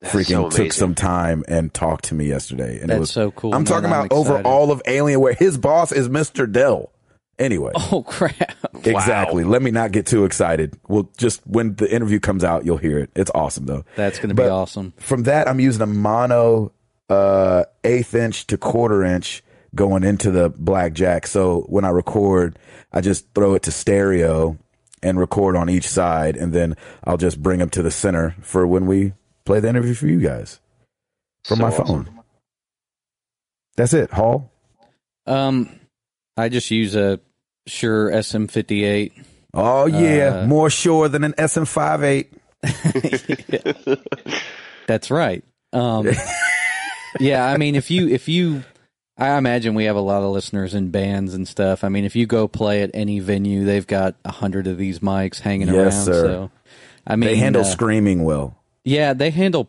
That's 0.00 0.14
freaking 0.14 0.50
so 0.50 0.50
took 0.50 0.72
some 0.72 0.94
time 0.94 1.44
and 1.48 1.72
talked 1.72 2.06
to 2.06 2.14
me 2.14 2.26
yesterday. 2.26 2.80
And 2.80 2.90
it 2.90 2.98
was 2.98 3.10
so 3.10 3.30
cool. 3.30 3.54
I'm 3.54 3.60
man. 3.60 3.64
talking 3.66 3.86
about 3.86 4.04
I'm 4.12 4.18
over 4.18 4.32
excited. 4.34 4.46
all 4.46 4.70
of 4.70 4.82
Alienware. 4.84 5.36
His 5.38 5.56
boss 5.56 5.92
is 5.92 6.08
Mr. 6.08 6.50
Dell. 6.50 6.90
Anyway. 7.38 7.72
Oh 7.92 8.02
crap! 8.02 8.54
Exactly. 8.84 9.44
Let 9.44 9.62
me 9.62 9.70
not 9.70 9.92
get 9.92 10.06
too 10.06 10.24
excited. 10.24 10.78
We'll 10.88 11.10
just 11.16 11.44
when 11.46 11.74
the 11.76 11.92
interview 11.92 12.20
comes 12.20 12.44
out, 12.44 12.64
you'll 12.64 12.76
hear 12.76 12.98
it. 12.98 13.10
It's 13.16 13.30
awesome 13.34 13.66
though. 13.66 13.84
That's 13.96 14.18
going 14.18 14.28
to 14.30 14.34
be 14.34 14.42
awesome. 14.48 14.92
From 14.98 15.24
that, 15.24 15.48
I'm 15.48 15.58
using 15.60 15.82
a 15.82 15.86
mono 15.86 16.72
uh, 17.08 17.64
eighth 17.84 18.14
inch 18.14 18.46
to 18.48 18.56
quarter 18.58 19.02
inch 19.04 19.42
going 19.74 20.04
into 20.04 20.30
the 20.30 20.50
blackjack. 20.50 21.26
So 21.26 21.62
when 21.68 21.84
I 21.84 21.90
record, 21.90 22.58
I 22.92 23.00
just 23.00 23.26
throw 23.34 23.54
it 23.54 23.62
to 23.64 23.72
stereo 23.72 24.56
and 25.02 25.18
record 25.18 25.56
on 25.56 25.68
each 25.68 25.88
side, 25.88 26.36
and 26.36 26.52
then 26.52 26.76
I'll 27.04 27.16
just 27.18 27.42
bring 27.42 27.58
them 27.58 27.70
to 27.70 27.82
the 27.82 27.90
center 27.90 28.36
for 28.40 28.66
when 28.66 28.86
we 28.86 29.12
play 29.44 29.60
the 29.60 29.68
interview 29.68 29.94
for 29.94 30.06
you 30.06 30.20
guys 30.20 30.60
from 31.44 31.58
So 31.58 31.62
my 31.64 31.70
phone. 31.70 31.80
awesome. 32.02 32.20
That's 33.76 33.92
it. 33.92 34.10
Hall. 34.12 34.50
Um, 35.26 35.68
I 36.36 36.48
just 36.48 36.70
use 36.70 36.94
a 36.96 37.20
Shure 37.66 38.10
SM58. 38.10 39.12
Oh 39.54 39.86
yeah, 39.86 40.40
Uh, 40.42 40.46
more 40.46 40.68
sure 40.70 41.08
than 41.08 41.24
an 41.24 41.32
SM58. 41.34 42.26
That's 44.86 45.10
right. 45.10 45.44
Um, 45.72 46.08
yeah, 47.20 47.46
I 47.46 47.56
mean, 47.56 47.74
if 47.74 47.90
you 47.90 48.08
if 48.08 48.28
you, 48.28 48.64
I 49.16 49.36
imagine 49.38 49.74
we 49.74 49.84
have 49.84 49.96
a 49.96 50.00
lot 50.00 50.22
of 50.22 50.30
listeners 50.32 50.74
in 50.74 50.90
bands 50.90 51.34
and 51.34 51.46
stuff. 51.48 51.84
I 51.84 51.88
mean, 51.88 52.04
if 52.04 52.16
you 52.16 52.26
go 52.26 52.48
play 52.48 52.82
at 52.82 52.90
any 52.94 53.20
venue, 53.20 53.64
they've 53.64 53.86
got 53.86 54.16
a 54.24 54.32
hundred 54.32 54.66
of 54.66 54.76
these 54.76 54.98
mics 55.00 55.40
hanging 55.40 55.68
Yes, 55.68 55.94
around. 55.94 56.04
sir. 56.04 56.26
So, 56.26 56.50
I 57.06 57.16
mean, 57.16 57.30
They 57.30 57.36
handle 57.36 57.62
uh, 57.62 57.66
screaming 57.66 58.24
well. 58.24 58.56
Yeah, 58.84 59.14
they 59.14 59.30
handle 59.30 59.68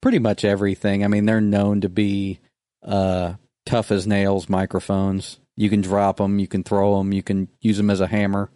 pretty 0.00 0.18
much 0.18 0.44
everything. 0.44 1.04
I 1.04 1.08
mean, 1.08 1.26
they're 1.26 1.40
known 1.40 1.80
to 1.82 1.88
be 1.88 2.38
uh, 2.82 3.34
tough 3.66 3.90
as 3.90 4.06
nails 4.06 4.48
microphones. 4.48 5.38
You 5.56 5.68
can 5.68 5.80
drop 5.80 6.16
them, 6.16 6.38
you 6.38 6.48
can 6.48 6.62
throw 6.64 6.98
them, 6.98 7.12
you 7.12 7.22
can 7.22 7.48
use 7.60 7.76
them 7.76 7.90
as 7.90 8.00
a 8.00 8.06
hammer. 8.06 8.50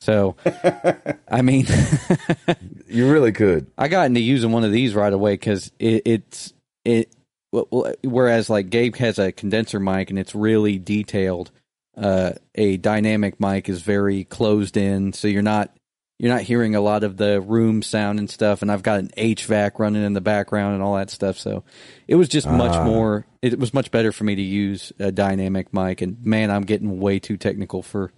So, 0.00 0.36
I 1.30 1.42
mean, 1.42 1.66
You 2.88 3.10
really 3.10 3.32
could. 3.32 3.70
I 3.76 3.88
got 3.88 4.06
into 4.06 4.20
using 4.20 4.50
one 4.50 4.64
of 4.64 4.72
these 4.72 4.94
right 4.94 5.12
away 5.12 5.34
because 5.34 5.70
it, 5.78 6.02
it's 6.04 6.54
it. 6.84 7.12
Whereas 7.50 8.50
like 8.50 8.70
Gabe 8.70 8.96
has 8.96 9.18
a 9.18 9.32
condenser 9.32 9.80
mic 9.80 10.10
and 10.10 10.18
it's 10.18 10.34
really 10.34 10.78
detailed. 10.78 11.50
Uh, 11.96 12.32
a 12.54 12.76
dynamic 12.76 13.40
mic 13.40 13.68
is 13.68 13.82
very 13.82 14.24
closed 14.24 14.76
in, 14.76 15.12
so 15.12 15.28
you're 15.28 15.42
not 15.42 15.74
you're 16.18 16.32
not 16.32 16.42
hearing 16.42 16.74
a 16.74 16.80
lot 16.80 17.04
of 17.04 17.16
the 17.16 17.40
room 17.40 17.80
sound 17.82 18.18
and 18.18 18.28
stuff. 18.28 18.60
And 18.62 18.72
I've 18.72 18.82
got 18.82 18.98
an 18.98 19.10
HVAC 19.16 19.78
running 19.78 20.02
in 20.04 20.14
the 20.14 20.20
background 20.20 20.74
and 20.74 20.82
all 20.82 20.96
that 20.96 21.10
stuff. 21.10 21.38
So 21.38 21.62
it 22.08 22.16
was 22.16 22.28
just 22.28 22.48
much 22.48 22.74
Ah. 22.74 22.84
more. 22.84 23.24
It 23.40 23.58
was 23.58 23.72
much 23.72 23.90
better 23.92 24.10
for 24.10 24.24
me 24.24 24.34
to 24.34 24.42
use 24.42 24.92
a 24.98 25.12
dynamic 25.12 25.72
mic. 25.72 26.02
And 26.02 26.16
man, 26.24 26.50
I'm 26.50 26.62
getting 26.64 26.98
way 27.00 27.18
too 27.20 27.36
technical 27.36 27.82
for 27.82 28.10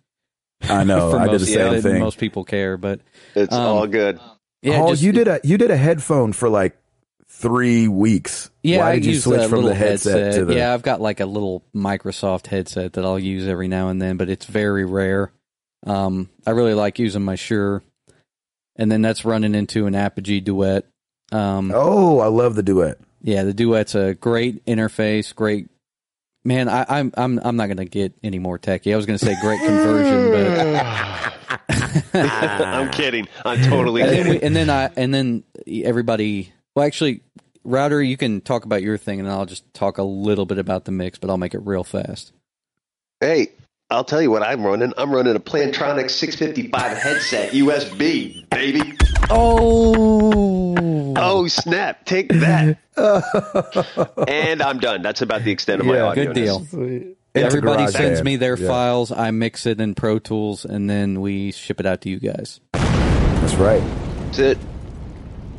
I 0.62 0.84
know. 0.84 1.10
for 1.12 1.18
I 1.18 1.24
did 1.24 1.32
most 1.32 1.40
the 1.40 1.46
same 1.46 1.72
yeah, 1.74 1.80
thing. 1.80 2.00
most 2.00 2.18
people 2.18 2.44
care. 2.44 2.76
But 2.78 3.00
It's 3.34 3.52
Um, 3.54 3.60
all 3.60 3.86
good. 3.86 4.18
yeah, 4.62 4.78
Hall, 4.78 4.90
just- 4.90 5.02
you 5.02 5.12
did 5.12 5.28
a 5.28 5.40
you 5.44 5.58
did 5.58 5.70
a 5.70 5.76
headphone 5.76 6.32
for 6.32 6.48
like 6.48 6.76
three 7.28 7.86
weeks. 7.86 8.50
Yeah, 8.62 8.78
Why 8.78 8.90
I 8.90 8.94
did 8.96 9.04
you 9.06 9.12
use 9.12 9.24
switch 9.24 9.40
a 9.40 9.48
from 9.48 9.56
little 9.58 9.68
the 9.70 9.74
headset, 9.76 10.34
to 10.34 10.44
the? 10.46 10.54
Yeah, 10.54 10.74
I've 10.74 10.82
got 10.82 11.00
like 11.00 11.20
a 11.20 11.26
little 11.26 11.62
Microsoft 11.74 12.46
headset 12.48 12.94
that 12.94 13.04
I'll 13.04 13.18
use 13.18 13.46
every 13.46 13.68
now 13.68 13.88
and 13.88 14.00
then, 14.02 14.16
but 14.16 14.28
it's 14.28 14.46
very 14.46 14.84
rare. 14.84 15.32
Um, 15.86 16.28
I 16.46 16.50
really 16.50 16.74
like 16.74 16.98
using 16.98 17.22
my 17.22 17.36
Shure, 17.36 17.82
and 18.80 18.90
then 18.90 19.02
that's 19.02 19.24
running 19.24 19.54
into 19.54 19.86
an 19.86 19.94
Apogee 19.94 20.40
Duet. 20.40 20.86
Um, 21.30 21.70
Oh, 21.72 22.18
I 22.18 22.26
love 22.26 22.56
the 22.56 22.62
duet. 22.64 22.98
yeah, 23.22 23.44
the 23.44 23.54
Duet's 23.54 23.94
a 23.94 24.14
great 24.14 24.64
interface, 24.66 25.32
great. 25.32 25.68
Man, 26.42 26.68
I, 26.68 26.84
I'm 26.88 27.12
I'm 27.16 27.38
I'm 27.44 27.56
not 27.56 27.68
gonna 27.68 27.84
get 27.84 28.14
any 28.24 28.38
more 28.40 28.58
techy. 28.58 28.92
I 28.92 28.96
was 28.96 29.04
gonna 29.06 29.18
say 29.18 29.36
great 29.42 29.60
conversion, 29.60 30.32
but 30.32 32.14
I'm 32.14 32.90
kidding. 32.90 33.28
I'm 33.44 33.60
totally 33.62 34.00
and 34.02 34.10
then, 34.10 34.16
kidding. 34.24 34.32
we, 34.40 34.40
and 34.46 34.56
then 34.56 34.70
I 34.70 34.90
and 34.96 35.12
then 35.14 35.44
everybody. 35.68 36.52
Well, 36.74 36.86
actually, 36.86 37.22
router, 37.64 38.02
you 38.02 38.16
can 38.16 38.40
talk 38.40 38.64
about 38.64 38.82
your 38.82 38.96
thing, 38.96 39.20
and 39.20 39.28
I'll 39.28 39.44
just 39.46 39.72
talk 39.74 39.98
a 39.98 40.02
little 40.02 40.46
bit 40.46 40.58
about 40.58 40.84
the 40.86 40.92
mix, 40.92 41.18
but 41.18 41.28
I'll 41.30 41.36
make 41.36 41.54
it 41.54 41.60
real 41.64 41.84
fast. 41.84 42.32
Hey, 43.20 43.52
I'll 43.90 44.04
tell 44.04 44.22
you 44.22 44.30
what 44.30 44.42
I'm 44.42 44.64
running. 44.64 44.92
I'm 44.96 45.10
running 45.12 45.34
a 45.34 45.40
Plantronics 45.40 46.12
655 46.12 46.96
headset 46.96 47.52
USB, 47.52 48.48
baby. 48.50 48.96
Oh, 49.30 51.14
Oh 51.16 51.46
snap! 51.48 52.04
Take 52.04 52.28
that. 52.28 52.78
and 54.28 54.62
I'm 54.62 54.78
done. 54.78 55.02
That's 55.02 55.22
about 55.22 55.42
the 55.44 55.50
extent 55.50 55.80
of 55.80 55.86
my 55.86 56.00
audio. 56.00 56.24
good 56.26 56.34
deal. 56.34 56.58
Into 56.72 57.16
Everybody 57.34 57.84
GarageBand. 57.84 57.90
sends 57.92 58.22
me 58.24 58.36
their 58.36 58.56
Yeah. 58.56 58.68
files. 58.68 59.12
I 59.12 59.30
mix 59.32 59.66
it 59.66 59.80
in 59.80 59.94
Pro 59.94 60.18
Tools, 60.18 60.64
and 60.64 60.88
then 60.88 61.20
we 61.20 61.52
ship 61.52 61.78
it 61.80 61.86
out 61.86 62.00
to 62.02 62.08
you 62.08 62.18
guys. 62.20 62.60
That's 62.72 63.54
right. 63.54 63.82
That's 64.26 64.38
it. 64.38 64.58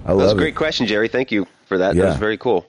I 0.05 0.09
That 0.09 0.15
was 0.15 0.31
a 0.31 0.35
great 0.35 0.49
it. 0.53 0.57
question, 0.57 0.87
Jerry. 0.87 1.07
Thank 1.09 1.31
you 1.31 1.47
for 1.67 1.77
that. 1.77 1.95
That 1.95 2.05
was 2.05 2.17
very 2.17 2.37
cool. 2.37 2.65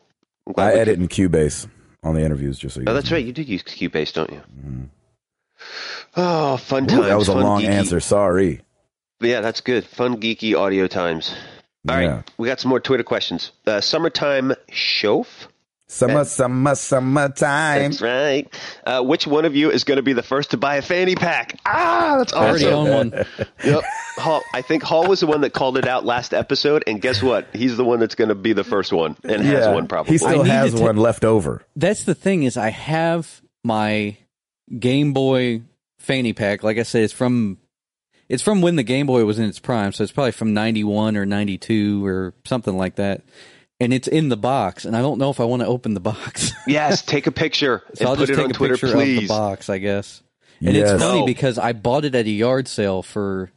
I'm 0.46 0.52
glad 0.54 0.74
I 0.74 0.78
edit 0.80 0.98
could- 1.00 1.20
in 1.20 1.30
Cubase 1.30 1.66
on 2.02 2.14
the 2.14 2.22
interviews, 2.22 2.58
just 2.58 2.74
so 2.74 2.80
you. 2.80 2.86
Oh, 2.88 2.90
know. 2.90 2.94
that's 2.94 3.10
right. 3.12 3.24
You 3.24 3.32
did 3.32 3.48
use 3.48 3.62
Cubase, 3.62 4.12
don't 4.12 4.30
you? 4.30 4.40
Mm-hmm. 4.58 4.82
Oh, 6.16 6.56
fun 6.58 6.84
Ooh, 6.84 6.86
times. 6.88 7.06
that 7.06 7.18
was 7.18 7.28
a 7.28 7.34
long 7.34 7.62
geeky- 7.62 7.68
answer. 7.68 8.00
Sorry. 8.00 8.60
Yeah, 9.20 9.40
that's 9.40 9.60
good. 9.60 9.84
Fun, 9.84 10.20
geeky 10.20 10.56
audio 10.58 10.86
times. 10.88 11.34
All 11.88 11.94
right, 11.96 12.04
Yeah. 12.04 12.22
we 12.38 12.48
got 12.48 12.60
some 12.60 12.68
more 12.68 12.80
Twitter 12.80 13.02
questions. 13.04 13.50
Uh, 13.66 13.80
summertime 13.80 14.54
shof. 14.70 15.26
Summer, 15.88 16.24
summer, 16.24 16.74
summertime. 16.74 17.90
That's 17.90 18.00
right. 18.00 18.48
Uh, 18.86 19.02
which 19.02 19.26
one 19.26 19.44
of 19.44 19.54
you 19.54 19.70
is 19.70 19.84
going 19.84 19.96
to 19.96 20.02
be 20.02 20.14
the 20.14 20.22
first 20.22 20.52
to 20.52 20.56
buy 20.56 20.76
a 20.76 20.82
fanny 20.82 21.14
pack? 21.16 21.58
Ah, 21.66 22.14
that's 22.18 22.32
already 22.32 22.64
awesome. 22.66 22.76
own 22.78 23.10
one. 23.10 23.26
Yep. 23.64 23.82
Hall, 24.16 24.42
I 24.54 24.62
think 24.62 24.82
Hall 24.82 25.06
was 25.06 25.20
the 25.20 25.26
one 25.26 25.42
that 25.42 25.52
called 25.52 25.76
it 25.76 25.86
out 25.86 26.04
last 26.06 26.32
episode, 26.34 26.84
and 26.86 27.00
guess 27.00 27.22
what? 27.22 27.48
He's 27.52 27.76
the 27.76 27.84
one 27.84 28.00
that's 28.00 28.14
going 28.14 28.28
to 28.28 28.34
be 28.34 28.52
the 28.54 28.64
first 28.64 28.92
one 28.92 29.16
and 29.24 29.42
has 29.42 29.66
one 29.68 29.86
probably. 29.86 30.12
He 30.12 30.18
still 30.18 30.42
has 30.44 30.72
to 30.72 30.78
ta- 30.78 30.84
one 30.84 30.96
left 30.96 31.24
over. 31.24 31.62
That's 31.76 32.04
the 32.04 32.14
thing 32.14 32.42
is, 32.44 32.56
I 32.56 32.70
have 32.70 33.42
my 33.64 34.16
Game 34.78 35.12
Boy 35.12 35.62
fanny 35.98 36.32
pack. 36.32 36.62
Like 36.62 36.78
I 36.78 36.82
said, 36.82 37.04
it's 37.04 37.12
from 37.12 37.58
it's 38.28 38.42
from 38.42 38.62
when 38.62 38.76
the 38.76 38.82
Game 38.82 39.06
Boy 39.06 39.24
was 39.24 39.38
in 39.38 39.44
its 39.46 39.58
prime, 39.58 39.92
so 39.92 40.02
it's 40.02 40.12
probably 40.12 40.32
from 40.32 40.54
ninety 40.54 40.84
one 40.84 41.16
or 41.16 41.26
ninety 41.26 41.58
two 41.58 42.04
or 42.06 42.34
something 42.46 42.76
like 42.76 42.96
that. 42.96 43.22
And 43.80 43.92
it's 43.92 44.06
in 44.06 44.28
the 44.28 44.36
box, 44.36 44.84
and 44.84 44.96
I 44.96 45.00
don't 45.02 45.18
know 45.18 45.30
if 45.30 45.40
I 45.40 45.44
want 45.44 45.60
to 45.62 45.66
open 45.66 45.94
the 45.94 46.00
box. 46.00 46.52
yes, 46.68 47.02
take 47.02 47.26
a 47.26 47.32
picture 47.32 47.82
So 47.94 48.00
and 48.02 48.08
I'll 48.10 48.14
put 48.16 48.28
just 48.28 48.30
it 48.32 48.36
take 48.36 48.44
on 48.44 48.50
a 48.52 48.54
Twitter, 48.54 48.74
picture 48.74 48.96
of 48.96 49.04
the 49.04 49.26
box, 49.26 49.68
I 49.68 49.78
guess. 49.78 50.22
And 50.60 50.76
Yes. 50.76 50.92
it's 50.92 51.02
funny 51.02 51.20
No. 51.20 51.26
because 51.26 51.58
I 51.58 51.72
bought 51.72 52.04
it 52.04 52.14
at 52.14 52.24
a 52.26 52.30
yard 52.30 52.68
sale 52.68 53.02
for, 53.02 53.50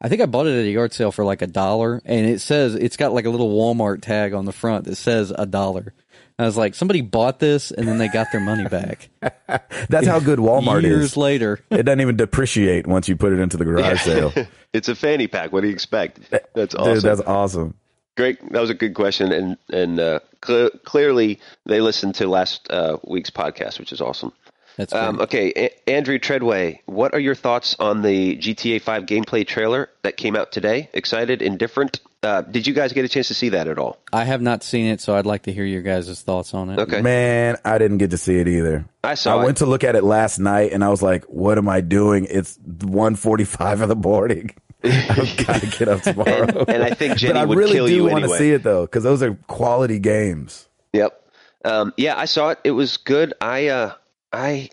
I 0.00 0.08
think 0.08 0.20
I 0.20 0.26
bought 0.26 0.48
it 0.48 0.58
at 0.58 0.64
a 0.64 0.70
yard 0.70 0.92
sale 0.92 1.12
for 1.12 1.24
like 1.24 1.42
a 1.42 1.46
dollar, 1.46 2.02
and 2.04 2.26
it 2.26 2.40
says 2.40 2.74
it's 2.74 2.96
got 2.96 3.12
like 3.12 3.24
a 3.26 3.30
little 3.30 3.54
Walmart 3.56 4.02
tag 4.02 4.34
on 4.34 4.46
the 4.46 4.52
front 4.52 4.86
that 4.86 4.96
says 4.96 5.32
a 5.38 5.46
dollar. 5.46 5.94
I 6.38 6.44
was 6.44 6.56
like, 6.56 6.74
somebody 6.74 7.00
bought 7.00 7.40
this 7.40 7.72
and 7.72 7.88
then 7.88 7.98
they 7.98 8.08
got 8.08 8.28
their 8.30 8.40
money 8.40 8.68
back. 8.68 9.08
That's 9.88 10.06
how 10.06 10.20
good 10.20 10.38
Walmart 10.38 10.82
Years 10.82 10.84
is. 10.84 11.00
Years 11.00 11.16
later. 11.16 11.60
It 11.70 11.82
doesn't 11.82 12.00
even 12.00 12.16
depreciate 12.16 12.86
once 12.86 13.08
you 13.08 13.16
put 13.16 13.32
it 13.32 13.40
into 13.40 13.56
the 13.56 13.64
garage 13.64 14.02
sale. 14.02 14.32
it's 14.72 14.88
a 14.88 14.94
fanny 14.94 15.26
pack. 15.26 15.52
What 15.52 15.62
do 15.62 15.66
you 15.66 15.72
expect? 15.72 16.20
That's 16.54 16.74
awesome. 16.76 16.94
Dude, 16.94 17.02
that's 17.02 17.20
awesome. 17.22 17.74
Great. 18.16 18.40
That 18.52 18.60
was 18.60 18.70
a 18.70 18.74
good 18.74 18.94
question, 18.94 19.30
and 19.30 19.56
and 19.70 20.00
uh, 20.00 20.18
cle 20.40 20.70
clearly 20.84 21.38
they 21.66 21.80
listened 21.80 22.16
to 22.16 22.26
last 22.26 22.68
uh, 22.68 22.98
week's 23.06 23.30
podcast, 23.30 23.78
which 23.78 23.92
is 23.92 24.00
awesome. 24.00 24.32
That's 24.76 24.92
Um, 24.92 25.20
okay, 25.20 25.52
A- 25.56 25.90
Andrew 25.90 26.18
Treadway, 26.18 26.82
what 26.86 27.14
are 27.14 27.20
your 27.20 27.34
thoughts 27.34 27.74
on 27.80 28.02
the 28.02 28.36
GTA 28.36 28.80
5 28.80 29.06
gameplay 29.06 29.44
trailer 29.46 29.88
that 30.02 30.16
came 30.16 30.36
out 30.36 30.52
today? 30.52 30.88
Excited, 30.92 31.42
indifferent? 31.42 32.00
Uh, 32.22 32.42
did 32.42 32.66
you 32.66 32.74
guys 32.74 32.92
get 32.92 33.04
a 33.04 33.08
chance 33.08 33.28
to 33.28 33.34
see 33.34 33.50
that 33.50 33.68
at 33.68 33.78
all? 33.78 33.96
I 34.12 34.24
have 34.24 34.42
not 34.42 34.64
seen 34.64 34.86
it, 34.86 35.00
so 35.00 35.14
I'd 35.14 35.26
like 35.26 35.42
to 35.44 35.52
hear 35.52 35.64
your 35.64 35.82
guys' 35.82 36.20
thoughts 36.22 36.52
on 36.52 36.68
it. 36.70 36.78
Okay, 36.80 37.00
Man, 37.00 37.56
I 37.64 37.78
didn't 37.78 37.98
get 37.98 38.10
to 38.10 38.18
see 38.18 38.38
it 38.38 38.48
either. 38.48 38.86
I 39.04 39.14
saw 39.14 39.36
I 39.38 39.42
it. 39.42 39.44
went 39.44 39.58
to 39.58 39.66
look 39.66 39.84
at 39.84 39.94
it 39.94 40.02
last 40.02 40.40
night 40.40 40.72
and 40.72 40.82
I 40.82 40.88
was 40.88 41.00
like, 41.00 41.24
what 41.26 41.58
am 41.58 41.68
I 41.68 41.80
doing? 41.80 42.26
It's 42.28 42.58
1.45 42.58 43.82
in 43.82 43.88
the 43.88 43.94
morning. 43.94 44.50
I've 44.84 45.46
got 45.46 45.60
to 45.60 45.66
get 45.78 45.86
up 45.88 46.02
tomorrow. 46.02 46.42
and, 46.46 46.68
and 46.68 46.82
I 46.82 46.90
think 46.90 47.18
Jenny 47.18 47.34
but 47.34 47.40
I 47.40 47.44
would 47.44 47.56
really 47.56 47.72
kill 47.74 47.86
do 47.86 47.94
you 47.94 48.04
want 48.04 48.24
to 48.24 48.36
see 48.36 48.50
it 48.50 48.64
though, 48.64 48.82
because 48.82 49.04
those 49.04 49.22
are 49.22 49.34
quality 49.46 50.00
games. 50.00 50.68
Yep. 50.92 51.22
Um, 51.64 51.92
yeah, 51.96 52.18
I 52.18 52.24
saw 52.24 52.50
it. 52.50 52.58
It 52.64 52.72
was 52.72 52.96
good. 52.96 53.34
I, 53.40 53.68
uh, 53.68 53.92
I, 54.32 54.70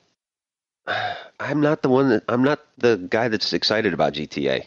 I'm 1.39 1.61
not 1.61 1.83
the 1.83 1.89
one 1.89 2.09
that 2.09 2.23
I'm 2.27 2.43
not 2.43 2.59
the 2.79 2.97
guy 2.97 3.27
that's 3.27 3.53
excited 3.53 3.93
about 3.93 4.13
GTA. 4.13 4.65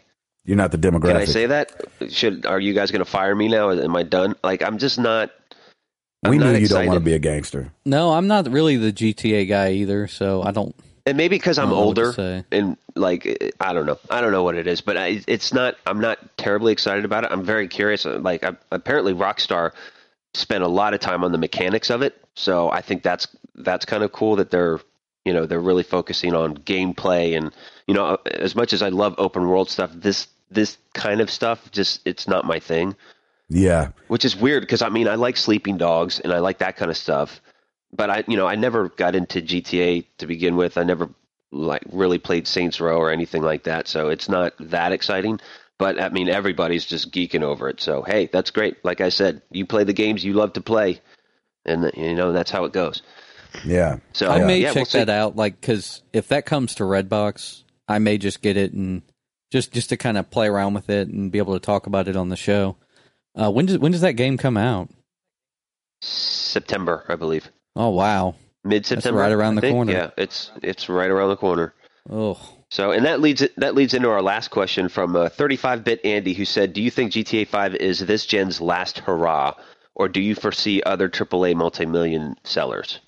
You're 0.49 0.57
not 0.57 0.73
the 0.73 0.79
demographic. 0.79 1.09
Can 1.09 1.17
I 1.17 1.25
say 1.27 1.45
that? 1.45 1.73
Should 2.09 2.47
are 2.47 2.59
you 2.59 2.73
guys 2.73 2.91
going 2.91 3.05
to 3.05 3.11
fire 3.11 3.35
me 3.35 3.49
now? 3.49 3.71
Am 3.71 3.95
I 3.95 4.03
done? 4.03 4.35
Like 4.43 4.63
I'm 4.63 4.79
just 4.79 4.99
not. 4.99 5.31
I'm 6.25 6.31
we 6.31 6.39
not 6.39 6.47
knew 6.47 6.53
you 6.53 6.59
excited. 6.61 6.85
don't 6.85 6.95
want 6.95 7.01
to 7.01 7.05
be 7.05 7.13
a 7.13 7.19
gangster. 7.19 7.71
No, 7.85 8.15
I'm 8.15 8.29
not 8.29 8.49
really 8.51 8.79
the 8.79 8.91
GTA 8.91 9.47
guy 9.47 9.73
either, 9.73 10.07
so 10.07 10.43
I 10.43 10.53
don't. 10.53 10.75
and 11.05 11.19
maybe 11.19 11.37
because 11.37 11.59
I'm 11.59 11.67
I 11.67 11.71
don't 11.73 11.79
know 11.79 11.87
what 11.87 11.95
to 11.97 12.23
older 12.23 12.45
and 12.51 12.79
like 12.95 13.55
I 13.61 13.75
don't 13.75 13.85
know, 13.85 13.99
I 14.09 14.23
don't 14.23 14.33
know 14.33 14.43
what 14.43 14.55
it 14.55 14.67
is, 14.67 14.81
but 14.81 14.97
I, 14.97 15.21
it's 15.29 15.53
not. 15.53 15.75
I'm 15.87 16.01
not 16.01 16.19
terribly 16.39 16.73
excited 16.73 17.05
about 17.05 17.25
it. 17.25 17.31
I'm 17.31 17.45
very 17.45 17.69
curious. 17.69 18.07
Uh, 18.07 18.19
like 18.19 18.43
I, 18.43 18.57
apparently, 18.73 19.13
Rockstar 19.13 19.73
spent 20.33 20.65
a 20.65 20.69
lot 20.69 20.95
of 20.95 21.01
time 21.01 21.25
on 21.25 21.33
the 21.33 21.39
mechanics 21.39 21.91
of 21.91 22.01
it, 22.01 22.17
so 22.37 22.71
I 22.71 22.81
think 22.81 23.03
that's 23.03 23.29
that's 23.55 23.85
kind 23.85 24.03
of 24.03 24.13
cool 24.13 24.37
that 24.37 24.51
they're 24.51 24.81
you 25.27 25.35
know 25.35 25.45
they're 25.45 25.61
really 25.61 25.83
focusing 25.83 26.33
on 26.33 26.57
gameplay 26.57 27.37
and 27.37 27.53
you 27.87 27.93
know 27.93 28.07
uh, 28.07 28.17
as 28.31 28.57
much 28.57 28.73
as 28.73 28.81
I 28.81 28.89
love 28.89 29.15
open 29.19 29.47
world 29.47 29.69
stuff, 29.69 29.91
this 29.95 30.27
this 30.51 30.79
kind 30.95 31.21
of 31.21 31.31
stuff 31.31 31.71
just 31.71 32.01
it's 32.05 32.29
not 32.29 32.45
my 32.45 32.59
thing. 32.59 32.97
Yeah, 33.49 33.93
which 34.09 34.25
is 34.25 34.37
weird 34.37 34.63
because 34.63 34.83
I 34.83 34.89
mean 34.89 35.09
I 35.09 35.15
like 35.15 35.37
Sleeping 35.37 35.79
Dogs 35.79 36.21
and 36.21 36.33
I 36.33 36.39
like 36.39 36.59
that 36.59 36.77
kind 36.77 36.91
of 36.91 36.97
stuff, 36.97 37.41
but 37.93 38.11
I 38.11 38.25
you 38.27 38.37
know 38.37 38.47
I 38.47 38.57
never 38.57 38.89
got 38.91 39.15
into 39.15 39.41
GTA 39.41 40.05
to 40.19 40.27
begin 40.27 40.57
with. 40.57 40.77
I 40.77 40.83
never 40.85 41.09
like 41.51 41.83
really 41.91 42.19
played 42.19 42.47
Saints 42.47 42.79
Row 42.81 42.99
or 42.99 43.11
anything 43.11 43.43
like 43.43 43.65
that, 43.65 43.89
so 43.89 44.09
it's 44.09 44.29
not 44.29 44.53
that 44.61 44.93
exciting. 44.93 45.41
But 45.79 46.01
I 46.01 46.11
mean 46.11 46.29
everybody's 46.29 46.85
just 46.85 47.13
geeking 47.13 47.43
over 47.43 47.69
it, 47.69 47.81
so 47.81 48.03
hey, 48.03 48.29
that's 48.31 48.51
great. 48.51 48.85
Like 48.85 49.01
I 49.01 49.09
said, 49.09 49.41
you 49.51 49.65
play 49.65 49.85
the 49.85 49.93
games 49.95 50.25
you 50.25 50.35
love 50.35 50.55
to 50.55 50.61
play, 50.61 51.01
and 51.65 51.91
you 51.97 52.15
know 52.15 52.33
that's 52.33 52.51
how 52.51 52.65
it 52.65 52.73
goes. 52.73 53.03
yeah. 53.65 53.99
So 54.13 54.29
I 54.29 54.45
may 54.45 54.61
yeah, 54.61 54.75
check 54.75 54.93
we'll 54.93 55.07
that 55.07 55.09
out, 55.09 55.37
like 55.37 55.59
because 55.59 56.03
if 56.13 56.29
that 56.29 56.45
comes 56.45 56.75
to 56.77 56.83
Redbox, 56.83 57.63
I 57.89 57.99
may 57.99 58.19
just 58.19 58.43
get 58.43 58.59
it 58.59 58.73
and 58.73 59.03
just 59.51 59.73
just 59.73 59.89
to 59.91 59.97
kind 59.97 60.19
of 60.19 60.31
play 60.31 60.49
around 60.49 60.75
with 60.75 60.91
it 60.91 61.09
and 61.09 61.31
be 61.33 61.39
able 61.39 61.55
to 61.55 61.61
talk 61.61 61.87
about 61.87 62.09
it 62.09 62.17
on 62.17 62.29
the 62.29 62.37
show. 62.37 62.77
Uh, 63.35 63.51
when 63.51 63.67
does 63.67 63.79
when 63.79 63.93
does 63.93 64.01
that 64.01 64.15
game 64.15 64.37
come 64.37 64.57
out? 64.57 64.89
September, 66.01 67.05
I 67.09 67.17
believe, 67.17 67.51
Oh 67.75 67.91
wow! 67.91 68.35
mid 68.65 68.87
September, 68.87 69.21
right 69.21 69.33
around 69.33 69.57
the 69.57 69.71
corner. 69.71 69.93
Yeah, 69.93 70.11
it's 70.17 70.51
it's 70.63 70.89
right 70.89 71.11
around 71.11 71.31
the 71.31 71.37
corner. 71.37 71.75
Oh, 72.11 72.39
So, 72.71 72.91
and 72.93 73.05
that 73.05 73.21
leads 73.21 73.47
that 73.57 73.75
leads 73.75 73.95
into 73.95 74.09
our 74.11 74.23
last 74.23 74.49
question 74.49 74.89
from 74.89 75.15
uh, 75.17 75.29
35-bit 75.29 76.05
Andy, 76.05 76.33
who 76.35 76.45
said, 76.45 76.73
"Do 76.73 76.81
you 76.81 76.91
think 76.91 77.13
GTA 77.13 77.47
5 77.49 77.75
is 77.77 77.99
this 78.01 78.25
gen's 78.27 78.61
last 78.61 79.01
hurrah, 79.01 79.55
or 79.95 80.09
do 80.09 80.21
you 80.21 80.35
foresee 80.35 80.83
other 80.85 81.09
AAA 81.09 81.55
multi-million 81.57 82.37
sellers?" 82.45 83.01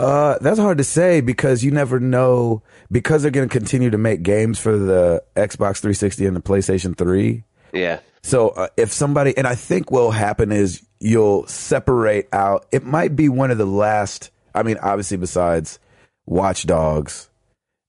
Uh, 0.00 0.38
that's 0.40 0.58
hard 0.58 0.78
to 0.78 0.84
say 0.84 1.20
because 1.20 1.62
you 1.62 1.70
never 1.70 2.00
know 2.00 2.62
because 2.90 3.22
they're 3.22 3.30
going 3.30 3.48
to 3.48 3.52
continue 3.52 3.90
to 3.90 3.98
make 3.98 4.22
games 4.22 4.58
for 4.58 4.76
the 4.78 5.22
Xbox 5.36 5.78
360 5.80 6.26
and 6.26 6.34
the 6.36 6.40
PlayStation 6.40 6.96
3. 6.96 7.44
Yeah, 7.72 8.00
So 8.22 8.48
uh, 8.48 8.68
if 8.76 8.92
somebody, 8.92 9.36
and 9.36 9.46
I 9.46 9.54
think 9.54 9.90
what'll 9.90 10.10
happen 10.10 10.50
is 10.52 10.84
you'll 10.98 11.46
separate 11.46 12.28
out. 12.32 12.66
It 12.72 12.84
might 12.84 13.14
be 13.14 13.28
one 13.28 13.50
of 13.50 13.58
the 13.58 13.66
last. 13.66 14.30
I 14.54 14.62
mean, 14.64 14.76
obviously, 14.82 15.16
besides 15.18 15.78
Watch 16.26 16.66
Dogs 16.66 17.28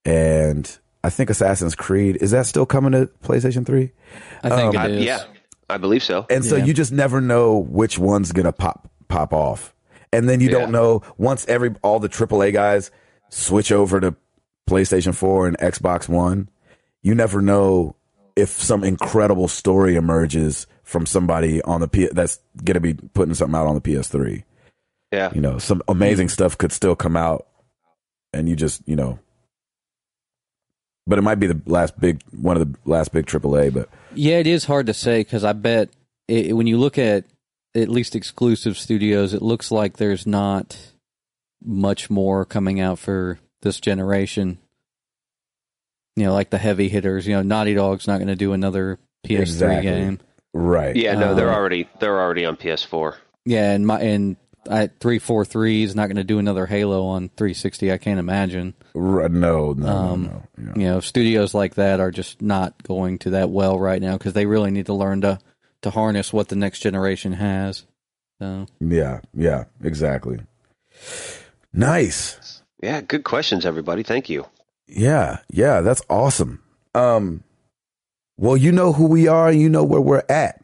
and 0.05 0.77
I 1.03 1.09
think 1.09 1.29
Assassin's 1.29 1.75
Creed, 1.75 2.17
is 2.21 2.31
that 2.31 2.45
still 2.45 2.65
coming 2.65 2.91
to 2.91 3.09
PlayStation 3.23 3.65
3? 3.65 3.91
I 4.43 4.49
think 4.49 4.75
I, 4.75 4.85
it 4.85 4.91
is. 4.91 5.05
yeah, 5.05 5.23
I 5.69 5.77
believe 5.77 6.03
so. 6.03 6.25
And 6.29 6.45
so 6.45 6.57
Yeah. 6.57 6.65
you 6.65 6.73
just 6.73 6.91
never 6.91 7.21
know 7.21 7.57
which 7.57 7.97
one's 7.97 8.31
gonna 8.31 8.51
pop 8.51 8.89
pop 9.07 9.33
off. 9.33 9.73
And 10.13 10.27
then 10.27 10.39
you 10.41 10.49
Yeah. 10.49 10.59
don't 10.59 10.71
know 10.71 11.01
once 11.17 11.45
every 11.47 11.75
all 11.81 11.99
the 11.99 12.09
AAA 12.09 12.51
guys 12.51 12.91
switch 13.29 13.71
over 13.71 13.99
to 13.99 14.15
PlayStation 14.69 15.13
4 15.15 15.47
and 15.47 15.57
Xbox 15.59 16.09
One, 16.09 16.49
you 17.01 17.15
never 17.15 17.41
know 17.41 17.95
if 18.35 18.49
some 18.49 18.83
incredible 18.83 19.47
story 19.47 19.95
emerges 19.95 20.67
from 20.83 21.05
somebody 21.05 21.61
on 21.63 21.81
the 21.81 21.87
P 21.87 22.07
that's 22.11 22.39
gonna 22.63 22.79
be 22.79 22.93
putting 22.93 23.33
something 23.33 23.55
out 23.55 23.67
on 23.67 23.75
the 23.75 23.81
PS3. 23.81 24.43
Yeah, 25.11 25.31
You 25.33 25.41
know, 25.41 25.57
some 25.57 25.81
amazing 25.89 26.27
mm-hmm. 26.27 26.33
stuff 26.33 26.57
could 26.57 26.71
still 26.71 26.95
come 26.95 27.17
out 27.17 27.45
and 28.33 28.47
you 28.47 28.55
just, 28.55 28.81
you 28.87 28.95
know 28.95 29.19
but 31.07 31.17
it 31.17 31.23
might 31.23 31.35
be 31.35 31.47
the 31.47 31.59
last 31.65 31.99
big 31.99 32.21
one 32.31 32.55
of 32.55 32.71
the 32.71 32.79
last 32.89 33.11
big 33.11 33.25
AAA, 33.25 33.73
but 33.73 33.89
Yeah, 34.13 34.37
it 34.37 34.47
is 34.47 34.65
hard 34.65 34.85
to 34.87 34.93
say 34.93 35.21
because 35.21 35.43
I 35.43 35.53
bet 35.53 35.89
it, 36.27 36.55
when 36.55 36.67
you 36.67 36.77
look 36.77 36.97
at 36.97 37.25
at 37.75 37.89
least 37.89 38.15
exclusive 38.15 38.77
studios, 38.77 39.33
it 39.33 39.41
looks 39.41 39.71
like 39.71 39.97
there's 39.97 40.25
not 40.27 40.77
much 41.63 42.09
more 42.09 42.43
coming 42.45 42.79
out 42.79 42.99
for 42.99 43.39
this 43.61 43.79
generation. 43.79 44.57
You 46.15 46.25
know, 46.25 46.33
like 46.33 46.49
the 46.49 46.57
heavy 46.57 46.89
hitters. 46.89 47.25
You 47.25 47.35
know, 47.35 47.41
Naughty 47.41 47.73
Dog's 47.73 48.07
not 48.07 48.17
going 48.17 48.27
to 48.27 48.35
do 48.35 48.53
another 48.53 48.99
PS3 49.25 49.39
Exactly. 49.41 49.81
game. 49.91 50.19
right. 50.53 50.95
yeah. 50.95 51.13
No, 51.15 51.35
they're 51.35 51.49
Uh, 51.51 51.55
already 51.55 51.87
they're 51.99 52.19
already 52.19 52.45
on 52.45 52.57
PS4. 52.57 53.15
Yeah, 53.45 53.71
and 53.71 53.87
my 53.87 53.99
and 54.01 54.35
I 54.69 54.89
three 54.99 55.17
four 55.19 55.45
three 55.45 55.83
is 55.83 55.95
not 55.95 56.07
going 56.07 56.17
to 56.17 56.23
do 56.23 56.37
another 56.37 56.65
Halo 56.65 57.05
on 57.05 57.29
360. 57.29 57.91
I 57.91 57.97
can't 57.97 58.19
imagine. 58.19 58.73
R- 58.93 59.29
No, 59.29 59.73
no, 59.73 59.87
Um, 59.87 60.23
no, 60.23 60.43
no. 60.57 60.71
Yeah. 60.75 60.81
You 60.81 60.87
know, 60.89 60.99
studios 60.99 61.53
like 61.53 61.75
that 61.75 61.99
are 61.99 62.11
just 62.11 62.41
not 62.41 62.83
going 62.83 63.17
to 63.19 63.31
that 63.31 63.49
well 63.49 63.79
right 63.79 64.01
now 64.01 64.17
because 64.17 64.33
they 64.33 64.45
really 64.45 64.69
need 64.71 64.87
to 64.87 64.93
learn 64.93 65.21
to 65.21 65.39
to 65.81 65.89
harness 65.89 66.31
what 66.33 66.49
the 66.49 66.55
next 66.55 66.79
generation 66.79 67.33
has. 67.33 67.85
So 68.39 68.65
Yeah, 68.79 69.21
yeah, 69.33 69.65
exactly. 69.83 70.39
Nice. 71.73 72.61
Yeah, 72.81 73.01
good 73.01 73.23
questions, 73.23 73.65
everybody. 73.65 74.03
Thank 74.03 74.29
you. 74.29 74.45
Yeah, 74.87 75.39
yeah, 75.51 75.81
that's 75.81 76.01
awesome. 76.09 76.61
Um 76.93 77.43
well, 78.37 78.57
you 78.57 78.71
know 78.71 78.91
who 78.93 79.05
we 79.07 79.27
are 79.27 79.49
and 79.49 79.61
you 79.61 79.69
know 79.69 79.83
where 79.83 80.01
we're 80.01 80.23
at. 80.27 80.63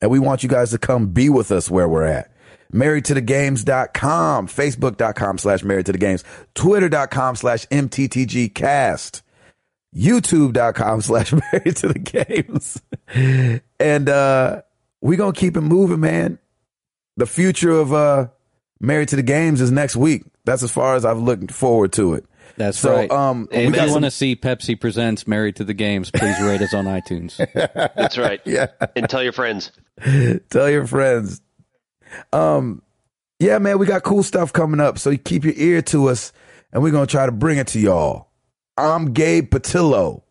And 0.00 0.10
we 0.10 0.18
want 0.18 0.42
you 0.42 0.48
guys 0.48 0.70
to 0.70 0.78
come 0.78 1.08
be 1.08 1.28
with 1.28 1.52
us 1.52 1.70
where 1.70 1.88
we're 1.88 2.04
at. 2.06 2.30
Married 2.72 3.04
to 3.06 3.14
the 3.14 3.20
games.com, 3.20 4.46
facebook.com 4.46 5.38
slash 5.38 5.62
married 5.62 5.86
to 5.86 5.92
the 5.92 5.98
games, 5.98 6.24
twitter.com 6.54 7.36
slash 7.36 7.66
MTTG 7.66 8.54
cast, 8.54 9.22
youtube.com 9.94 11.00
slash 11.02 11.32
married 11.52 11.76
to 11.76 11.88
the 11.88 11.98
games. 11.98 12.80
And 13.80 14.08
uh 14.08 14.62
we 15.00 15.16
gonna 15.16 15.32
keep 15.32 15.56
it 15.56 15.62
moving, 15.62 16.00
man. 16.00 16.38
The 17.16 17.26
future 17.26 17.70
of 17.72 17.92
uh 17.92 18.28
Married 18.80 19.08
to 19.08 19.16
the 19.16 19.22
Games 19.22 19.60
is 19.60 19.70
next 19.72 19.96
week. 19.96 20.22
That's 20.44 20.62
as 20.62 20.70
far 20.70 20.94
as 20.94 21.04
I've 21.04 21.18
looked 21.18 21.50
forward 21.52 21.92
to 21.94 22.14
it. 22.14 22.24
that's 22.56 22.78
So, 22.78 22.94
right. 22.94 23.10
um, 23.10 23.46
we 23.50 23.58
if 23.58 23.74
you 23.74 23.80
some, 23.80 23.90
want 23.90 24.04
to 24.06 24.10
see 24.10 24.34
Pepsi 24.36 24.80
presents 24.80 25.26
Married 25.26 25.56
to 25.56 25.64
the 25.64 25.74
Games, 25.74 26.10
please 26.10 26.40
rate 26.40 26.62
us 26.62 26.72
on 26.72 26.86
iTunes. 26.86 27.36
That's 27.94 28.16
right. 28.16 28.40
yeah, 28.46 28.68
And 28.96 29.08
tell 29.08 29.22
your 29.22 29.32
friends. 29.34 29.70
tell 30.48 30.70
your 30.70 30.86
friends. 30.86 31.42
Um, 32.32 32.80
yeah, 33.38 33.58
man, 33.58 33.78
we 33.78 33.84
got 33.86 34.02
cool 34.02 34.22
stuff 34.22 34.50
coming 34.52 34.80
up. 34.80 34.98
So 34.98 35.10
you 35.10 35.18
keep 35.18 35.44
your 35.44 35.54
ear 35.56 35.82
to 35.82 36.08
us, 36.08 36.32
and 36.72 36.82
we're 36.82 36.90
gonna 36.90 37.06
try 37.06 37.26
to 37.26 37.32
bring 37.32 37.58
it 37.58 37.66
to 37.68 37.78
y'all. 37.80 38.28
I'm 38.78 39.12
Gabe 39.12 39.50
Patillo. 39.50 40.22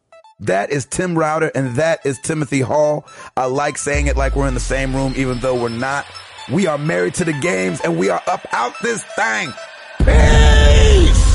That 0.41 0.72
is 0.72 0.86
Tim 0.86 1.18
Router, 1.18 1.52
and 1.53 1.76
that 1.76 2.06
is 2.06 2.18
Timothy 2.20 2.61
Hall. 2.61 3.06
I 3.36 3.45
like 3.45 3.78
saying 3.78 4.07
it 4.07 4.16
like 4.16 4.36
we're 4.36 4.48
in 4.48 4.53
the 4.53 4.60
same 4.60 4.95
room, 4.95 5.14
even 5.18 5.40
though 5.40 5.61
we're 5.61 5.70
not. 5.70 6.06
We 6.49 6.66
are 6.66 6.78
married 6.78 7.16
to 7.16 7.26
the 7.26 7.34
games, 7.34 7.82
and 7.82 7.98
we 7.98 8.10
are 8.10 8.22
up 8.26 8.45
out 8.53 8.74
this 8.82 9.03
thing. 9.03 9.52
Peace! 9.99 11.28